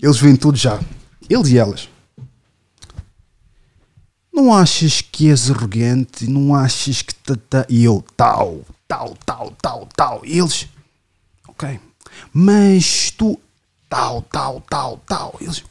Eles 0.00 0.18
vêm 0.18 0.36
tudo 0.36 0.56
já. 0.56 0.80
Eles 1.28 1.48
e 1.48 1.58
elas. 1.58 1.88
Não 4.32 4.52
achas 4.54 5.00
que 5.02 5.28
és 5.30 5.50
arrogante? 5.50 6.26
Não 6.28 6.54
achas 6.54 7.02
que. 7.02 7.14
ta- 7.14 7.36
ta- 7.48 7.66
E 7.68 7.84
eu, 7.84 8.04
tal, 8.16 8.60
tal, 8.88 9.16
tal, 9.26 9.52
tal, 9.60 9.88
tal. 9.94 10.20
E 10.24 10.38
eles, 10.38 10.68
ok. 11.46 11.78
Mas 12.32 13.10
tu, 13.10 13.38
tal, 13.88 14.22
tal, 14.22 14.60
tal, 14.68 14.96
tal. 15.06 15.34
Eles, 15.40 15.62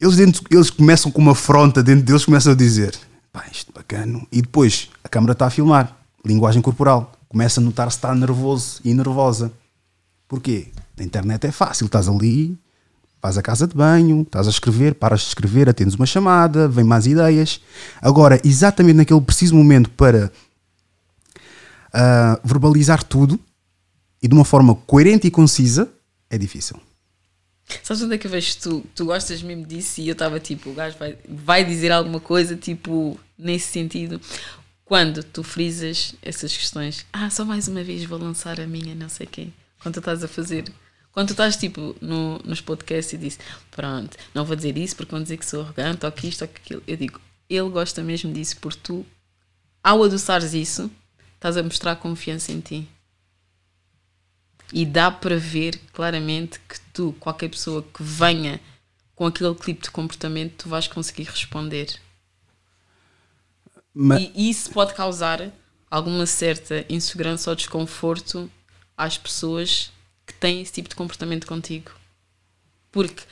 eles, 0.00 0.16
dentro, 0.16 0.44
eles 0.50 0.70
começam 0.70 1.10
com 1.10 1.20
uma 1.20 1.32
afronta 1.32 1.82
dentro 1.82 2.04
deles, 2.04 2.24
começam 2.24 2.52
a 2.52 2.56
dizer: 2.56 2.96
pá, 3.32 3.44
isto 3.50 3.72
bacana. 3.72 4.24
E 4.30 4.40
depois 4.40 4.88
a 5.02 5.08
câmara 5.08 5.32
está 5.32 5.46
a 5.46 5.50
filmar, 5.50 5.96
linguagem 6.24 6.62
corporal. 6.62 7.12
Começa 7.28 7.60
a 7.60 7.62
notar 7.64 7.90
se 7.90 7.98
está 7.98 8.14
nervoso 8.14 8.80
e 8.84 8.94
nervosa. 8.94 9.52
Porquê? 10.28 10.68
Na 10.96 11.04
internet 11.04 11.46
é 11.46 11.52
fácil, 11.52 11.86
estás 11.86 12.08
ali, 12.08 12.56
vais 13.20 13.36
à 13.36 13.42
casa 13.42 13.66
de 13.66 13.74
banho, 13.74 14.22
estás 14.22 14.46
a 14.46 14.50
escrever, 14.50 14.94
paras 14.94 15.20
de 15.20 15.26
escrever, 15.28 15.68
atendes 15.68 15.94
uma 15.94 16.06
chamada, 16.06 16.68
vem 16.68 16.84
mais 16.84 17.06
ideias. 17.06 17.60
Agora, 18.00 18.40
exatamente 18.44 18.96
naquele 18.96 19.20
preciso 19.20 19.54
momento 19.54 19.90
para 19.90 20.32
ah, 21.92 22.40
verbalizar 22.44 23.02
tudo 23.02 23.38
e 24.22 24.28
de 24.28 24.34
uma 24.34 24.44
forma 24.44 24.74
coerente 24.74 25.26
e 25.26 25.30
concisa, 25.30 25.88
é 26.30 26.38
difícil. 26.38 26.80
Sabes 27.82 28.02
onde 28.02 28.14
é 28.14 28.18
que 28.18 28.26
eu 28.26 28.30
vejo 28.30 28.56
tu, 28.58 28.86
tu 28.94 29.04
gostas 29.04 29.42
mesmo 29.42 29.66
disso? 29.66 30.00
E 30.00 30.08
eu 30.08 30.12
estava 30.12 30.40
tipo, 30.40 30.70
o 30.70 30.74
gajo 30.74 30.96
vai, 30.98 31.18
vai 31.28 31.64
dizer 31.64 31.92
alguma 31.92 32.18
coisa, 32.18 32.56
tipo, 32.56 33.18
nesse 33.38 33.72
sentido. 33.72 34.20
Quando 34.84 35.22
tu 35.22 35.42
frisas 35.42 36.14
essas 36.22 36.56
questões, 36.56 37.04
ah, 37.12 37.28
só 37.28 37.44
mais 37.44 37.68
uma 37.68 37.84
vez 37.84 38.04
vou 38.04 38.18
lançar 38.18 38.58
a 38.58 38.66
minha, 38.66 38.94
não 38.94 39.08
sei 39.08 39.26
quem. 39.26 39.52
Quando 39.82 39.94
tu 39.94 40.00
estás 40.00 40.24
a 40.24 40.28
fazer. 40.28 40.64
Quando 41.18 41.30
tu 41.30 41.32
estás 41.32 41.56
tipo 41.56 41.96
no, 42.00 42.38
nos 42.44 42.60
podcasts 42.60 43.12
e 43.12 43.18
dizes, 43.18 43.40
pronto, 43.72 44.16
não 44.32 44.44
vou 44.44 44.54
dizer 44.54 44.78
isso 44.78 44.94
porque 44.94 45.10
vão 45.10 45.20
dizer 45.20 45.36
que 45.36 45.44
sou 45.44 45.62
arrogante 45.62 46.06
ou 46.06 46.12
que 46.12 46.28
isto 46.28 46.42
ou 46.42 46.48
que 46.48 46.60
aquilo. 46.60 46.80
Eu 46.86 46.96
digo, 46.96 47.20
ele 47.50 47.68
gosta 47.70 48.04
mesmo 48.04 48.32
disso 48.32 48.56
porque 48.60 48.78
tu, 48.80 49.04
ao 49.82 50.04
adoçares 50.04 50.54
isso, 50.54 50.88
estás 51.34 51.56
a 51.56 51.62
mostrar 51.64 51.96
confiança 51.96 52.52
em 52.52 52.60
ti. 52.60 52.88
E 54.72 54.86
dá 54.86 55.10
para 55.10 55.36
ver 55.36 55.80
claramente 55.92 56.60
que 56.60 56.78
tu, 56.92 57.12
qualquer 57.18 57.48
pessoa 57.48 57.82
que 57.82 58.00
venha 58.00 58.60
com 59.16 59.26
aquele 59.26 59.56
tipo 59.56 59.82
de 59.82 59.90
comportamento, 59.90 60.54
tu 60.58 60.68
vais 60.68 60.86
conseguir 60.86 61.24
responder. 61.24 61.98
Mas, 63.92 64.30
E 64.36 64.50
isso 64.50 64.70
pode 64.70 64.94
causar 64.94 65.50
alguma 65.90 66.26
certa 66.26 66.86
insegurança 66.88 67.50
ou 67.50 67.56
desconforto 67.56 68.48
às 68.96 69.18
pessoas 69.18 69.90
que 70.28 70.34
têm 70.34 70.60
esse 70.60 70.72
tipo 70.72 70.88
de 70.88 70.94
comportamento 70.94 71.46
contigo. 71.46 71.90
Porque 72.92 73.22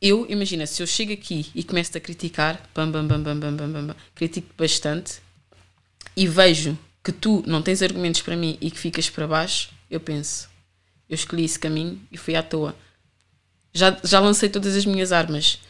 eu, 0.00 0.26
imagina, 0.28 0.66
se 0.66 0.82
eu 0.82 0.86
chego 0.86 1.12
aqui 1.12 1.50
e 1.54 1.62
começo 1.62 1.96
a 1.96 2.00
criticar, 2.00 2.60
bam, 2.74 2.90
bam, 2.90 3.06
bam, 3.06 3.22
bam, 3.22 3.38
bam, 3.38 3.54
bam, 3.54 3.70
bam, 3.70 3.86
bam, 3.88 3.96
critico 4.14 4.48
bastante 4.56 5.20
e 6.16 6.26
vejo 6.26 6.76
que 7.04 7.12
tu 7.12 7.42
não 7.46 7.62
tens 7.62 7.82
argumentos 7.82 8.22
para 8.22 8.36
mim 8.36 8.56
e 8.60 8.70
que 8.70 8.78
ficas 8.78 9.08
para 9.10 9.26
baixo, 9.26 9.70
eu 9.90 10.00
penso, 10.00 10.48
eu 11.08 11.14
escolhi 11.14 11.44
esse 11.44 11.58
caminho 11.58 12.00
e 12.10 12.16
fui 12.16 12.34
à 12.34 12.42
toa. 12.42 12.74
Já, 13.72 13.96
já 14.02 14.18
lancei 14.18 14.48
todas 14.48 14.74
as 14.74 14.86
minhas 14.86 15.12
armas. 15.12 15.60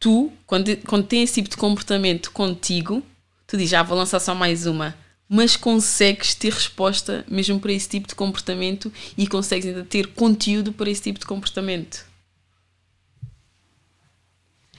Tu, 0.00 0.32
quando, 0.46 0.76
quando 0.78 1.06
tens 1.06 1.30
esse 1.30 1.34
tipo 1.34 1.48
de 1.48 1.56
comportamento 1.56 2.32
contigo, 2.32 3.02
tu 3.46 3.56
dizes, 3.56 3.74
ah, 3.74 3.82
vou 3.82 3.96
lançar 3.96 4.20
só 4.20 4.34
mais 4.34 4.66
uma. 4.66 4.94
Mas 5.28 5.56
consegues 5.56 6.34
ter 6.34 6.52
resposta 6.52 7.24
mesmo 7.28 7.58
para 7.58 7.72
esse 7.72 7.88
tipo 7.88 8.06
de 8.06 8.14
comportamento 8.14 8.92
e 9.18 9.26
consegues 9.26 9.66
ainda 9.66 9.82
ter 9.84 10.06
conteúdo 10.08 10.72
para 10.72 10.88
esse 10.88 11.02
tipo 11.02 11.18
de 11.18 11.26
comportamento. 11.26 12.04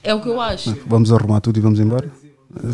É 0.04 0.14
o 0.14 0.22
que 0.22 0.30
eu 0.30 0.40
acho. 0.40 0.76
vamos 0.86 1.12
arrumar 1.12 1.42
tudo 1.42 1.58
e 1.58 1.62
vamos 1.62 1.80
embora? 1.80 2.10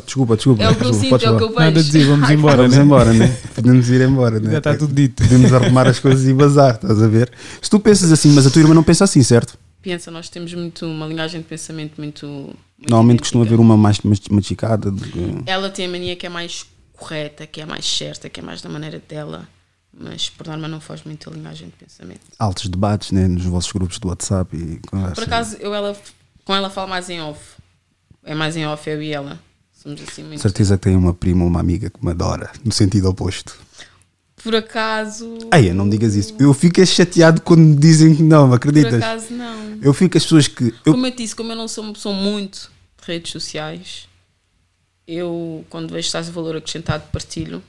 Desculpa, 0.05 0.35
desculpa. 0.35 0.63
É 0.63 0.69
o 0.69 0.75
que 0.75 0.85
eu 0.85 0.93
sinto, 0.93 1.15
é 1.25 1.31
o 1.31 1.37
que 1.37 1.43
eu 1.43 1.47
vejo. 1.49 1.59
Nada 1.59 1.79
a 1.79 1.83
dizer, 1.83 2.05
vamos 2.05 2.29
embora, 2.29 2.57
Vamos 2.57 2.77
né? 2.77 2.83
embora, 2.83 3.13
né? 3.13 3.27
Podemos 3.55 3.89
ir 3.89 4.01
embora, 4.01 4.39
né? 4.39 4.51
Já 4.51 4.57
está 4.59 4.77
tudo 4.77 4.93
dito. 4.93 5.23
Podemos 5.23 5.51
arrumar 5.51 5.87
as 5.87 5.99
coisas 5.99 6.27
e 6.27 6.33
bazar, 6.33 6.75
estás 6.75 7.01
a 7.01 7.07
ver? 7.07 7.31
Se 7.61 7.69
tu 7.69 7.79
pensas 7.79 8.11
assim, 8.11 8.31
mas 8.33 8.45
a 8.45 8.51
tua 8.51 8.61
irmã 8.61 8.73
não 8.75 8.83
pensa 8.83 9.03
assim, 9.03 9.23
certo? 9.23 9.57
Pensa, 9.81 10.11
nós 10.11 10.29
temos 10.29 10.53
muito 10.53 10.85
uma 10.85 11.07
linguagem 11.07 11.41
de 11.41 11.47
pensamento 11.47 11.93
muito. 11.97 12.25
muito 12.27 12.57
Normalmente 12.87 13.19
costuma 13.21 13.43
haver 13.43 13.59
uma 13.59 13.75
mais 13.75 13.99
machicada. 14.29 14.91
que- 14.91 15.43
Ela 15.47 15.69
tem 15.69 15.85
a 15.87 15.89
mania 15.89 16.15
que 16.15 16.25
é 16.25 16.29
mais 16.29 16.65
correta, 17.03 17.45
que 17.45 17.59
é 17.59 17.65
mais 17.65 17.85
certa, 17.85 18.29
que 18.29 18.39
é 18.39 18.43
mais 18.43 18.61
da 18.61 18.69
maneira 18.69 19.01
dela, 19.07 19.47
mas 19.93 20.29
por 20.29 20.47
norma 20.47 20.67
não 20.67 20.79
faz 20.79 21.03
muito 21.03 21.29
a 21.29 21.33
linguagem 21.33 21.67
de 21.67 21.73
pensamento. 21.73 22.21
Altos 22.39 22.69
debates 22.69 23.11
né, 23.11 23.27
nos 23.27 23.43
vossos 23.43 23.71
grupos 23.71 23.99
do 23.99 24.07
WhatsApp 24.07 24.55
e. 24.55 24.79
Por 25.13 25.23
acaso, 25.23 25.57
eu 25.57 25.73
ela, 25.73 25.95
com 26.45 26.55
ela 26.55 26.69
falo 26.69 26.89
mais 26.89 27.09
em 27.09 27.21
off. 27.21 27.39
É 28.23 28.33
mais 28.33 28.55
em 28.55 28.65
off, 28.65 28.89
eu 28.89 29.01
e 29.03 29.11
ela. 29.11 29.37
Somos 29.73 30.01
assim 30.01 30.23
muito. 30.23 30.41
Certeza 30.41 30.77
que 30.77 30.83
tem 30.83 30.95
uma 30.95 31.13
prima 31.13 31.43
ou 31.43 31.49
uma 31.49 31.59
amiga 31.59 31.89
que 31.89 32.03
me 32.03 32.11
adora, 32.11 32.49
no 32.63 32.71
sentido 32.71 33.09
oposto. 33.09 33.57
Por 34.41 34.55
acaso. 34.55 35.37
Ei, 35.53 35.73
não 35.73 35.85
me 35.85 35.91
digas 35.91 36.15
isso. 36.15 36.33
Eu 36.39 36.53
fico 36.53 36.81
é 36.81 36.85
chateado 36.85 37.41
quando 37.41 37.61
me 37.61 37.75
dizem 37.75 38.15
que 38.15 38.23
não, 38.23 38.47
Por 38.47 38.55
acreditas? 38.55 38.95
acaso, 38.95 39.33
não. 39.33 39.77
Eu 39.81 39.93
fico 39.93 40.17
as 40.17 40.23
pessoas 40.23 40.47
que. 40.47 40.73
Eu, 40.85 40.93
Como 40.93 41.05
eu 41.05 41.11
disse, 41.11 41.35
como 41.35 41.51
eu 41.51 41.55
não 41.55 41.67
sou 41.67 41.83
uma 41.83 41.93
pessoa 41.93 42.15
muito 42.15 42.71
de 43.01 43.07
redes 43.07 43.31
sociais, 43.31 44.07
eu, 45.07 45.65
quando 45.69 45.89
vejo 45.91 46.03
que 46.03 46.07
estás 46.07 46.29
a 46.29 46.31
valor 46.31 46.55
acrescentado, 46.55 47.03
partilho. 47.11 47.61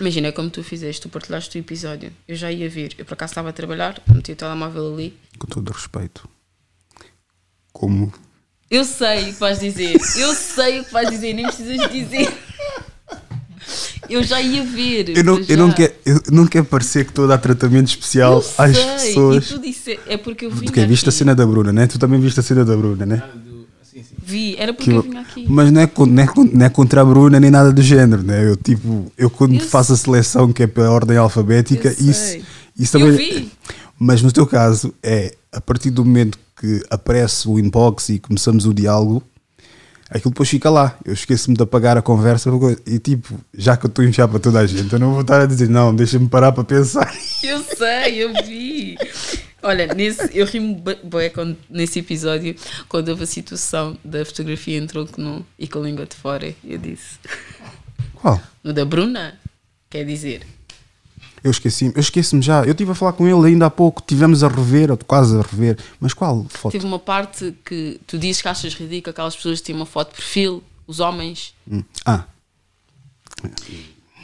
Imagina, 0.00 0.28
é 0.28 0.32
como 0.32 0.50
tu 0.50 0.62
fizeste, 0.62 1.02
tu 1.02 1.08
partilhaste 1.08 1.56
o 1.56 1.60
episódio. 1.60 2.12
Eu 2.28 2.36
já 2.36 2.52
ia 2.52 2.68
ver. 2.68 2.94
Eu, 2.98 3.04
por 3.04 3.14
acaso, 3.14 3.32
estava 3.32 3.48
a 3.48 3.52
trabalhar, 3.52 4.02
meti 4.12 4.32
o 4.32 4.36
telemóvel 4.36 4.92
ali. 4.92 5.18
com 5.38 5.46
todo 5.46 5.68
o 5.68 5.72
respeito, 5.72 6.28
como. 7.72 8.12
Eu 8.70 8.84
sei 8.84 9.30
o 9.30 9.34
que 9.34 9.40
vais 9.40 9.60
dizer. 9.60 9.96
Eu 10.16 10.34
sei 10.34 10.80
o 10.80 10.84
que 10.84 10.92
vais 10.92 11.08
dizer, 11.08 11.32
nem 11.32 11.46
precisas 11.46 11.90
dizer. 11.90 12.32
Eu 14.08 14.22
já 14.22 14.40
ia 14.40 14.62
ver. 14.64 15.16
Eu 15.16 15.24
não, 15.24 15.42
já. 15.42 15.52
eu, 15.52 15.58
não 15.58 15.72
quero, 15.72 15.94
eu 16.04 16.20
não 16.30 16.46
quero 16.46 16.64
parecer 16.64 17.04
que 17.04 17.10
estou 17.10 17.24
a 17.24 17.28
dar 17.28 17.38
tratamento 17.38 17.88
especial 17.88 18.34
Eu 18.34 18.38
às 18.38 18.76
sei, 18.76 18.92
pessoas. 18.94 19.50
E 19.50 19.54
tu 19.54 19.60
disse, 19.60 20.00
é 20.06 20.16
porque 20.16 20.46
eu 20.46 20.50
vim 20.50 20.66
Porque 20.66 20.84
viste 20.84 21.08
a 21.08 21.12
cena 21.12 21.34
da 21.34 21.44
Bruna, 21.44 21.72
né? 21.72 21.86
Tu 21.86 21.98
também 21.98 22.20
viste 22.20 22.38
a 22.38 22.42
cena 22.42 22.64
da 22.64 22.76
Bruna, 22.76 23.04
né? 23.04 23.22
Vi, 24.26 24.56
era 24.58 24.72
porque 24.74 24.90
Que 24.90 24.96
eu 24.96 24.96
eu- 24.96 25.02
vim 25.02 25.16
aqui. 25.18 25.46
Mas 25.48 25.70
não 25.70 25.80
é, 25.80 25.88
não, 25.96 26.22
é, 26.22 26.26
não 26.52 26.66
é 26.66 26.68
contra 26.68 27.00
a 27.00 27.04
Bruna 27.04 27.38
nem 27.38 27.48
nada 27.50 27.72
do 27.72 27.80
género, 27.80 28.24
né? 28.24 28.44
Eu 28.48 28.56
tipo, 28.56 29.10
eu 29.16 29.30
quando 29.30 29.54
Eu 29.54 29.60
faço 29.60 29.92
a 29.92 29.96
seleção 29.96 30.52
que 30.52 30.64
é 30.64 30.66
pela 30.66 30.90
ordem 30.90 31.16
alfabética, 31.16 31.88
Eu 31.88 32.10
isso, 32.10 32.38
isso 32.76 32.96
Eu 32.96 33.12
também. 33.12 33.16
vi. 33.16 33.52
Mas 33.98 34.22
no 34.22 34.32
teu 34.32 34.44
caso, 34.46 34.92
é 35.02 35.32
a 35.52 35.60
partir 35.60 35.90
do 35.90 36.04
momento 36.04 36.38
que 36.60 36.82
aparece 36.90 37.48
o 37.48 37.56
inbox 37.58 38.08
e 38.08 38.18
começamos 38.18 38.66
o 38.66 38.74
diálogo, 38.74 39.22
aquilo 40.10 40.30
depois 40.32 40.48
fica 40.48 40.68
lá. 40.70 40.98
Eu 41.04 41.12
esqueço-me 41.14 41.56
de 41.56 41.62
apagar 41.62 41.96
a 41.96 42.02
conversa 42.02 42.50
e 42.84 42.98
tipo, 42.98 43.38
já 43.56 43.76
que 43.76 43.86
eu 43.86 43.88
estou 43.88 44.04
a 44.04 44.08
enfiar 44.08 44.26
para 44.26 44.40
toda 44.40 44.58
a 44.58 44.66
gente, 44.66 44.92
eu 44.92 44.98
não 44.98 45.12
vou 45.12 45.20
estar 45.20 45.40
a 45.40 45.46
dizer, 45.46 45.68
não, 45.68 45.94
deixa-me 45.94 46.28
parar 46.28 46.50
para 46.52 46.64
pensar. 46.64 47.14
Eu 47.44 47.62
sei, 47.62 48.24
eu 48.24 48.32
vi. 48.44 48.96
Olha, 49.66 49.92
nesse, 49.92 50.30
eu 50.32 50.46
rimo 50.46 50.80
bué 51.02 51.28
quando, 51.28 51.56
nesse 51.68 51.98
episódio 51.98 52.54
quando 52.88 53.08
houve 53.08 53.24
a 53.24 53.26
situação 53.26 53.98
da 54.04 54.24
fotografia 54.24 54.78
em 54.78 54.86
tronco 54.86 55.20
nu 55.20 55.44
e 55.58 55.66
com 55.66 55.80
a 55.80 55.82
língua 55.82 56.06
de 56.06 56.14
fora. 56.14 56.54
Eu 56.64 56.78
disse. 56.78 57.18
Qual? 58.14 58.40
No 58.62 58.72
da 58.72 58.84
Bruna, 58.84 59.36
quer 59.90 60.04
dizer. 60.04 60.46
Eu 61.42 61.50
esqueci-me, 61.50 61.92
eu 61.96 62.00
esqueci-me 62.00 62.42
já. 62.42 62.62
Eu 62.62 62.70
estive 62.70 62.92
a 62.92 62.94
falar 62.94 63.12
com 63.14 63.26
ele 63.26 63.48
ainda 63.48 63.66
há 63.66 63.70
pouco, 63.70 64.00
tivemos 64.06 64.44
a 64.44 64.48
rever, 64.48 64.92
ou 64.92 64.96
quase 64.98 65.36
a 65.36 65.42
rever. 65.42 65.76
Mas 65.98 66.14
qual 66.14 66.46
foto? 66.48 66.70
Teve 66.70 66.86
uma 66.86 67.00
parte 67.00 67.52
que 67.64 68.00
tu 68.06 68.16
dizes 68.18 68.40
que 68.40 68.46
achas 68.46 68.72
ridículo 68.72 69.10
aquelas 69.10 69.34
pessoas 69.34 69.58
que 69.58 69.66
têm 69.66 69.74
uma 69.74 69.86
foto 69.86 70.10
de 70.10 70.16
perfil, 70.16 70.62
os 70.86 71.00
homens, 71.00 71.54
Hum. 71.68 71.82
Ah, 72.04 72.24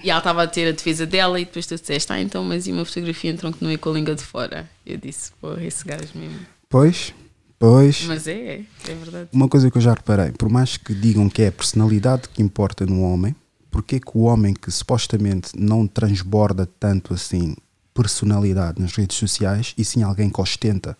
e 0.02 0.10
ela 0.10 0.18
estava 0.18 0.42
a 0.42 0.46
ter 0.46 0.68
a 0.68 0.72
defesa 0.72 1.06
dela 1.06 1.40
e 1.40 1.44
depois 1.44 1.66
tu 1.66 1.76
disseste, 1.76 2.12
ah, 2.12 2.20
então, 2.20 2.44
mas 2.44 2.66
e 2.66 2.72
uma 2.72 2.84
fotografia 2.84 3.30
em 3.30 3.36
tronco 3.36 3.58
nu 3.60 3.70
e 3.70 3.78
com 3.78 3.90
a 3.90 3.92
língua 3.92 4.14
de 4.14 4.22
fora? 4.22 4.68
Eu 4.84 4.96
disse, 4.96 5.32
porra, 5.40 5.62
esse 5.64 5.84
gajo 5.84 6.08
mesmo. 6.14 6.38
pois, 6.68 7.14
pois. 7.58 8.04
Mas 8.06 8.26
é, 8.26 8.62
é 8.88 8.94
verdade. 8.94 9.28
Uma 9.32 9.48
coisa 9.48 9.70
que 9.70 9.78
eu 9.78 9.82
já 9.82 9.94
reparei, 9.94 10.32
por 10.32 10.48
mais 10.48 10.76
que 10.76 10.94
digam 10.94 11.28
que 11.28 11.42
é 11.42 11.48
a 11.48 11.52
personalidade 11.52 12.28
que 12.28 12.42
importa 12.42 12.84
no 12.84 13.02
homem, 13.02 13.34
porque 13.70 13.98
que 13.98 14.10
o 14.14 14.22
homem 14.22 14.52
que 14.52 14.70
supostamente 14.70 15.50
não 15.56 15.86
transborda 15.86 16.66
tanto 16.78 17.14
assim 17.14 17.56
personalidade 17.94 18.80
nas 18.80 18.94
redes 18.94 19.16
sociais 19.16 19.74
e 19.76 19.84
sim 19.84 20.02
alguém 20.02 20.30
que 20.30 20.40
ostenta 20.40 20.96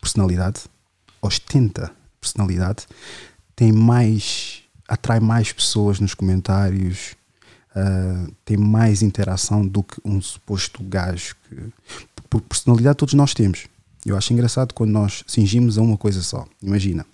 personalidade, 0.00 0.62
ostenta 1.20 1.90
personalidade, 2.20 2.86
tem 3.54 3.72
mais, 3.72 4.62
atrai 4.86 5.20
mais 5.20 5.52
pessoas 5.52 5.98
nos 6.00 6.14
comentários, 6.14 7.16
ah, 7.78 8.26
tem 8.44 8.56
mais 8.56 9.02
interação 9.02 9.66
do 9.66 9.82
que 9.82 10.00
um 10.04 10.20
suposto 10.20 10.82
gajo 10.82 11.36
que. 11.48 11.56
Por 12.28 12.42
personalidade 12.42 12.98
todos 12.98 13.14
nós 13.14 13.32
temos. 13.32 13.66
Eu 14.04 14.16
acho 14.16 14.32
engraçado 14.32 14.74
quando 14.74 14.90
nós 14.90 15.24
cingimos 15.26 15.78
a 15.78 15.82
uma 15.82 15.96
coisa 15.96 16.22
só. 16.22 16.46
Imagina. 16.62 17.06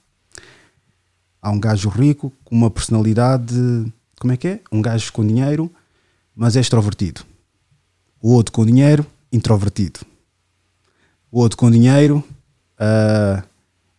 Há 1.41 1.51
um 1.51 1.61
gajo 1.61 1.89
rico 1.89 2.33
com 2.45 2.55
uma 2.55 2.71
personalidade. 2.71 3.55
Como 4.19 4.33
é 4.33 4.37
que 4.37 4.49
é? 4.49 4.61
Um 4.73 4.83
gajo 4.83 5.13
com 5.13 5.27
dinheiro, 5.27 5.71
mas 6.35 6.57
é 6.57 6.61
extrovertido. 6.61 7.23
O 8.21 8.31
outro 8.31 8.53
com 8.53 8.65
dinheiro, 8.65 9.07
introvertido. 9.31 10.01
O 11.31 11.41
outro 11.41 11.59
com 11.59 11.71
dinheiro 11.71 12.25
ah, 12.79 13.45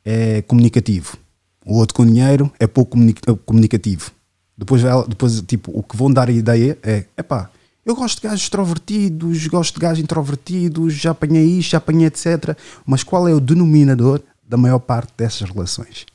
é 0.03 0.41
comunicativo. 0.41 1.17
O 1.65 1.77
outro 1.77 1.95
com 1.95 2.05
dinheiro 2.05 2.51
é 2.59 2.67
pouco 2.67 2.91
comuni- 2.91 3.15
comunicativo. 3.45 4.11
Depois, 4.57 4.81
depois, 5.07 5.41
tipo, 5.41 5.71
o 5.77 5.83
que 5.83 5.97
vão 5.97 6.11
dar 6.11 6.29
a 6.29 6.31
ideia 6.31 6.77
é: 6.81 7.05
epá, 7.17 7.49
eu 7.85 7.95
gosto 7.95 8.21
de 8.21 8.27
gajos 8.27 8.43
extrovertidos, 8.43 9.47
gosto 9.47 9.75
de 9.75 9.79
gajos 9.79 10.03
introvertidos, 10.03 10.93
já 10.93 11.11
apanhei 11.11 11.45
isto, 11.45 11.71
já 11.71 11.77
apanhei 11.77 12.07
etc. 12.07 12.57
Mas 12.85 13.03
qual 13.03 13.27
é 13.27 13.33
o 13.33 13.39
denominador 13.39 14.21
da 14.47 14.57
maior 14.57 14.79
parte 14.79 15.13
dessas 15.15 15.49
relações? 15.49 16.05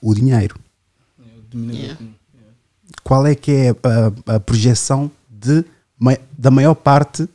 O 0.00 0.14
dinheiro. 0.14 0.56
Yeah. 1.54 2.00
Qual 3.04 3.26
é 3.26 3.34
que 3.34 3.52
é 3.52 3.70
a, 3.70 4.36
a 4.36 4.40
projeção 4.40 5.10
de, 5.28 5.64
da 6.36 6.50
maior 6.50 6.74
parte 6.74 7.28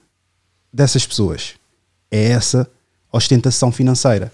dessas 0.74 1.06
pessoas? 1.06 1.56
É 2.12 2.32
essa 2.32 2.70
ostentação 3.12 3.72
financeira. 3.72 4.32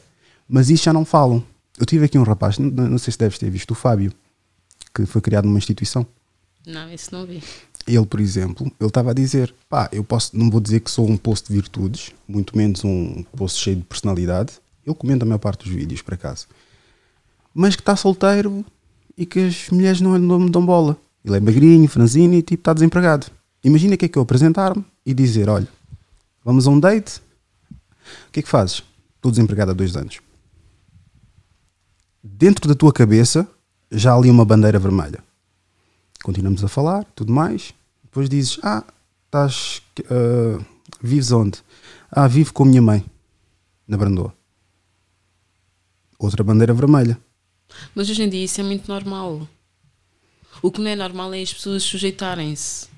Mas 0.47 0.69
isso 0.69 0.85
já 0.85 0.93
não 0.93 1.05
falam. 1.05 1.43
Eu 1.77 1.85
tive 1.85 2.05
aqui 2.05 2.17
um 2.17 2.23
rapaz, 2.23 2.57
não, 2.57 2.69
não 2.69 2.97
sei 2.97 3.11
se 3.11 3.19
deves 3.19 3.37
ter 3.37 3.49
visto, 3.49 3.71
o 3.71 3.75
Fábio, 3.75 4.11
que 4.93 5.05
foi 5.05 5.21
criado 5.21 5.45
numa 5.45 5.57
instituição. 5.57 6.05
Não, 6.65 6.91
esse 6.91 7.11
não 7.11 7.25
vi. 7.25 7.41
Ele, 7.87 8.05
por 8.05 8.19
exemplo, 8.19 8.71
ele 8.79 8.87
estava 8.87 9.11
a 9.11 9.13
dizer: 9.13 9.53
pá, 9.67 9.89
eu 9.91 10.03
posso, 10.03 10.37
não 10.37 10.49
vou 10.49 10.61
dizer 10.61 10.81
que 10.81 10.91
sou 10.91 11.09
um 11.09 11.17
post 11.17 11.47
de 11.47 11.53
virtudes, 11.53 12.11
muito 12.27 12.55
menos 12.55 12.83
um 12.83 13.23
post 13.35 13.59
cheio 13.59 13.77
de 13.77 13.83
personalidade. 13.83 14.53
Ele 14.85 14.95
comenta 14.95 15.25
a 15.25 15.27
maior 15.27 15.39
parte 15.39 15.63
dos 15.63 15.73
vídeos, 15.73 16.01
por 16.01 16.13
acaso. 16.13 16.47
Mas 17.53 17.75
que 17.75 17.81
está 17.81 17.95
solteiro 17.95 18.65
e 19.17 19.25
que 19.25 19.39
as 19.39 19.69
mulheres 19.69 20.01
não, 20.01 20.17
me 20.39 20.49
dão 20.49 20.65
bola. 20.65 20.97
Ele 21.23 21.37
é 21.37 21.39
magrinho, 21.39 21.87
franzino 21.87 22.33
e 22.33 22.41
tipo 22.41 22.61
está 22.61 22.73
desempregado. 22.73 23.27
Imagina 23.63 23.97
que 23.97 24.05
é 24.05 24.07
que 24.07 24.17
eu 24.17 24.21
apresentar-me 24.21 24.85
e 25.05 25.13
dizer: 25.13 25.49
olha, 25.49 25.67
vamos 26.45 26.67
a 26.67 26.69
um 26.69 26.79
date. 26.79 27.21
O 28.27 28.31
que 28.31 28.39
é 28.39 28.43
que 28.43 28.49
fazes? 28.49 28.83
Estou 29.15 29.31
desempregado 29.31 29.71
há 29.71 29.73
dois 29.73 29.95
anos. 29.95 30.19
Dentro 32.23 32.67
da 32.67 32.75
tua 32.75 32.93
cabeça 32.93 33.47
já 33.91 34.11
há 34.11 34.15
ali 34.15 34.29
uma 34.29 34.45
bandeira 34.45 34.77
vermelha 34.77 35.23
continuamos 36.23 36.63
a 36.63 36.67
falar, 36.67 37.03
tudo 37.15 37.33
mais. 37.33 37.73
Depois 38.03 38.29
dizes: 38.29 38.59
Ah, 38.63 38.83
estás. 39.25 39.81
ah, 40.09 40.63
vives 41.01 41.31
onde? 41.31 41.59
Ah, 42.11 42.27
vivo 42.27 42.53
com 42.53 42.63
a 42.63 42.65
minha 42.65 42.81
mãe, 42.81 43.05
na 43.87 43.97
Brandoa. 43.97 44.33
Outra 46.19 46.43
bandeira 46.43 46.73
vermelha. 46.73 47.19
Mas 47.95 48.09
hoje 48.09 48.23
em 48.23 48.29
dia 48.29 48.43
isso 48.43 48.59
é 48.61 48.63
muito 48.63 48.87
normal. 48.87 49.47
O 50.61 50.71
que 50.71 50.79
não 50.79 50.89
é 50.91 50.95
normal 50.95 51.33
é 51.33 51.41
as 51.41 51.53
pessoas 51.53 51.83
sujeitarem-se. 51.83 52.89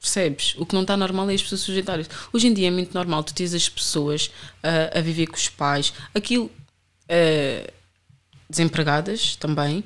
Percebes? 0.00 0.54
O 0.58 0.64
que 0.64 0.74
não 0.74 0.82
está 0.82 0.96
normal 0.96 1.28
é 1.30 1.34
as 1.34 1.42
pessoas 1.42 1.60
sujeitarem-se. 1.60 2.10
Hoje 2.32 2.46
em 2.46 2.54
dia 2.54 2.68
é 2.68 2.70
muito 2.70 2.94
normal 2.94 3.22
tu 3.22 3.34
tens 3.34 3.52
as 3.52 3.68
pessoas 3.68 4.30
ah, 4.62 4.98
a 4.98 5.00
viver 5.00 5.26
com 5.26 5.36
os 5.36 5.48
pais, 5.48 5.92
aquilo 6.14 6.50
ah, 7.08 7.70
desempregadas 8.48 9.36
também. 9.36 9.84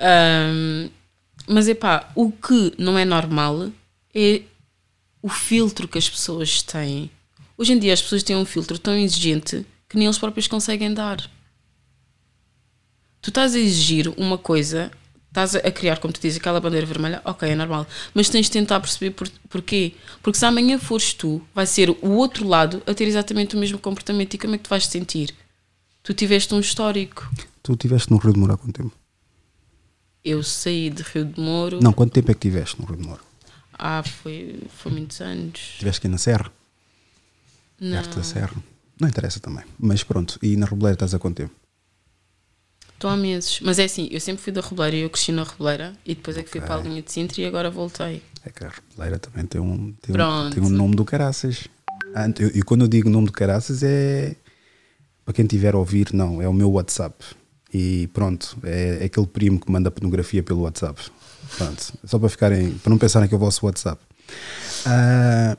Ahm, 0.00 0.88
mas 1.48 1.68
é 1.68 1.74
pá, 1.74 2.10
o 2.14 2.30
que 2.30 2.74
não 2.78 2.98
é 2.98 3.04
normal 3.04 3.70
é 4.14 4.42
o 5.22 5.28
filtro 5.28 5.88
que 5.88 5.98
as 5.98 6.08
pessoas 6.08 6.62
têm. 6.62 7.10
Hoje 7.56 7.72
em 7.72 7.78
dia 7.78 7.92
as 7.92 8.02
pessoas 8.02 8.22
têm 8.22 8.36
um 8.36 8.44
filtro 8.44 8.78
tão 8.78 8.94
exigente 8.94 9.66
que 9.88 9.96
nem 9.96 10.06
eles 10.06 10.18
próprios 10.18 10.46
conseguem 10.46 10.92
dar 10.92 11.28
tu 13.20 13.30
estás 13.30 13.54
a 13.54 13.58
exigir 13.58 14.12
uma 14.16 14.38
coisa, 14.38 14.90
estás 15.28 15.54
a 15.54 15.70
criar, 15.70 15.98
como 15.98 16.12
tu 16.12 16.20
dizes, 16.20 16.38
aquela 16.38 16.60
bandeira 16.60 16.86
vermelha, 16.86 17.20
ok, 17.24 17.48
é 17.48 17.54
normal, 17.54 17.86
mas 18.14 18.28
tens 18.28 18.46
de 18.46 18.52
tentar 18.52 18.80
perceber 18.80 19.10
por, 19.10 19.28
porquê. 19.48 19.94
Porque 20.22 20.38
se 20.38 20.46
amanhã 20.46 20.78
fores 20.78 21.12
tu, 21.12 21.42
vai 21.54 21.66
ser 21.66 21.90
o 21.90 22.10
outro 22.12 22.46
lado 22.46 22.82
a 22.86 22.94
ter 22.94 23.04
exatamente 23.04 23.56
o 23.56 23.58
mesmo 23.58 23.78
comportamento 23.78 24.34
e 24.34 24.38
como 24.38 24.54
é 24.54 24.58
que 24.58 24.64
tu 24.64 24.70
vais 24.70 24.86
te 24.86 24.92
sentir? 24.92 25.34
Tu 26.02 26.14
tiveste 26.14 26.54
um 26.54 26.60
histórico. 26.60 27.30
Tu 27.62 27.72
estiveste 27.72 28.10
no 28.10 28.18
Rio 28.18 28.32
de 28.32 28.38
Moura 28.38 28.54
há 28.54 28.56
quanto 28.56 28.72
tempo? 28.72 28.96
Eu 30.24 30.42
saí 30.42 30.90
de 30.90 31.02
Rio 31.02 31.24
de 31.24 31.40
Moro. 31.40 31.80
Não, 31.82 31.92
quanto 31.92 32.12
tempo 32.12 32.30
é 32.30 32.34
que 32.34 32.40
tiveste 32.40 32.80
no 32.80 32.86
Rio 32.86 32.96
de 32.96 33.06
Moro? 33.06 33.20
Ah, 33.72 34.02
foi, 34.02 34.60
foi 34.76 34.92
muitos 34.92 35.20
anos. 35.20 35.76
Tiveste 35.78 35.98
aqui 36.00 36.08
na 36.08 36.18
Serra? 36.18 36.50
Não. 37.80 37.92
Perto 38.02 38.16
da 38.16 38.22
Serra? 38.24 38.56
Não 39.00 39.08
interessa 39.08 39.38
também. 39.38 39.64
Mas 39.78 40.02
pronto, 40.02 40.38
e 40.42 40.56
na 40.56 40.66
Reboleira 40.66 40.94
estás 40.94 41.14
há 41.14 41.18
quanto 41.18 41.36
tempo? 41.36 41.54
Estou 42.94 43.08
há 43.10 43.16
meses. 43.16 43.60
Mas 43.60 43.78
é 43.78 43.84
assim, 43.84 44.08
eu 44.10 44.20
sempre 44.20 44.42
fui 44.42 44.52
da 44.52 44.60
Reboleira 44.60 44.96
e 44.96 45.00
eu 45.02 45.10
cresci 45.10 45.30
na 45.30 45.44
Reboleira 45.44 45.92
e 46.04 46.14
depois 46.16 46.36
é 46.36 46.42
que 46.42 46.50
fui 46.50 46.60
para 46.60 46.74
a 46.74 46.78
linha 46.80 47.00
de 47.00 47.12
Sintra 47.12 47.40
e 47.40 47.46
agora 47.46 47.70
voltei. 47.70 48.20
É 48.44 48.50
que 48.50 48.64
a 48.64 48.68
Reboleira 48.68 49.18
também 49.20 49.46
tem 49.46 49.60
um, 49.60 49.92
tem 50.02 50.16
um, 50.16 50.50
tem 50.50 50.62
um 50.62 50.68
nome 50.70 50.96
do 50.96 51.04
caraças. 51.04 51.68
Ante- 52.16 52.42
eu- 52.42 52.48
E 52.56 52.62
quando 52.62 52.80
eu 52.82 52.88
digo 52.88 53.08
nome 53.08 53.26
do 53.26 53.32
caraças 53.32 53.82
é. 53.84 54.34
Para 55.24 55.34
quem 55.34 55.46
tiver 55.46 55.74
a 55.74 55.78
ouvir, 55.78 56.12
não, 56.12 56.40
é 56.42 56.48
o 56.48 56.52
meu 56.54 56.70
WhatsApp. 56.72 57.22
E 57.72 58.08
pronto, 58.08 58.56
é, 58.62 58.98
é 59.02 59.04
aquele 59.04 59.26
primo 59.26 59.60
que 59.60 59.70
manda 59.70 59.90
pornografia 59.90 60.42
pelo 60.42 60.62
WhatsApp. 60.62 61.00
Pronto, 61.56 61.92
só 62.04 62.18
para 62.18 62.28
ficarem, 62.28 62.72
para 62.78 62.90
não 62.90 62.98
pensarem 62.98 63.28
que 63.28 63.34
é 63.34 63.36
o 63.36 63.40
vosso 63.40 63.64
WhatsApp. 63.66 64.00
Ah, 64.86 65.56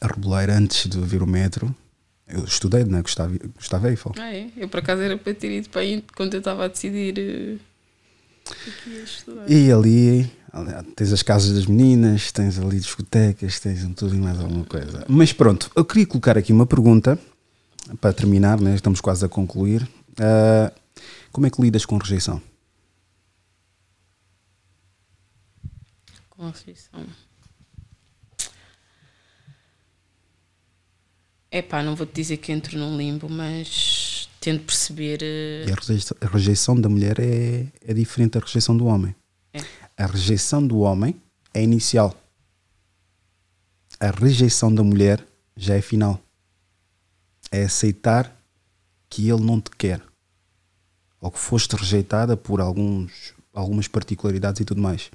a 0.00 0.06
Reboleira, 0.06 0.56
antes 0.56 0.88
de 0.88 0.98
vir 1.00 1.22
o 1.22 1.26
metro, 1.26 1.74
eu 2.28 2.44
estudei 2.44 2.84
na 2.84 3.00
Gustavo, 3.02 3.38
Gustavo 3.56 3.88
Eiffel. 3.88 4.12
Ah, 4.18 4.32
é? 4.32 4.48
Eu 4.56 4.68
por 4.68 4.80
acaso 4.80 5.02
era 5.02 5.16
para 5.16 5.34
ter 5.34 5.50
ido 5.50 5.68
para 5.68 5.80
aí 5.80 6.04
quando 6.16 6.34
eu 6.34 6.38
estava 6.38 6.64
a 6.64 6.68
decidir 6.68 7.18
eh, 7.18 7.56
o 8.50 8.82
que 8.82 8.90
ia 8.90 9.02
estudar. 9.02 9.50
E 9.50 9.70
ali, 9.70 10.30
ali 10.52 10.72
tens 10.94 11.12
as 11.12 11.22
casas 11.22 11.54
das 11.54 11.66
meninas, 11.66 12.32
tens 12.32 12.58
ali 12.58 12.78
discotecas, 12.78 13.60
tens 13.60 13.86
tudo 13.94 14.14
e 14.14 14.18
mais 14.18 14.38
alguma 14.40 14.64
coisa. 14.64 15.04
Mas 15.08 15.32
pronto, 15.32 15.70
eu 15.76 15.84
queria 15.84 16.06
colocar 16.06 16.36
aqui 16.36 16.52
uma 16.52 16.66
pergunta 16.66 17.18
para 18.00 18.12
terminar, 18.12 18.60
né? 18.60 18.74
estamos 18.74 19.00
quase 19.00 19.24
a 19.24 19.28
concluir. 19.28 19.88
Ah, 20.20 20.72
como 21.32 21.46
é 21.46 21.50
que 21.50 21.60
lidas 21.60 21.84
com 21.84 21.98
rejeição? 21.98 22.40
Com 26.30 26.46
a 26.46 26.50
rejeição. 26.50 27.06
É 31.50 31.62
pá, 31.62 31.82
não 31.82 31.94
vou-te 31.94 32.12
dizer 32.12 32.36
que 32.38 32.52
entro 32.52 32.78
num 32.78 32.96
limbo, 32.96 33.28
mas 33.28 34.28
tento 34.40 34.64
perceber. 34.64 35.20
a 35.70 35.74
rejeição, 35.74 36.16
a 36.20 36.26
rejeição 36.26 36.80
da 36.80 36.88
mulher 36.88 37.18
é, 37.18 37.66
é 37.80 37.94
diferente 37.94 38.32
da 38.32 38.40
rejeição 38.40 38.76
do 38.76 38.86
homem. 38.86 39.14
É. 39.52 39.60
A 39.96 40.06
rejeição 40.06 40.66
do 40.66 40.80
homem 40.80 41.20
é 41.54 41.62
inicial. 41.62 42.14
A 43.98 44.10
rejeição 44.10 44.74
da 44.74 44.82
mulher 44.82 45.26
já 45.56 45.74
é 45.74 45.80
final. 45.80 46.20
É 47.50 47.64
aceitar 47.64 48.35
que 49.16 49.30
ele 49.30 49.42
não 49.42 49.58
te 49.58 49.70
quer. 49.70 50.02
Ou 51.22 51.30
que 51.30 51.38
foste 51.38 51.74
rejeitada 51.74 52.36
por 52.36 52.60
alguns, 52.60 53.32
algumas 53.54 53.88
particularidades 53.88 54.60
e 54.60 54.64
tudo 54.66 54.82
mais. 54.82 55.10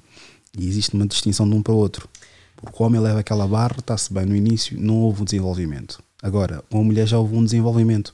E 0.58 0.66
existe 0.66 0.94
uma 0.94 1.06
distinção 1.06 1.48
de 1.48 1.54
um 1.54 1.62
para 1.62 1.72
o 1.72 1.76
outro. 1.76 2.08
Porque 2.56 2.82
o 2.82 2.84
homem 2.84 3.00
leva 3.00 3.20
aquela 3.20 3.46
barra, 3.46 3.76
está-se 3.78 4.12
bem 4.12 4.26
no 4.26 4.34
início, 4.34 4.78
não 4.78 4.96
houve 4.96 5.22
um 5.22 5.24
desenvolvimento. 5.24 6.02
Agora, 6.20 6.64
com 6.68 6.80
a 6.80 6.84
mulher 6.84 7.06
já 7.06 7.16
houve 7.16 7.36
um 7.36 7.44
desenvolvimento. 7.44 8.12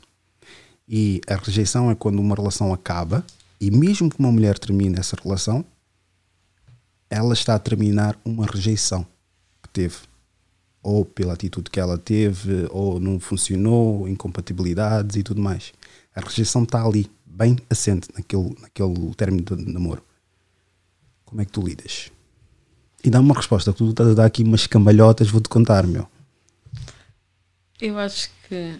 E 0.86 1.22
a 1.26 1.36
rejeição 1.36 1.90
é 1.90 1.94
quando 1.94 2.18
uma 2.18 2.36
relação 2.36 2.70
acaba, 2.70 3.24
e 3.58 3.70
mesmo 3.70 4.10
que 4.10 4.18
uma 4.18 4.30
mulher 4.30 4.58
termine 4.58 4.98
essa 4.98 5.16
relação, 5.22 5.64
ela 7.08 7.32
está 7.32 7.54
a 7.54 7.58
terminar 7.58 8.14
uma 8.26 8.44
rejeição 8.44 9.06
que 9.62 9.70
teve. 9.70 9.96
Ou 10.82 11.02
pela 11.02 11.32
atitude 11.32 11.70
que 11.70 11.80
ela 11.80 11.96
teve, 11.96 12.66
ou 12.70 13.00
não 13.00 13.18
funcionou, 13.18 14.06
incompatibilidades 14.06 15.16
e 15.16 15.22
tudo 15.22 15.40
mais. 15.40 15.72
A 16.18 16.20
rejeição 16.20 16.64
está 16.64 16.84
ali, 16.84 17.08
bem 17.24 17.56
assente 17.70 18.08
naquele, 18.12 18.52
naquele 18.60 19.14
término 19.14 19.44
de 19.44 19.72
namoro. 19.72 20.04
Como 21.24 21.40
é 21.40 21.44
que 21.44 21.52
tu 21.52 21.64
lidas? 21.64 22.10
E 23.04 23.08
dá-me 23.08 23.26
uma 23.26 23.36
resposta, 23.36 23.72
tu 23.72 23.90
estás 23.90 24.08
a 24.08 24.14
dar 24.14 24.24
aqui 24.24 24.42
umas 24.42 24.66
cambalhotas, 24.66 25.30
vou-te 25.30 25.48
contar, 25.48 25.86
meu. 25.86 26.08
Eu 27.80 27.96
acho 28.00 28.28
que. 28.48 28.76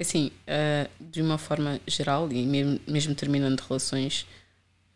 Assim, 0.00 0.32
ah, 0.46 0.88
de 0.98 1.20
uma 1.20 1.36
forma 1.36 1.78
geral, 1.86 2.32
e 2.32 2.46
mesmo, 2.46 2.80
mesmo 2.88 3.14
terminando 3.14 3.60
relações, 3.60 4.26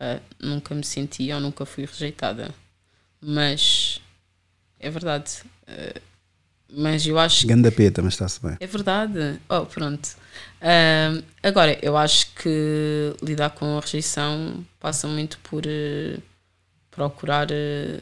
ah, 0.01 0.20
nunca 0.40 0.74
me 0.74 0.84
senti 0.84 1.30
ou 1.30 1.40
nunca 1.40 1.66
fui 1.66 1.84
rejeitada. 1.84 2.55
Mas. 3.20 4.01
É 4.80 4.89
verdade. 4.89 5.43
Ah, 5.66 6.01
mas 6.74 7.06
eu 7.06 7.18
acho 7.18 7.46
Ganda 7.46 7.70
peta, 7.70 8.02
mas 8.02 8.14
está-se 8.14 8.40
bem. 8.42 8.56
É 8.60 8.66
verdade. 8.66 9.38
Oh, 9.48 9.66
pronto. 9.66 10.08
Ahm, 10.60 11.22
agora, 11.42 11.78
eu 11.82 11.96
acho 11.96 12.26
que 12.34 13.14
lidar 13.22 13.50
com 13.50 13.76
a 13.76 13.80
rejeição 13.80 14.64
passa 14.80 15.06
muito 15.08 15.38
por 15.40 15.62
eh, 15.66 16.18
procurar. 16.90 17.48
eh, 17.50 18.00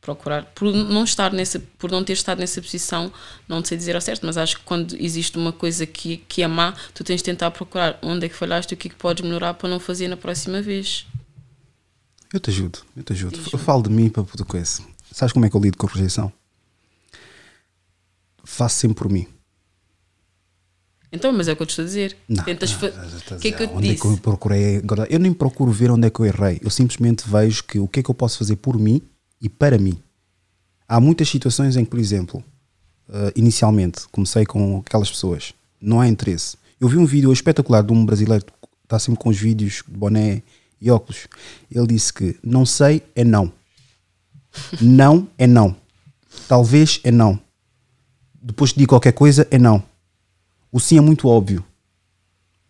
procurar 0.00 0.44
por 0.54 0.72
não 0.72 1.02
estar 1.02 1.32
nessa 1.32 1.58
por 1.78 1.90
não 1.90 2.04
ter 2.04 2.12
estado 2.12 2.38
nessa 2.38 2.62
posição 2.62 3.12
não 3.48 3.64
sei 3.64 3.76
dizer 3.76 3.96
ao 3.96 4.00
certo 4.00 4.24
mas 4.24 4.36
acho 4.36 4.58
que 4.58 4.62
quando 4.64 4.94
existe 5.00 5.36
uma 5.36 5.52
coisa 5.52 5.84
que, 5.84 6.18
que 6.28 6.42
é 6.44 6.46
má 6.46 6.74
tu 6.94 7.02
tens 7.02 7.16
de 7.16 7.24
tentar 7.24 7.50
procurar 7.50 7.98
onde 8.00 8.26
é 8.26 8.28
que 8.28 8.36
falhaste 8.36 8.72
o 8.72 8.76
que 8.76 8.86
é 8.86 8.90
que 8.92 8.96
podes 8.96 9.24
melhorar 9.24 9.54
para 9.54 9.68
não 9.68 9.80
fazer 9.80 10.06
na 10.06 10.16
próxima 10.16 10.62
vez 10.62 11.04
Eu 12.32 12.38
te 12.38 12.50
ajudo, 12.50 12.78
eu 12.96 13.02
te 13.02 13.12
ajudo. 13.14 13.36
Eu 13.52 13.58
falo 13.58 13.82
de 13.82 13.90
mim 13.90 14.08
para 14.08 14.22
poder 14.22 14.44
coisa. 14.44 14.80
Sabes 15.10 15.32
como 15.32 15.44
é 15.44 15.50
que 15.50 15.56
eu 15.56 15.60
lido 15.60 15.76
com 15.76 15.88
a 15.88 15.90
rejeição? 15.90 16.32
Faço 18.48 18.76
sempre 18.78 18.96
por 18.96 19.10
mim. 19.10 19.26
então 21.12 21.32
mas 21.32 21.48
é 21.48 21.52
o 21.52 21.56
que 21.56 21.62
eu 21.62 21.66
te 21.66 21.70
estou 21.70 21.82
a 21.82 21.86
dizer 21.86 22.16
Não, 22.28 22.44
tentas 22.44 22.70
não, 22.72 22.78
fa- 22.78 23.36
que 23.38 23.48
é 23.48 23.52
que 23.52 23.62
eu 23.62 23.66
te 23.68 23.72
onde 23.74 23.88
disse 23.88 23.98
é 23.98 24.00
que 24.08 24.14
eu 24.14 24.18
procurei? 24.18 24.82
Eu 25.10 25.18
nem 25.18 25.32
procuro 25.32 25.72
ver 25.72 25.90
onde 25.90 26.06
é 26.06 26.10
que 26.10 26.20
eu 26.20 26.26
errei. 26.26 26.60
Eu 26.62 26.70
simplesmente 26.70 27.28
vejo 27.28 27.64
que 27.64 27.78
o 27.78 27.88
que 27.88 28.00
é 28.00 28.02
que 28.02 28.10
eu 28.10 28.14
posso 28.14 28.38
fazer 28.38 28.56
por 28.56 28.78
mim 28.78 29.02
e 29.40 29.48
para 29.48 29.78
mim. 29.78 29.98
Há 30.88 31.00
muitas 31.00 31.28
situações 31.28 31.76
em 31.76 31.84
que, 31.84 31.90
por 31.90 31.98
exemplo, 31.98 32.42
eh, 33.08 33.32
inicialmente 33.34 34.06
comecei 34.12 34.46
com 34.46 34.78
aquelas 34.78 35.10
pessoas, 35.10 35.52
não 35.80 36.00
há 36.00 36.06
interesse. 36.08 36.56
Eu 36.80 36.88
vi 36.88 36.96
um 36.96 37.06
vídeo 37.06 37.32
espetacular 37.32 37.82
de 37.82 37.92
um 37.92 38.04
brasileiro 38.06 38.44
que 38.44 38.52
está 38.84 38.98
sempre 38.98 39.20
com 39.20 39.30
os 39.30 39.36
vídeos 39.38 39.82
de 39.88 39.96
boné 39.96 40.42
e 40.80 40.90
óculos. 40.90 41.26
Ele 41.70 41.86
disse 41.88 42.12
que 42.12 42.38
não 42.44 42.64
sei 42.64 43.02
é 43.16 43.24
não. 43.24 43.52
Não 44.80 45.26
é 45.36 45.46
não. 45.46 45.74
Talvez 46.46 47.00
é 47.02 47.10
não. 47.10 47.40
Depois 48.46 48.72
de 48.72 48.86
qualquer 48.86 49.10
coisa 49.12 49.44
é 49.50 49.58
não. 49.58 49.82
O 50.70 50.78
sim 50.78 50.96
é 50.96 51.00
muito 51.00 51.26
óbvio. 51.26 51.64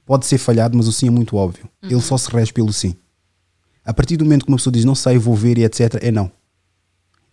Pode 0.07 0.25
ser 0.25 0.39
falhado, 0.39 0.75
mas 0.75 0.89
o 0.89 0.93
sim 0.93 1.09
é 1.09 1.11
muito 1.11 1.37
óbvio. 1.37 1.69
Ele 1.83 2.01
só 2.01 2.17
se 2.17 2.31
rege 2.31 2.51
pelo 2.51 2.73
sim. 2.73 2.95
A 3.85 3.93
partir 3.93 4.17
do 4.17 4.25
momento 4.25 4.45
que 4.47 4.51
uma 4.51 4.57
pessoa 4.57 4.73
diz 4.73 4.87
não 4.87 4.95
sei, 4.95 5.19
vou 5.19 5.35
ver 5.35 5.59
e 5.59 5.65
etc., 5.65 5.99
é 6.01 6.11
não. 6.11 6.31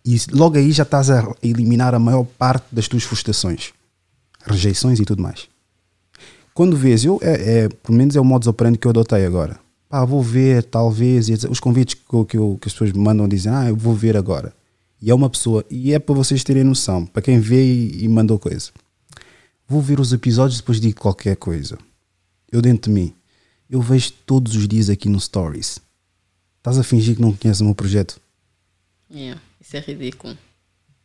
E 0.04 0.20
logo 0.30 0.58
aí 0.58 0.72
já 0.72 0.82
estás 0.82 1.08
a 1.10 1.34
eliminar 1.42 1.94
a 1.94 1.98
maior 1.98 2.24
parte 2.24 2.66
das 2.70 2.86
tuas 2.86 3.02
frustrações, 3.02 3.72
rejeições 4.44 5.00
e 5.00 5.04
tudo 5.06 5.22
mais. 5.22 5.48
Quando 6.52 6.76
vês, 6.76 7.02
eu, 7.02 7.18
é, 7.22 7.60
é, 7.64 7.68
pelo 7.70 7.96
menos 7.96 8.14
é 8.14 8.20
o 8.20 8.24
modus 8.24 8.46
operandi 8.46 8.76
que 8.78 8.86
eu 8.86 8.90
adotei 8.90 9.24
agora. 9.24 9.58
Pá, 9.88 10.04
vou 10.04 10.22
ver, 10.22 10.64
talvez, 10.64 11.28
e 11.30 11.32
os 11.48 11.58
convites 11.60 11.94
que, 11.94 12.14
eu- 12.14 12.24
que, 12.26 12.36
eu- 12.36 12.58
que 12.60 12.68
as 12.68 12.74
pessoas 12.74 12.92
me 12.92 12.98
mandam 13.00 13.26
dizem, 13.26 13.50
ah, 13.52 13.68
eu 13.68 13.76
vou 13.76 13.94
ver 13.94 14.16
agora. 14.16 14.52
E 15.04 15.10
é 15.10 15.14
uma 15.14 15.28
pessoa, 15.28 15.62
e 15.70 15.92
é 15.92 15.98
para 15.98 16.14
vocês 16.14 16.42
terem 16.42 16.64
noção, 16.64 17.04
para 17.04 17.20
quem 17.20 17.38
vê 17.38 17.62
e, 17.62 18.04
e 18.04 18.08
mandou 18.08 18.38
coisa. 18.38 18.70
Vou 19.68 19.82
ver 19.82 20.00
os 20.00 20.14
episódios 20.14 20.56
e 20.56 20.62
depois 20.62 20.80
digo 20.80 20.98
qualquer 20.98 21.36
coisa. 21.36 21.76
Eu 22.50 22.62
dentro 22.62 22.90
de 22.90 22.98
mim, 22.98 23.14
eu 23.68 23.82
vejo 23.82 24.12
todos 24.24 24.56
os 24.56 24.66
dias 24.66 24.88
aqui 24.88 25.10
no 25.10 25.20
Stories. 25.20 25.78
Estás 26.56 26.78
a 26.78 26.82
fingir 26.82 27.16
que 27.16 27.20
não 27.20 27.34
conheces 27.34 27.60
o 27.60 27.66
meu 27.66 27.74
projeto? 27.74 28.18
Yeah, 29.10 29.38
isso 29.60 29.76
é 29.76 29.80
ridículo 29.80 30.38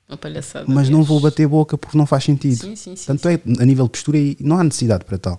uma 0.08 0.18
palhaçada 0.18 0.66
mas 0.68 0.88
não 0.88 1.04
vou 1.04 1.20
bater 1.20 1.46
boca 1.46 1.78
porque 1.78 1.98
não 1.98 2.06
faz 2.06 2.24
sentido. 2.24 2.62
Sim, 2.62 2.78
sim, 2.78 2.96
sim, 2.96 3.06
Tanto 3.06 3.28
é, 3.28 3.34
a 3.60 3.66
nível 3.66 3.84
de 3.84 3.92
postura, 3.92 4.18
aí 4.18 4.38
não 4.40 4.58
há 4.58 4.64
necessidade 4.64 5.04
para 5.04 5.18
tal. 5.18 5.38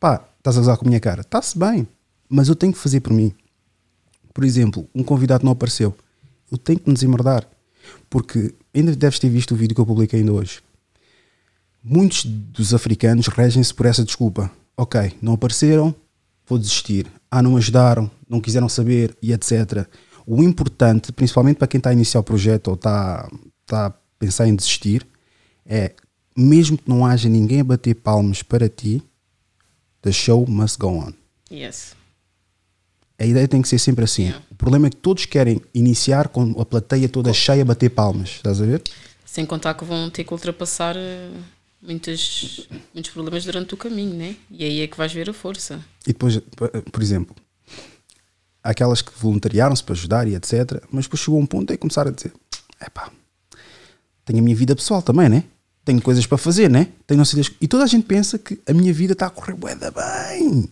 Pá, 0.00 0.28
estás 0.38 0.56
a 0.56 0.60
gozar 0.60 0.76
com 0.76 0.84
a 0.86 0.88
minha 0.88 0.98
cara? 0.98 1.20
Está-se 1.20 1.56
bem, 1.56 1.86
mas 2.28 2.48
eu 2.48 2.56
tenho 2.56 2.72
que 2.72 2.80
fazer 2.80 2.98
por 2.98 3.12
mim. 3.12 3.32
Por 4.34 4.42
exemplo, 4.42 4.88
um 4.92 5.04
convidado 5.04 5.44
não 5.44 5.52
apareceu. 5.52 5.96
Eu 6.50 6.58
tenho 6.58 6.80
que 6.80 6.88
me 6.88 6.94
desemerdar. 6.94 7.48
Porque 8.08 8.54
ainda 8.74 8.94
deves 8.94 9.18
ter 9.18 9.28
visto 9.28 9.52
o 9.52 9.56
vídeo 9.56 9.74
que 9.74 9.80
eu 9.80 9.86
publiquei 9.86 10.20
ainda 10.20 10.32
hoje. 10.32 10.60
Muitos 11.82 12.24
dos 12.24 12.72
africanos 12.72 13.26
regem-se 13.26 13.74
por 13.74 13.86
essa 13.86 14.04
desculpa. 14.04 14.50
Ok, 14.76 15.12
não 15.20 15.34
apareceram, 15.34 15.94
vou 16.46 16.58
desistir. 16.58 17.06
Ah, 17.30 17.42
não 17.42 17.56
ajudaram, 17.56 18.10
não 18.28 18.40
quiseram 18.40 18.68
saber 18.68 19.16
e 19.20 19.32
etc. 19.32 19.86
O 20.26 20.42
importante, 20.42 21.12
principalmente 21.12 21.56
para 21.56 21.66
quem 21.66 21.78
está 21.78 21.90
a 21.90 21.92
iniciar 21.92 22.20
o 22.20 22.24
projeto 22.24 22.68
ou 22.68 22.74
está, 22.74 23.28
está 23.62 23.86
a 23.86 23.90
pensar 24.18 24.46
em 24.46 24.54
desistir, 24.54 25.06
é 25.66 25.92
mesmo 26.36 26.78
que 26.78 26.88
não 26.88 27.04
haja 27.04 27.28
ninguém 27.28 27.60
a 27.60 27.64
bater 27.64 27.94
palmas 27.94 28.42
para 28.42 28.68
ti, 28.68 29.02
the 30.00 30.12
show 30.12 30.46
must 30.48 30.78
go 30.78 30.88
on. 30.88 31.12
yes 31.50 31.94
A 33.22 33.26
ideia 33.26 33.46
tem 33.46 33.62
que 33.62 33.68
ser 33.68 33.78
sempre 33.78 34.04
assim. 34.04 34.24
Yeah. 34.24 34.44
O 34.50 34.54
problema 34.56 34.88
é 34.88 34.90
que 34.90 34.96
todos 34.96 35.26
querem 35.26 35.60
iniciar 35.72 36.28
com 36.28 36.60
a 36.60 36.64
plateia 36.64 37.08
toda 37.08 37.32
cheia 37.32 37.62
a 37.62 37.64
bater 37.64 37.90
palmas. 37.90 38.30
Estás 38.30 38.60
a 38.60 38.66
ver? 38.66 38.82
sem 39.32 39.46
contar 39.46 39.72
que 39.72 39.82
vão 39.82 40.10
ter 40.10 40.24
que 40.24 40.34
ultrapassar 40.34 40.94
eh, 40.94 41.30
muitas, 41.80 42.68
muitos 42.92 43.10
problemas 43.12 43.42
durante 43.46 43.72
o 43.72 43.78
caminho, 43.78 44.12
né? 44.14 44.36
E 44.50 44.62
aí 44.62 44.80
é 44.82 44.86
que 44.86 44.94
vais 44.94 45.10
ver 45.10 45.30
a 45.30 45.32
força. 45.32 45.80
E 46.06 46.12
depois, 46.12 46.38
por 46.92 47.02
exemplo, 47.02 47.34
há 48.62 48.68
aquelas 48.68 49.00
que 49.00 49.10
voluntariaram-se 49.18 49.82
para 49.82 49.94
ajudar 49.94 50.28
e 50.28 50.34
etc. 50.34 50.82
Mas 50.90 51.06
depois 51.06 51.22
chegou 51.22 51.40
um 51.40 51.46
ponto 51.46 51.72
em 51.72 51.78
começar 51.78 52.06
a 52.06 52.10
dizer: 52.10 52.30
é 52.78 52.90
pá, 52.90 53.10
tenho 54.26 54.40
a 54.40 54.42
minha 54.42 54.54
vida 54.54 54.76
pessoal 54.76 55.00
também, 55.00 55.30
né? 55.30 55.44
Tenho 55.82 56.02
coisas 56.02 56.26
para 56.26 56.36
fazer, 56.36 56.68
né? 56.68 56.88
Tenho 57.06 57.16
não 57.16 57.24
sei 57.24 57.42
E 57.58 57.66
toda 57.66 57.84
a 57.84 57.86
gente 57.86 58.04
pensa 58.04 58.38
que 58.38 58.60
a 58.66 58.74
minha 58.74 58.92
vida 58.92 59.14
está 59.14 59.28
a 59.28 59.30
correr 59.30 59.54
bué 59.54 59.74
da 59.74 59.90
bem. 59.90 60.68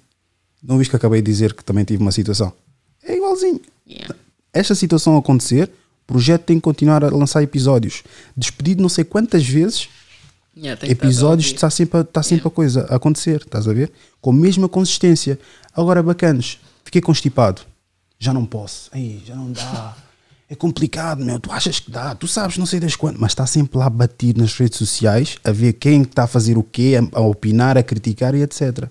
Não 0.63 0.79
viste 0.79 0.91
que 0.91 0.97
acabei 0.97 1.23
de 1.23 1.31
dizer 1.31 1.55
que 1.55 1.65
também 1.65 1.85
tive 1.85 2.03
uma 2.03 2.13
situação? 2.13 2.53
É 3.03 3.17
igualzinho. 3.17 3.61
Yeah. 3.89 4.15
Esta 4.53 4.75
situação 4.75 5.17
acontecer, 5.17 5.71
o 6.05 6.13
projeto 6.13 6.43
tem 6.43 6.57
que 6.57 6.63
continuar 6.63 7.03
a 7.05 7.09
lançar 7.09 7.43
episódios. 7.43 8.03
Despedido 8.37 8.83
não 8.83 8.89
sei 8.89 9.05
quantas 9.05 9.47
vezes, 9.47 9.89
Yeah, 10.57 10.79
episódios 10.89 11.47
está 11.53 11.71
sempre, 11.71 11.99
a- 11.99 12.03
está 12.03 12.23
sempre 12.23 12.43
Yeah. 12.43 12.49
a 12.49 12.51
coisa 12.51 12.87
a 12.91 12.97
acontecer, 12.97 13.37
estás 13.41 13.67
a 13.69 13.73
ver? 13.73 13.91
Com 14.21 14.31
a 14.31 14.35
mesma 14.35 14.69
consistência. 14.69 15.39
Agora, 15.73 16.03
bacanos, 16.03 16.59
fiquei 16.85 17.01
constipado. 17.01 17.63
Já 18.19 18.33
não 18.35 18.45
posso. 18.45 18.91
Ei, 18.93 19.23
já 19.25 19.35
não 19.37 19.53
dá. 19.53 19.97
É 20.49 20.55
complicado, 20.57 21.25
meu. 21.25 21.39
Tu 21.39 21.51
achas 21.53 21.79
que 21.79 21.91
dá? 21.91 22.15
Tu 22.17 22.27
sabes, 22.27 22.59
não 22.59 22.67
sei 22.67 22.81
das 22.81 22.97
quantas. 22.97 23.21
Mas 23.21 23.31
está 23.31 23.47
sempre 23.47 23.79
lá 23.79 23.89
batido 23.89 24.41
nas 24.43 24.53
redes 24.55 24.77
sociais 24.77 25.37
a 25.45 25.53
ver 25.53 25.75
quem 25.75 26.03
está 26.03 26.25
a 26.25 26.27
fazer 26.27 26.59
o 26.59 26.63
quê, 26.65 26.99
a, 27.01 27.19
a 27.19 27.23
opinar, 27.23 27.79
a 27.79 27.83
criticar 27.85 28.35
e 28.35 28.43
etc. 28.43 28.89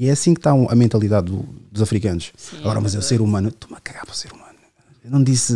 E 0.00 0.08
é 0.08 0.12
assim 0.12 0.32
que 0.32 0.38
está 0.38 0.52
a 0.52 0.74
mentalidade 0.76 1.26
do- 1.26 1.44
dos 1.72 1.82
africanos. 1.82 2.30
Agora, 2.60 2.80
mas 2.80 2.94
é 2.94 2.98
o 2.98 3.02
ser 3.02 3.20
humano. 3.20 3.48
Estou-me 3.48 3.76
a 3.76 3.80
cagar 3.80 4.04
para 4.06 4.12
o 4.12 4.16
ser 4.16 4.32
humano. 4.32 4.54
Eu 5.04 5.10
não 5.10 5.22
disse. 5.24 5.52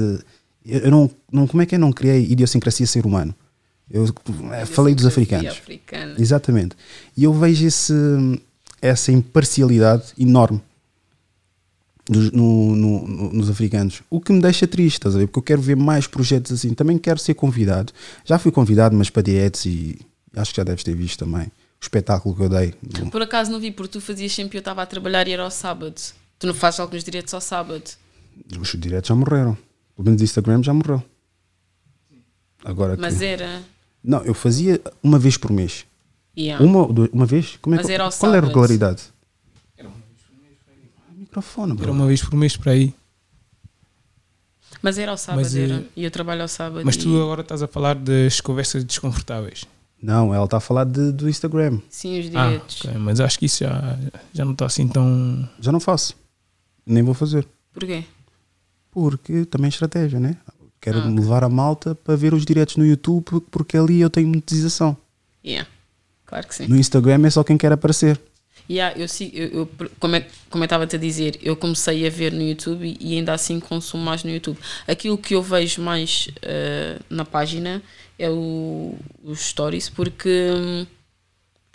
Eu 0.67 0.91
não, 0.91 1.09
não, 1.31 1.47
como 1.47 1.63
é 1.63 1.67
que 1.67 1.77
eu 1.77 1.79
não 1.79 1.93
criei 1.93 2.25
idiosincrasia 2.25 2.85
ser 2.87 3.07
humano? 3.07 3.33
Eu 3.89 4.05
eh, 4.53 4.67
falei 4.67 4.95
dos 4.97 5.07
africanos. 5.07 5.53
Africana. 5.53 6.17
Exatamente. 6.19 6.75
E 7.17 7.23
eu 7.23 7.33
vejo 7.33 7.65
esse, 7.67 7.93
essa 8.81 9.13
imparcialidade 9.13 10.07
enorme 10.19 10.61
dos- 12.09 12.33
no- 12.33 12.75
no- 12.75 13.07
no- 13.09 13.33
nos 13.33 13.49
africanos. 13.51 14.03
O 14.11 14.21
que 14.21 14.33
me 14.33 14.41
deixa 14.41 14.67
triste, 14.67 14.97
estás 14.97 15.15
a 15.15 15.19
ver? 15.19 15.27
Porque 15.29 15.39
eu 15.39 15.43
quero 15.43 15.63
ver 15.63 15.77
mais 15.77 16.07
projetos 16.09 16.51
assim. 16.53 16.75
Também 16.75 16.99
quero 16.99 17.19
ser 17.21 17.35
convidado. 17.35 17.93
Já 18.25 18.39
fui 18.41 18.51
convidado, 18.51 18.97
mas 18.97 19.09
para 19.09 19.23
dietes 19.23 19.67
e 19.67 19.99
acho 20.35 20.51
que 20.53 20.57
já 20.57 20.65
deves 20.65 20.83
ter 20.83 20.97
visto 20.97 21.25
também 21.25 21.47
o 21.83 21.85
espetáculo 21.85 22.35
que 22.37 22.43
eu 22.43 22.49
dei. 22.49 22.73
Por 23.11 23.21
acaso 23.23 23.51
não 23.51 23.59
vi, 23.59 23.73
porque 23.73 23.93
tu 23.93 24.01
fazias 24.01 24.33
sempre, 24.33 24.57
eu 24.57 24.61
estava 24.61 24.83
a 24.83 24.87
trabalhar 24.87 25.27
e 25.27 25.33
era 25.33 25.43
ao 25.43 25.51
sábado. 25.51 26.01
Tu 26.39 26.47
não 26.47 26.55
fazes 26.55 26.79
alguns 26.79 27.03
direitos 27.03 27.35
ao 27.35 27.41
sábado. 27.41 27.83
Os 28.61 28.69
diretos 28.79 29.09
já 29.09 29.15
morreram. 29.17 29.57
Pelo 29.97 30.07
menos 30.07 30.21
o 30.21 30.25
Instagram 30.25 30.63
já 30.63 30.73
morreu. 30.73 31.03
Agora 32.65 32.97
Mas 32.99 33.19
que- 33.19 33.25
era. 33.25 33.63
Não, 34.03 34.23
eu 34.25 34.33
fazia 34.35 34.81
uma 35.03 35.19
vez 35.19 35.37
por 35.37 35.51
mês. 35.53 35.85
Yeah. 36.39 36.65
Uma, 36.65 36.87
uma 37.13 37.27
vez? 37.27 37.59
Como 37.61 37.75
é 37.75 37.79
Mas 37.79 37.87
que, 37.87 37.93
era 37.93 38.05
ao 38.05 38.11
qual 38.13 38.33
é 38.33 38.39
a 38.39 38.41
sábado. 38.41 38.49
regularidade? 38.49 39.03
Microfone, 41.17 41.73
bro. 41.75 41.83
Era 41.85 41.93
uma 41.93 42.07
vez 42.07 42.23
por 42.23 42.35
mês 42.37 42.57
para 42.57 42.73
aí. 42.73 42.95
Mas 44.81 44.99
era 44.99 45.11
ao 45.13 45.17
sábado, 45.19 45.43
Mas, 45.43 45.55
eh, 45.55 45.63
era. 45.65 45.85
E 45.97 46.05
eu 46.05 46.11
trabalho 46.11 46.43
ao 46.43 46.49
sábado. 46.49 46.85
Mas 46.85 46.97
e- 46.97 46.99
tu 47.01 47.21
agora 47.23 47.43
estás 47.43 47.63
a 47.63 47.69
falar 47.69 47.95
das 47.97 48.41
conversas 48.41 48.85
desconfortáveis. 48.85 49.65
Não, 50.03 50.35
ela 50.35 50.45
está 50.47 50.57
a 50.57 50.61
falar 50.61 50.85
de- 50.85 51.13
do 51.13 51.29
Instagram. 51.29 51.79
Sim, 51.89 52.19
os 52.19 52.27
Ah, 52.35 52.47
direitos. 52.47 52.81
ok, 52.85 52.99
mas 52.99 53.21
acho 53.21 53.39
que 53.39 53.47
isso 53.47 53.63
já, 53.63 53.97
já 54.35 54.45
não 54.45 54.53
está 54.53 54.67
assim 54.67 54.89
tão. 54.89 55.49
Já 55.61 55.71
não 55.71 55.79
faço. 55.79 56.17
Nem 56.85 57.03
vou 57.05 57.15
fazer. 57.15 57.47
Porquê? 57.73 58.03
Porque 58.91 59.45
também 59.45 59.67
é 59.67 59.69
estratégia, 59.69 60.19
né? 60.21 60.37
Quero 60.81 60.99
Ah, 60.99 61.03
ok. 61.07 61.15
levar 61.15 61.45
a 61.45 61.49
malta 61.49 61.95
para 61.95 62.17
ver 62.17 62.35
os 62.35 62.45
diretos 62.45 62.77
no 62.77 62.85
YouTube 62.85 63.25
porque 63.51 63.77
ali 63.77 64.01
eu 64.01 64.11
tenho 64.11 64.27
monetização. 64.29 64.97
Yeah. 65.45 65.69
Claro 66.27 66.47
que 66.49 66.55
sim. 66.55 66.67
No 66.67 66.77
Instagram 66.77 67.25
é 67.27 67.31
só 67.31 67.45
quem 67.45 67.57
quer 67.57 67.73
aparecer. 67.73 68.21
Yeah, 68.71 68.97
eu, 68.99 69.07
eu, 69.33 69.49
eu- 69.61 69.71
como, 69.99 70.17
é, 70.17 70.27
como 70.51 70.63
eu 70.63 70.67
estava-te 70.67 70.97
a 70.97 70.99
dizer, 70.99 71.39
eu 71.43 71.57
comecei 71.57 72.07
a 72.07 72.11
ver 72.11 72.33
no 72.33 72.43
YouTube 72.43 72.97
e, 73.01 73.17
ainda 73.17 73.33
assim 73.33 73.59
consumo 73.61 74.05
mais 74.05 74.23
no 74.25 74.31
YouTube. 74.31 74.59
Aquilo 74.87 75.19
que 75.19 75.35
eu 75.35 75.43
vejo 75.43 75.83
mais 75.83 76.29
eh, 76.43 76.99
na 77.11 77.25
página 77.25 77.83
é 78.23 78.31
o, 78.31 78.95
os 79.23 79.41
stories, 79.41 79.89
porque 79.89 80.51
hum, 80.55 80.87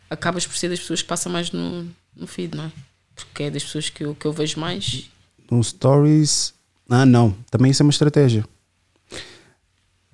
acabas 0.09 0.45
por 0.47 0.55
ser 0.55 0.69
das 0.69 0.79
pessoas 0.79 1.01
que 1.01 1.07
passam 1.07 1.31
mais 1.31 1.51
no, 1.51 1.87
no 2.15 2.27
feed, 2.27 2.55
não 2.55 2.65
é? 2.65 2.71
Porque 3.15 3.43
é 3.43 3.51
das 3.51 3.63
pessoas 3.63 3.89
que 3.89 4.03
eu, 4.03 4.13
que 4.15 4.25
eu 4.25 4.31
vejo 4.33 4.59
mais. 4.59 5.09
No 5.49 5.63
Stories. 5.63 6.53
Ah, 6.89 7.05
não. 7.05 7.35
Também 7.49 7.71
isso 7.71 7.81
é 7.81 7.85
uma 7.85 7.89
estratégia. 7.91 8.45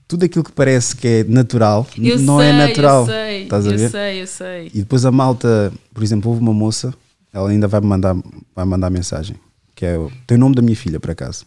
Tudo 0.07 0.26
aquilo 0.26 0.43
que 0.43 0.51
parece 0.51 0.95
que 0.95 1.07
é 1.07 1.23
natural 1.23 1.88
Eu 1.97 2.19
não 2.19 2.38
sei, 2.39 2.47
é 2.49 2.53
natural. 2.53 3.01
Eu 3.01 3.05
sei, 3.07 3.43
Estás 3.43 3.68
a 3.68 3.72
eu 3.72 3.77
ver? 3.77 3.89
sei, 3.89 4.22
eu 4.22 4.27
sei. 4.27 4.68
E 4.73 4.80
depois 4.80 5.05
a 5.05 5.11
malta, 5.11 5.73
por 5.93 6.03
exemplo, 6.03 6.30
houve 6.30 6.41
uma 6.41 6.53
moça, 6.53 6.93
ela 7.31 7.49
ainda 7.49 7.68
vai 7.68 7.81
me 7.81 7.88
mandar, 7.88 8.15
vai 8.55 8.65
mandar 8.65 8.89
mensagem, 8.89 9.35
que 9.76 9.85
é, 9.85 9.97
o- 9.97 10.11
tem 10.27 10.38
o 10.38 10.39
nome 10.39 10.55
da 10.55 10.61
minha 10.61 10.76
filha, 10.76 10.99
por 10.99 11.10
acaso. 11.11 11.45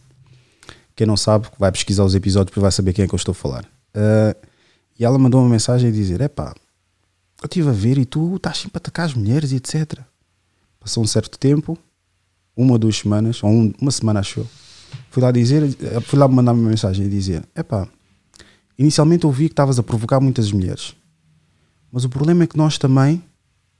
Quem 0.95 1.07
não 1.07 1.15
sabe, 1.15 1.47
vai 1.57 1.71
pesquisar 1.71 2.03
os 2.03 2.15
episódios 2.15 2.51
para 2.53 2.61
vai 2.61 2.71
saber 2.71 2.91
quem 2.93 3.05
é 3.05 3.07
que 3.07 3.13
eu 3.13 3.17
estou 3.17 3.31
a 3.31 3.35
falar. 3.35 3.65
Ah, 3.93 4.35
e 4.99 5.05
ela 5.05 5.17
mandou 5.17 5.41
uma 5.41 5.49
mensagem 5.49 5.89
a 5.89 5.93
dizer: 5.93 6.21
Epá, 6.21 6.53
eu 7.41 7.45
estive 7.45 7.69
a 7.69 7.73
ver 7.73 7.97
e 7.97 8.05
tu 8.05 8.35
estás 8.35 8.57
sempre 8.57 8.77
a 8.77 8.79
atacar 8.79 9.05
as 9.05 9.13
mulheres 9.13 9.51
e 9.51 9.55
etc. 9.57 9.99
Passou 10.79 11.03
um 11.03 11.07
certo 11.07 11.37
tempo, 11.37 11.77
uma 12.55 12.73
ou 12.73 12.77
duas 12.79 12.97
semanas, 12.97 13.43
ou 13.43 13.49
um- 13.49 13.73
uma 13.79 13.91
semana 13.91 14.19
acho 14.21 14.39
eu. 14.41 14.47
Fui 15.11 15.21
lá 15.21 15.31
dizer, 15.31 15.63
fui 16.03 16.17
lá 16.17 16.27
mandar 16.27 16.53
uma 16.53 16.69
mensagem 16.69 17.05
e 17.05 17.09
dizer: 17.09 17.43
Epá, 17.55 17.87
inicialmente 18.77 19.25
ouvi 19.25 19.45
que 19.47 19.53
estavas 19.53 19.77
a 19.79 19.83
provocar 19.83 20.19
muitas 20.19 20.51
mulheres. 20.51 20.95
Mas 21.91 22.03
o 22.03 22.09
problema 22.09 22.43
é 22.43 22.47
que 22.47 22.57
nós 22.57 22.77
também, 22.77 23.23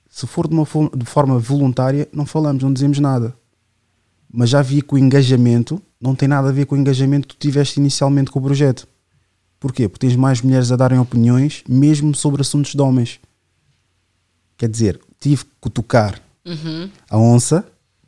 se 0.10 0.26
for 0.28 0.48
de 0.48 0.54
uma 0.54 0.66
de 0.96 1.06
forma 1.06 1.38
voluntária, 1.40 2.08
não 2.14 2.26
falamos, 2.26 2.64
não 2.64 2.72
dizemos 2.74 3.00
nada. 3.00 3.36
Mas 4.32 4.50
já 4.50 4.62
vi 4.62 4.82
que 4.82 4.94
o 4.94 4.98
engajamento 4.98 5.82
não 6.00 6.14
tem 6.14 6.28
nada 6.28 6.50
a 6.50 6.52
ver 6.52 6.66
com 6.66 6.76
o 6.76 6.78
engajamento 6.78 7.28
que 7.28 7.36
tu 7.36 7.40
tiveste 7.40 7.80
inicialmente 7.80 8.30
com 8.32 8.40
o 8.40 8.42
projeto. 8.42 8.88
Porquê? 9.60 9.88
Porque 9.90 10.06
tens 10.08 10.16
mais 10.16 10.42
mulheres 10.42 10.72
a 10.72 10.76
darem 10.76 11.00
opiniões, 11.00 11.64
mesmo 11.68 12.14
sobre 12.16 12.42
assuntos 12.42 12.74
de 12.74 12.82
homens. 12.82 13.20
Quer 14.58 14.70
dizer, 14.70 15.00
tive 15.20 15.44
que 15.62 15.70
tocar 15.70 16.22
Uhum. 16.46 16.90
a 17.10 17.18
onça 17.18 17.66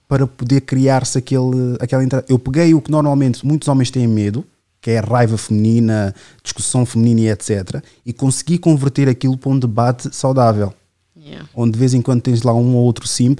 para 0.08 0.26
poder 0.26 0.62
criar-se 0.62 1.18
aquele, 1.18 1.78
aquela 1.80 2.04
entrada. 2.04 2.26
Eu 2.30 2.40
peguei 2.40 2.74
o 2.74 2.82
que 2.82 2.90
normalmente 2.90 3.46
muitos 3.46 3.68
homens 3.68 3.92
têm 3.92 4.08
medo, 4.08 4.46
que 4.82 4.92
é 4.92 5.00
a 5.00 5.02
raiva 5.02 5.38
feminina, 5.38 6.16
discussão 6.42 6.86
feminina 6.86 7.22
e 7.22 7.30
etc. 7.30 7.84
E 8.06 8.14
consegui 8.14 8.58
converter 8.58 9.10
aquilo 9.10 9.38
para 9.38 9.52
um 9.52 9.60
debate 9.60 10.16
saudável. 10.16 10.74
Yeah. 11.18 11.48
Onde 11.54 11.74
de 11.74 11.80
vez 11.80 11.94
em 11.94 12.02
quando 12.02 12.22
tens 12.22 12.42
lá 12.44 12.54
um 12.54 12.76
ou 12.76 12.84
outro 12.84 13.06
simp 13.08 13.40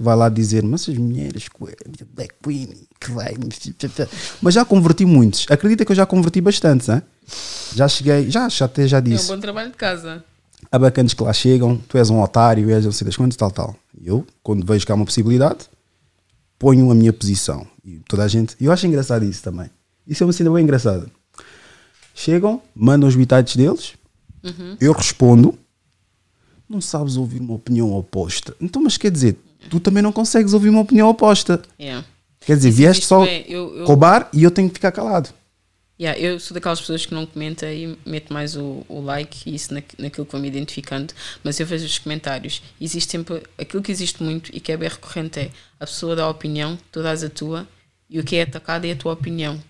que 0.00 0.04
vai 0.04 0.16
lá 0.16 0.30
dizer, 0.30 0.62
mas 0.62 0.88
as 0.88 0.96
mulheres, 0.96 1.44
Black 2.14 2.34
Queen, 2.42 2.68
que 2.98 3.10
vai. 3.12 3.34
Mas 4.40 4.54
já 4.54 4.64
converti 4.64 5.04
muitos. 5.04 5.44
Acredita 5.50 5.84
que 5.84 5.92
eu 5.92 5.96
já 5.96 6.06
converti 6.06 6.40
bastantes, 6.40 6.88
hein? 6.88 7.02
Já 7.74 7.86
cheguei, 7.86 8.30
já, 8.30 8.48
já 8.48 8.64
até 8.64 8.88
já 8.88 8.96
É 8.96 9.00
um 9.00 9.04
disse 9.04 9.28
bom 9.28 9.38
trabalho 9.38 9.70
de 9.70 9.76
casa. 9.76 10.24
há 10.72 10.78
bacanas 10.78 11.12
que 11.12 11.22
lá 11.22 11.34
chegam, 11.34 11.76
tu 11.86 11.98
és 11.98 12.08
um 12.08 12.18
otário, 12.18 12.70
és 12.70 12.82
não 12.86 12.92
sei 12.92 13.04
das 13.04 13.14
quantas, 13.16 13.36
tal, 13.36 13.50
tal. 13.50 13.76
Eu, 14.02 14.26
quando 14.42 14.64
vejo 14.66 14.86
que 14.86 14.90
há 14.90 14.94
uma 14.94 15.04
possibilidade, 15.04 15.66
ponho 16.58 16.90
a 16.90 16.94
minha 16.94 17.12
posição. 17.12 17.66
E 17.84 18.00
toda 18.08 18.24
a 18.24 18.28
gente. 18.28 18.56
Eu 18.58 18.72
acho 18.72 18.86
engraçado 18.86 19.22
isso 19.26 19.42
também. 19.42 19.68
Isso 20.06 20.22
é 20.22 20.26
uma 20.26 20.32
cena 20.32 20.50
bem 20.50 20.64
engraçada. 20.64 21.10
Chegam, 22.14 22.62
mandam 22.74 23.06
os 23.06 23.14
bitites 23.14 23.54
deles, 23.54 23.92
eu 24.80 24.92
respondo. 24.92 25.58
Não 26.66 26.80
sabes 26.80 27.16
ouvir 27.16 27.40
uma 27.40 27.54
opinião 27.54 27.92
oposta. 27.92 28.54
Então, 28.60 28.80
mas 28.80 28.96
quer 28.96 29.10
dizer, 29.10 29.36
tu 29.68 29.78
também 29.80 30.02
não 30.02 30.12
consegues 30.12 30.52
ouvir 30.54 30.68
uma 30.68 30.80
opinião 30.80 31.08
oposta. 31.08 31.60
Yeah. 31.78 32.04
Quer 32.40 32.56
dizer, 32.56 32.68
Isso 32.70 32.78
vieste 32.78 33.04
só 33.06 33.24
bem. 33.24 33.44
Eu- 33.48 33.76
eu- 33.76 33.84
roubar 33.86 34.28
e 34.32 34.42
eu 34.42 34.50
tenho 34.50 34.68
que 34.68 34.74
ficar 34.74 34.92
calado. 34.92 35.28
Yeah, 36.00 36.18
eu 36.18 36.40
sou 36.40 36.54
daquelas 36.54 36.80
pessoas 36.80 37.04
que 37.04 37.12
não 37.12 37.26
comenta 37.26 37.70
e 37.70 37.94
meto 38.06 38.32
mais 38.32 38.56
o, 38.56 38.86
o 38.88 39.02
like 39.02 39.42
e 39.50 39.54
isso 39.54 39.74
na, 39.74 39.82
naquilo 39.98 40.24
que 40.24 40.32
vou 40.32 40.40
me 40.40 40.48
identificando, 40.48 41.12
mas 41.44 41.60
eu 41.60 41.66
vejo 41.66 41.84
os 41.84 41.98
comentários. 41.98 42.62
Existe 42.80 43.10
sempre 43.10 43.42
aquilo 43.58 43.82
que 43.82 43.92
existe 43.92 44.22
muito 44.22 44.50
e 44.54 44.60
que 44.60 44.72
é 44.72 44.78
bem 44.78 44.88
recorrente 44.88 45.38
é 45.38 45.50
a 45.78 45.84
pessoa 45.84 46.16
dá 46.16 46.24
a 46.24 46.30
opinião, 46.30 46.78
tu 46.90 47.02
dás 47.02 47.22
a 47.22 47.28
tua 47.28 47.68
e 48.08 48.18
o 48.18 48.24
que 48.24 48.36
é 48.36 48.42
atacado 48.42 48.86
é 48.86 48.92
a 48.92 48.96
tua 48.96 49.12
opinião. 49.12 49.62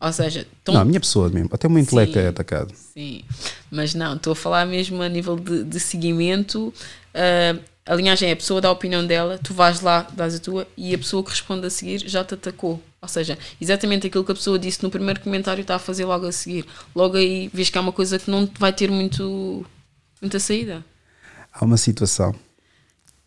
Ou 0.00 0.12
seja, 0.12 0.46
tão, 0.62 0.74
Não, 0.74 0.82
a 0.82 0.84
minha 0.84 1.00
pessoa 1.00 1.28
mesmo. 1.28 1.50
Até 1.52 1.66
o 1.66 1.70
meu 1.72 1.82
intelecto 1.82 2.14
Sim. 2.14 2.20
é 2.20 2.28
atacado. 2.28 2.72
Sim, 2.76 3.24
mas 3.72 3.94
não, 3.94 4.14
estou 4.14 4.32
a 4.32 4.36
falar 4.36 4.64
mesmo 4.66 5.02
a 5.02 5.08
nível 5.08 5.34
de, 5.36 5.64
de 5.64 5.80
seguimento. 5.80 6.72
ah, 7.12 7.58
a 7.88 7.94
linhagem 7.94 8.28
é 8.28 8.32
a 8.32 8.36
pessoa 8.36 8.60
dá 8.60 8.68
a 8.68 8.72
opinião 8.72 9.04
dela, 9.06 9.38
tu 9.42 9.54
vais 9.54 9.80
lá, 9.80 10.06
dás 10.12 10.34
a 10.34 10.38
tua 10.38 10.68
e 10.76 10.94
a 10.94 10.98
pessoa 10.98 11.24
que 11.24 11.30
responde 11.30 11.66
a 11.66 11.70
seguir 11.70 12.06
já 12.06 12.22
te 12.22 12.34
atacou. 12.34 12.82
Ou 13.00 13.08
seja, 13.08 13.38
exatamente 13.58 14.06
aquilo 14.06 14.24
que 14.24 14.32
a 14.32 14.34
pessoa 14.34 14.58
disse 14.58 14.82
no 14.82 14.90
primeiro 14.90 15.20
comentário 15.20 15.62
está 15.62 15.76
a 15.76 15.78
fazer 15.78 16.04
logo 16.04 16.26
a 16.26 16.32
seguir. 16.32 16.66
Logo 16.94 17.16
aí 17.16 17.48
vês 17.48 17.70
que 17.70 17.78
há 17.78 17.80
uma 17.80 17.92
coisa 17.92 18.18
que 18.18 18.30
não 18.30 18.46
vai 18.58 18.74
ter 18.74 18.90
muito, 18.90 19.64
muita 20.20 20.38
saída. 20.38 20.84
Há 21.50 21.64
uma 21.64 21.78
situação. 21.78 22.34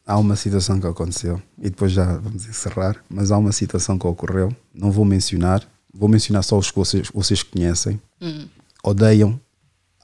Há 0.06 0.20
uma 0.20 0.36
situação 0.36 0.80
que 0.80 0.86
aconteceu 0.86 1.42
e 1.58 1.70
depois 1.70 1.92
já 1.92 2.18
vamos 2.18 2.46
encerrar, 2.46 3.04
mas 3.10 3.32
há 3.32 3.40
uma 3.40 3.52
situação 3.52 3.98
que 3.98 4.06
ocorreu. 4.06 4.56
Não 4.76 4.92
vou 4.92 5.06
mencionar, 5.06 5.68
vou 5.92 6.08
mencionar 6.08 6.44
só 6.44 6.56
os 6.60 6.70
que 6.70 6.78
vocês, 6.78 7.10
vocês 7.12 7.42
conhecem. 7.42 8.00
Hum. 8.22 8.48
Odeiam, 8.84 9.40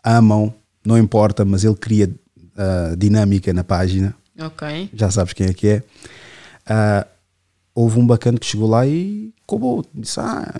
amam, 0.03 0.51
não 0.83 0.97
importa, 0.97 1.45
mas 1.45 1.63
ele 1.63 1.75
queria 1.75 2.07
uh, 2.07 2.95
dinâmica 2.95 3.53
na 3.53 3.63
página. 3.63 4.15
Ok. 4.39 4.89
Já 4.93 5.09
sabes 5.11 5.33
quem 5.33 5.47
é 5.47 5.53
que 5.53 5.67
é. 5.67 5.83
Uh, 6.69 7.07
houve 7.73 7.99
um 7.99 8.05
bacana 8.05 8.37
que 8.37 8.45
chegou 8.45 8.67
lá 8.69 8.85
e 8.85 9.33
cobrou. 9.45 9.85
Disse: 9.93 10.19
Ah, 10.19 10.53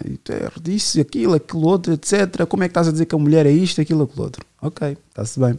tu 0.54 0.62
disse 0.62 1.00
aquilo, 1.02 1.34
aquilo 1.34 1.68
outro, 1.68 1.94
etc. 1.94 2.46
Como 2.48 2.64
é 2.64 2.68
que 2.68 2.72
estás 2.72 2.88
a 2.88 2.92
dizer 2.92 3.06
que 3.06 3.16
a 3.16 3.20
mulher 3.20 3.46
é 3.46 3.52
isto, 3.52 3.82
aquilo, 3.82 4.04
aquilo 4.04 4.24
outro? 4.24 4.46
Ok, 4.62 4.98
está-se 5.10 5.40
bem. 5.40 5.54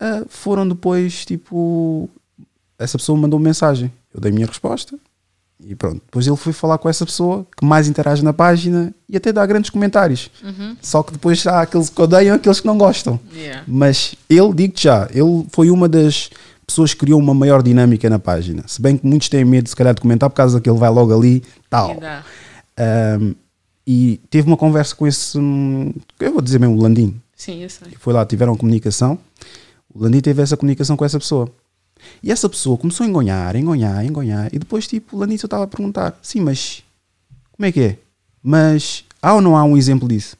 Uh, 0.00 0.26
foram 0.28 0.68
depois, 0.68 1.24
tipo, 1.24 2.08
essa 2.78 2.98
pessoa 2.98 3.18
mandou 3.18 3.38
mensagem. 3.38 3.92
Eu 4.12 4.20
dei 4.20 4.30
a 4.30 4.34
minha 4.34 4.46
resposta 4.46 4.98
e 5.60 5.74
pronto. 5.74 6.00
Depois 6.04 6.26
ele 6.26 6.36
foi 6.36 6.52
falar 6.52 6.78
com 6.78 6.88
essa 6.88 7.04
pessoa 7.04 7.46
que 7.56 7.64
mais 7.64 7.88
interage 7.88 8.22
na 8.22 8.32
página 8.32 8.94
e 9.08 9.16
até 9.16 9.32
dá 9.32 9.44
grandes 9.44 9.70
comentários. 9.70 10.30
Uhum. 10.42 10.76
Só 10.80 11.02
que 11.02 11.12
depois 11.12 11.44
há 11.46 11.62
aqueles 11.62 11.90
que 11.90 12.00
odeiam 12.00 12.36
aqueles 12.36 12.60
que 12.60 12.66
não 12.66 12.78
gostam. 12.78 13.18
Yeah. 13.34 13.64
Mas 13.66 14.14
ele, 14.30 14.54
digo-te 14.54 14.84
já, 14.84 15.08
ele 15.10 15.46
foi 15.50 15.70
uma 15.70 15.88
das 15.88 16.30
pessoas 16.68 16.94
criou 16.94 17.18
uma 17.18 17.34
maior 17.34 17.62
dinâmica 17.62 18.08
na 18.08 18.18
página. 18.18 18.62
Se 18.68 18.80
bem 18.80 18.96
que 18.96 19.06
muitos 19.06 19.28
têm 19.28 19.44
medo, 19.44 19.68
se 19.68 19.74
calhar, 19.74 19.94
de 19.94 20.00
comentar 20.00 20.28
por 20.30 20.36
causa 20.36 20.60
que 20.60 20.68
ele 20.70 20.78
vai 20.78 20.90
logo 20.90 21.12
ali, 21.16 21.42
tal. 21.68 21.96
E. 21.96 23.20
Um, 23.20 23.34
e 23.86 24.20
teve 24.28 24.46
uma 24.46 24.56
conversa 24.56 24.94
com 24.94 25.06
esse, 25.06 25.38
hum, 25.38 25.92
eu 26.20 26.32
vou 26.32 26.42
dizer 26.42 26.60
mesmo, 26.60 26.76
o 26.76 26.82
Landim. 26.82 27.18
Sim, 27.34 27.62
eu 27.62 27.70
sei. 27.70 27.88
Foi 27.98 28.12
lá, 28.12 28.24
tiveram 28.26 28.54
comunicação. 28.56 29.18
O 29.92 30.02
Landim 30.02 30.20
teve 30.20 30.42
essa 30.42 30.56
comunicação 30.56 30.94
com 30.96 31.04
essa 31.04 31.18
pessoa. 31.18 31.50
E 32.22 32.30
essa 32.30 32.48
pessoa 32.48 32.76
começou 32.76 33.04
a 33.04 33.08
engonhar, 33.08 33.56
engonhar, 33.56 34.04
engonhar. 34.04 34.48
E 34.54 34.58
depois, 34.58 34.86
tipo, 34.86 35.16
o 35.16 35.20
Landim 35.20 35.38
só 35.38 35.46
estava 35.46 35.64
a 35.64 35.66
perguntar: 35.66 36.18
sim, 36.22 36.40
mas 36.40 36.82
como 37.52 37.66
é 37.66 37.72
que 37.72 37.80
é? 37.80 37.98
Mas 38.42 39.04
há 39.22 39.34
ou 39.34 39.40
não 39.40 39.56
há 39.56 39.64
um 39.64 39.76
exemplo 39.76 40.06
disso? 40.06 40.36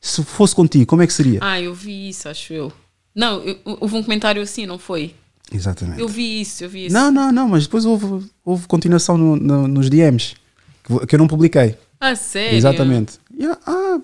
Se 0.00 0.24
fosse 0.24 0.54
contigo, 0.54 0.86
como 0.86 1.02
é 1.02 1.06
que 1.06 1.12
seria? 1.12 1.38
Ah, 1.42 1.60
eu 1.60 1.74
vi 1.74 2.08
isso, 2.08 2.28
acho 2.28 2.52
eu. 2.52 2.72
Não, 3.14 3.40
eu- 3.42 3.58
houve 3.80 3.94
um 3.96 4.02
comentário 4.02 4.40
assim, 4.42 4.64
não 4.66 4.78
foi? 4.78 5.14
Exatamente. 5.52 6.00
Eu 6.00 6.08
vi 6.08 6.40
isso, 6.40 6.64
eu 6.64 6.68
vi 6.68 6.86
isso. 6.86 6.94
Não, 6.94 7.10
não, 7.10 7.30
não, 7.32 7.48
mas 7.48 7.64
depois 7.64 7.84
houve, 7.84 8.28
houve 8.44 8.66
continuação 8.66 9.16
no- 9.16 9.36
no- 9.36 9.68
nos 9.68 9.88
DMs 9.88 10.34
que, 10.84 11.06
que 11.06 11.14
eu 11.14 11.18
não 11.18 11.28
publiquei. 11.28 11.76
Ah, 12.00 12.14
sério? 12.16 12.56
Exatamente. 12.56 13.18
E, 13.38 13.46
ah, 13.46 14.00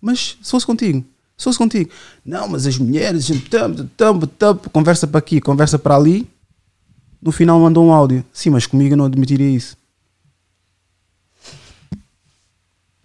mas 0.00 0.36
se 0.42 0.50
fosse 0.50 0.66
contigo, 0.66 1.04
se 1.36 1.44
fosse 1.44 1.58
contigo. 1.58 1.90
Não, 2.24 2.46
mas 2.48 2.66
as 2.66 2.76
mulheres, 2.78 3.26
tampo, 3.48 3.84
tampo, 3.96 4.26
tampo, 4.26 4.70
conversa 4.70 5.06
para 5.06 5.18
aqui, 5.18 5.40
conversa 5.40 5.78
para 5.78 5.96
ali. 5.96 6.28
No 7.20 7.32
final 7.32 7.58
mandou 7.60 7.86
um 7.86 7.92
áudio. 7.92 8.24
Sim, 8.32 8.50
mas 8.50 8.66
comigo 8.66 8.92
eu 8.92 8.96
não 8.96 9.04
admitiria 9.06 9.48
isso. 9.48 9.76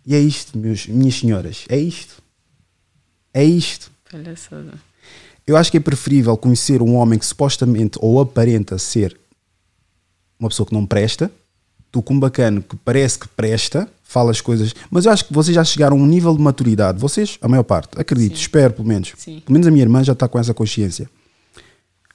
E 0.05 0.15
é 0.15 0.19
isto, 0.19 0.57
meus, 0.57 0.87
minhas 0.87 1.15
senhoras. 1.15 1.65
É 1.69 1.77
isto. 1.77 2.21
É 3.33 3.43
isto. 3.43 3.91
Palhaçada. 4.11 4.73
Eu 5.47 5.55
acho 5.55 5.71
que 5.71 5.77
é 5.77 5.79
preferível 5.79 6.35
conhecer 6.35 6.81
um 6.81 6.95
homem 6.95 7.17
que 7.17 7.25
supostamente 7.25 7.97
ou 8.01 8.19
aparenta 8.19 8.77
ser 8.77 9.17
uma 10.37 10.49
pessoa 10.49 10.67
que 10.67 10.73
não 10.73 10.85
presta, 10.85 11.31
do 11.91 12.03
que 12.03 12.11
um 12.13 12.19
bacana 12.19 12.61
que 12.61 12.75
parece 12.75 13.17
que 13.17 13.27
presta, 13.29 13.89
fala 14.03 14.29
as 14.29 14.41
coisas. 14.41 14.75
Mas 14.91 15.05
eu 15.05 15.11
acho 15.11 15.25
que 15.25 15.33
vocês 15.33 15.55
já 15.55 15.63
chegaram 15.63 15.97
a 15.97 15.99
um 15.99 16.05
nível 16.05 16.35
de 16.35 16.41
maturidade. 16.41 16.99
Vocês, 16.99 17.37
a 17.41 17.47
maior 17.47 17.63
parte, 17.63 17.99
acredito, 17.99 18.35
Sim. 18.35 18.41
espero 18.41 18.73
pelo 18.73 18.87
menos. 18.87 19.13
Sim. 19.17 19.39
Pelo 19.39 19.53
menos 19.53 19.67
a 19.67 19.71
minha 19.71 19.83
irmã 19.83 20.03
já 20.03 20.11
está 20.13 20.27
com 20.27 20.37
essa 20.37 20.53
consciência. 20.53 21.09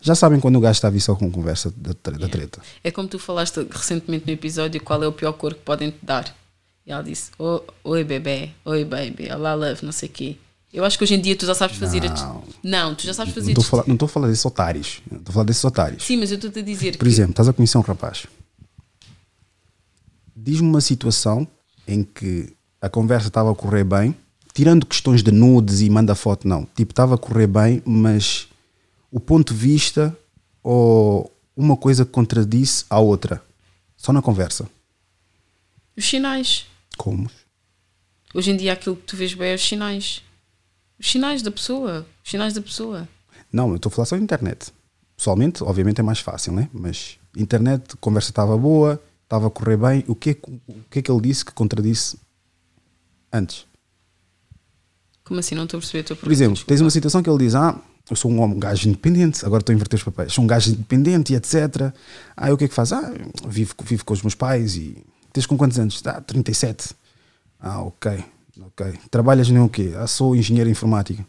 Já 0.01 0.15
sabem 0.15 0.39
quando 0.39 0.57
o 0.57 0.61
gajo 0.61 0.77
está 0.77 0.89
a 0.89 0.91
vir 0.91 1.01
só 1.01 1.15
com 1.15 1.31
conversa 1.31 1.73
da, 1.77 1.93
da 2.11 2.29
treta. 2.29 2.61
É 2.85 2.91
como 2.91 3.09
tu 3.09 3.19
falaste 3.19 3.67
recentemente 3.71 4.27
no 4.27 4.33
episódio 4.33 4.81
qual 4.83 5.03
é 5.03 5.07
o 5.07 5.13
pior 5.13 5.33
cor 5.33 5.55
que 5.55 5.61
podem 5.61 5.91
te 5.91 5.99
dar. 6.03 6.37
E 6.85 6.93
ela 6.93 7.03
disse: 7.03 7.31
"Oh, 7.39 7.61
Oi, 7.85 8.03
bebê, 8.03 8.51
oi, 8.65 8.85
baby, 8.85 9.31
olá, 9.33 9.55
love, 9.55 9.85
não 9.85 9.93
sei 9.93 10.09
o 10.09 10.13
quê. 10.13 10.37
Eu 10.73 10.85
acho 10.85 10.97
que 10.97 11.05
hoje 11.05 11.15
em 11.15 11.21
dia 11.21 11.37
tu 11.37 11.45
já 11.45 11.55
sabes 11.55 11.77
fazer. 11.77 12.03
Não. 12.03 12.45
Não, 12.63 12.95
tu 12.95 13.05
já 13.05 13.13
sabes 13.13 13.35
fazer. 13.35 13.55
não 13.87 13.93
estou 13.95 14.07
a 14.07 14.09
falar 14.09 14.29
desses 14.29 14.45
otários. 14.45 15.03
Estou 15.05 15.29
a 15.29 15.33
falar 15.33 15.45
desses 15.45 15.65
otários. 15.65 16.03
Sim, 16.05 16.17
mas 16.17 16.31
eu 16.31 16.37
estou-te 16.37 16.61
a 16.61 16.63
dizer 16.63 16.97
Por 16.97 17.05
que. 17.05 17.11
exemplo, 17.13 17.33
estás 17.33 17.49
a 17.49 17.53
conhecer 17.53 17.77
um 17.77 17.83
rapaz. 17.83 18.27
Diz-me 20.35 20.69
uma 20.69 20.81
situação 20.81 21.47
em 21.87 22.03
que 22.03 22.55
a 22.81 22.89
conversa 22.89 23.29
estava 23.29 23.53
a 23.53 23.55
correr 23.55 23.85
bem, 23.85 24.17
tirando 24.55 24.87
questões 24.87 25.23
de 25.23 25.31
nudes 25.31 25.83
e 25.83 25.91
manda 25.91 26.15
foto, 26.15 26.49
não. 26.49 26.65
Tipo, 26.75 26.93
estava 26.93 27.15
a 27.17 27.19
correr 27.19 27.47
bem, 27.47 27.83
mas 27.85 28.49
o 29.11 29.21
ponto 29.21 29.53
de 29.53 29.61
vista 29.61 30.17
ou 30.63 31.31
uma 31.55 31.77
coisa 31.77 32.05
que 32.07 32.11
contradisse 32.11 32.87
a 32.89 32.99
outra. 32.99 33.43
Só 33.97 34.11
na 34.13 34.23
conversa. 34.23 34.69
Os 35.97 36.05
sinais. 36.07 36.65
Como? 36.97 37.31
Hoje 38.35 38.51
em 38.51 38.57
dia 38.57 38.73
aquilo 38.73 38.97
que 38.97 39.03
tu 39.03 39.17
vês 39.17 39.35
bem 39.35 39.51
é 39.51 39.55
os 39.55 39.63
sinais. 39.63 40.23
Os 41.03 41.11
sinais 41.11 41.43
da 41.43 41.51
pessoa. 41.51 42.07
Os 42.25 42.31
sinais 42.31 42.55
da 42.55 42.63
pessoa. 42.63 43.09
Não, 43.53 43.71
eu 43.71 43.77
estou 43.77 43.91
a 43.91 43.93
falar 43.93 44.07
só 44.07 44.17
de 44.17 44.23
internet. 44.23 44.73
Pessoalmente, 45.17 45.63
obviamente 45.65 45.99
é 46.01 46.03
mais 46.03 46.21
fácil, 46.21 46.53
né? 46.53 46.69
Mas 46.73 47.19
internet, 47.37 47.97
conversa 48.01 48.31
estava 48.31 48.57
boa, 48.57 49.03
estava 49.25 49.49
a 49.49 49.51
correr 49.51 49.77
bem. 49.77 50.05
O 50.07 50.15
que, 50.15 50.31
é, 50.31 50.35
que- 50.35 50.51
o 50.69 50.75
que 50.91 50.99
é 51.01 51.03
que 51.03 51.11
ele 51.11 51.21
disse 51.21 51.45
que 51.45 51.53
contradisse 51.53 52.17
antes? 53.33 53.67
Como 55.25 55.39
assim? 55.41 55.55
Não 55.55 55.65
estou 55.65 55.79
a 55.79 55.81
perceber 55.81 56.01
a 56.01 56.05
tua 56.05 56.17
pergunta. 56.17 56.25
Por 56.27 56.33
exemplo, 56.33 56.55
desculpa. 56.55 56.69
tens 56.69 56.81
uma 56.81 56.91
situação 56.91 57.23
que 57.23 57.31
ele 57.31 57.39
diz: 57.39 57.55
Ah, 57.55 57.79
eu 58.11 58.17
sou 58.17 58.31
um 58.31 58.41
homem, 58.41 58.57
um 58.57 58.61
gajo 58.61 58.89
independente, 58.89 59.45
agora 59.47 59.61
estou 59.63 59.73
a 59.73 59.77
inverter 59.77 59.99
os 59.99 60.05
papéis, 60.05 60.33
sou 60.33 60.43
um 60.45 60.47
gajo 60.47 60.71
independente 60.71 61.33
e 61.33 61.37
etc. 61.37 61.93
Ah, 62.37 62.49
e 62.51 62.53
o 62.53 62.57
que 62.59 62.65
é 62.65 62.69
que 62.69 62.75
faz? 62.75 62.93
Ah, 62.93 63.13
vivo, 63.47 63.75
vivo 63.85 64.05
com 64.05 64.13
os 64.15 64.23
meus 64.23 64.35
pais 64.35 64.77
e. 64.77 64.97
Tens 65.33 65.47
com 65.47 65.57
quantos 65.57 65.79
anos? 65.79 66.03
Ah, 66.07 66.21
37. 66.21 66.91
Ah, 67.61 67.81
ok, 67.83 68.23
ok. 68.67 68.99
Trabalhas 69.11 69.49
nem 69.49 69.63
o 69.63 69.69
quê? 69.69 69.93
Ah, 69.97 70.07
sou 70.07 70.37
engenheiro 70.37 70.71
informático. 70.71 71.25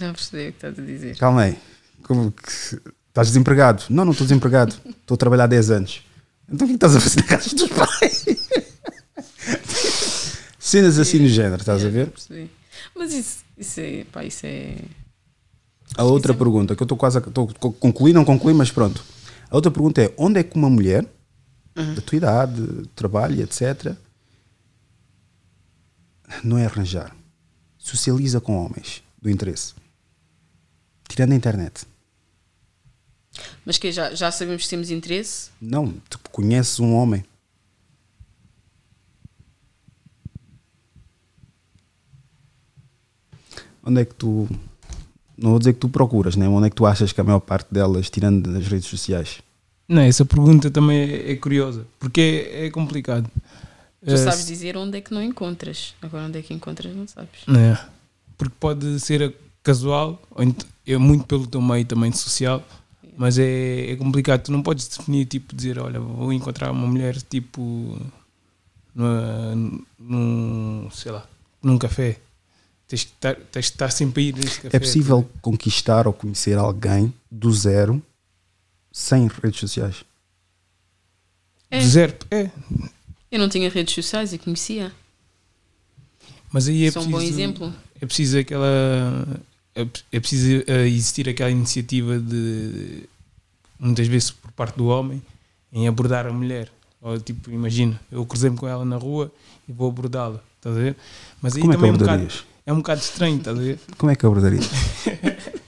Não 0.00 0.12
percebi 0.12 0.48
o 0.48 0.52
que 0.52 0.58
estás 0.58 0.78
a 0.78 0.82
dizer. 0.82 1.16
Calma 1.16 1.42
aí. 1.42 1.58
Como 2.02 2.32
que. 2.32 2.80
Estás 3.08 3.28
desempregado? 3.28 3.84
Não, 3.90 4.04
não 4.04 4.12
estou 4.12 4.26
desempregado. 4.26 4.74
Estou 4.84 5.14
a 5.14 5.18
trabalhar 5.18 5.44
há 5.44 5.46
10 5.46 5.70
anos. 5.70 6.02
Então 6.48 6.66
o 6.66 6.68
que 6.68 6.74
é 6.74 6.78
que 6.78 6.84
estás 6.84 6.96
a 6.96 7.00
fazer 7.00 7.20
na 7.20 7.26
casa 7.26 7.54
dos 7.54 7.68
pais? 7.68 8.24
Cenas 10.58 10.98
assim 10.98 11.20
no 11.20 11.28
género, 11.28 11.60
estás 11.60 11.84
a 11.84 11.88
ver? 11.88 12.08
Percebi. 12.08 12.50
Mas 12.96 13.12
isso, 13.12 13.44
isso 13.56 13.80
é. 13.80 14.04
Pá, 14.10 14.24
isso 14.24 14.44
é. 14.44 14.76
A 15.96 16.02
outra 16.02 16.34
pergunta, 16.34 16.74
que 16.74 16.82
eu 16.82 16.84
estou 16.84 16.98
quase 16.98 17.18
a 17.18 17.20
concluir, 17.20 18.12
não 18.12 18.24
concluí, 18.24 18.52
mas 18.52 18.70
pronto. 18.70 19.04
A 19.48 19.54
outra 19.54 19.70
pergunta 19.70 20.02
é: 20.02 20.12
onde 20.16 20.40
é 20.40 20.42
que 20.42 20.56
uma 20.56 20.68
mulher 20.68 21.06
da 21.74 22.02
tua 22.02 22.16
idade, 22.16 22.88
trabalho, 22.94 23.42
etc., 23.42 23.94
não 26.42 26.58
é 26.58 26.64
arranjar? 26.64 27.14
Socializa 27.78 28.40
com 28.40 28.56
homens 28.56 29.02
do 29.20 29.30
interesse, 29.30 29.74
tirando 31.08 31.32
a 31.32 31.36
internet. 31.36 31.86
Mas 33.64 33.78
que 33.78 33.90
já, 33.90 34.14
já 34.14 34.30
sabemos 34.30 34.62
que 34.62 34.68
temos 34.68 34.90
interesse? 34.90 35.50
Não, 35.60 35.92
tu 36.08 36.18
conheces 36.30 36.78
um 36.80 36.94
homem. 36.94 37.24
Onde 43.82 44.00
é 44.00 44.04
que 44.04 44.14
tu. 44.14 44.48
Não 45.36 45.50
vou 45.50 45.58
dizer 45.58 45.74
que 45.74 45.80
tu 45.80 45.88
procuras, 45.88 46.36
né? 46.36 46.48
Onde 46.48 46.68
é 46.68 46.70
que 46.70 46.76
tu 46.76 46.86
achas 46.86 47.12
que 47.12 47.20
a 47.20 47.24
maior 47.24 47.40
parte 47.40 47.72
delas, 47.72 48.08
tirando 48.08 48.52
das 48.52 48.66
redes 48.66 48.88
sociais? 48.88 49.42
Não, 49.86 50.00
essa 50.00 50.24
pergunta 50.24 50.70
também 50.70 51.00
é, 51.00 51.32
é 51.32 51.36
curiosa, 51.36 51.86
porque 51.98 52.48
é, 52.50 52.66
é 52.66 52.70
complicado. 52.70 53.30
Tu 54.04 54.12
Eh, 54.12 54.16
sabes 54.18 54.46
dizer 54.46 54.76
onde 54.76 54.98
é 54.98 55.00
que 55.00 55.12
não 55.14 55.22
encontras. 55.22 55.94
Agora 56.02 56.24
onde 56.26 56.38
é 56.38 56.42
que 56.42 56.52
encontras 56.52 56.94
não 56.94 57.06
sabes. 57.08 57.40
É, 57.48 57.78
porque 58.36 58.54
pode 58.60 59.00
ser 59.00 59.34
casual, 59.62 60.20
é 60.86 60.96
muito 60.98 61.24
pelo 61.24 61.46
teu 61.46 61.60
meio 61.62 61.86
também 61.86 62.12
social, 62.12 62.62
mas 63.16 63.38
é, 63.38 63.92
é 63.92 63.96
complicado. 63.96 64.42
Tu 64.42 64.52
não 64.52 64.62
podes 64.62 64.86
definir, 64.88 65.24
tipo, 65.24 65.54
dizer, 65.56 65.78
olha, 65.78 65.98
vou 65.98 66.32
encontrar 66.32 66.70
uma 66.70 66.86
mulher, 66.86 67.16
tipo, 67.22 67.98
numa, 68.94 69.54
num, 69.98 70.88
sei 70.92 71.12
lá, 71.12 71.26
num 71.62 71.78
café. 71.78 72.18
Tens 72.86 73.04
que 73.04 73.10
estar, 73.12 73.34
tens 73.36 73.68
que 73.70 73.74
estar 73.74 73.90
sempre 73.90 74.22
a 74.22 74.26
ir 74.26 74.34
neste 74.36 74.60
café. 74.60 74.76
É 74.76 74.80
possível 74.80 75.26
conquistar 75.40 76.06
ou 76.06 76.12
conhecer 76.12 76.58
alguém 76.58 77.12
do 77.30 77.50
zero 77.50 78.02
sem 78.92 79.26
redes 79.28 79.58
sociais? 79.60 80.04
É. 81.70 81.78
Do 81.78 81.86
zero, 81.86 82.14
é. 82.30 82.50
Eu 83.30 83.38
não 83.38 83.48
tinha 83.48 83.68
redes 83.68 83.94
sociais 83.94 84.32
e 84.32 84.38
conhecia. 84.38 84.92
Mas 86.52 86.68
aí 86.68 86.84
é 86.84 86.88
Isso 86.88 86.98
é 86.98 87.00
um 87.00 87.04
preciso, 87.04 87.32
bom 87.32 87.34
exemplo. 87.34 87.74
É 88.00 88.06
preciso 88.06 88.38
aquela. 88.38 89.42
É, 89.74 89.86
é 90.12 90.20
preciso 90.20 90.62
eh, 90.66 90.86
existir 90.86 91.28
aquela 91.28 91.50
iniciativa 91.50 92.18
de. 92.18 93.08
Muitas 93.78 94.06
vezes 94.06 94.30
por 94.30 94.52
parte 94.52 94.76
do 94.76 94.86
homem 94.86 95.20
em 95.72 95.88
abordar 95.88 96.26
a 96.26 96.32
mulher. 96.32 96.70
Ou 97.02 97.18
tipo, 97.18 97.50
imagina, 97.50 98.00
eu 98.10 98.24
cruzei-me 98.24 98.56
com 98.56 98.68
ela 98.68 98.84
na 98.84 98.96
rua 98.96 99.32
e 99.68 99.72
vou 99.72 99.88
abordá-la. 99.88 100.40
Estás 100.56 100.76
a 100.76 100.80
ver? 100.80 100.96
Mas 101.42 101.56
aí 101.56 101.60
Como 101.60 101.72
é 101.72 101.76
que 101.76 101.82
também 101.82 101.90
é 101.90 101.94
um, 101.94 101.98
bocado, 101.98 102.32
é 102.66 102.72
um 102.72 102.76
bocado 102.76 103.00
estranho, 103.00 103.36
estás 103.36 103.58
a 103.58 103.60
ver? 103.60 103.78
Como 103.98 104.12
é 104.12 104.16
que 104.16 104.24
abordarias? 104.24 104.70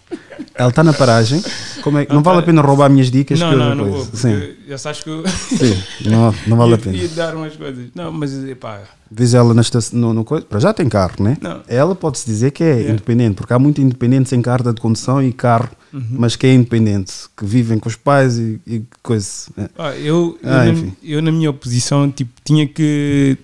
Ela 0.55 0.69
está 0.71 0.83
na 0.85 0.93
paragem. 0.93 1.43
Como 1.83 1.99
é, 1.99 2.07
que- 2.07 2.13
não 2.13 2.23
vale 2.23 2.41
a 2.41 2.43
pena 2.43 2.61
roubar 2.63 2.89
minhas 2.91 3.11
dicas. 3.11 3.39
Não, 3.39 3.53
eu 3.53 3.59
não, 3.59 3.75
não 3.75 3.91
vou. 3.91 4.05
Sim, 4.13 4.55
Já 4.69 4.79
sabes 4.79 5.03
que 5.03 5.09
eu 5.11 5.25
sim, 5.29 5.83
não, 6.09 6.35
não 6.47 6.57
vale 6.57 6.75
a 6.75 6.79
pena. 6.79 6.97
ia 6.97 7.09
dar 7.09 7.35
umas 7.37 7.55
coisas. 7.57 7.87
Não, 7.95 8.11
mas 8.13 8.33
epá, 8.45 8.81
Vês 9.11 9.35
ela 9.35 9.55
na 9.55 9.63
estação, 9.63 9.97
no, 9.99 10.13
no 10.13 10.25
para 10.25 10.59
já 10.59 10.73
tem 10.73 10.89
carro, 10.89 11.15
né? 11.23 11.37
Não. 11.41 11.61
Ela 11.69 11.95
pode-se 11.95 12.27
dizer 12.27 12.51
que 12.51 12.65
é 12.65 12.67
Yeah. 12.75 12.93
independente, 12.95 13.37
porque 13.37 13.53
há 13.53 13.59
muito 13.59 13.81
independente 13.81 14.29
sem 14.29 14.43
carta 14.43 14.73
de 14.73 14.81
condução 14.81 15.23
e 15.23 15.33
carro, 15.33 15.69
Uhum. 15.93 16.03
mas 16.11 16.35
que 16.35 16.47
é 16.47 16.53
independente, 16.53 17.13
que 17.37 17.45
vivem 17.47 17.79
com 17.79 17.89
os 17.89 17.95
pais 17.95 18.37
e, 18.37 18.61
e 18.67 18.83
coisa. 19.03 19.29
É. 19.57 19.69
Ah, 19.79 19.91
eu, 19.97 20.37
eu, 20.43 20.51
Ah, 20.51 20.65
na, 20.65 20.69
enfim. 20.71 20.93
eu, 21.05 21.23
na 21.23 21.31
minha 21.31 21.49
oposição, 21.51 22.11
tipo, 22.11 22.33
tinha 22.45 22.67
que 22.67 23.39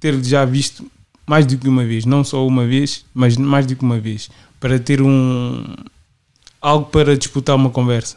ter 0.00 0.22
já 0.24 0.44
visto 0.44 0.84
mais 1.26 1.46
do 1.46 1.56
que 1.56 1.68
uma 1.68 1.84
vez, 1.84 2.04
não 2.04 2.24
só 2.24 2.44
uma 2.44 2.66
vez, 2.66 3.04
mas 3.14 3.36
mais 3.36 3.64
do 3.66 3.76
que 3.76 3.84
uma 3.84 4.00
vez, 4.00 4.28
para 4.58 4.78
ter 4.80 5.00
um 5.00 5.64
algo 6.60 6.86
para 6.86 7.16
disputar 7.16 7.56
uma 7.56 7.70
conversa. 7.70 8.16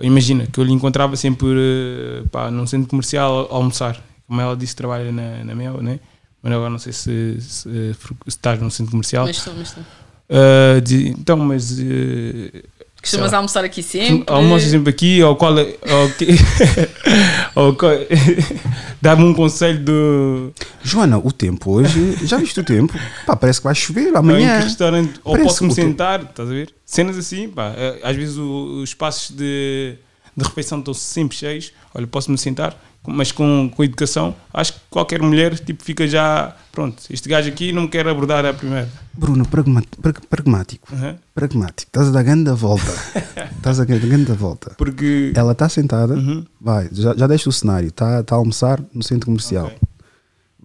Imagina 0.00 0.46
que 0.50 0.58
eu 0.58 0.64
lhe 0.64 0.72
encontrava 0.72 1.14
sempre 1.16 1.48
eh, 1.56 2.22
pá, 2.30 2.50
num 2.50 2.66
centro 2.66 2.88
comercial 2.88 3.48
a 3.50 3.54
almoçar. 3.54 4.00
Como 4.26 4.40
ela 4.40 4.56
disse, 4.56 4.74
trabalha 4.74 5.12
na, 5.12 5.44
na 5.44 5.54
Mel, 5.54 5.80
né? 5.82 6.00
Mas 6.42 6.52
agora 6.52 6.70
não 6.70 6.78
sei 6.78 6.92
se, 6.92 7.36
se, 7.40 7.68
se 7.94 7.96
estás 8.26 8.60
num 8.60 8.70
centro 8.70 8.90
comercial. 8.90 9.24
Mas 9.26 9.36
estou, 9.36 9.54
mas 9.56 9.68
estou. 9.68 9.84
Ah, 10.30 10.80
de- 10.80 11.08
então, 11.10 11.36
mas 11.36 11.78
eh, 11.78 12.62
Costumas 13.00 13.32
almoçar 13.34 13.64
aqui 13.64 13.82
sempre? 13.82 14.32
Almoço 14.32 14.66
sempre 14.68 14.90
aqui, 14.90 15.22
ou 15.22 15.36
qual 15.36 15.58
é. 15.58 15.62
Ou, 15.82 16.10
que, 16.16 16.26
Dá-me 19.00 19.24
um 19.24 19.34
conselho 19.34 19.78
do. 19.84 20.52
Joana, 20.82 21.18
o 21.18 21.30
tempo 21.30 21.72
hoje, 21.72 22.16
já 22.26 22.36
viste 22.38 22.58
o 22.60 22.64
tempo? 22.64 22.94
Pá, 23.26 23.36
parece 23.36 23.60
que 23.60 23.64
vai 23.64 23.74
chover 23.74 24.10
ou 24.12 24.18
amanhã. 24.18 24.58
restaurante, 24.60 25.20
ou 25.24 25.32
Parece 25.32 25.48
posso-me 25.48 25.72
o 25.72 25.74
quê? 25.74 25.82
sentar, 25.82 26.22
estás 26.22 26.48
a 26.48 26.52
ver? 26.52 26.72
Cenas 26.84 27.18
assim, 27.18 27.48
pá. 27.48 27.72
eh, 27.76 28.00
Às 28.02 28.16
vezes 28.16 28.36
os 28.36 28.88
espaços 28.88 29.36
de, 29.36 29.96
de 30.36 30.44
refeição 30.44 30.78
estão 30.78 30.94
sempre 30.94 31.36
cheios. 31.36 31.72
Olha, 31.94 32.06
posso-me 32.06 32.38
sentar, 32.38 32.74
mas 33.06 33.32
com, 33.32 33.70
com 33.74 33.82
educação, 33.84 34.34
acho 34.54 34.74
que 34.74 34.80
qualquer 34.90 35.20
mulher 35.22 35.58
tipo, 35.58 35.82
fica 35.82 36.06
já. 36.06 36.54
Pronto, 36.70 37.02
este 37.10 37.28
gajo 37.28 37.48
aqui 37.48 37.72
não 37.72 37.82
me 37.82 37.88
quer 37.88 38.06
abordar 38.08 38.46
a 38.46 38.52
primeira. 38.54 38.88
Bruno, 39.12 39.44
pragmático. 40.30 40.94
Aham. 40.94 41.16
Pragmático. 41.34 41.88
Estás 41.88 42.08
a 42.08 42.10
dar 42.10 42.22
grande 42.22 42.50
volta. 42.52 42.92
Estás 43.56 43.80
a 43.80 43.84
dar 43.84 43.98
grande 43.98 44.32
volta. 44.32 44.74
Porque. 44.78 45.32
Ela 45.34 45.52
está 45.52 45.68
sentada, 45.68 46.14
Uhum. 46.14 46.44
vai, 46.60 46.88
já, 46.92 47.14
já 47.14 47.26
deste 47.26 47.48
o 47.48 47.52
cenário, 47.52 47.88
está 47.88 48.22
tá 48.22 48.34
a 48.34 48.38
almoçar 48.38 48.80
no 48.94 49.02
centro 49.02 49.26
comercial. 49.26 49.66
Ok. 49.66 49.78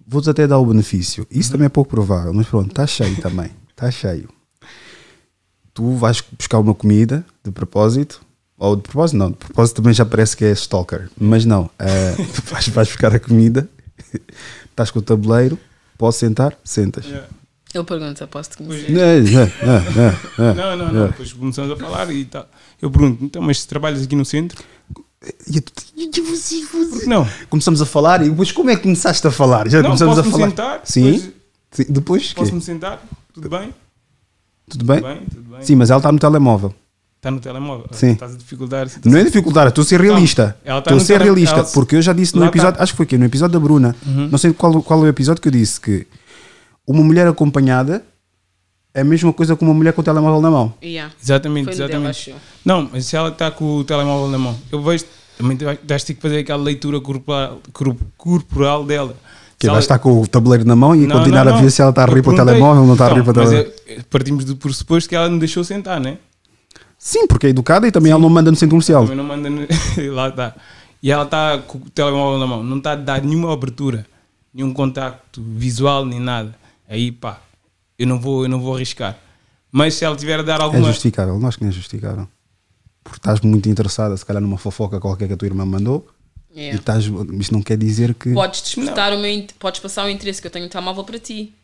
Vou-te 0.06 0.30
até 0.30 0.46
dar 0.46 0.58
o 0.58 0.64
benefício. 0.64 1.26
Isso 1.30 1.50
também 1.52 1.66
é 1.66 1.68
pouco 1.68 1.90
provável, 1.90 2.32
mas 2.32 2.46
pronto, 2.46 2.68
está 2.70 2.86
cheio 2.86 3.16
também. 3.20 3.50
Está 3.70 3.90
cheio. 3.90 4.28
Tu 5.74 5.92
vais 5.96 6.22
buscar 6.38 6.58
uma 6.58 6.74
comida 6.74 7.24
de 7.44 7.50
propósito, 7.50 8.20
ou 8.58 8.76
de 8.76 8.82
propósito, 8.82 9.16
não, 9.16 9.30
de 9.30 9.36
propósito 9.36 9.76
também 9.76 9.94
já 9.94 10.04
parece 10.04 10.36
que 10.36 10.44
é 10.44 10.52
stalker, 10.52 11.08
mas 11.18 11.44
não. 11.44 11.70
eh, 11.78 12.14
vais, 12.50 12.68
vais 12.68 12.88
buscar 12.88 13.14
a 13.14 13.20
comida, 13.20 13.68
estás 14.70 14.90
com 14.90 14.98
o 14.98 15.02
tabuleiro, 15.02 15.58
posso 15.96 16.18
sentar? 16.18 16.56
Sentas. 16.64 17.04
Yeah. 17.06 17.28
Ele 17.74 17.84
pergunta, 17.84 18.26
posso 18.26 18.50
te 18.50 18.56
conhecer? 18.58 18.90
Não, 20.38 20.76
não, 20.76 20.92
não. 20.92 21.04
É. 21.04 21.08
Depois 21.08 21.32
começamos 21.34 21.70
a 21.70 21.76
falar 21.76 22.10
e 22.10 22.24
tal. 22.24 22.48
Eu 22.80 22.90
pergunto, 22.90 23.22
então, 23.24 23.42
mas 23.42 23.60
se 23.60 23.68
trabalhas 23.68 24.02
aqui 24.02 24.16
no 24.16 24.24
centro? 24.24 24.64
Não? 27.06 27.28
Começamos 27.50 27.82
a 27.82 27.86
falar 27.86 28.24
e 28.24 28.30
depois 28.30 28.52
como 28.52 28.70
é 28.70 28.76
que 28.76 28.82
começaste 28.82 29.26
a 29.26 29.30
falar? 29.30 29.68
Já 29.68 29.78
Não, 29.78 29.86
começamos 29.86 30.18
a 30.18 30.22
posso-me 30.22 30.32
falar. 30.32 30.48
sentar, 30.50 30.80
Sim. 30.84 31.02
depois- 31.12 31.32
Sim, 31.70 31.84
Depois? 31.90 32.32
Posso-me 32.32 32.60
sentar? 32.62 33.02
Tudo 33.34 33.50
bem? 33.50 33.74
Tudo 34.70 34.84
bem? 34.86 34.96
Tudo 35.00 35.06
bem? 35.14 35.26
Tudo 35.26 35.50
bem? 35.50 35.62
Sim, 35.62 35.74
mas 35.76 35.90
ela 35.90 35.98
está 35.98 36.10
no 36.10 36.18
telemóvel. 36.18 36.74
Está 37.18 37.30
no 37.32 37.40
telemóvel. 37.40 37.86
Sim. 37.90 38.12
Estás 38.12 38.34
a 38.34 38.38
dificultar 38.38 38.88
situação. 38.88 39.10
Não 39.12 39.18
é 39.18 39.24
dificuldade, 39.24 39.68
estou 39.70 39.82
a 39.82 39.84
ser 39.84 40.00
realista. 40.00 40.56
ela 40.64 40.80
tá 40.80 40.90
Estou 40.92 41.02
a 41.02 41.04
ser 41.04 41.20
realista, 41.20 41.56
ela- 41.56 41.64
porque 41.74 41.96
eu 41.96 42.02
já 42.02 42.12
disse 42.12 42.34
no 42.36 42.42
lá 42.42 42.46
episódio, 42.46 42.76
tá. 42.78 42.82
acho 42.84 42.92
que 42.92 42.96
foi 42.96 43.04
aqui, 43.04 43.18
no 43.18 43.24
episódio 43.24 43.52
da 43.54 43.60
Bruna, 43.60 43.96
Uhum. 44.06 44.28
não 44.28 44.38
sei 44.38 44.52
qual, 44.52 44.80
qual 44.82 45.00
é 45.00 45.02
o 45.02 45.08
episódio 45.08 45.42
que 45.42 45.48
eu 45.48 45.52
disse 45.52 45.80
que 45.80 46.06
uma 46.86 47.02
mulher 47.02 47.26
acompanhada 47.26 48.04
é 48.94 49.00
a 49.00 49.04
mesma 49.04 49.32
coisa 49.32 49.56
que 49.56 49.64
uma 49.64 49.74
mulher 49.74 49.92
com 49.92 50.00
o 50.00 50.04
telemóvel 50.04 50.40
na 50.40 50.50
mão. 50.50 50.74
Yeah. 50.82 51.12
Exatamente, 51.20 51.64
Foi 51.66 51.74
dela, 51.74 51.90
exatamente. 51.90 52.34
Não, 52.64 52.88
mas 52.92 53.04
se 53.06 53.16
ela 53.16 53.30
está 53.30 53.50
com 53.50 53.78
o 53.78 53.84
telemóvel 53.84 54.28
na 54.28 54.38
mão, 54.38 54.56
eu 54.70 54.80
vejo, 54.80 55.04
também 55.36 55.58
vais 55.86 56.04
ter 56.04 56.14
que 56.14 56.22
fazer 56.22 56.38
aquela 56.38 56.62
leitura 56.62 57.00
corporal, 57.00 57.60
corp- 57.72 58.00
corporal 58.16 58.84
dela. 58.84 59.16
Que 59.58 59.66
ela- 59.68 59.80
estar 59.80 59.98
com 59.98 60.22
o 60.22 60.26
tabuleiro 60.26 60.64
na 60.64 60.76
mão 60.76 60.94
e 60.94 61.04
Não, 61.04 61.16
continuar 61.18 61.44
não, 61.44 61.52
a 61.52 61.56
ver 61.56 61.62
não. 61.64 61.70
se 61.70 61.82
ela 61.82 61.90
está 61.90 62.04
a 62.04 62.06
rir 62.06 62.22
para 62.22 62.32
o 62.32 62.36
telemóvel 62.36 62.82
ou 62.82 62.86
não 62.86 62.92
está 62.94 63.06
a 63.06 63.08
rir 63.08 63.16
Não, 63.18 63.24
para 63.24 63.32
o 63.32 63.36
mas 63.38 63.48
telemóvel. 63.50 63.72
é- 63.88 63.98
partimos 64.08 64.44
do 64.44 64.54
pressuposto 64.54 65.08
que 65.08 65.16
ela 65.16 65.28
me 65.28 65.40
deixou 65.40 65.64
sentar, 65.64 65.98
né? 66.00 66.18
Sim, 66.98 67.26
porque 67.26 67.46
é 67.46 67.50
educada 67.50 67.86
e 67.86 67.92
também 67.92 68.10
ela 68.12 68.20
não 68.20 68.28
manda 68.28 68.50
no 68.50 68.56
centro 68.56 68.70
comercial. 68.72 69.02
Também 69.02 69.16
não 69.16 69.24
manda. 69.24 69.48
no- 69.48 69.66
Lá 70.14 70.28
está. 70.28 70.54
E 71.02 71.10
ela 71.12 71.22
está 71.24 71.58
com 71.58 71.78
o 71.78 71.90
telemóvel 71.90 72.38
na 72.40 72.46
mão, 72.46 72.62
não 72.64 72.78
está 72.78 72.92
a 72.92 72.96
dar 72.96 73.22
nenhuma 73.22 73.52
abertura, 73.52 74.04
nenhum 74.52 74.72
contacto 74.74 75.40
visual, 75.40 76.04
nem 76.04 76.18
nada. 76.18 76.54
Aí 76.88 77.12
pá, 77.12 77.40
eu 77.96 78.06
não 78.06 78.18
vou, 78.20 78.42
eu 78.44 78.48
não 78.48 78.60
vou 78.60 78.74
arriscar. 78.74 79.16
Mas 79.70 79.94
se 79.94 80.04
ela 80.04 80.16
tiver 80.16 80.40
a 80.40 80.42
dar 80.42 80.58
É 80.60 80.62
alguma. 80.64 80.82
justificável, 80.88 81.38
nós 81.38 81.54
que 81.54 81.62
não 81.62 81.68
é 81.70 81.72
justificável. 81.72 82.26
Porque 83.04 83.18
estás 83.18 83.40
muito 83.42 83.68
interessada, 83.68 84.16
se 84.16 84.26
calhar, 84.26 84.42
numa 84.42 84.58
fofoca 84.58 84.98
qualquer 84.98 85.28
que 85.28 85.34
a 85.34 85.36
tua 85.36 85.46
irmã 85.46 85.64
mandou, 85.64 86.06
e 86.52 86.60
Yeah. 86.60 86.78
estás, 86.80 87.04
isto 87.38 87.52
não 87.54 87.62
quer 87.62 87.76
dizer 87.78 88.14
que. 88.14 88.32
Podes 88.34 88.60
despertar 88.62 89.12
o 89.12 89.18
meu, 89.18 89.46
podes 89.58 89.80
passar 89.80 90.04
o 90.04 90.08
interesse 90.10 90.40
que 90.40 90.46
eu 90.48 90.50
tenho 90.50 90.64
no 90.64 90.70
telemóvel 90.70 91.04
para 91.04 91.18
ti. 91.18 91.54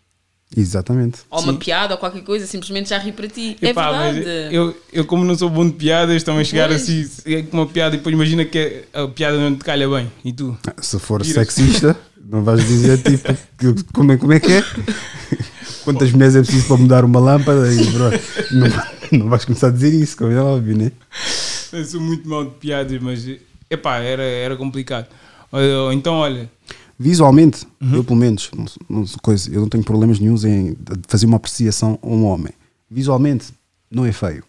Exatamente. 0.57 1.21
Ou 1.31 1.41
uma 1.43 1.53
Sim. 1.53 1.59
piada 1.59 1.95
ou 1.95 1.99
qualquer 1.99 2.23
coisa, 2.23 2.47
simplesmente 2.47 2.89
já 2.91 2.99
ri 2.99 3.13
para 3.13 3.29
ti. 3.29 3.57
Epá, 3.61 4.05
é 4.07 4.13
verdade. 4.13 4.55
eu, 4.55 4.77
eu, 4.93 5.05
como 5.05 5.25
não 5.25 5.37
sou 5.37 5.51
bom 5.51 5.67
de 5.67 5.73
piadas, 5.73 6.23
também 6.23 6.45
chegar 6.45 6.69
Pois. 6.69 6.83
assim 6.83 7.09
é 7.27 7.43
com 7.43 7.57
uma 7.59 7.67
piada 7.67 7.95
e 7.95 7.99
depois 7.99 8.13
imagina 8.15 8.45
que 8.45 8.85
a 8.93 9.07
piada 9.09 9.37
não 9.39 9.57
te 9.57 9.65
calha 9.65 9.89
bem. 9.89 10.11
E 10.25 10.33
tu? 10.33 10.57
Se 10.81 10.99
for 10.99 11.25
sexista, 11.25 11.97
não 12.29 12.43
vais 12.45 12.65
dizer 12.67 12.99
tipo 13.03 13.35
que- 13.59 13.85
como 13.93 14.13
é, 14.13 14.17
como 14.17 14.33
é 14.33 14.41
que 14.41 14.53
é? 14.53 14.65
Quantas 15.85 16.11
mulheres 16.13 16.35
é 16.37 16.41
preciso 16.43 16.67
para 16.67 16.77
mudar 16.79 17.05
uma 17.05 17.21
lâmpada 17.21 17.73
e 17.73 17.93
pronto. 17.93 18.21
Não, 18.53 19.19
não 19.21 19.29
vais 19.29 19.45
começar 19.45 19.67
a 19.69 19.71
dizer 19.71 19.93
isso, 19.93 20.17
como 20.17 20.33
é 20.33 20.41
óbvio, 20.41 20.77
né? 20.77 20.93
Eu 21.73 21.85
sou 21.85 22.01
muito 22.01 22.27
mal 22.29 22.45
de 22.45 22.53
piadas, 22.53 22.99
mas 23.03 23.27
epá, 23.69 23.99
era, 23.99 24.23
era 24.23 24.57
complicado. 24.57 25.07
Ou- 25.53 25.61
ou 25.87 25.93
Então, 25.93 26.15
olha, 26.15 26.49
Visualmente, 26.99 27.67
Uhum. 27.81 27.95
eu 27.97 28.05
pelo 28.05 28.19
menos, 28.19 28.51
não, 28.57 28.65
não, 28.89 29.05
coisa, 29.23 29.51
eu 29.53 29.61
não 29.63 29.69
tenho 29.69 29.83
problemas 29.85 30.19
nenhums 30.21 30.45
em 30.45 30.77
fazer 31.09 31.27
uma 31.27 31.37
apreciação 31.37 31.99
a 32.03 32.07
um 32.07 32.25
homem. 32.25 32.53
Visualmente, 32.91 33.47
não 33.91 34.05
é 34.07 34.13
feio. 34.13 34.45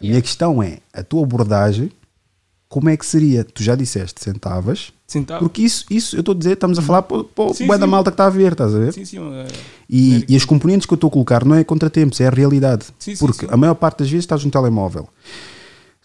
A 0.00 0.04
minha 0.06 0.20
questão 0.22 0.62
é 0.62 0.78
a 0.94 1.02
tua 1.02 1.22
abordagem. 1.22 1.90
Como 2.68 2.88
é 2.88 2.96
que 2.96 3.04
seria? 3.04 3.42
Tu 3.44 3.62
já 3.64 3.74
disseste, 3.74 4.22
sentavas, 4.22 4.92
sentava. 5.06 5.40
porque 5.40 5.60
isso, 5.60 5.84
isso 5.90 6.14
eu 6.16 6.20
estou 6.20 6.34
a 6.34 6.38
dizer, 6.38 6.52
estamos 6.52 6.78
a 6.78 6.82
falar 6.82 7.02
para, 7.02 7.16
Uhum. 7.18 7.52
Sim, 7.52 7.64
o 7.68 7.76
da 7.76 7.84
sim. 7.84 7.90
malta 7.90 8.10
que 8.12 8.14
está 8.14 8.26
a 8.26 8.30
ver, 8.30 8.52
estás 8.52 8.72
a 8.74 8.78
ver? 8.78 8.92
Sim, 8.92 9.04
sim. 9.04 9.18
eh, 9.18 9.46
E, 9.88 10.24
e 10.28 10.36
as 10.36 10.44
componentes 10.44 10.86
que 10.86 10.92
eu 10.92 10.94
estou 10.94 11.08
a 11.08 11.10
colocar 11.10 11.44
não 11.44 11.56
é 11.56 11.64
contratempos, 11.64 12.20
é 12.20 12.28
a 12.28 12.30
realidade. 12.30 12.84
Sim, 12.98 13.16
sim, 13.16 13.26
Porque 13.26 13.44
sim. 13.44 13.52
a 13.52 13.56
maior 13.56 13.74
parte 13.74 13.98
das 13.98 14.08
vezes 14.10 14.22
estás 14.22 14.44
no 14.44 14.50
telemóvel. 14.52 15.08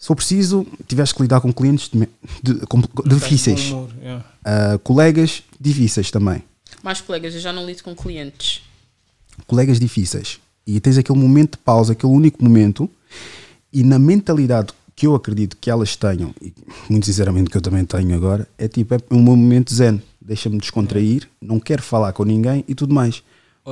Se 0.06 0.08
for 0.08 0.14
preciso, 0.14 0.64
tiveste 0.86 1.16
que 1.16 1.22
lidar 1.22 1.40
com 1.40 1.52
clientes 1.52 1.90
de, 1.92 2.08
de- 2.40 2.64
com- 2.66 2.80
difíceis, 3.04 3.72
humor, 3.72 3.88
yeah. 4.00 4.24
Ah, 4.44 4.78
colegas 4.84 5.42
difíceis 5.60 6.12
também. 6.12 6.44
Mais 6.80 7.00
colegas, 7.00 7.34
eu 7.34 7.40
já 7.40 7.52
não 7.52 7.66
lido 7.66 7.82
com 7.82 7.92
clientes. 7.92 8.62
Colegas 9.48 9.80
difíceis. 9.80 10.38
E 10.64 10.78
tens 10.78 10.96
aquele 10.96 11.18
momento 11.18 11.52
de 11.52 11.58
pausa, 11.58 11.92
aquele 11.92 12.12
único 12.12 12.40
momento, 12.44 12.88
e 13.72 13.82
na 13.82 13.98
mentalidade 13.98 14.72
que 14.94 15.08
eu 15.08 15.14
acredito 15.16 15.56
que 15.60 15.68
elas 15.68 15.96
tenham, 15.96 16.32
e 16.40 16.54
muito 16.88 17.04
sinceramente 17.06 17.50
que 17.50 17.56
eu 17.56 17.60
também 17.60 17.84
tenho 17.84 18.14
agora, 18.14 18.48
é 18.56 18.68
tipo, 18.68 18.94
é 18.94 18.98
um 19.10 19.18
momento 19.18 19.74
zen. 19.74 20.00
Deixa-me 20.20 20.56
descontrair, 20.58 21.28
não 21.42 21.58
quero 21.58 21.82
falar 21.82 22.12
com 22.12 22.22
ninguém 22.22 22.64
e 22.68 22.76
tudo 22.76 22.94
mais. 22.94 23.24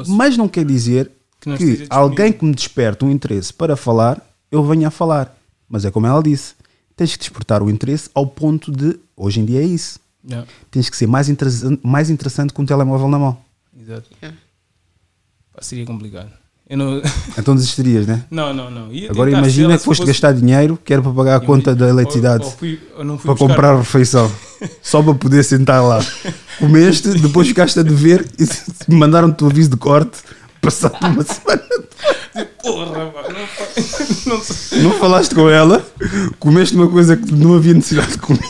Mas 0.08 0.36
não 0.36 0.48
quer 0.48 0.64
dizer 0.64 1.12
Que 1.40 1.56
que 1.56 1.86
alguém 1.88 2.32
que 2.32 2.44
me 2.44 2.52
desperte 2.56 3.04
um 3.04 3.10
interesse 3.12 3.52
para 3.52 3.76
falar, 3.76 4.20
eu 4.50 4.64
venha 4.64 4.88
a 4.88 4.90
falar. 4.90 5.32
Mas 5.74 5.84
é 5.84 5.90
como 5.90 6.06
ela 6.06 6.22
disse, 6.22 6.54
tens 6.96 7.10
que 7.14 7.18
despertar 7.18 7.60
o 7.60 7.68
interesse 7.68 8.08
ao 8.14 8.24
ponto 8.28 8.70
de, 8.70 8.96
hoje 9.16 9.40
em 9.40 9.44
dia 9.44 9.60
é 9.60 9.64
isso, 9.66 9.98
Yeah, 10.26 10.46
tens 10.70 10.88
que 10.88 10.96
ser 10.96 11.08
mais 11.08 11.28
interessante, 11.28 11.80
mais 11.82 12.08
interessante 12.10 12.52
com 12.52 12.62
o 12.62 12.64
telemóvel 12.66 13.08
na 13.08 13.18
mão. 13.18 13.36
exato. 13.78 14.08
Yeah. 14.22 14.38
Pá, 15.52 15.60
seria 15.62 15.84
complicado. 15.84 16.30
Eu 16.70 16.78
não, 16.78 17.02
Então 17.36 17.56
desistirias, 17.56 18.06
né? 18.06 18.24
não, 18.30 18.54
não. 18.54 18.70
não. 18.70 18.92
Ia 18.92 19.10
Agora 19.10 19.30
imagina 19.32 19.76
que 19.76 19.82
foste 19.84 19.98
fosse- 20.02 20.12
gastar 20.12 20.32
dinheiro 20.32 20.78
que 20.82 20.92
era 20.92 21.02
para 21.02 21.12
pagar 21.12 21.32
a 21.32 21.42
eu 21.42 21.46
conta 21.46 21.74
da 21.74 21.88
eletricidade, 21.88 22.44
Ou, 22.44 22.50
ou 22.52 22.56
fui, 22.56 22.80
ou 22.96 23.04
não 23.04 23.18
fui 23.18 23.24
para 23.24 23.34
buscar- 23.34 23.48
comprar 23.48 23.72
a 23.74 23.78
refeição, 23.78 24.32
só 24.80 25.02
para 25.02 25.14
poder 25.14 25.42
sentar 25.42 25.82
lá. 25.82 25.98
Comeste, 26.60 27.08
depois 27.18 27.48
ficaste 27.48 27.80
a 27.80 27.82
dever 27.82 28.24
e 28.38 28.46
mandaram-te 28.94 29.42
o 29.42 29.48
aviso 29.48 29.70
de 29.70 29.76
corte, 29.76 30.18
passado 30.62 30.96
uma 31.06 31.24
semana. 31.24 31.62
Porra, 32.64 33.06
pá, 33.10 33.22
não, 33.28 33.40
não 34.36 34.42
sei. 34.42 34.82
Não 34.82 34.92
falaste 34.98 35.34
com 35.34 35.48
ela, 35.48 35.86
comeste 36.38 36.74
uma 36.74 36.88
coisa 36.90 37.16
que 37.16 37.32
não 37.32 37.54
havia 37.54 37.74
necessidade 37.74 38.12
de 38.12 38.18
comer. 38.18 38.40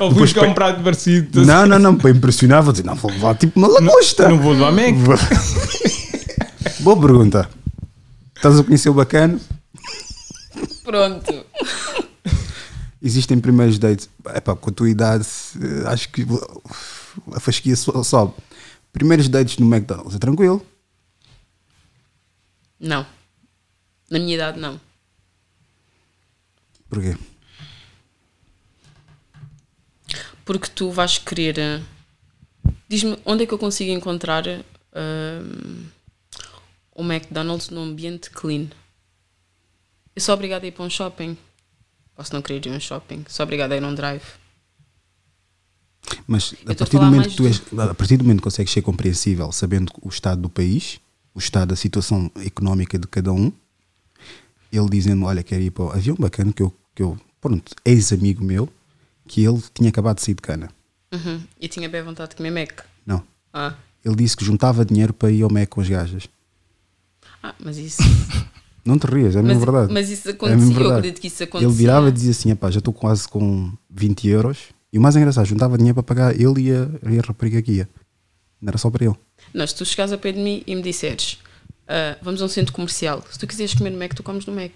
Ou 0.00 0.10
fui 0.10 0.20
buscar 0.20 0.46
um 0.48 0.54
prato 0.54 0.82
parecido. 0.82 1.44
Não, 1.44 1.66
não, 1.66 1.78
não, 1.78 1.96
para 1.96 2.10
impressionar, 2.10 2.62
vou 2.62 2.72
dizer, 2.72 2.84
não, 2.84 2.94
vou 2.94 3.10
levar 3.10 3.36
tipo 3.36 3.58
uma 3.58 3.68
lagosta. 3.68 4.28
Não 4.28 4.38
vou 4.38 4.52
levar 4.52 4.72
Mac. 4.72 4.94
Boa 6.80 6.98
pergunta. 7.00 7.48
Estás 8.36 8.58
a 8.58 8.64
conhecer 8.64 8.88
o 8.88 8.94
bacana? 8.94 9.38
Pronto. 10.82 11.44
Existem 13.02 13.38
primeiros 13.38 13.78
dates. 13.78 14.08
Epá, 14.34 14.54
com 14.56 14.70
a 14.70 14.72
tua 14.72 14.90
idade, 14.90 15.26
acho 15.86 16.08
que 16.10 16.26
a 17.34 17.40
fasquia 17.40 17.76
so- 17.76 18.02
sobe. 18.02 18.32
Primeiros 18.92 19.28
dates 19.28 19.58
no 19.58 19.66
McDonald's, 19.72 20.16
é 20.16 20.18
tranquilo. 20.18 20.64
Não. 22.80 23.04
Na 24.10 24.18
minha 24.18 24.34
idade, 24.34 24.58
não. 24.58 24.80
Porquê? 26.88 27.16
Porque 30.44 30.68
tu 30.68 30.90
vais 30.90 31.18
querer. 31.18 31.58
eh, 31.58 31.80
Diz-me 32.88 33.16
onde 33.24 33.44
é 33.44 33.46
que 33.46 33.54
eu 33.54 33.58
consigo 33.58 33.92
encontrar 33.92 34.44
hum, 34.48 35.86
o 36.92 37.02
McDonald's 37.04 37.68
num 37.70 37.84
ambiente 37.84 38.30
clean. 38.30 38.66
Eu 40.16 40.20
sou 40.20 40.34
obrigada 40.34 40.66
a 40.66 40.68
ir 40.68 40.72
para 40.72 40.84
um 40.84 40.90
shopping. 40.90 41.38
Posso 42.16 42.34
não 42.34 42.42
querer 42.42 42.66
ir 42.66 42.72
a 42.72 42.76
um 42.76 42.80
shopping. 42.80 43.24
Sou 43.28 43.44
obrigada 43.44 43.74
a 43.74 43.76
ir 43.76 43.84
a 43.84 43.86
um 43.86 43.94
drive. 43.94 44.24
Mas 46.26 46.52
a 46.66 46.72
a 46.72 46.74
partir, 46.74 46.98
do 46.98 47.04
momento 47.04 47.28
que 47.28 47.36
tu 47.36 47.46
és, 47.46 47.62
a 47.78 47.94
partir 47.94 48.16
do 48.16 48.24
momento 48.24 48.38
que 48.38 48.44
consegues 48.44 48.72
ser 48.72 48.82
compreensível, 48.82 49.52
sabendo 49.52 49.92
o 50.02 50.08
estado 50.08 50.42
do 50.42 50.48
país, 50.50 50.98
o 51.32 51.38
estado 51.38 51.68
da 51.68 51.76
situação 51.76 52.30
económica 52.44 52.98
de 52.98 53.06
cada 53.06 53.32
um, 53.32 53.52
ele 54.72 54.88
dizendo: 54.88 55.24
Olha, 55.26 55.42
quero 55.42 55.62
ir 55.62 55.70
para. 55.70 55.84
o-" 55.84 55.90
Havia 55.92 56.12
um 56.12 56.16
bacana 56.16 56.52
que 56.52 56.62
eu, 56.62 56.72
que 56.94 57.02
eu 57.02 57.18
pronto, 57.40 57.72
ex-amigo 57.84 58.44
meu, 58.44 58.68
que 59.26 59.44
ele 59.44 59.60
tinha 59.74 59.88
acabado 59.88 60.16
de 60.16 60.22
sair 60.22 60.34
de 60.34 60.42
cana. 60.42 60.68
Uhum. 61.12 61.40
E 61.60 61.68
tinha 61.68 61.88
bem 61.88 62.02
vontade 62.02 62.30
de 62.30 62.36
comer 62.36 62.50
Mac. 62.50 62.80
Não. 63.04 63.22
Ah, 63.52 63.74
Ele 64.04 64.14
disse 64.16 64.36
que 64.36 64.44
juntava 64.44 64.84
dinheiro 64.84 65.12
para 65.12 65.30
ir 65.30 65.42
ao 65.42 65.50
Mac 65.50 65.68
com 65.68 65.80
as 65.80 65.88
gajas. 65.88 66.28
ah 67.42 67.54
mas 67.58 67.76
isso. 67.78 68.02
Não 68.84 68.98
te 68.98 69.06
rias, 69.06 69.36
é 69.36 69.42
mesmo 69.42 69.60
verdade. 69.60 69.92
mas 69.92 70.08
isso 70.08 70.28
É 70.28 70.32
acontecia. 70.32 70.62
eu 70.64 70.70
verdade. 70.72 70.92
acredito 70.98 71.20
que 71.20 71.26
isso 71.26 71.42
acontecia. 71.42 71.68
Ele 71.68 71.76
virava 71.76 72.08
e 72.08 72.12
dizia 72.12 72.30
assim: 72.30 72.50
"Epá, 72.50 72.70
já 72.70 72.78
estou 72.78 72.94
quase 72.94 73.28
com 73.28 73.72
20 73.90 74.26
euros. 74.28 74.58
E 74.92 74.98
o 74.98 75.00
mais 75.00 75.14
engraçado, 75.16 75.44
juntava 75.46 75.76
dinheiro 75.76 75.94
para 75.94 76.02
pagar 76.02 76.34
ele 76.40 76.68
e 76.68 76.72
a, 76.72 76.88
e 77.12 77.18
a 77.18 77.22
rapariga 77.22 77.60
que 77.62 77.72
ia. 77.72 77.88
Não 78.60 78.68
era 78.70 78.78
só 78.78 78.90
para 78.90 79.04
ele. 79.04 79.14
Não, 79.54 79.66
se 79.66 79.74
tu 79.74 79.84
chegares 79.84 80.12
ao 80.12 80.18
pé 80.18 80.32
de 80.32 80.40
mim 80.40 80.62
e 80.66 80.74
me 80.74 80.82
disseres 80.82 81.38
"Ah, 81.90 82.16
vamos 82.22 82.40
a 82.40 82.44
um 82.44 82.48
centro 82.48 82.72
comercial, 82.72 83.24
se 83.30 83.36
tu 83.38 83.46
quiseres 83.48 83.74
comer 83.74 83.90
no 83.90 83.98
Mac, 83.98 84.14
tu 84.14 84.22
comes 84.22 84.46
no 84.46 84.54
Mac. 84.54 84.72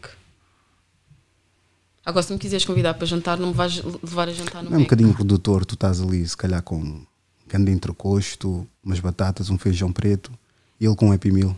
Agora, 2.05 2.23
se 2.23 2.33
me 2.33 2.39
quiseres 2.39 2.65
convidar 2.67 2.95
para 2.95 3.07
jantar, 3.07 3.39
não 3.39 3.49
me 3.49 3.55
vais 3.55 3.83
levar 4.03 4.29
a 4.29 4.33
jantar 4.33 4.63
no 4.63 4.69
É 4.69 4.73
um 4.73 4.81
Mac. 4.81 4.83
bocadinho 4.83 5.13
redutor, 5.13 5.65
tu 5.65 5.75
estás 5.75 6.01
ali, 6.03 6.27
se 6.29 6.37
calhar, 6.37 6.63
com 6.63 6.77
um 6.77 7.07
grande 7.47 7.71
entrecosto, 7.71 8.67
umas 8.85 9.01
batatas, 9.01 9.49
um 9.49 9.57
feijão 9.57 9.91
preto, 9.93 10.31
e 10.79 10.85
ele 10.85 10.95
com 10.97 11.09
um 11.09 11.13
Happy 11.13 11.31
Meal. 11.31 11.57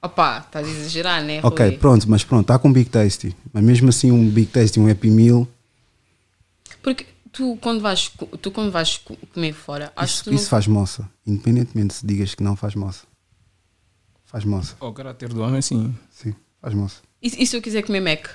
Opa, 0.00 0.38
estás 0.46 0.68
a 0.68 0.70
exagerar, 0.70 1.24
né? 1.24 1.40
Ok, 1.42 1.66
Rui? 1.66 1.78
pronto, 1.78 2.08
mas 2.08 2.22
pronto, 2.22 2.42
está 2.42 2.56
com 2.58 2.68
um 2.68 2.72
Big 2.72 2.88
Tasty. 2.90 3.34
Mas 3.52 3.64
mesmo 3.64 3.88
assim, 3.88 4.12
um 4.12 4.28
Big 4.30 4.46
Tasty 4.52 4.78
e 4.78 4.82
um 4.82 4.88
Happy 4.90 5.10
Meal, 5.10 5.48
Porque 6.80 7.06
tu, 7.32 7.58
quando 7.60 7.80
vais, 7.80 8.08
tu, 8.40 8.50
quando 8.52 8.70
vais 8.70 8.98
co- 8.98 9.16
comer 9.34 9.52
fora, 9.52 9.92
acho 9.96 10.14
isso, 10.14 10.24
que 10.30 10.34
isso 10.36 10.48
faz 10.48 10.68
moça. 10.68 11.08
Independentemente 11.26 11.94
se 11.94 12.06
digas 12.06 12.34
que 12.36 12.42
não 12.44 12.54
faz 12.54 12.76
moça. 12.76 13.04
Faz 14.28 14.44
moça, 14.44 14.76
Ao 14.78 14.92
caráter 14.92 15.30
do 15.32 15.40
homem, 15.42 15.60
sim. 15.62 15.94
sim, 16.10 16.34
faz 16.60 16.74
moça. 16.74 17.00
E, 17.22 17.42
e 17.42 17.46
se 17.46 17.56
eu 17.56 17.62
quiser 17.62 17.82
comer 17.82 18.00
Mac? 18.00 18.28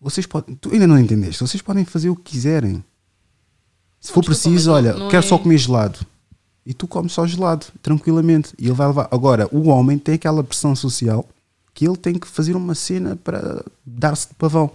Vocês 0.00 0.26
podem, 0.26 0.54
tu 0.54 0.70
ainda 0.70 0.86
não 0.86 0.98
entendeste, 0.98 1.40
vocês 1.42 1.60
podem 1.62 1.84
fazer 1.84 2.10
o 2.10 2.14
que 2.16 2.30
quiserem. 2.32 2.84
Se 4.00 4.10
Não, 4.10 4.14
for 4.14 4.24
preciso, 4.24 4.70
olha, 4.70 4.92
não 4.92 5.08
quero 5.08 5.24
é- 5.24 5.28
só 5.28 5.38
comer 5.38 5.58
gelado. 5.58 5.98
E 6.64 6.74
tu 6.74 6.86
comes 6.86 7.12
só 7.12 7.26
gelado, 7.26 7.66
tranquilamente. 7.82 8.52
E 8.58 8.66
ele 8.66 8.74
vai 8.74 8.86
levar. 8.86 9.08
Agora, 9.10 9.48
o 9.50 9.68
homem 9.68 9.98
tem 9.98 10.14
aquela 10.16 10.44
pressão 10.44 10.76
social 10.76 11.26
que 11.72 11.86
ele 11.88 11.96
tem 11.96 12.12
que 12.18 12.28
fazer 12.28 12.54
uma 12.54 12.74
cena 12.74 13.16
para 13.16 13.64
dar-se 13.86 14.28
de 14.28 14.34
pavão. 14.34 14.70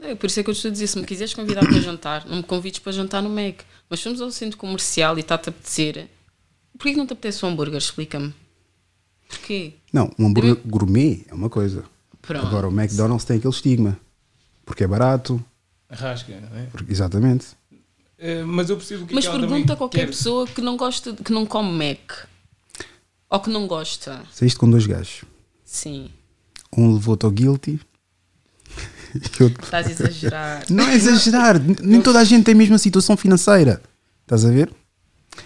É, 0.00 0.14
por 0.14 0.26
isso 0.28 0.40
é 0.40 0.42
que 0.42 0.48
eu 0.48 0.54
te 0.54 0.56
estou 0.56 0.70
a 0.70 0.72
dizer, 0.72 0.86
se 0.86 0.98
me 0.98 1.04
quiseres 1.04 1.34
convidar 1.34 1.60
para 1.60 1.78
jantar, 1.78 2.26
não 2.26 2.38
me 2.38 2.42
convides 2.42 2.80
para 2.80 2.90
jantar 2.92 3.22
no 3.22 3.28
Mac. 3.28 3.60
Mas 3.90 4.02
fomos 4.02 4.20
ao 4.22 4.30
centro 4.30 4.56
comercial 4.56 5.18
e 5.18 5.20
está-te 5.20 5.48
a 5.48 5.50
apetecer. 5.50 6.08
Porquê 6.72 6.92
que 6.92 6.96
não 6.96 7.06
te 7.06 7.12
apetece 7.12 7.44
um 7.44 7.50
hambúrguer? 7.50 7.76
Explica-me. 7.76 8.32
Porquê? 9.28 9.74
Não, 9.92 10.10
um 10.18 10.26
hambúrguer 10.26 10.56
gourmet 10.66 11.24
é 11.28 11.34
uma 11.34 11.48
coisa. 11.50 11.84
Pronto. 12.22 12.46
Agora, 12.46 12.68
o 12.68 12.72
McDonald's 12.72 13.24
tem 13.24 13.36
aquele 13.38 13.52
estigma. 13.54 13.98
Porque 14.64 14.84
é 14.84 14.86
barato. 14.86 15.42
Rasca, 15.90 16.32
não 16.40 16.58
é? 16.58 16.66
porque- 16.66 16.90
exatamente. 16.92 17.46
Eh, 18.18 18.42
mas 18.44 18.68
eu 18.70 18.76
percebo 18.76 19.04
o 19.04 19.06
que 19.06 19.14
Mas 19.14 19.26
é 19.26 19.30
pergunta 19.30 19.72
a 19.74 19.76
qualquer 19.76 19.98
quer. 20.00 20.06
pessoa 20.06 20.46
que 20.46 20.60
não 20.60 20.76
gosta, 20.76 21.12
que 21.14 21.32
não 21.32 21.44
come 21.46 21.70
Mac. 21.90 22.26
Ou 23.30 23.40
que 23.40 23.50
não 23.50 23.66
gosta. 23.66 24.22
Saíste 24.32 24.58
com 24.58 24.68
dois 24.70 24.86
gajos. 24.86 25.22
Sim. 25.64 26.10
Um 26.76 26.94
levou-te 26.94 27.24
ao 27.24 27.30
guilty. 27.30 27.78
outro. 29.40 29.62
Estás 29.64 29.86
a 29.86 29.90
exagerar. 29.90 30.64
Não 30.70 30.84
é 30.88 30.94
exagerar. 30.94 31.58
Nem 31.82 32.00
toda 32.02 32.18
a 32.20 32.24
gente 32.24 32.44
tem 32.44 32.54
a 32.54 32.58
mesma 32.58 32.78
situação 32.78 33.16
financeira. 33.16 33.82
Estás 34.22 34.44
a 34.44 34.50
ver? 34.50 34.72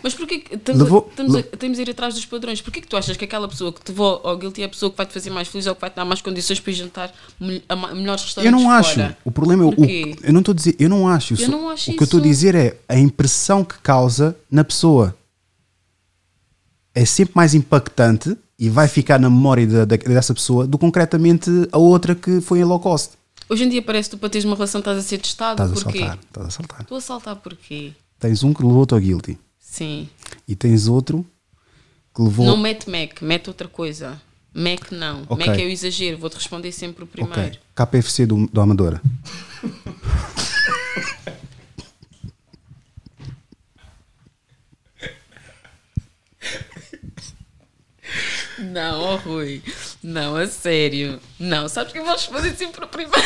Mas 0.03 0.15
porquê 0.15 0.39
que 0.39 0.55
estamos, 0.55 0.83
Levou- 0.83 1.07
a, 1.07 1.11
estamos, 1.11 1.35
a, 1.37 1.41
estamos 1.41 1.79
a 1.79 1.83
ir 1.83 1.91
atrás 1.91 2.15
dos 2.15 2.25
padrões? 2.27 2.61
Porquê 2.63 2.81
que 2.81 2.89
tu 2.89 2.97
achas 2.97 3.17
que 3.17 3.25
aquela 3.25 3.47
pessoa 3.49 3.73
que 3.73 3.83
te 3.83 3.89
levou 3.91 4.21
ao 4.25 4.37
guilty 4.37 4.63
é 4.63 4.65
a 4.65 4.69
pessoa 4.69 4.91
que 4.91 4.97
vai 4.97 5.05
te 5.07 5.13
fazer 5.13 5.31
mais 5.31 5.49
feliz 5.49 5.67
ou 5.67 5.75
que 5.75 5.81
vai 5.81 5.91
te 5.91 5.97
dar 5.97 6.05
mais 6.05 6.23
condições 6.23 6.59
para 6.61 6.73
ir 6.73 6.75
jantar 6.77 7.13
a 7.69 7.77
melhores 7.95 8.23
Eu 8.23 8.27
restaurantes 8.27 8.63
não 8.63 8.71
acho. 8.71 8.95
fora? 8.95 9.19
O 9.25 9.31
problema 9.31 9.65
é 9.65 9.67
o. 9.67 9.75
Eu 10.25 10.33
não 10.33 10.41
estou 10.41 10.53
a 10.53 10.57
dizer. 10.57 10.77
Eu 10.79 10.89
não 10.89 11.07
acho. 11.09 11.35
Eu 11.35 11.37
só- 11.39 11.49
não 11.49 11.69
acho 11.69 11.91
o 11.91 11.95
que 11.97 12.03
eu 12.03 12.05
estou 12.05 12.19
a 12.19 12.23
isso. 12.23 12.29
dizer 12.31 12.55
é 12.55 12.77
a 12.89 12.99
impressão 12.99 13.65
que 13.65 13.79
causa 13.79 14.37
na 14.51 14.65
pessoa. 14.65 15.15
É 16.95 17.05
sempre 17.05 17.33
mais 17.37 17.55
impactante 17.55 18.37
e 18.59 18.69
vai 18.69 18.89
ficar 18.89 19.19
na 19.19 19.31
memória 19.31 19.67
da- 19.67 19.85
dessa 19.97 20.35
pessoa 20.35 20.67
do 20.67 20.77
que 20.77 20.85
concretamente 20.85 21.51
a 21.73 21.79
outra 21.79 22.15
que 22.15 22.41
foi 22.41 22.59
em 22.61 22.65
low 22.65 22.81
cost. 22.81 23.13
Hoje 23.49 23.65
em 23.65 23.69
dia 23.69 23.83
parece 23.83 24.11
que 24.11 24.17
tu 24.17 24.21
para 24.21 24.29
teres 24.31 24.45
uma 24.45 24.55
relação 24.55 24.81
estás 24.81 24.99
a 24.99 25.03
ser 25.03 25.19
testado. 25.19 25.63
Estás 25.63 25.73
a 25.73 25.91
saltar. 25.91 26.19
Estás 26.25 26.47
a 26.47 26.51
saltar. 26.51 26.81
Estou 26.83 26.99
a 26.99 27.01
saltar 27.01 27.37
porquê? 27.37 27.93
Tens 28.19 28.43
um 28.43 28.53
que 28.53 28.63
levou-te 28.63 28.93
ao 28.95 29.01
guilty 29.01 29.39
Sim. 29.71 30.09
e 30.49 30.57
tens 30.57 30.89
outro 30.89 31.25
que 32.13 32.21
levou. 32.21 32.45
Não 32.45 32.57
mete 32.57 32.91
Mac, 32.91 33.23
mete 33.23 33.49
outra 33.49 33.69
coisa. 33.69 34.21
Mac 34.53 34.91
não. 34.91 35.23
Ok. 35.29 35.47
Mac 35.47 35.57
é 35.61 35.63
o 35.65 35.69
exagero. 35.69 36.19
Vou-te 36.19 36.35
responder 36.35 36.73
sempre 36.73 37.05
o 37.05 37.07
primeiro. 37.07 37.41
Ok. 37.41 38.01
KFC 38.01 38.27
do, 38.27 38.49
do 38.49 38.61
Amadora. 38.61 39.01
Não, 48.59 49.01
oh 49.01 49.17
Rui. 49.17 49.63
Não, 50.03 50.35
a 50.37 50.49
sério. 50.49 51.21
Não, 51.39 51.69
sabes 51.69 51.93
que 51.93 51.99
eu 51.99 52.05
vou 52.05 52.13
responder 52.13 52.55
sempre 52.57 52.85
o 52.85 52.89
primeiro. 52.89 53.23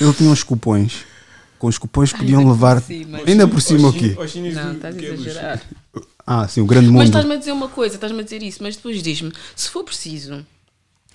Ele 0.00 0.12
tinha 0.14 0.30
uns 0.30 0.44
cupões. 0.44 1.04
Com 1.64 1.68
os 1.68 1.78
cupões 1.78 2.12
Ai, 2.12 2.20
podiam 2.20 2.40
ainda 2.40 2.50
por 2.50 2.54
levar. 2.56 2.82
cima. 2.82 3.20
Ainda 3.26 3.48
por 3.48 3.62
cima 3.62 3.88
o 3.88 3.92
quê? 3.94 4.14
Não, 4.52 4.72
estás 4.74 4.94
a 4.94 5.00
é 5.00 5.04
exagerar. 5.14 5.62
Ah, 6.26 6.46
sim, 6.46 6.60
o 6.60 6.66
grande 6.66 6.88
Mas 6.88 6.92
mundo. 6.94 7.04
estás-me 7.04 7.32
a 7.32 7.36
dizer 7.38 7.52
uma 7.52 7.68
coisa, 7.68 7.94
estás-me 7.94 8.20
a 8.20 8.22
dizer 8.22 8.42
isso, 8.42 8.62
mas 8.62 8.76
depois 8.76 9.02
diz-me, 9.02 9.32
se 9.56 9.70
for 9.70 9.82
preciso, 9.82 10.44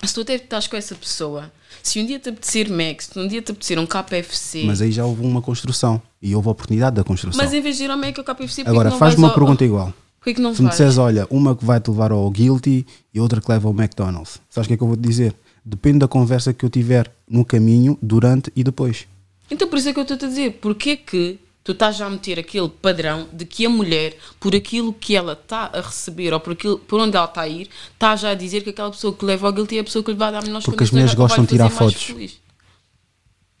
se 0.02 0.12
tu 0.12 0.22
até 0.22 0.34
estás 0.34 0.66
com 0.66 0.76
essa 0.76 0.96
pessoa, 0.96 1.52
se 1.84 2.00
um 2.00 2.04
dia 2.04 2.18
te 2.18 2.30
apetecer 2.30 2.68
Mac, 2.68 3.00
se 3.00 3.16
um 3.16 3.28
dia 3.28 3.40
te 3.40 3.52
apetecer 3.52 3.78
um 3.78 3.86
KFC, 3.86 4.64
Mas 4.64 4.82
aí 4.82 4.90
já 4.90 5.04
houve 5.04 5.24
uma 5.24 5.40
construção 5.40 6.02
e 6.20 6.34
houve 6.34 6.48
a 6.48 6.50
oportunidade 6.50 6.96
da 6.96 7.04
construção. 7.04 7.40
mas 7.40 7.54
em 7.54 7.60
vez 7.60 7.76
de 7.76 7.84
ir 7.84 7.90
ao 7.92 7.96
Mac 7.96 8.18
ou 8.18 8.24
KFC, 8.24 8.62
Agora, 8.66 8.90
faz-me 8.90 9.20
uma 9.22 9.28
ao- 9.28 9.34
pergunta 9.34 9.64
igual. 9.64 9.94
Porquê 10.18 10.34
que 10.34 10.40
não 10.40 10.52
Se 10.52 10.62
me 10.62 10.68
disseres, 10.70 10.98
olha, 10.98 11.28
uma 11.30 11.54
que 11.54 11.64
vai 11.64 11.78
te 11.80 11.88
levar 11.90 12.10
ao 12.10 12.28
Guilty 12.28 12.84
e 13.14 13.20
outra 13.20 13.40
que 13.40 13.48
leva 13.48 13.68
ao 13.68 13.72
McDonald's, 13.74 14.40
sabes 14.50 14.66
o 14.66 14.68
que 14.68 14.74
é 14.74 14.76
que 14.76 14.82
eu 14.82 14.88
vou 14.88 14.96
te 14.96 15.02
dizer? 15.06 15.32
Depende 15.64 16.00
da 16.00 16.08
conversa 16.08 16.52
que 16.52 16.64
eu 16.64 16.70
tiver 16.70 17.08
no 17.28 17.44
caminho, 17.44 17.96
durante 18.02 18.50
e 18.56 18.64
depois. 18.64 19.06
Então 19.50 19.68
por 19.68 19.78
isso 19.78 19.88
é 19.88 19.92
que 19.92 19.98
eu 19.98 20.02
estou 20.02 20.16
a 20.16 20.28
dizer, 20.28 20.52
porquê 20.60 20.96
que 20.96 21.38
tu 21.64 21.72
estás 21.72 21.96
já 21.96 22.06
a 22.06 22.10
meter 22.10 22.38
aquele 22.38 22.68
padrão 22.68 23.28
de 23.32 23.44
que 23.44 23.66
a 23.66 23.70
mulher, 23.70 24.16
por 24.38 24.54
aquilo 24.54 24.92
que 24.92 25.14
ela 25.16 25.32
está 25.34 25.70
a 25.72 25.80
receber 25.80 26.32
ou 26.32 26.40
por, 26.40 26.52
aquilo, 26.54 26.78
por 26.78 27.00
onde 27.00 27.16
ela 27.16 27.26
está 27.26 27.42
a 27.42 27.48
ir, 27.48 27.68
está 27.92 28.16
já 28.16 28.30
a 28.30 28.34
dizer 28.34 28.62
que 28.62 28.70
aquela 28.70 28.90
pessoa 28.90 29.12
que 29.12 29.24
leva 29.24 29.46
ao 29.46 29.52
guilty 29.52 29.76
é 29.76 29.80
a 29.80 29.84
pessoa 29.84 30.02
que 30.04 30.10
lhe 30.10 30.16
vai 30.16 30.32
dar 30.32 30.42
melhores 30.42 30.64
Porque 30.64 30.84
as 30.84 30.90
mulheres 30.90 31.14
gostam 31.14 31.44
de 31.44 31.50
tirar 31.50 31.68
fotos. 31.70 32.12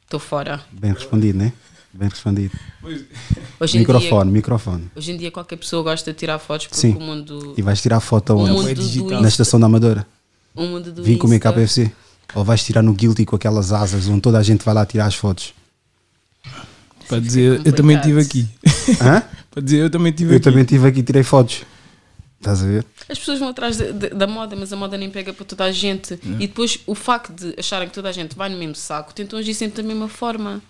Estou 0.04 0.18
fora. 0.20 0.64
Bem 0.72 0.92
respondido, 0.92 1.38
né? 1.38 1.52
Bem 1.92 2.08
respondido. 2.08 2.56
Hoje 2.82 3.76
em, 3.78 3.80
dia, 3.84 3.94
Microfone, 3.94 4.30
microfone. 4.30 4.90
hoje 4.94 5.12
em 5.12 5.16
dia 5.16 5.30
qualquer 5.30 5.56
pessoa 5.56 5.82
gosta 5.82 6.12
de 6.12 6.18
tirar 6.18 6.38
fotos 6.38 6.68
porque 6.68 6.80
Sim. 6.80 6.94
o 6.96 7.00
mundo, 7.00 7.54
E 7.56 7.62
vais 7.62 7.80
tirar 7.82 7.98
foto 8.00 8.30
o 8.32 8.38
aonde? 8.38 8.52
mundo 8.52 8.68
é 8.68 8.74
do 8.74 8.82
digital. 8.82 9.20
Na 9.20 9.28
estação 9.28 9.58
da 9.58 9.66
Amadora. 9.66 10.06
o 10.54 10.62
mundo 10.62 10.92
do 10.92 11.02
Vim 11.02 11.16
comer 11.18 11.36
Insta. 11.36 11.52
KFC. 11.52 11.92
Ou 12.34 12.44
vais 12.44 12.62
tirar 12.64 12.82
no 12.82 12.92
Guilty 12.92 13.24
com 13.26 13.34
aquelas 13.34 13.72
asas 13.72 14.06
onde 14.08 14.20
toda 14.20 14.38
a 14.38 14.42
gente 14.42 14.64
vai 14.64 14.72
lá 14.72 14.86
tirar 14.86 15.06
as 15.06 15.16
fotos. 15.16 15.52
Para 17.10 17.20
dizer, 17.20 17.60
eu 17.64 17.72
também 17.72 17.96
estive 17.96 18.20
aqui. 18.20 18.48
Hã? 19.02 19.22
Para 19.50 19.62
dizer, 19.62 19.78
eu 19.78 19.90
também 19.90 20.10
estive 20.10 20.30
Eu 20.32 20.36
aqui. 20.36 20.44
também 20.44 20.62
estive 20.62 20.86
aqui 20.88 21.00
e 21.00 21.02
tirei 21.02 21.22
fotos. 21.24 21.62
Estás 22.38 22.62
a 22.62 22.66
ver? 22.66 22.86
As 23.08 23.18
pessoas 23.18 23.38
vão 23.40 23.48
atrás 23.48 23.76
de- 23.76 23.92
de- 23.92 24.10
da 24.10 24.26
moda, 24.26 24.54
mas 24.56 24.72
a 24.72 24.76
moda 24.76 24.96
nem 24.96 25.10
pega 25.10 25.32
para 25.32 25.44
toda 25.44 25.64
a 25.64 25.72
gente. 25.72 26.18
E 26.38 26.46
depois 26.46 26.78
o 26.86 26.94
facto 26.94 27.32
de 27.34 27.54
acharem 27.58 27.88
que 27.88 27.94
toda 27.94 28.08
a 28.08 28.12
gente 28.12 28.36
vai 28.36 28.48
no 28.48 28.56
mesmo 28.56 28.76
saco, 28.76 29.12
tentam 29.12 29.38
agir 29.38 29.52
sempre 29.54 29.82
da 29.82 29.86
mesma 29.88 30.08
forma. 30.08 30.62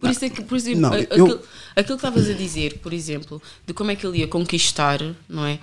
Por 0.00 0.10
isso 0.10 0.24
é 0.24 0.30
que, 0.30 0.42
por 0.42 0.56
exemplo, 0.56 0.80
Não, 0.80 0.94
eu- 0.94 1.02
aquilo, 1.02 1.40
aquilo 1.76 1.98
que 1.98 2.06
estavas 2.06 2.28
a 2.28 2.32
dizer, 2.32 2.78
por 2.78 2.92
exemplo, 2.92 3.40
de 3.66 3.72
como 3.74 3.90
é 3.90 3.94
que 3.96 4.04
ele 4.06 4.18
ia 4.20 4.26
conquistar, 4.26 4.98
não 5.28 5.44
é? 5.46 5.58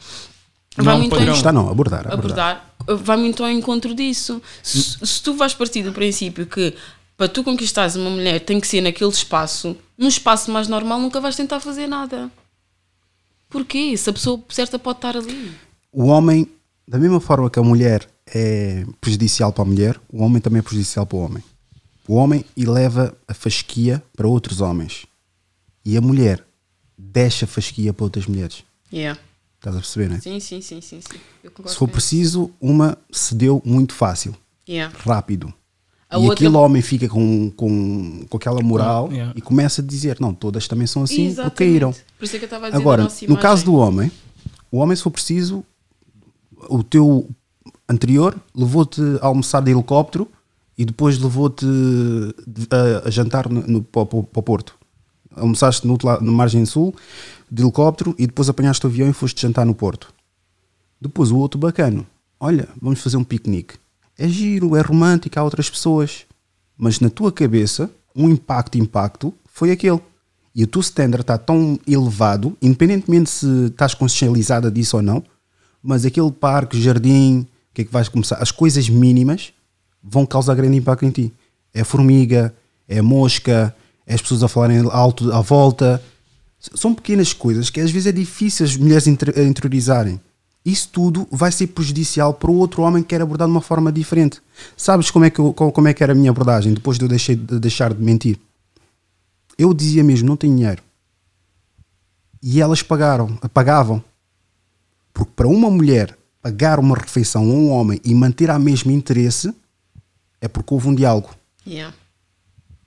Não 0.77 0.85
vai 0.85 0.95
um 0.95 0.99
muito 0.99 1.15
ao 1.15 1.53
não, 1.53 1.68
abordar. 1.69 2.07
abordar. 2.14 2.64
abordar, 2.85 3.03
vai 3.03 3.18
muito 3.18 3.43
ao 3.43 3.49
encontro 3.49 3.93
disso. 3.93 4.41
Se, 4.64 5.06
se 5.06 5.22
tu 5.22 5.34
vais 5.34 5.53
partir 5.53 5.84
do 5.84 5.91
princípio 5.91 6.45
que 6.45 6.73
para 7.22 7.30
tu 7.30 7.43
conquistares 7.43 7.95
uma 7.95 8.10
mulher 8.10 8.39
tem 8.39 8.60
que 8.60 8.65
ser 8.68 8.81
naquele 8.81 9.11
espaço, 9.11 9.77
num 9.95 10.07
espaço 10.07 10.49
mais 10.49 10.68
normal 10.68 10.99
nunca 10.99 11.22
vais 11.22 11.35
tentar 11.35 11.60
fazer 11.60 11.85
nada. 11.85 12.31
Porquê? 13.48 13.95
Se 13.95 14.10
a 14.10 14.14
pessoa 14.14 14.43
certa 14.49 14.80
pode 14.80 14.98
estar 14.98 15.15
ali. 15.15 15.52
O 15.91 16.06
homem, 16.07 16.48
da 16.88 16.98
mesma 16.98 17.19
forma 17.19 17.48
que 17.48 17.60
a 17.60 17.61
mulher 17.64 18.10
é 18.26 18.84
prejudicial 18.99 19.53
para 19.53 19.61
a 19.61 19.68
mulher, 19.68 20.02
o 20.11 20.23
homem 20.23 20.41
também 20.41 20.61
é 20.61 20.61
prejudicial 20.64 21.06
para 21.06 21.15
o 21.15 21.19
homem. 21.19 21.43
O 22.07 22.15
homem 22.15 22.43
eleva 22.57 23.15
a 23.27 23.35
fasquia 23.35 24.02
para 24.18 24.27
outros 24.27 24.60
homens. 24.60 25.06
E 25.85 25.95
a 25.95 26.02
mulher 26.02 26.43
deixa 26.98 27.45
a 27.45 27.48
fasquia 27.48 27.93
para 27.93 28.03
outras 28.03 28.26
mulheres. 28.26 28.64
Yeah. 28.91 29.22
Estás 29.60 29.76
a 29.76 29.80
perceber, 29.80 30.10
não 30.10 30.15
é? 30.15 30.22
Sim, 30.22 30.39
sim, 30.39 30.60
sim, 30.60 30.81
sim, 30.81 31.02
sim. 31.02 31.19
Se 31.68 31.76
for 31.76 31.88
preciso, 31.88 32.49
uma 32.60 32.98
cedeu 33.11 33.61
muito 33.64 33.93
fácil, 33.93 34.35
Yeah. 34.68 34.91
rápido. 34.98 35.53
A 36.11 36.17
e 36.17 36.21
outra- 36.23 36.33
aquele 36.33 36.55
homem 36.57 36.81
fica 36.81 37.07
com, 37.07 37.49
com, 37.55 38.25
com 38.29 38.38
aquela 38.38 38.61
moral 38.61 39.07
Com- 39.07 39.13
yeah. 39.13 39.33
e 39.35 39.41
começa 39.41 39.81
a 39.81 39.85
dizer: 39.85 40.17
Não, 40.19 40.33
todas 40.33 40.67
também 40.67 40.85
são 40.85 41.03
assim 41.03 41.27
Exatamente. 41.27 41.51
porque 41.51 41.63
caíram. 41.65 41.91
Por 42.19 42.25
isso 42.25 42.35
é 42.35 42.39
que 42.39 42.45
eu 42.45 42.47
estava 42.47 42.67
a 42.67 42.69
dizer 42.69 42.81
Agora, 42.81 43.07
no 43.27 43.38
caso 43.38 43.63
do 43.65 43.75
homem, 43.75 44.11
o 44.71 44.77
homem, 44.79 44.95
se 44.95 45.01
for 45.03 45.11
preciso, 45.11 45.63
o 46.69 46.83
teu 46.83 47.29
anterior 47.89 48.35
levou-te 48.53 49.01
a 49.21 49.27
almoçar 49.27 49.61
de 49.61 49.71
helicóptero 49.71 50.27
e 50.77 50.83
depois 50.85 51.17
levou-te 51.17 51.65
a, 52.69 53.07
a 53.07 53.11
jantar 53.11 53.49
no, 53.49 53.61
no, 53.65 53.83
para, 53.83 54.01
o- 54.01 54.23
para 54.23 54.39
o 54.39 54.43
Porto. 54.43 54.75
Almoçaste 55.35 55.88
no, 55.88 55.97
na 56.03 56.31
margem 56.31 56.65
sul 56.65 56.93
de 57.49 57.63
helicóptero 57.63 58.13
e 58.17 58.27
depois 58.27 58.49
apanhaste 58.49 58.85
o 58.85 58.89
avião 58.89 59.09
e 59.09 59.13
foste 59.13 59.41
jantar 59.41 59.65
no 59.65 59.73
Porto. 59.73 60.13
Depois 60.99 61.31
o 61.31 61.38
outro 61.38 61.57
bacano. 61.59 62.05
Olha, 62.39 62.67
vamos 62.81 62.99
fazer 63.01 63.15
um 63.17 63.23
piquenique. 63.23 63.75
É 64.22 64.27
giro, 64.27 64.76
é 64.76 64.81
romântico, 64.81 65.39
há 65.39 65.43
outras 65.43 65.68
pessoas. 65.68 66.27
Mas 66.77 66.99
na 66.99 67.10
tua 67.10 67.31
cabeça, 67.31 67.89
um 68.15 68.30
impacto, 68.30 68.77
impacto, 68.77 69.34
foi 69.52 69.72
aquele. 69.72 69.99
E 70.53 70.64
o 70.64 70.68
teu 70.68 70.80
standard 70.81 71.22
está 71.22 71.39
tão 71.39 71.80
elevado, 71.88 72.56
independentemente 72.61 73.31
se 73.31 73.48
estás 73.65 73.95
consciencializada 73.95 74.69
disso 74.69 74.98
ou 74.98 75.02
não, 75.02 75.23
mas 75.81 76.06
aquele 76.06 76.31
parque, 76.31 76.80
jardim, 76.80 77.48
o 77.72 77.73
que 77.73 77.81
é 77.81 77.85
que 77.85 77.91
vais 77.91 78.10
começar? 78.10 78.35
As 78.35 78.52
coisas 78.52 78.88
mínimas 78.88 79.53
vão 80.03 80.23
causar 80.23 80.53
grande 80.53 80.77
impacto 80.77 81.03
em 81.03 81.10
ti. 81.10 81.34
É 81.73 81.84
formiga, 81.84 82.53
é 82.88 83.02
mosca, 83.02 83.76
é 84.06 84.14
as 84.14 84.22
pessoas 84.22 84.43
a 84.43 84.48
falarem 84.48 84.88
alto 84.91 85.34
à 85.34 85.41
volta. 85.41 85.99
São 86.60 86.93
pequenas 86.93 87.34
coisas 87.34 87.72
que 87.72 87.81
às 87.81 87.89
vezes 87.89 88.06
é 88.06 88.11
difícil 88.11 88.68
as 88.68 88.77
mulheres 88.77 89.07
interiorizarem. 89.07 90.22
Isso 90.63 90.89
tudo 90.89 91.27
vai 91.31 91.51
ser 91.51 91.67
prejudicial 91.67 92.33
para 92.35 92.51
o 92.51 92.55
outro 92.55 92.83
homem 92.83 93.01
que 93.01 93.09
quer 93.09 93.21
abordar 93.21 93.47
de 93.47 93.51
uma 93.51 93.61
forma 93.61 93.91
diferente. 93.91 94.39
Sabes 94.77 95.09
como 95.09 95.25
é 95.25 95.29
que, 95.29 95.39
eu- 95.39 95.53
como 95.53 95.88
é 95.88 95.93
que 95.93 96.03
era 96.03 96.13
a 96.13 96.15
minha 96.15 96.29
abordagem 96.29 96.73
depois 96.73 96.97
de 96.99 97.05
eu 97.05 97.09
deixei 97.09 97.35
de 97.35 97.59
deixar 97.59 97.93
de 97.93 98.01
mentir? 98.03 98.38
Eu 99.57 99.73
dizia 99.73 100.03
mesmo, 100.03 100.27
não 100.27 100.38
tenho 100.38 100.55
dinheiro. 100.55 100.81
E 102.43 102.61
elas 102.61 102.81
pagaram, 102.81 103.35
pagavam. 103.53 104.03
Porque 105.13 105.31
para 105.35 105.47
uma 105.47 105.69
mulher 105.69 106.17
pagar 106.41 106.79
uma 106.79 106.95
refeição 106.95 107.41
a 107.43 107.45
um 107.53 107.69
homem 107.71 107.99
e 108.03 108.13
manter 108.15 108.49
a 108.49 108.57
mesmo 108.57 108.91
interesse 108.91 109.53
é 110.39 110.47
porque 110.47 110.73
houve 110.73 110.88
um 110.88 110.95
diálogo. 110.95 111.29
Yeah. 111.65 111.93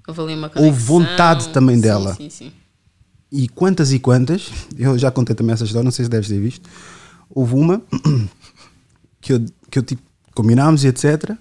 Houve 0.07 0.21
ali 0.23 0.35
uma 0.35 0.51
Houve 0.57 0.79
vontade 0.79 1.49
também 1.51 1.77
Sim, 1.77 1.83
dela. 1.83 2.15
Sim, 2.15 2.31
sim. 2.31 2.53
E 3.31 3.49
quantas 3.49 3.93
e 3.93 3.99
quantas, 3.99 4.51
eu 4.77 4.97
já 4.99 5.11
contei 5.11 5.35
também 5.35 5.53
essa 5.55 5.65
história, 5.65 5.85
não 5.85 5.91
sei 5.91 6.05
se 6.05 6.11
deves 6.11 6.29
ter 6.29 6.41
visto. 6.41 6.69
Houve 7.35 7.55
uma 7.55 7.83
que 9.21 9.33
eu, 9.33 9.45
que 9.71 9.79
eu 9.79 9.83
tipo, 9.83 10.03
combinámos 10.35 10.85
e 10.85 10.89
etc. 10.89 11.37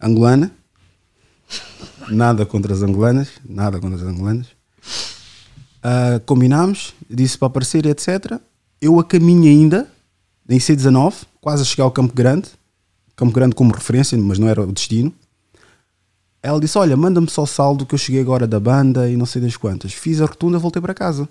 Angolana. 0.00 0.52
Nada 2.08 2.46
contra 2.46 2.72
as 2.72 2.82
angolanas, 2.82 3.28
nada 3.48 3.80
contra 3.80 3.96
as 3.96 4.02
angolanas. 4.02 4.46
Ah, 5.82 6.20
combinámos, 6.26 6.94
disse 7.08 7.38
para 7.38 7.46
aparecer 7.46 7.86
etc. 7.86 8.40
Eu 8.80 8.98
a 8.98 9.04
caminho 9.04 9.44
ainda, 9.44 9.88
em 10.48 10.58
C19, 10.58 11.14
quase 11.40 11.62
a 11.62 11.64
chegar 11.64 11.84
ao 11.84 11.92
Campo 11.92 12.12
Grande. 12.12 12.48
Campo 13.14 13.32
Grande 13.32 13.54
como 13.54 13.72
referência, 13.72 14.18
mas 14.18 14.38
não 14.38 14.48
era 14.48 14.62
o 14.62 14.72
destino. 14.72 15.12
Ela 16.42 16.60
disse: 16.60 16.76
Olha, 16.76 16.96
manda-me 16.96 17.30
só 17.30 17.46
saldo 17.46 17.86
que 17.86 17.94
eu 17.94 17.98
cheguei 17.98 18.20
agora 18.20 18.46
da 18.46 18.60
banda 18.60 19.08
e 19.08 19.16
não 19.16 19.26
sei 19.26 19.40
das 19.40 19.56
quantas. 19.56 19.92
Fiz 19.92 20.20
a 20.20 20.26
rotunda, 20.26 20.58
voltei 20.58 20.82
para 20.82 20.92
casa. 20.92 21.28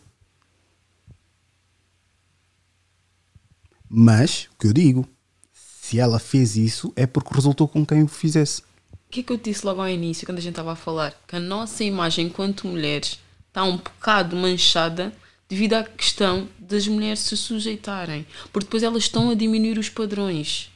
Mas, 3.98 4.50
o 4.52 4.58
que 4.60 4.68
eu 4.68 4.74
digo, 4.74 5.08
se 5.54 6.02
ela 6.02 6.20
fez 6.20 6.58
isso 6.58 6.92
é 6.98 7.08
porque 7.08 7.34
resultou 7.34 7.66
com 7.66 7.86
quem 7.86 8.04
o 8.04 8.10
fizesse. 8.10 8.62
O 8.92 9.10
que 9.10 9.22
é 9.22 9.24
que 9.24 9.32
eu 9.32 9.38
disse 9.38 9.66
logo 9.66 9.80
ao 9.80 9.88
início, 9.88 10.26
quando 10.26 10.40
a 10.40 10.42
gente 10.42 10.52
estava 10.52 10.74
a 10.74 10.76
falar? 10.76 11.18
Que 11.26 11.38
a 11.38 11.40
nossa 11.40 11.82
imagem 11.82 12.26
enquanto 12.26 12.68
mulheres 12.68 13.18
está 13.48 13.64
um 13.64 13.78
bocado 13.78 14.36
manchada 14.36 15.14
devido 15.48 15.76
à 15.76 15.84
questão 15.86 16.50
das 16.60 16.86
mulheres 16.90 17.20
se 17.20 17.38
sujeitarem. 17.38 18.28
Porque 18.52 18.66
depois 18.66 18.84
elas 18.84 19.04
estão 19.04 19.30
a 19.30 19.34
diminuir 19.34 19.78
os 19.78 19.88
padrões. 19.88 20.70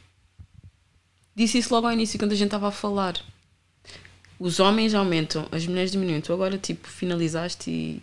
Disse 1.36 1.58
isso 1.58 1.74
logo 1.74 1.88
ao 1.88 1.94
início, 1.94 2.18
quando 2.18 2.32
a 2.32 2.36
gente 2.36 2.48
estava 2.48 2.70
a 2.70 2.72
falar. 2.72 3.20
Os 4.40 4.62
homens 4.62 4.94
aumentam, 4.94 5.46
as 5.52 5.68
mulheres 5.68 5.91
diminuem. 5.91 6.22
Tu 6.22 6.32
agora, 6.32 6.58
tipo, 6.58 6.88
finalizaste 6.88 7.70
e 7.70 8.02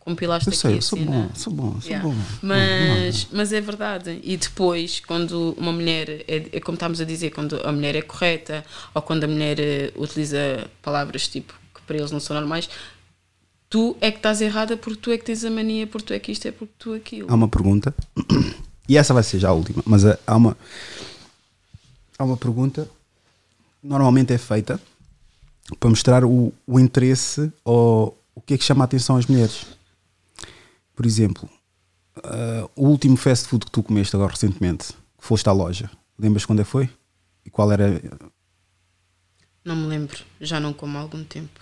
compilaste 0.00 0.48
Eu 0.48 0.52
aqui 0.52 0.60
sei, 0.60 0.72
a 0.72 0.76
eu 0.76 0.82
sou 0.82 0.98
cena. 0.98 1.10
bom, 1.10 1.30
sou 1.34 1.52
bom, 1.52 1.80
sou 1.80 1.90
Yeah. 1.90 2.08
bom. 2.08 2.14
Mas, 2.42 3.28
mas 3.30 3.52
é 3.52 3.60
verdade. 3.60 4.18
E 4.24 4.36
depois, 4.36 5.00
quando 5.00 5.54
uma 5.58 5.72
mulher, 5.72 6.24
é, 6.26 6.46
é 6.52 6.60
como 6.60 6.74
estávamos 6.74 7.00
a 7.00 7.04
dizer, 7.04 7.30
quando 7.30 7.60
a 7.64 7.70
mulher 7.70 7.94
é 7.94 8.02
correta 8.02 8.64
ou 8.94 9.00
quando 9.02 9.24
a 9.24 9.28
mulher 9.28 9.58
eh, 9.60 9.92
utiliza 9.96 10.66
palavras 10.82 11.28
tipo 11.28 11.54
que 11.74 11.80
para 11.82 11.96
eles 11.98 12.10
não 12.10 12.18
são 12.20 12.34
normais, 12.34 12.68
tu 13.68 13.96
é 14.00 14.10
que 14.10 14.16
estás 14.18 14.40
errada 14.40 14.76
porque 14.76 15.00
tu 15.00 15.10
é 15.12 15.18
que 15.18 15.24
tens 15.24 15.44
a 15.44 15.50
mania, 15.50 15.86
porque 15.86 16.06
tu 16.08 16.12
é 16.12 16.18
que 16.18 16.32
isto 16.32 16.46
é 16.48 16.50
porque 16.52 16.72
tu 16.78 16.92
aquilo. 16.94 17.30
Há 17.30 17.34
uma 17.34 17.48
pergunta, 17.48 17.94
e 18.88 18.96
essa 18.96 19.14
vai 19.14 19.22
ser 19.22 19.38
já 19.38 19.50
a 19.50 19.52
última, 19.52 19.82
mas 19.86 20.04
eh, 20.04 20.18
há 20.26 20.34
uma, 20.36 20.56
há 22.18 22.24
uma 22.24 22.36
pergunta, 22.36 22.88
normalmente 23.82 24.32
é 24.32 24.38
feita 24.38 24.80
para 25.78 25.88
mostrar 25.90 26.24
o, 26.24 26.52
o 26.66 26.80
interesse 26.80 27.52
ou 27.64 28.18
o 28.34 28.40
que 28.40 28.54
é 28.54 28.58
que 28.58 28.64
chama 28.64 28.82
a 28.82 28.86
atenção 28.86 29.16
às 29.16 29.26
mulheres. 29.26 29.66
Por 31.00 31.06
exemplo, 31.06 31.48
ah, 32.22 32.68
o 32.76 32.86
último 32.86 33.16
fast 33.16 33.48
food 33.48 33.64
que 33.64 33.70
tu 33.70 33.82
comeste 33.82 34.14
agora 34.14 34.32
recentemente, 34.32 34.88
que 35.18 35.26
foste 35.26 35.48
à 35.48 35.52
loja, 35.52 35.90
lembras 36.18 36.44
quando 36.44 36.60
é 36.60 36.62
que 36.62 36.68
foi? 36.68 36.90
E 37.42 37.48
qual 37.48 37.72
era? 37.72 38.02
Não 39.64 39.74
me 39.74 39.86
lembro, 39.86 40.18
já 40.38 40.60
não 40.60 40.74
como 40.74 40.98
há 40.98 41.00
algum 41.00 41.24
tempo. 41.24 41.58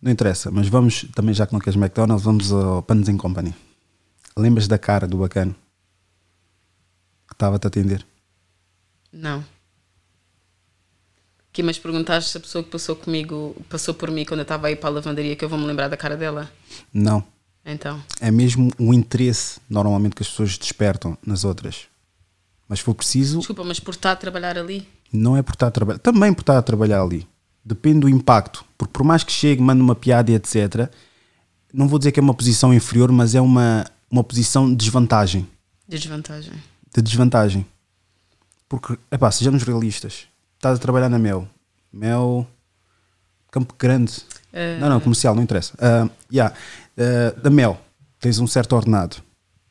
Não 0.00 0.10
interessa, 0.10 0.50
mas 0.50 0.68
vamos, 0.68 1.04
também 1.14 1.34
já 1.34 1.46
que 1.46 1.52
não 1.52 1.60
queres 1.60 1.78
McDonald's, 1.78 2.24
vamos 2.24 2.50
ao 2.50 2.82
Panos 2.82 3.10
Company. 3.18 3.54
Lembras 4.34 4.66
da 4.66 4.78
cara 4.78 5.06
do 5.06 5.18
bacano 5.18 5.54
que 7.26 7.34
estava-te 7.34 7.66
a 7.66 7.68
atender? 7.68 8.06
Não. 9.12 9.44
Que 11.52 11.62
mas 11.62 11.78
perguntaste 11.78 12.30
se 12.30 12.38
a 12.38 12.40
pessoa 12.40 12.64
que 12.64 12.70
passou 12.70 12.96
comigo, 12.96 13.54
passou 13.68 13.92
por 13.92 14.10
mim 14.10 14.24
quando 14.24 14.40
eu 14.40 14.44
estava 14.44 14.68
aí 14.68 14.76
para 14.76 14.88
a 14.88 14.92
lavandaria, 14.92 15.36
que 15.36 15.44
eu 15.44 15.48
vou 15.50 15.58
me 15.58 15.66
lembrar 15.66 15.88
da 15.88 15.96
cara 15.98 16.16
dela. 16.16 16.50
Não. 16.90 17.33
Então, 17.64 18.02
É 18.20 18.30
mesmo 18.30 18.70
o 18.78 18.92
interesse 18.92 19.58
normalmente 19.70 20.14
que 20.14 20.22
as 20.22 20.28
pessoas 20.28 20.58
despertam 20.58 21.16
nas 21.26 21.44
outras. 21.44 21.86
Mas 22.68 22.78
se 22.80 22.84
for 22.84 22.94
preciso, 22.94 23.38
desculpa, 23.38 23.64
mas 23.64 23.80
por 23.80 23.92
estar 23.94 24.12
a 24.12 24.16
trabalhar 24.16 24.58
ali, 24.58 24.86
não 25.12 25.36
é 25.36 25.42
por 25.42 25.52
estar 25.54 25.68
a 25.68 25.70
trabalhar. 25.70 25.98
Também 25.98 26.32
por 26.32 26.42
estar 26.42 26.58
a 26.58 26.62
trabalhar 26.62 27.00
ali. 27.02 27.26
Depende 27.64 28.00
do 28.00 28.08
impacto. 28.08 28.64
Porque 28.76 28.92
por 28.92 29.04
mais 29.04 29.24
que 29.24 29.32
chegue, 29.32 29.62
mande 29.62 29.80
uma 29.80 29.94
piada 29.94 30.30
e 30.30 30.34
etc., 30.34 30.90
não 31.72 31.88
vou 31.88 31.98
dizer 31.98 32.12
que 32.12 32.20
é 32.20 32.22
uma 32.22 32.34
posição 32.34 32.72
inferior, 32.72 33.10
mas 33.10 33.34
é 33.34 33.40
uma, 33.40 33.84
uma 34.10 34.22
posição 34.22 34.68
de 34.68 34.76
desvantagem. 34.76 35.48
desvantagem. 35.88 36.52
De 36.94 37.02
desvantagem. 37.02 37.66
Porque, 38.68 38.98
epá, 39.10 39.30
sejamos 39.30 39.62
realistas. 39.62 40.26
Estás 40.56 40.76
a 40.78 40.80
trabalhar 40.80 41.08
na 41.08 41.18
Mel. 41.18 41.48
Mel. 41.92 42.46
Campo 43.50 43.74
Grande. 43.78 44.12
Eh, 44.52 44.78
Não, 44.78 44.88
não, 44.88 45.00
comercial, 45.00 45.34
não 45.34 45.42
interessa. 45.42 45.74
Ah, 45.80 46.08
yeah. 46.32 46.54
Ah, 46.98 47.38
da 47.40 47.50
Mel, 47.50 47.80
tens 48.20 48.38
um 48.38 48.46
certo 48.46 48.74
ordenado. 48.74 49.16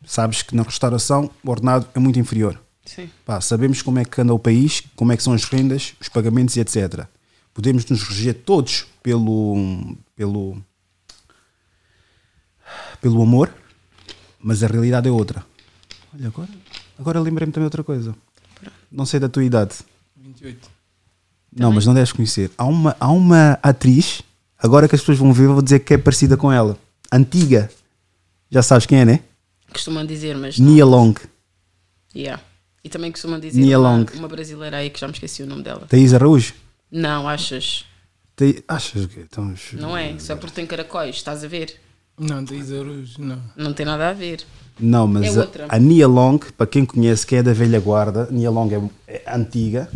Sabes 0.06 0.42
que 0.42 0.56
na 0.56 0.64
restauração 0.64 1.30
o 1.44 1.50
ordenado 1.50 1.88
é 1.96 2.00
muito 2.00 2.20
inferior. 2.20 2.60
Sim. 2.86 3.10
Pá, 3.26 3.40
sabemos 3.40 3.82
como 3.82 4.00
é 4.00 4.06
que 4.06 4.20
anda 4.20 4.34
o 4.34 4.40
país, 4.40 4.84
como 4.96 5.12
é 5.12 5.18
que 5.18 5.24
são 5.24 5.34
as 5.34 5.46
rendas, 5.46 5.94
os 6.02 6.10
pagamentos 6.10 6.56
e 6.58 6.60
etc. 6.60 7.06
Podemos 7.54 7.86
nos 7.86 8.04
reger 8.04 8.34
todos 8.34 8.86
pelo, 9.02 9.96
pelo, 10.16 10.58
pelo 13.02 13.22
amor, 13.22 13.54
mas 14.40 14.62
a 14.64 14.68
realidade 14.68 15.08
é 15.08 15.12
outra. 15.12 15.46
Olha, 16.14 16.28
agora, 16.28 16.50
agora 17.00 17.20
lembrei-me 17.22 17.54
também 17.54 17.66
outra 17.66 17.84
coisa. 17.84 18.14
Não 18.92 19.06
sei 19.06 19.20
da 19.20 19.30
tua 19.30 19.44
idade. 19.44 19.76
28. 20.18 20.70
Não, 21.56 21.72
mas 21.72 21.86
não 21.86 21.94
deves 21.94 22.12
conhecer. 22.12 22.52
Há 22.58 22.66
uma, 22.66 22.98
há 23.00 23.12
uma 23.12 23.60
atriz, 23.64 24.22
agora 24.58 24.90
que 24.90 24.96
as 24.96 25.02
pessoas 25.02 25.18
vão 25.18 25.32
ver, 25.32 25.48
vou 25.48 25.62
dizer 25.62 25.80
que 25.80 25.94
é 25.94 25.98
parecida 25.98 26.36
com 26.36 26.52
ela. 26.52 26.78
Antiga. 27.16 27.70
Já 28.50 28.62
sabes 28.64 28.86
quem 28.86 29.00
é, 29.00 29.06
né? 29.06 29.20
Costumam 29.72 30.06
dizer, 30.06 30.36
mas 30.36 30.58
Nia 30.58 30.86
Long. 30.86 31.14
Yeah. 32.16 32.42
E 32.84 32.90
também 32.90 33.12
costumam 33.12 33.40
dizer 33.40 33.60
Nia 33.62 33.80
uma, 33.80 33.90
Long. 33.98 34.06
uma 34.16 34.28
brasileira 34.28 34.78
aí 34.78 34.90
que 34.90 35.00
já 35.00 35.08
me 35.08 35.14
esqueci 35.14 35.44
o 35.44 35.48
nome 35.48 35.64
dela. 35.64 35.86
Thaís 35.88 36.14
Araújo? 36.14 36.54
Não, 36.92 37.28
achas? 37.28 37.86
Te- 38.36 38.64
Achas 38.68 39.04
o 39.06 39.08
quê? 39.08 39.26
Então, 39.30 39.54
Não 39.74 39.96
é? 39.96 40.18
Só 40.20 40.36
porque 40.36 40.56
tem 40.56 40.66
caracóis, 40.66 41.16
estás 41.16 41.44
a 41.44 41.48
ver? 41.48 41.80
Não, 42.20 42.44
tens 42.44 42.70
euros, 42.72 43.18
não. 43.18 43.40
Não 43.56 43.74
tem 43.74 43.86
nada 43.86 44.10
a 44.10 44.14
ver. 44.14 44.44
Não, 44.80 45.08
mas 45.08 45.36
É 45.36 45.40
a- 45.40 45.42
outra. 45.42 45.66
a, 45.70 45.80
Nia 45.80 46.08
Long, 46.08 46.40
para 46.58 46.66
quem 46.68 46.84
conhece, 46.86 47.26
que 47.28 47.36
é 47.36 47.44
da 47.44 47.54
velha 47.54 47.80
guarda, 47.80 48.28
Nia 48.32 48.50
Long 48.50 48.70
é, 49.08 49.22
é 49.28 49.36
antiga, 49.36 49.88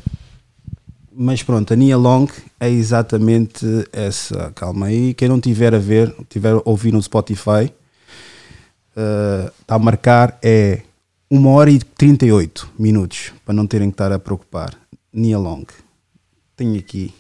mas 1.20 1.42
pronto, 1.42 1.74
a 1.74 1.76
Nia 1.76 1.98
Long 1.98 2.28
é 2.60 2.70
exatamente 2.70 3.66
essa. 3.92 4.52
Calma 4.52 4.86
aí, 4.86 5.16
quem 5.16 5.28
não 5.28 5.42
tiver 5.42 5.74
a 5.74 5.80
ver, 5.80 6.16
tiver 6.30 6.54
a 6.54 6.62
ouvir 6.64 6.94
no 6.94 7.02
Spotify, 7.02 7.74
eh, 8.96 9.52
está 9.60 9.76
a 9.76 9.80
marcar 9.80 10.38
é 10.44 10.84
1 11.32 11.48
hora 11.48 11.72
e 11.72 11.80
38 11.80 12.70
minutos, 12.78 13.34
para 13.44 13.56
não 13.56 13.66
terem 13.66 13.90
que 13.90 13.96
estar 13.96 14.12
a 14.12 14.20
preocupar. 14.20 14.80
Nia 15.12 15.40
Long, 15.40 15.66
tenho 16.56 16.78
aqui, 16.78 17.12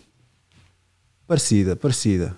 parecida, 1.26 1.76
parecida. 1.76 2.38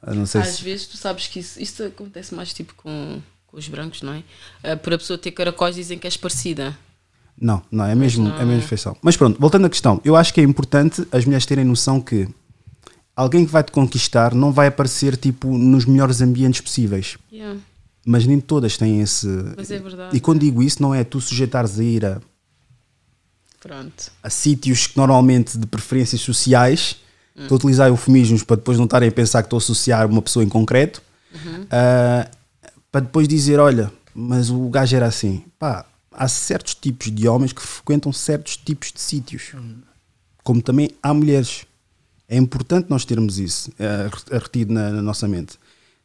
Às 0.00 0.28
se. 0.28 0.62
vezes 0.62 0.86
tu 0.86 0.96
sabes 0.96 1.26
que 1.26 1.40
isso, 1.40 1.60
isso 1.60 1.82
acontece 1.82 2.32
mais 2.32 2.52
tipo 2.54 2.74
com, 2.76 3.20
com 3.48 3.56
os 3.56 3.66
brancos, 3.66 4.02
não 4.02 4.12
é? 4.12 4.22
Ah, 4.62 4.76
por 4.76 4.94
a 4.94 4.98
pessoa 4.98 5.18
ter 5.18 5.32
caracóis 5.32 5.74
dizem 5.74 5.98
que 5.98 6.06
és 6.06 6.16
parecida. 6.16 6.78
Não, 7.40 7.60
não, 7.70 7.84
é 7.84 7.94
mesmo, 7.94 8.28
não. 8.28 8.38
é 8.40 8.44
mesmo 8.44 8.62
feição. 8.68 8.96
Mas 9.02 9.16
pronto, 9.16 9.40
voltando 9.40 9.66
à 9.66 9.70
questão, 9.70 10.00
eu 10.04 10.14
acho 10.16 10.32
que 10.32 10.40
é 10.40 10.44
importante 10.44 11.06
as 11.10 11.24
mulheres 11.24 11.44
terem 11.46 11.64
noção 11.64 12.00
que 12.00 12.28
alguém 13.16 13.44
que 13.44 13.50
vai 13.50 13.62
te 13.64 13.72
conquistar 13.72 14.32
não 14.34 14.52
vai 14.52 14.68
aparecer 14.68 15.16
tipo 15.16 15.48
nos 15.58 15.84
melhores 15.84 16.20
ambientes 16.20 16.60
possíveis. 16.60 17.18
Yeah. 17.32 17.58
Mas 18.06 18.26
nem 18.26 18.38
todas 18.40 18.76
têm 18.76 19.00
esse. 19.00 19.26
Mas 19.56 19.70
é 19.70 19.78
verdade. 19.78 20.16
E 20.16 20.20
quando 20.20 20.40
digo 20.40 20.62
isso, 20.62 20.80
não 20.82 20.94
é 20.94 21.02
tu 21.04 21.20
sujeitares 21.20 21.78
a 21.78 21.84
ir 21.84 22.04
a, 22.04 22.20
Pronto. 23.60 24.10
a 24.22 24.28
sítios 24.30 24.86
que 24.88 24.96
normalmente 24.96 25.56
de 25.56 25.66
preferências 25.66 26.20
sociais, 26.20 26.96
Hum. 27.36 27.42
estou 27.42 27.56
a 27.56 27.58
utilizar 27.58 27.88
eufemismos 27.88 28.42
para 28.42 28.56
depois 28.56 28.76
não 28.76 28.84
estarem 28.84 29.08
a 29.08 29.12
pensar 29.12 29.42
que 29.42 29.46
estou 29.46 29.56
a 29.56 29.62
associar 29.62 30.06
uma 30.06 30.20
pessoa 30.20 30.44
em 30.44 30.48
concreto, 30.48 31.00
Uhum. 31.32 31.66
ah, 31.70 32.28
para 32.90 33.00
depois 33.02 33.26
dizer: 33.26 33.58
olha, 33.58 33.90
mas 34.14 34.50
o 34.50 34.68
gajo 34.68 34.94
era 34.96 35.06
assim. 35.06 35.44
Pá, 35.58 35.86
há 36.14 36.28
certos 36.28 36.74
tipos 36.74 37.10
de 37.10 37.28
homens 37.28 37.52
que 37.52 37.62
frequentam 37.62 38.12
certos 38.12 38.56
tipos 38.56 38.92
de 38.92 39.00
sítios, 39.00 39.52
como 40.42 40.62
também 40.62 40.90
há 41.02 41.12
mulheres. 41.12 41.64
É 42.28 42.36
importante 42.36 42.86
nós 42.88 43.04
termos 43.04 43.38
isso 43.38 43.70
ah, 43.78 44.10
retido 44.30 44.72
na, 44.72 44.90
na 44.90 45.02
nossa 45.02 45.28
mente. 45.28 45.58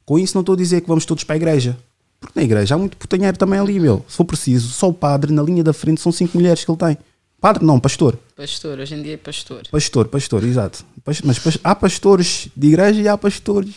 Com 0.06 0.18
isso, 0.20 0.36
não 0.36 0.42
estou 0.42 0.54
a 0.54 0.58
dizer 0.58 0.82
que 0.82 0.88
vamos 0.88 1.06
todos 1.06 1.24
para 1.24 1.36
a 1.36 1.38
igreja. 1.38 1.78
Porque 2.20 2.40
na 2.40 2.44
igreja 2.44 2.76
há 2.76 2.78
muito 2.78 2.98
putanheiro 2.98 3.38
também 3.38 3.60
ali, 3.60 3.80
meu. 3.80 4.04
Se 4.08 4.18
for 4.18 4.26
preciso, 4.26 4.70
só 4.70 4.90
o 4.90 4.94
padre 4.94 5.32
na 5.32 5.44
linha 5.44 5.64
da 5.64 5.72
frente 5.74 6.02
são 6.02 6.12
cinco 6.12 6.38
mulheres 6.38 6.66
que 6.66 6.72
ele 6.72 6.78
tem. 6.78 6.98
Padre 7.40 7.64
não, 7.64 7.80
pastor. 7.80 8.18
Pastor, 8.36 8.80
hoje 8.80 8.96
em 8.96 9.04
dia 9.04 9.14
é 9.14 9.18
pastor. 9.18 9.62
Pastor, 9.72 10.08
pastor, 10.08 10.44
exato. 10.44 10.84
Mas 11.24 11.58
há 11.64 11.76
pastores 11.76 12.50
de 12.56 12.68
igreja 12.68 13.00
e 13.02 13.08
há 13.08 13.16
pastores 13.18 13.74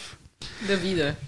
Da 0.66 0.76
vida. 0.76 1.18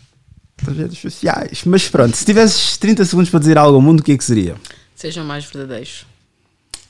de 0.59 0.65
projetos 0.65 0.99
sociais. 0.99 1.63
Mas 1.67 1.89
pronto, 1.89 2.17
se 2.17 2.25
tivesses 2.25 2.79
30 2.79 3.05
segundos 3.05 3.29
para 3.31 3.41
dizer 3.41 3.59
algo 3.59 3.77
ao 3.77 3.83
mundo, 3.83 4.01
o 4.01 4.03
que 4.03 4.13
é 4.13 4.17
que 4.17 4.25
seria? 4.25 4.57
Sejam 5.03 5.25
mais 5.25 5.45
verdadeiros. 5.45 6.07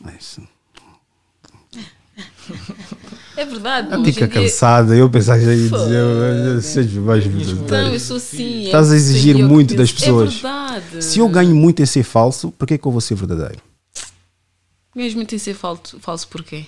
É 0.07 0.15
isso. 0.21 0.43
É 3.35 3.47
verdade. 3.47 3.95
A 3.95 3.97
em 3.97 4.03
dia- 4.03 4.29
cansada, 4.29 4.95
eu 4.95 5.09
pensava 5.09 5.39
que 5.39 5.47
já 5.47 5.55
ia 5.55 6.61
seja 6.61 7.01
mais 7.01 7.25
Não, 7.27 7.39
eu 7.41 7.57
verdadeiro. 7.57 7.99
sou 8.01 8.19
assim. 8.19 8.65
é 8.65 8.67
Estás 8.67 8.93
a 8.93 8.97
isso 8.99 9.07
exigir 9.07 9.39
eu 9.39 9.49
muito 9.49 9.75
das 9.75 9.91
pessoas. 9.91 10.29
É 10.29 10.33
verdade. 10.43 11.03
Se 11.05 11.21
eu 11.21 11.29
ganho 11.31 11.57
muito 11.57 11.81
em 11.81 11.87
ser 11.87 12.03
falso, 12.03 12.53
por 12.53 12.69
que 12.69 12.75
é 12.75 12.79
que 12.79 12.87
eu 12.87 12.93
vou 12.93 13.01
ser 13.01 13.15
verdadeiro? 13.15 13.63
Ganhas 14.95 15.15
muito 15.15 15.35
em 15.35 15.39
ser 15.39 15.55
falso, 15.55 15.99
falso 15.99 16.29
porquê? 16.29 16.67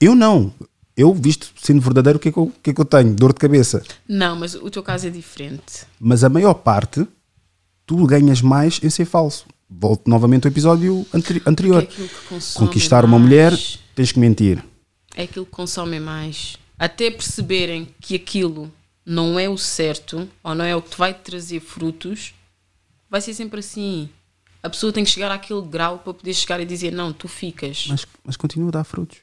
Eu 0.00 0.16
não. 0.16 0.52
Eu, 0.96 1.14
visto 1.14 1.52
sendo 1.62 1.80
verdadeiro, 1.80 2.16
o 2.16 2.20
que 2.20 2.30
é 2.30 2.32
que 2.32 2.38
eu, 2.38 2.42
o 2.42 2.52
que 2.60 2.70
é 2.70 2.74
que 2.74 2.80
eu 2.80 2.84
tenho? 2.84 3.14
Dor 3.14 3.32
de 3.32 3.38
cabeça. 3.38 3.84
Não, 4.08 4.34
mas 4.34 4.56
o 4.56 4.68
teu 4.68 4.82
caso 4.82 5.06
é 5.06 5.10
diferente. 5.10 5.86
Mas 6.00 6.24
a 6.24 6.28
maior 6.28 6.54
parte, 6.54 7.06
tu 7.86 8.04
ganhas 8.04 8.42
mais 8.42 8.80
em 8.82 8.90
ser 8.90 9.04
falso. 9.04 9.46
Volto 9.68 10.08
novamente 10.08 10.46
ao 10.46 10.50
episódio 10.52 11.04
anteri- 11.12 11.42
anterior. 11.46 11.82
É 11.82 12.38
Conquistar 12.54 13.04
uma 13.04 13.18
mais. 13.18 13.22
mulher, 13.22 13.58
tens 13.94 14.12
que 14.12 14.18
mentir. 14.18 14.62
É 15.16 15.24
aquilo 15.24 15.44
que 15.44 15.50
consomem 15.50 15.98
mais. 16.00 16.56
Até 16.78 17.10
perceberem 17.10 17.88
que 18.00 18.14
aquilo 18.14 18.72
não 19.04 19.38
é 19.38 19.48
o 19.48 19.56
certo 19.58 20.28
ou 20.42 20.54
não 20.54 20.64
é 20.64 20.76
o 20.76 20.82
que 20.82 20.90
te 20.90 20.96
vai 20.98 21.12
trazer 21.14 21.60
frutos, 21.60 22.32
vai 23.10 23.20
ser 23.20 23.34
sempre 23.34 23.60
assim. 23.60 24.08
A 24.62 24.68
pessoa 24.70 24.92
tem 24.92 25.04
que 25.04 25.10
chegar 25.10 25.30
àquele 25.30 25.62
grau 25.62 25.98
para 25.98 26.12
poder 26.14 26.34
chegar 26.34 26.60
e 26.60 26.64
dizer: 26.64 26.92
Não, 26.92 27.12
tu 27.12 27.26
ficas. 27.28 27.86
Mas, 27.88 28.06
mas 28.24 28.36
continua 28.36 28.68
a 28.68 28.72
dar 28.72 28.84
frutos. 28.84 29.18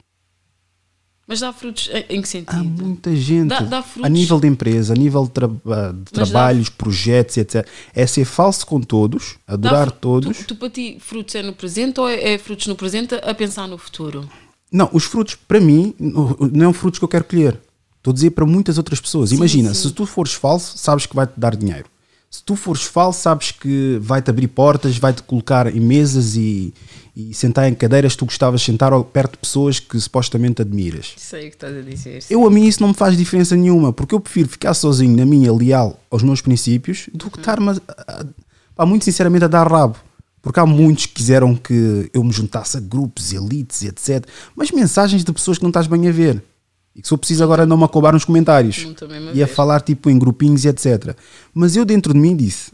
Dá 1.40 1.52
frutos 1.52 1.88
em, 2.08 2.20
que 2.20 2.28
sentido? 2.28 2.54
Há 2.60 2.62
muita 2.62 3.16
gente. 3.16 3.48
Dá- 3.48 3.60
dá 3.60 3.82
frutos. 3.82 4.04
a 4.04 4.08
nível 4.08 4.38
de 4.38 4.46
empresa, 4.46 4.92
a 4.92 4.96
nível 4.96 5.24
de, 5.24 5.30
tra- 5.30 5.46
de 5.48 5.54
Mas 5.64 6.10
trabalhos, 6.12 6.68
projetos, 6.68 7.36
etc. 7.38 7.66
É 7.94 8.06
ser 8.06 8.24
falso 8.26 8.66
com 8.66 8.80
todos, 8.80 9.36
Dá 9.46 9.54
adorar 9.54 9.90
todos. 9.90 10.38
Tu, 10.38 10.44
tu 10.48 10.56
para 10.56 10.68
ti, 10.70 10.98
frutos 11.00 11.34
é 11.34 11.42
no 11.42 11.54
presente 11.54 11.98
ou 11.98 12.08
é, 12.08 12.34
é 12.34 12.38
frutos 12.38 12.66
no 12.66 12.76
presente 12.76 13.14
a 13.14 13.34
pensar 13.34 13.66
no 13.66 13.78
futuro? 13.78 14.28
Não, 14.70 14.90
os 14.92 15.04
frutos, 15.04 15.34
para 15.34 15.60
mim, 15.60 15.94
não 15.98 16.36
não 16.52 16.70
é 16.70 16.72
frutos 16.72 16.98
que 16.98 17.04
eu 17.04 17.08
quero 17.08 17.24
colher. 17.24 17.58
Estou 17.98 18.10
a 18.10 18.14
dizer 18.14 18.30
para 18.32 18.44
muitas 18.44 18.76
outras 18.76 19.00
pessoas. 19.00 19.30
Sim, 19.30 19.36
Imagina, 19.36 19.72
sim. 19.72 19.88
se 19.88 19.94
tu 19.94 20.04
fores 20.04 20.34
falso, 20.34 20.76
sabes 20.76 21.06
que 21.06 21.16
vai-te 21.16 21.32
dar 21.38 21.56
dinheiro. 21.56 21.86
Se 22.34 22.42
tu 22.42 22.56
fores 22.56 22.82
falso, 22.82 23.20
sabes 23.20 23.52
que 23.52 23.96
vai-te 24.02 24.28
abrir 24.28 24.48
portas, 24.48 24.98
vai-te 24.98 25.22
colocar 25.22 25.72
em 25.72 25.78
mesas 25.78 26.34
e, 26.34 26.74
e 27.14 27.32
sentar 27.32 27.68
em 27.68 27.74
cadeiras 27.74 28.14
que 28.14 28.18
tu 28.18 28.24
gostavas 28.24 28.58
de 28.60 28.66
sentar 28.66 28.90
perto 29.04 29.32
de 29.34 29.38
pessoas 29.38 29.78
que 29.78 30.00
supostamente 30.00 30.60
admiras. 30.60 31.12
Sei 31.16 31.42
o 31.46 31.50
que 31.50 31.54
estás 31.54 31.76
a 31.76 31.80
dizer. 31.80 32.24
Eu 32.28 32.44
a 32.44 32.50
mim 32.50 32.66
isso 32.66 32.80
não 32.82 32.88
me 32.88 32.94
faz 32.94 33.16
diferença 33.16 33.54
nenhuma, 33.54 33.92
porque 33.92 34.16
eu 34.16 34.18
prefiro 34.18 34.48
ficar 34.48 34.74
sozinho 34.74 35.16
na 35.16 35.24
minha, 35.24 35.52
leal 35.52 35.96
aos 36.10 36.24
meus 36.24 36.40
princípios, 36.40 37.08
do 37.14 37.30
que 37.30 37.38
estar-me, 37.38 37.68
a- 37.70 37.74
a- 38.08 38.26
pá, 38.74 38.84
muito 38.84 39.04
sinceramente, 39.04 39.44
a 39.44 39.48
dar 39.48 39.70
rabo. 39.70 39.96
Porque 40.42 40.58
há 40.58 40.66
muitos 40.66 41.06
que 41.06 41.14
quiseram 41.14 41.54
que 41.54 42.10
eu 42.12 42.24
me 42.24 42.32
juntasse 42.32 42.76
a 42.76 42.80
grupos, 42.80 43.32
elites 43.32 43.82
e 43.82 43.86
etc. 43.86 44.26
Mas 44.56 44.72
mensagens 44.72 45.22
de 45.22 45.32
pessoas 45.32 45.56
que 45.56 45.62
não 45.62 45.70
estás 45.70 45.86
bem 45.86 46.08
a 46.08 46.10
ver. 46.10 46.42
E 46.94 47.02
que 47.02 47.08
se 47.08 47.14
eu 47.14 47.18
preciso 47.18 47.42
agora 47.42 47.66
não 47.66 47.76
me 47.76 47.84
acoubar 47.84 48.12
nos 48.12 48.24
comentários. 48.24 48.76
E 49.34 49.42
a 49.42 49.46
falar 49.48 49.80
tipo 49.80 50.08
em 50.08 50.18
grupinhos 50.18 50.64
e 50.64 50.68
etc. 50.68 51.16
Mas 51.52 51.74
eu 51.76 51.84
dentro 51.84 52.12
de 52.12 52.18
mim 52.20 52.36
disse, 52.36 52.72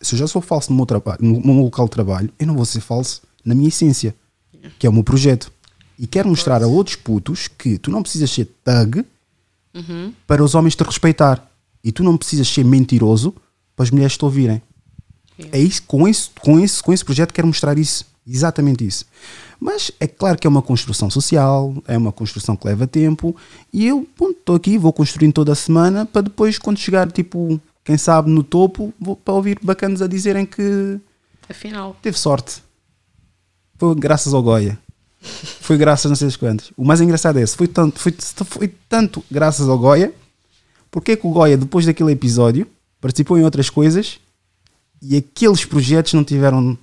se 0.00 0.14
eu 0.14 0.18
já 0.18 0.26
sou 0.26 0.42
falso 0.42 0.70
no 0.70 0.76
meu, 0.76 0.86
trabalho, 0.86 1.18
no 1.22 1.40
meu 1.54 1.64
local 1.64 1.86
de 1.86 1.92
trabalho, 1.92 2.30
eu 2.38 2.46
não 2.46 2.54
vou 2.54 2.64
ser 2.64 2.80
falso 2.80 3.22
na 3.44 3.54
minha 3.54 3.68
essência, 3.68 4.14
que 4.78 4.86
é 4.86 4.90
o 4.90 4.92
meu 4.92 5.02
projeto. 5.02 5.50
E 5.98 6.06
quero 6.06 6.28
mostrar 6.28 6.62
a 6.62 6.66
outros 6.66 6.96
putos 6.96 7.48
que 7.48 7.78
tu 7.78 7.90
não 7.90 8.02
precisas 8.02 8.30
ser 8.30 8.46
thug 8.64 9.04
Uhum. 9.74 10.12
para 10.24 10.42
os 10.44 10.54
homens 10.54 10.76
te 10.76 10.84
respeitar. 10.84 11.50
E 11.82 11.90
tu 11.90 12.04
não 12.04 12.16
precisas 12.16 12.46
ser 12.48 12.64
mentiroso 12.64 13.34
para 13.74 13.82
as 13.82 13.90
mulheres 13.90 14.16
te 14.16 14.24
ouvirem. 14.24 14.62
É 15.50 15.58
isso, 15.58 15.82
com, 15.82 16.06
esse, 16.06 16.30
com, 16.40 16.60
esse, 16.60 16.80
com 16.82 16.92
esse 16.92 17.04
projeto 17.04 17.32
quero 17.34 17.46
mostrar 17.48 17.76
isso. 17.76 18.06
Exatamente 18.26 18.86
isso. 18.86 19.04
Mas 19.60 19.90
é 20.00 20.06
claro 20.06 20.38
que 20.38 20.46
é 20.46 20.50
uma 20.50 20.62
construção 20.62 21.08
social, 21.10 21.74
é 21.86 21.96
uma 21.96 22.12
construção 22.12 22.56
que 22.56 22.66
leva 22.66 22.86
tempo. 22.86 23.34
E 23.72 23.86
eu 23.86 24.06
estou 24.20 24.56
aqui, 24.56 24.78
vou 24.78 24.92
construindo 24.92 25.32
toda 25.32 25.52
a 25.52 25.56
semana 25.56 26.06
para 26.06 26.22
depois, 26.22 26.58
quando 26.58 26.78
chegar, 26.78 27.10
tipo, 27.10 27.60
quem 27.84 27.96
sabe 27.96 28.30
no 28.30 28.42
topo, 28.42 28.92
vou 29.00 29.16
para 29.16 29.34
ouvir 29.34 29.58
bacanas 29.62 30.02
a 30.02 30.06
dizerem 30.06 30.46
que 30.46 31.00
Afinal, 31.48 31.96
teve 32.00 32.18
sorte. 32.18 32.62
Foi 33.78 33.94
graças 33.94 34.32
ao 34.32 34.42
Goya. 34.42 34.78
Foi 35.60 35.76
graças 35.76 36.06
a 36.06 36.08
não 36.10 36.16
sei 36.16 36.28
das 36.28 36.36
quantas. 36.36 36.70
O 36.76 36.84
mais 36.84 37.00
engraçado 37.00 37.38
é 37.38 37.42
esse. 37.42 37.56
Foi 37.56 37.66
tanto, 37.68 37.98
foi, 37.98 38.14
foi 38.44 38.68
tanto 38.88 39.24
graças 39.30 39.68
ao 39.68 39.78
Goya. 39.78 40.12
Porque 40.90 41.12
é 41.12 41.16
que 41.16 41.26
o 41.26 41.30
Goya, 41.30 41.56
depois 41.56 41.86
daquele 41.86 42.12
episódio, 42.12 42.66
participou 43.00 43.38
em 43.38 43.44
outras 43.44 43.68
coisas 43.68 44.20
e 45.02 45.16
aqueles 45.16 45.64
projetos 45.64 46.14
não 46.14 46.24
tiveram 46.24 46.78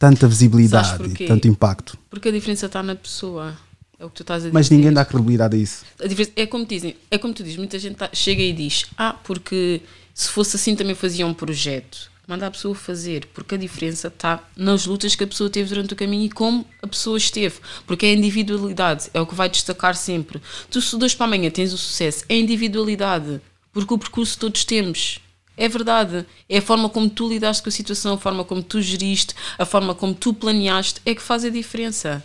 tanta 0.00 0.26
visibilidade 0.26 1.04
e 1.22 1.26
tanto 1.26 1.46
impacto. 1.46 1.98
porque 2.08 2.30
a 2.30 2.32
diferença 2.32 2.66
está 2.66 2.82
na 2.82 2.96
pessoa. 2.96 3.54
É 3.98 4.04
o 4.04 4.08
que 4.08 4.16
tu 4.16 4.22
estás 4.22 4.42
a 4.42 4.46
dizer. 4.46 4.54
Mas 4.54 4.70
ninguém 4.70 4.90
dá 4.90 5.04
credibilidade 5.04 5.54
a 5.56 5.60
isso. 5.60 5.84
A 6.02 6.40
é 6.40 6.46
como 6.46 6.64
dizem, 6.64 6.96
é 7.10 7.18
como 7.18 7.34
tu 7.34 7.42
dizes, 7.42 7.58
muita 7.58 7.78
gente 7.78 7.96
tá- 7.96 8.08
chega 8.14 8.40
e 8.42 8.50
diz, 8.50 8.86
ah, 8.96 9.12
porque 9.22 9.82
se 10.14 10.30
fosse 10.30 10.56
assim 10.56 10.74
também 10.74 10.94
fazia 10.94 11.26
um 11.26 11.34
projeto. 11.34 12.10
Manda 12.26 12.46
a 12.46 12.50
pessoa 12.50 12.74
fazer, 12.74 13.26
porque 13.34 13.56
a 13.56 13.58
diferença 13.58 14.08
está 14.08 14.42
nas 14.56 14.86
lutas 14.86 15.14
que 15.14 15.24
a 15.24 15.26
pessoa 15.26 15.50
teve 15.50 15.68
durante 15.68 15.92
o 15.92 15.96
caminho 15.96 16.24
e 16.24 16.30
como 16.30 16.64
a 16.80 16.86
pessoa 16.86 17.18
esteve. 17.18 17.56
Porque 17.86 18.06
é 18.06 18.10
a 18.10 18.14
individualidade, 18.14 19.10
é 19.12 19.20
o 19.20 19.26
que 19.26 19.34
vai 19.34 19.50
destacar 19.50 19.94
sempre. 19.94 20.40
Tu 20.70 20.80
se 20.80 20.96
para 21.16 21.26
amanhã 21.26 21.50
tens 21.50 21.74
o 21.74 21.76
sucesso, 21.76 22.24
é 22.26 22.34
a 22.34 22.38
individualidade, 22.38 23.38
porque 23.70 23.92
o 23.92 23.98
percurso 23.98 24.38
todos 24.38 24.64
temos. 24.64 25.20
É 25.60 25.68
verdade. 25.68 26.24
É 26.48 26.56
a 26.56 26.62
forma 26.62 26.88
como 26.88 27.10
tu 27.10 27.28
lidaste 27.28 27.62
com 27.62 27.68
a 27.68 27.72
situação, 27.72 28.14
a 28.14 28.18
forma 28.18 28.42
como 28.46 28.62
tu 28.62 28.80
geriste, 28.80 29.34
a 29.58 29.66
forma 29.66 29.94
como 29.94 30.14
tu 30.14 30.32
planeaste, 30.32 31.02
é 31.04 31.14
que 31.14 31.20
faz 31.20 31.44
a 31.44 31.50
diferença. 31.50 32.24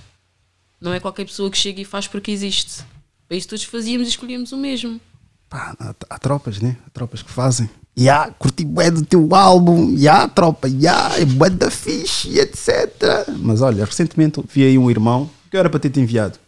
Não 0.80 0.94
é 0.94 1.02
qualquer 1.02 1.26
pessoa 1.26 1.52
que 1.52 1.58
chega 1.58 1.82
e 1.82 1.84
faz 1.84 2.08
porque 2.08 2.32
existe. 2.32 2.86
Para 3.28 3.36
isso 3.36 3.50
todos 3.50 3.66
fazíamos 3.66 4.08
e 4.08 4.12
escolhíamos 4.12 4.54
o 4.54 4.58
mesmo. 4.58 5.02
Pá, 5.50 5.76
há, 5.78 5.94
há 6.12 6.18
tropas, 6.18 6.62
né? 6.62 6.78
Há 6.88 6.90
tropas 6.92 7.22
que 7.22 7.30
fazem. 7.30 7.70
Ya, 7.98 8.04
yeah, 8.04 8.34
curti 8.40 8.64
bué 8.64 8.90
do 8.90 9.06
teu 9.06 9.36
álbum, 9.36 9.92
ya, 9.96 10.00
yeah, 10.00 10.28
tropa, 10.30 10.70
ya, 10.70 10.76
yeah, 10.80 11.20
é 11.20 11.26
bué 11.26 11.50
da 11.50 11.70
fixe, 11.70 12.40
etc. 12.40 13.28
Mas 13.40 13.62
olha, 13.62 13.84
recentemente 13.84 14.42
vi 14.48 14.64
aí 14.64 14.78
um 14.78 14.90
irmão 14.90 15.30
que 15.52 15.58
era 15.58 15.70
para 15.70 15.80
ter 15.80 15.90
te 15.90 16.00
enviado, 16.00 16.40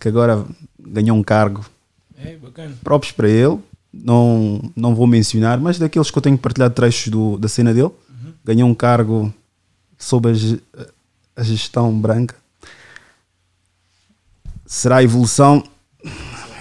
que 0.00 0.08
agora 0.08 0.46
ganhou 0.78 1.16
um 1.16 1.22
cargo. 1.22 1.64
É, 2.16 2.36
bacana. 2.36 2.74
Próprios 2.82 3.12
para 3.12 3.28
ele, 3.28 3.58
não, 4.02 4.60
não 4.74 4.94
vou 4.94 5.06
mencionar, 5.06 5.60
mas 5.60 5.78
daqueles 5.78 6.10
que 6.10 6.18
eu 6.18 6.22
tenho 6.22 6.38
partilhado 6.38 6.74
trechos 6.74 7.08
do, 7.08 7.38
da 7.38 7.48
cena 7.48 7.72
dele, 7.72 7.86
uhum. 7.86 8.32
ganhou 8.44 8.68
um 8.68 8.74
cargo 8.74 9.32
sob 9.98 10.28
a, 10.28 10.86
a 11.36 11.42
gestão 11.42 11.96
branca. 11.98 12.34
Será 14.66 14.96
a 14.96 15.02
evolução? 15.02 15.62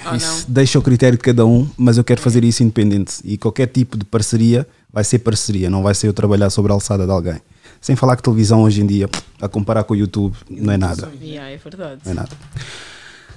Oh, 0.07 0.15
isso 0.15 0.45
deixa 0.47 0.77
o 0.77 0.81
critério 0.81 1.17
de 1.17 1.23
cada 1.23 1.45
um, 1.45 1.67
mas 1.75 1.97
eu 1.97 2.03
quero 2.03 2.21
fazer 2.21 2.43
isso 2.43 2.61
independente. 2.61 3.15
E 3.23 3.37
qualquer 3.37 3.67
tipo 3.67 3.97
de 3.97 4.05
parceria 4.05 4.67
vai 4.91 5.03
ser 5.03 5.19
parceria, 5.19 5.69
não 5.69 5.81
vai 5.81 5.95
ser 5.95 6.07
eu 6.07 6.13
trabalhar 6.13 6.49
sobre 6.49 6.71
a 6.71 6.75
alçada 6.75 7.05
de 7.05 7.11
alguém. 7.11 7.41
Sem 7.81 7.95
falar 7.95 8.15
que 8.15 8.23
televisão 8.23 8.63
hoje 8.63 8.81
em 8.81 8.85
dia, 8.85 9.09
a 9.41 9.47
comparar 9.47 9.83
com 9.83 9.93
o 9.93 9.97
YouTube, 9.97 10.35
não 10.49 10.71
é 10.71 10.77
nada. 10.77 11.11
Yeah, 11.21 11.49
é 11.49 11.57
verdade. 11.57 12.01
Não 12.05 12.11
é 12.11 12.15
nada. 12.15 12.29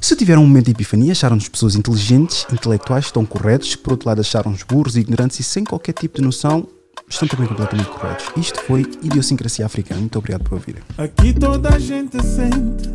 Se 0.01 0.15
tiveram 0.15 0.43
um 0.43 0.47
momento 0.47 0.67
de 0.67 0.71
epifania, 0.71 1.13
acharam-nos 1.13 1.49
pessoas 1.49 1.75
inteligentes, 1.75 2.47
intelectuais, 2.53 3.07
estão 3.07 3.27
corretos, 3.27 3.75
por 3.75 3.93
outro 3.93 4.09
lado 4.09 4.21
acharam-nos 4.21 4.63
burros, 4.63 4.97
ignorantes 4.97 5.41
e 5.41 5.43
sem 5.43 5.65
qualquer 5.65 5.93
tipo 5.93 6.19
de 6.19 6.23
noção, 6.23 6.67
estão 7.09 7.27
também 7.27 7.49
completamente 7.49 7.89
corretos. 7.89 8.27
Isto 8.37 8.61
foi 8.63 8.83
Idiosincrasia 9.03 9.67
Africana. 9.67 10.01
Muito 10.01 10.19
obrigado 10.19 10.45
por 10.45 10.55
ouvirem. 10.55 10.83
Aqui 10.97 11.33
toda 11.33 11.71
a 11.71 11.79
gente 11.79 12.17
sente. 12.23 12.89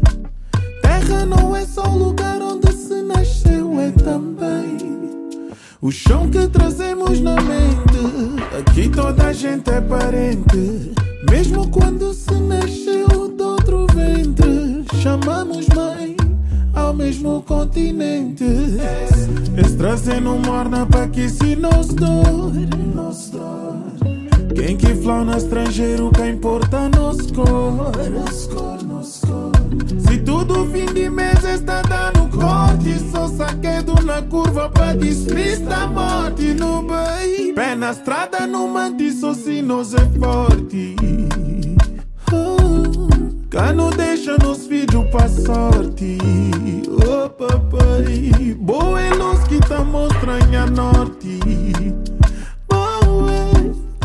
Terra 0.82 1.26
não 1.26 1.56
é 1.56 1.66
só 1.66 1.84
o 1.84 1.98
lugar 1.98 2.42
onde 2.42 2.72
se 2.72 3.02
nasceu, 3.02 3.80
é 3.80 3.92
também 3.92 4.94
o 5.82 5.92
chão 5.92 6.30
que 6.30 6.48
trazemos 6.48 7.20
na 7.20 7.36
mente. 7.36 8.58
Aqui 8.58 8.88
toda 8.88 9.28
a 9.28 9.34
gente 9.34 9.70
é 9.70 9.82
parente. 9.82 10.94
Mesmo 11.30 11.68
quando 11.70 12.14
se 12.14 12.34
nasceu 12.36 13.28
de 13.36 13.44
outro 13.44 13.86
ventre, 13.94 14.86
chamamos 15.02 15.68
mãe 15.68 16.16
mesmo 16.94 17.42
continente. 17.44 18.46
Esse 19.58 19.76
trazendo 19.78 20.38
morna 20.46 20.86
para 20.86 21.08
que 21.08 21.30
se 21.30 21.56
nos 21.56 21.88
dor, 21.88 22.54
nos. 22.94 23.32
Quem 24.56 24.78
que 24.78 24.96
flauta 24.96 25.38
estrangeiro, 25.38 26.12
que 26.12 26.30
importa 26.30 26.88
nos 26.90 27.32
cor, 27.32 27.92
nos 28.10 28.48
nos. 28.84 29.22
Se 30.08 30.18
tudo 30.20 30.66
fim 30.68 30.86
de 30.94 31.10
mês 31.10 31.44
está 31.44 31.82
dando 31.82 32.30
corte, 32.30 33.00
só 33.12 33.28
saquedo 33.28 33.94
na 34.04 34.22
curva 34.22 34.70
para 34.70 34.96
despistar 34.96 35.84
a 35.84 35.88
morte 35.88 36.54
no 36.54 36.84
bem. 36.84 37.54
Pé 37.54 37.76
na 37.76 37.92
estrada, 37.92 38.46
no 38.48 38.68
mante, 38.68 39.12
só 39.12 39.34
se 39.34 39.62
nós 39.62 39.94
é 39.94 40.06
forte. 40.20 40.96
Oh, 43.54 43.56
Cano 43.56 43.92
deixa 43.92 44.36
nos 44.40 44.66
filhos 44.66 45.06
pra 45.12 45.30
sorte. 45.30 46.18
Oh 46.90 47.30
papai, 47.30 48.56
boa 48.58 49.00
é 49.00 49.14
luz 49.14 49.44
que 49.44 49.60
tá 49.60 49.84
mostrando 49.84 50.56
a 50.56 50.66
norte. 50.66 51.40
Boa, 52.68 53.32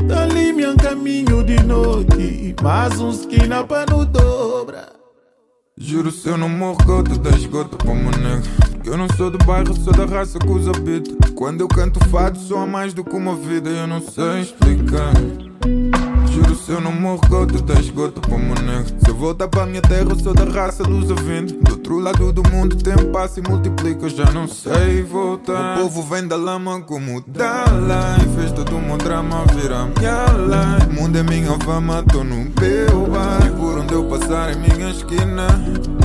dali 0.03 0.53
meu 0.53 0.77
caminho 0.77 1.43
de 1.43 1.63
noite. 1.63 2.55
Mais 2.63 3.01
uns 3.01 3.21
esquina 3.21 3.65
pra 3.65 3.87
no 3.87 4.05
dobra. 4.05 4.93
Juro 5.79 6.11
se 6.11 6.29
eu 6.29 6.37
não 6.37 6.51
morro 6.51 6.85
gota 6.85 7.17
da 7.17 7.31
esgota 7.31 7.77
para 7.77 7.93
uma 7.93 8.11
nega 8.11 8.43
Porque 8.73 8.91
eu 8.91 8.99
não 8.99 9.07
sou 9.17 9.31
do 9.31 9.39
bairro, 9.39 9.73
sou 9.77 9.93
da 9.93 10.07
raça 10.07 10.37
que 10.37 10.51
os 10.51 10.67
habita 10.67 11.33
Quando 11.37 11.61
eu 11.61 11.69
canto 11.69 12.01
fado 12.09 12.37
sou 12.37 12.59
a 12.59 12.67
mais 12.67 12.93
do 12.93 13.05
que 13.05 13.15
uma 13.15 13.37
vida 13.37 13.71
Eu 13.71 13.87
não 13.87 14.01
sei 14.01 14.41
explicar 14.41 15.13
Juro 16.33 16.55
se 16.55 16.71
eu 16.71 16.81
não 16.81 16.93
morro 16.93 17.21
gota 17.29 17.61
da 17.63 17.75
esgota 17.75 18.21
para 18.21 18.37
uma 18.37 18.55
nega 18.57 18.85
Se 18.85 19.09
eu 19.09 19.15
voltar 19.15 19.49
para 19.49 19.67
minha 19.67 19.83
terra 19.83 20.15
sou 20.23 20.35
da 20.35 20.45
raça 20.45 20.83
dos 20.85 21.11
aventos 21.11 21.55
Do 21.55 21.73
outro 21.73 21.99
lado 21.99 22.33
do 22.33 22.43
mundo 22.51 22.77
tempo 22.77 23.07
passa 23.07 23.41
e 23.41 23.49
multiplica 23.49 24.07
Eu 24.07 24.11
já 24.11 24.31
não 24.33 24.47
sei 24.47 25.03
voltar. 25.03 25.79
O 25.79 25.83
povo 25.83 26.03
vem 26.03 26.27
da 26.27 26.37
lama 26.37 26.81
como 26.83 27.23
Dalai. 27.27 28.21
Fez 28.37 28.53
todo 28.53 28.77
o 28.77 28.81
meu 28.81 28.97
drama 28.99 29.45
virar 29.55 29.87
minha 29.87 30.27
life. 30.27 30.91
O 30.91 31.03
mundo 31.03 31.19
é 31.19 31.23
minha 31.23 31.59
fama, 31.61 32.05
tô 32.05 32.23
no 32.23 32.37
meu 32.37 33.07
bar 33.09 33.47
E 33.47 33.51
por 33.51 33.79
onde 33.79 33.95
eu 33.95 34.05
passar 34.05 34.53
em 34.53 34.59
minha 34.59 34.91
esquina. 34.91 35.47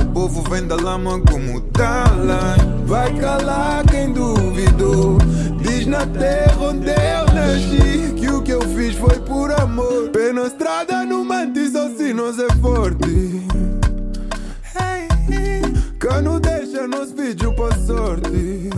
O 0.00 0.12
povo 0.12 0.42
vem 0.48 0.66
da 0.66 0.76
lama 0.76 1.20
como 1.20 1.60
Dalai. 1.60 2.56
Vai 2.86 3.12
calar 3.14 3.84
quem 3.86 4.12
duvidou. 4.12 5.18
Diz 5.60 5.86
na 5.86 6.06
terra 6.06 6.56
onde 6.60 6.88
eu 6.88 7.34
nasci 7.34 8.14
Que 8.44 8.48
que 8.48 8.52
eu 8.52 8.60
fiz 8.60 8.94
foi 8.96 9.18
por 9.20 9.50
amor 9.52 10.10
Pé 10.10 10.30
na 10.32 10.46
estrada 10.46 11.04
no 11.04 11.24
mante 11.24 11.70
só 11.70 11.88
se 11.96 12.12
nós 12.12 12.38
é 12.38 12.48
forte 12.60 13.08
hey. 14.76 15.62
Cano 15.98 16.38
deixa 16.38 16.86
nos 16.86 17.12
vídeos 17.12 17.54
pra 17.54 17.74
sorte. 17.86 18.68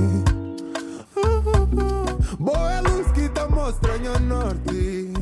Boa 2.38 2.72
é 2.72 2.80
luz 2.80 3.10
que 3.12 3.28
tá 3.30 3.48
mostrando 3.48 4.08
a 4.08 4.18
norte 4.20 5.12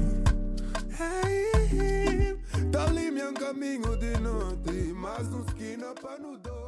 Tá 2.70 2.84
ali 2.84 3.10
meu 3.10 3.32
caminho 3.32 3.96
de 3.96 4.20
noite 4.20 4.92
Mais 4.94 5.26
um 5.32 5.42
esquina 5.46 5.86
pra 6.00 6.18
no 6.18 6.36
dor 6.36 6.63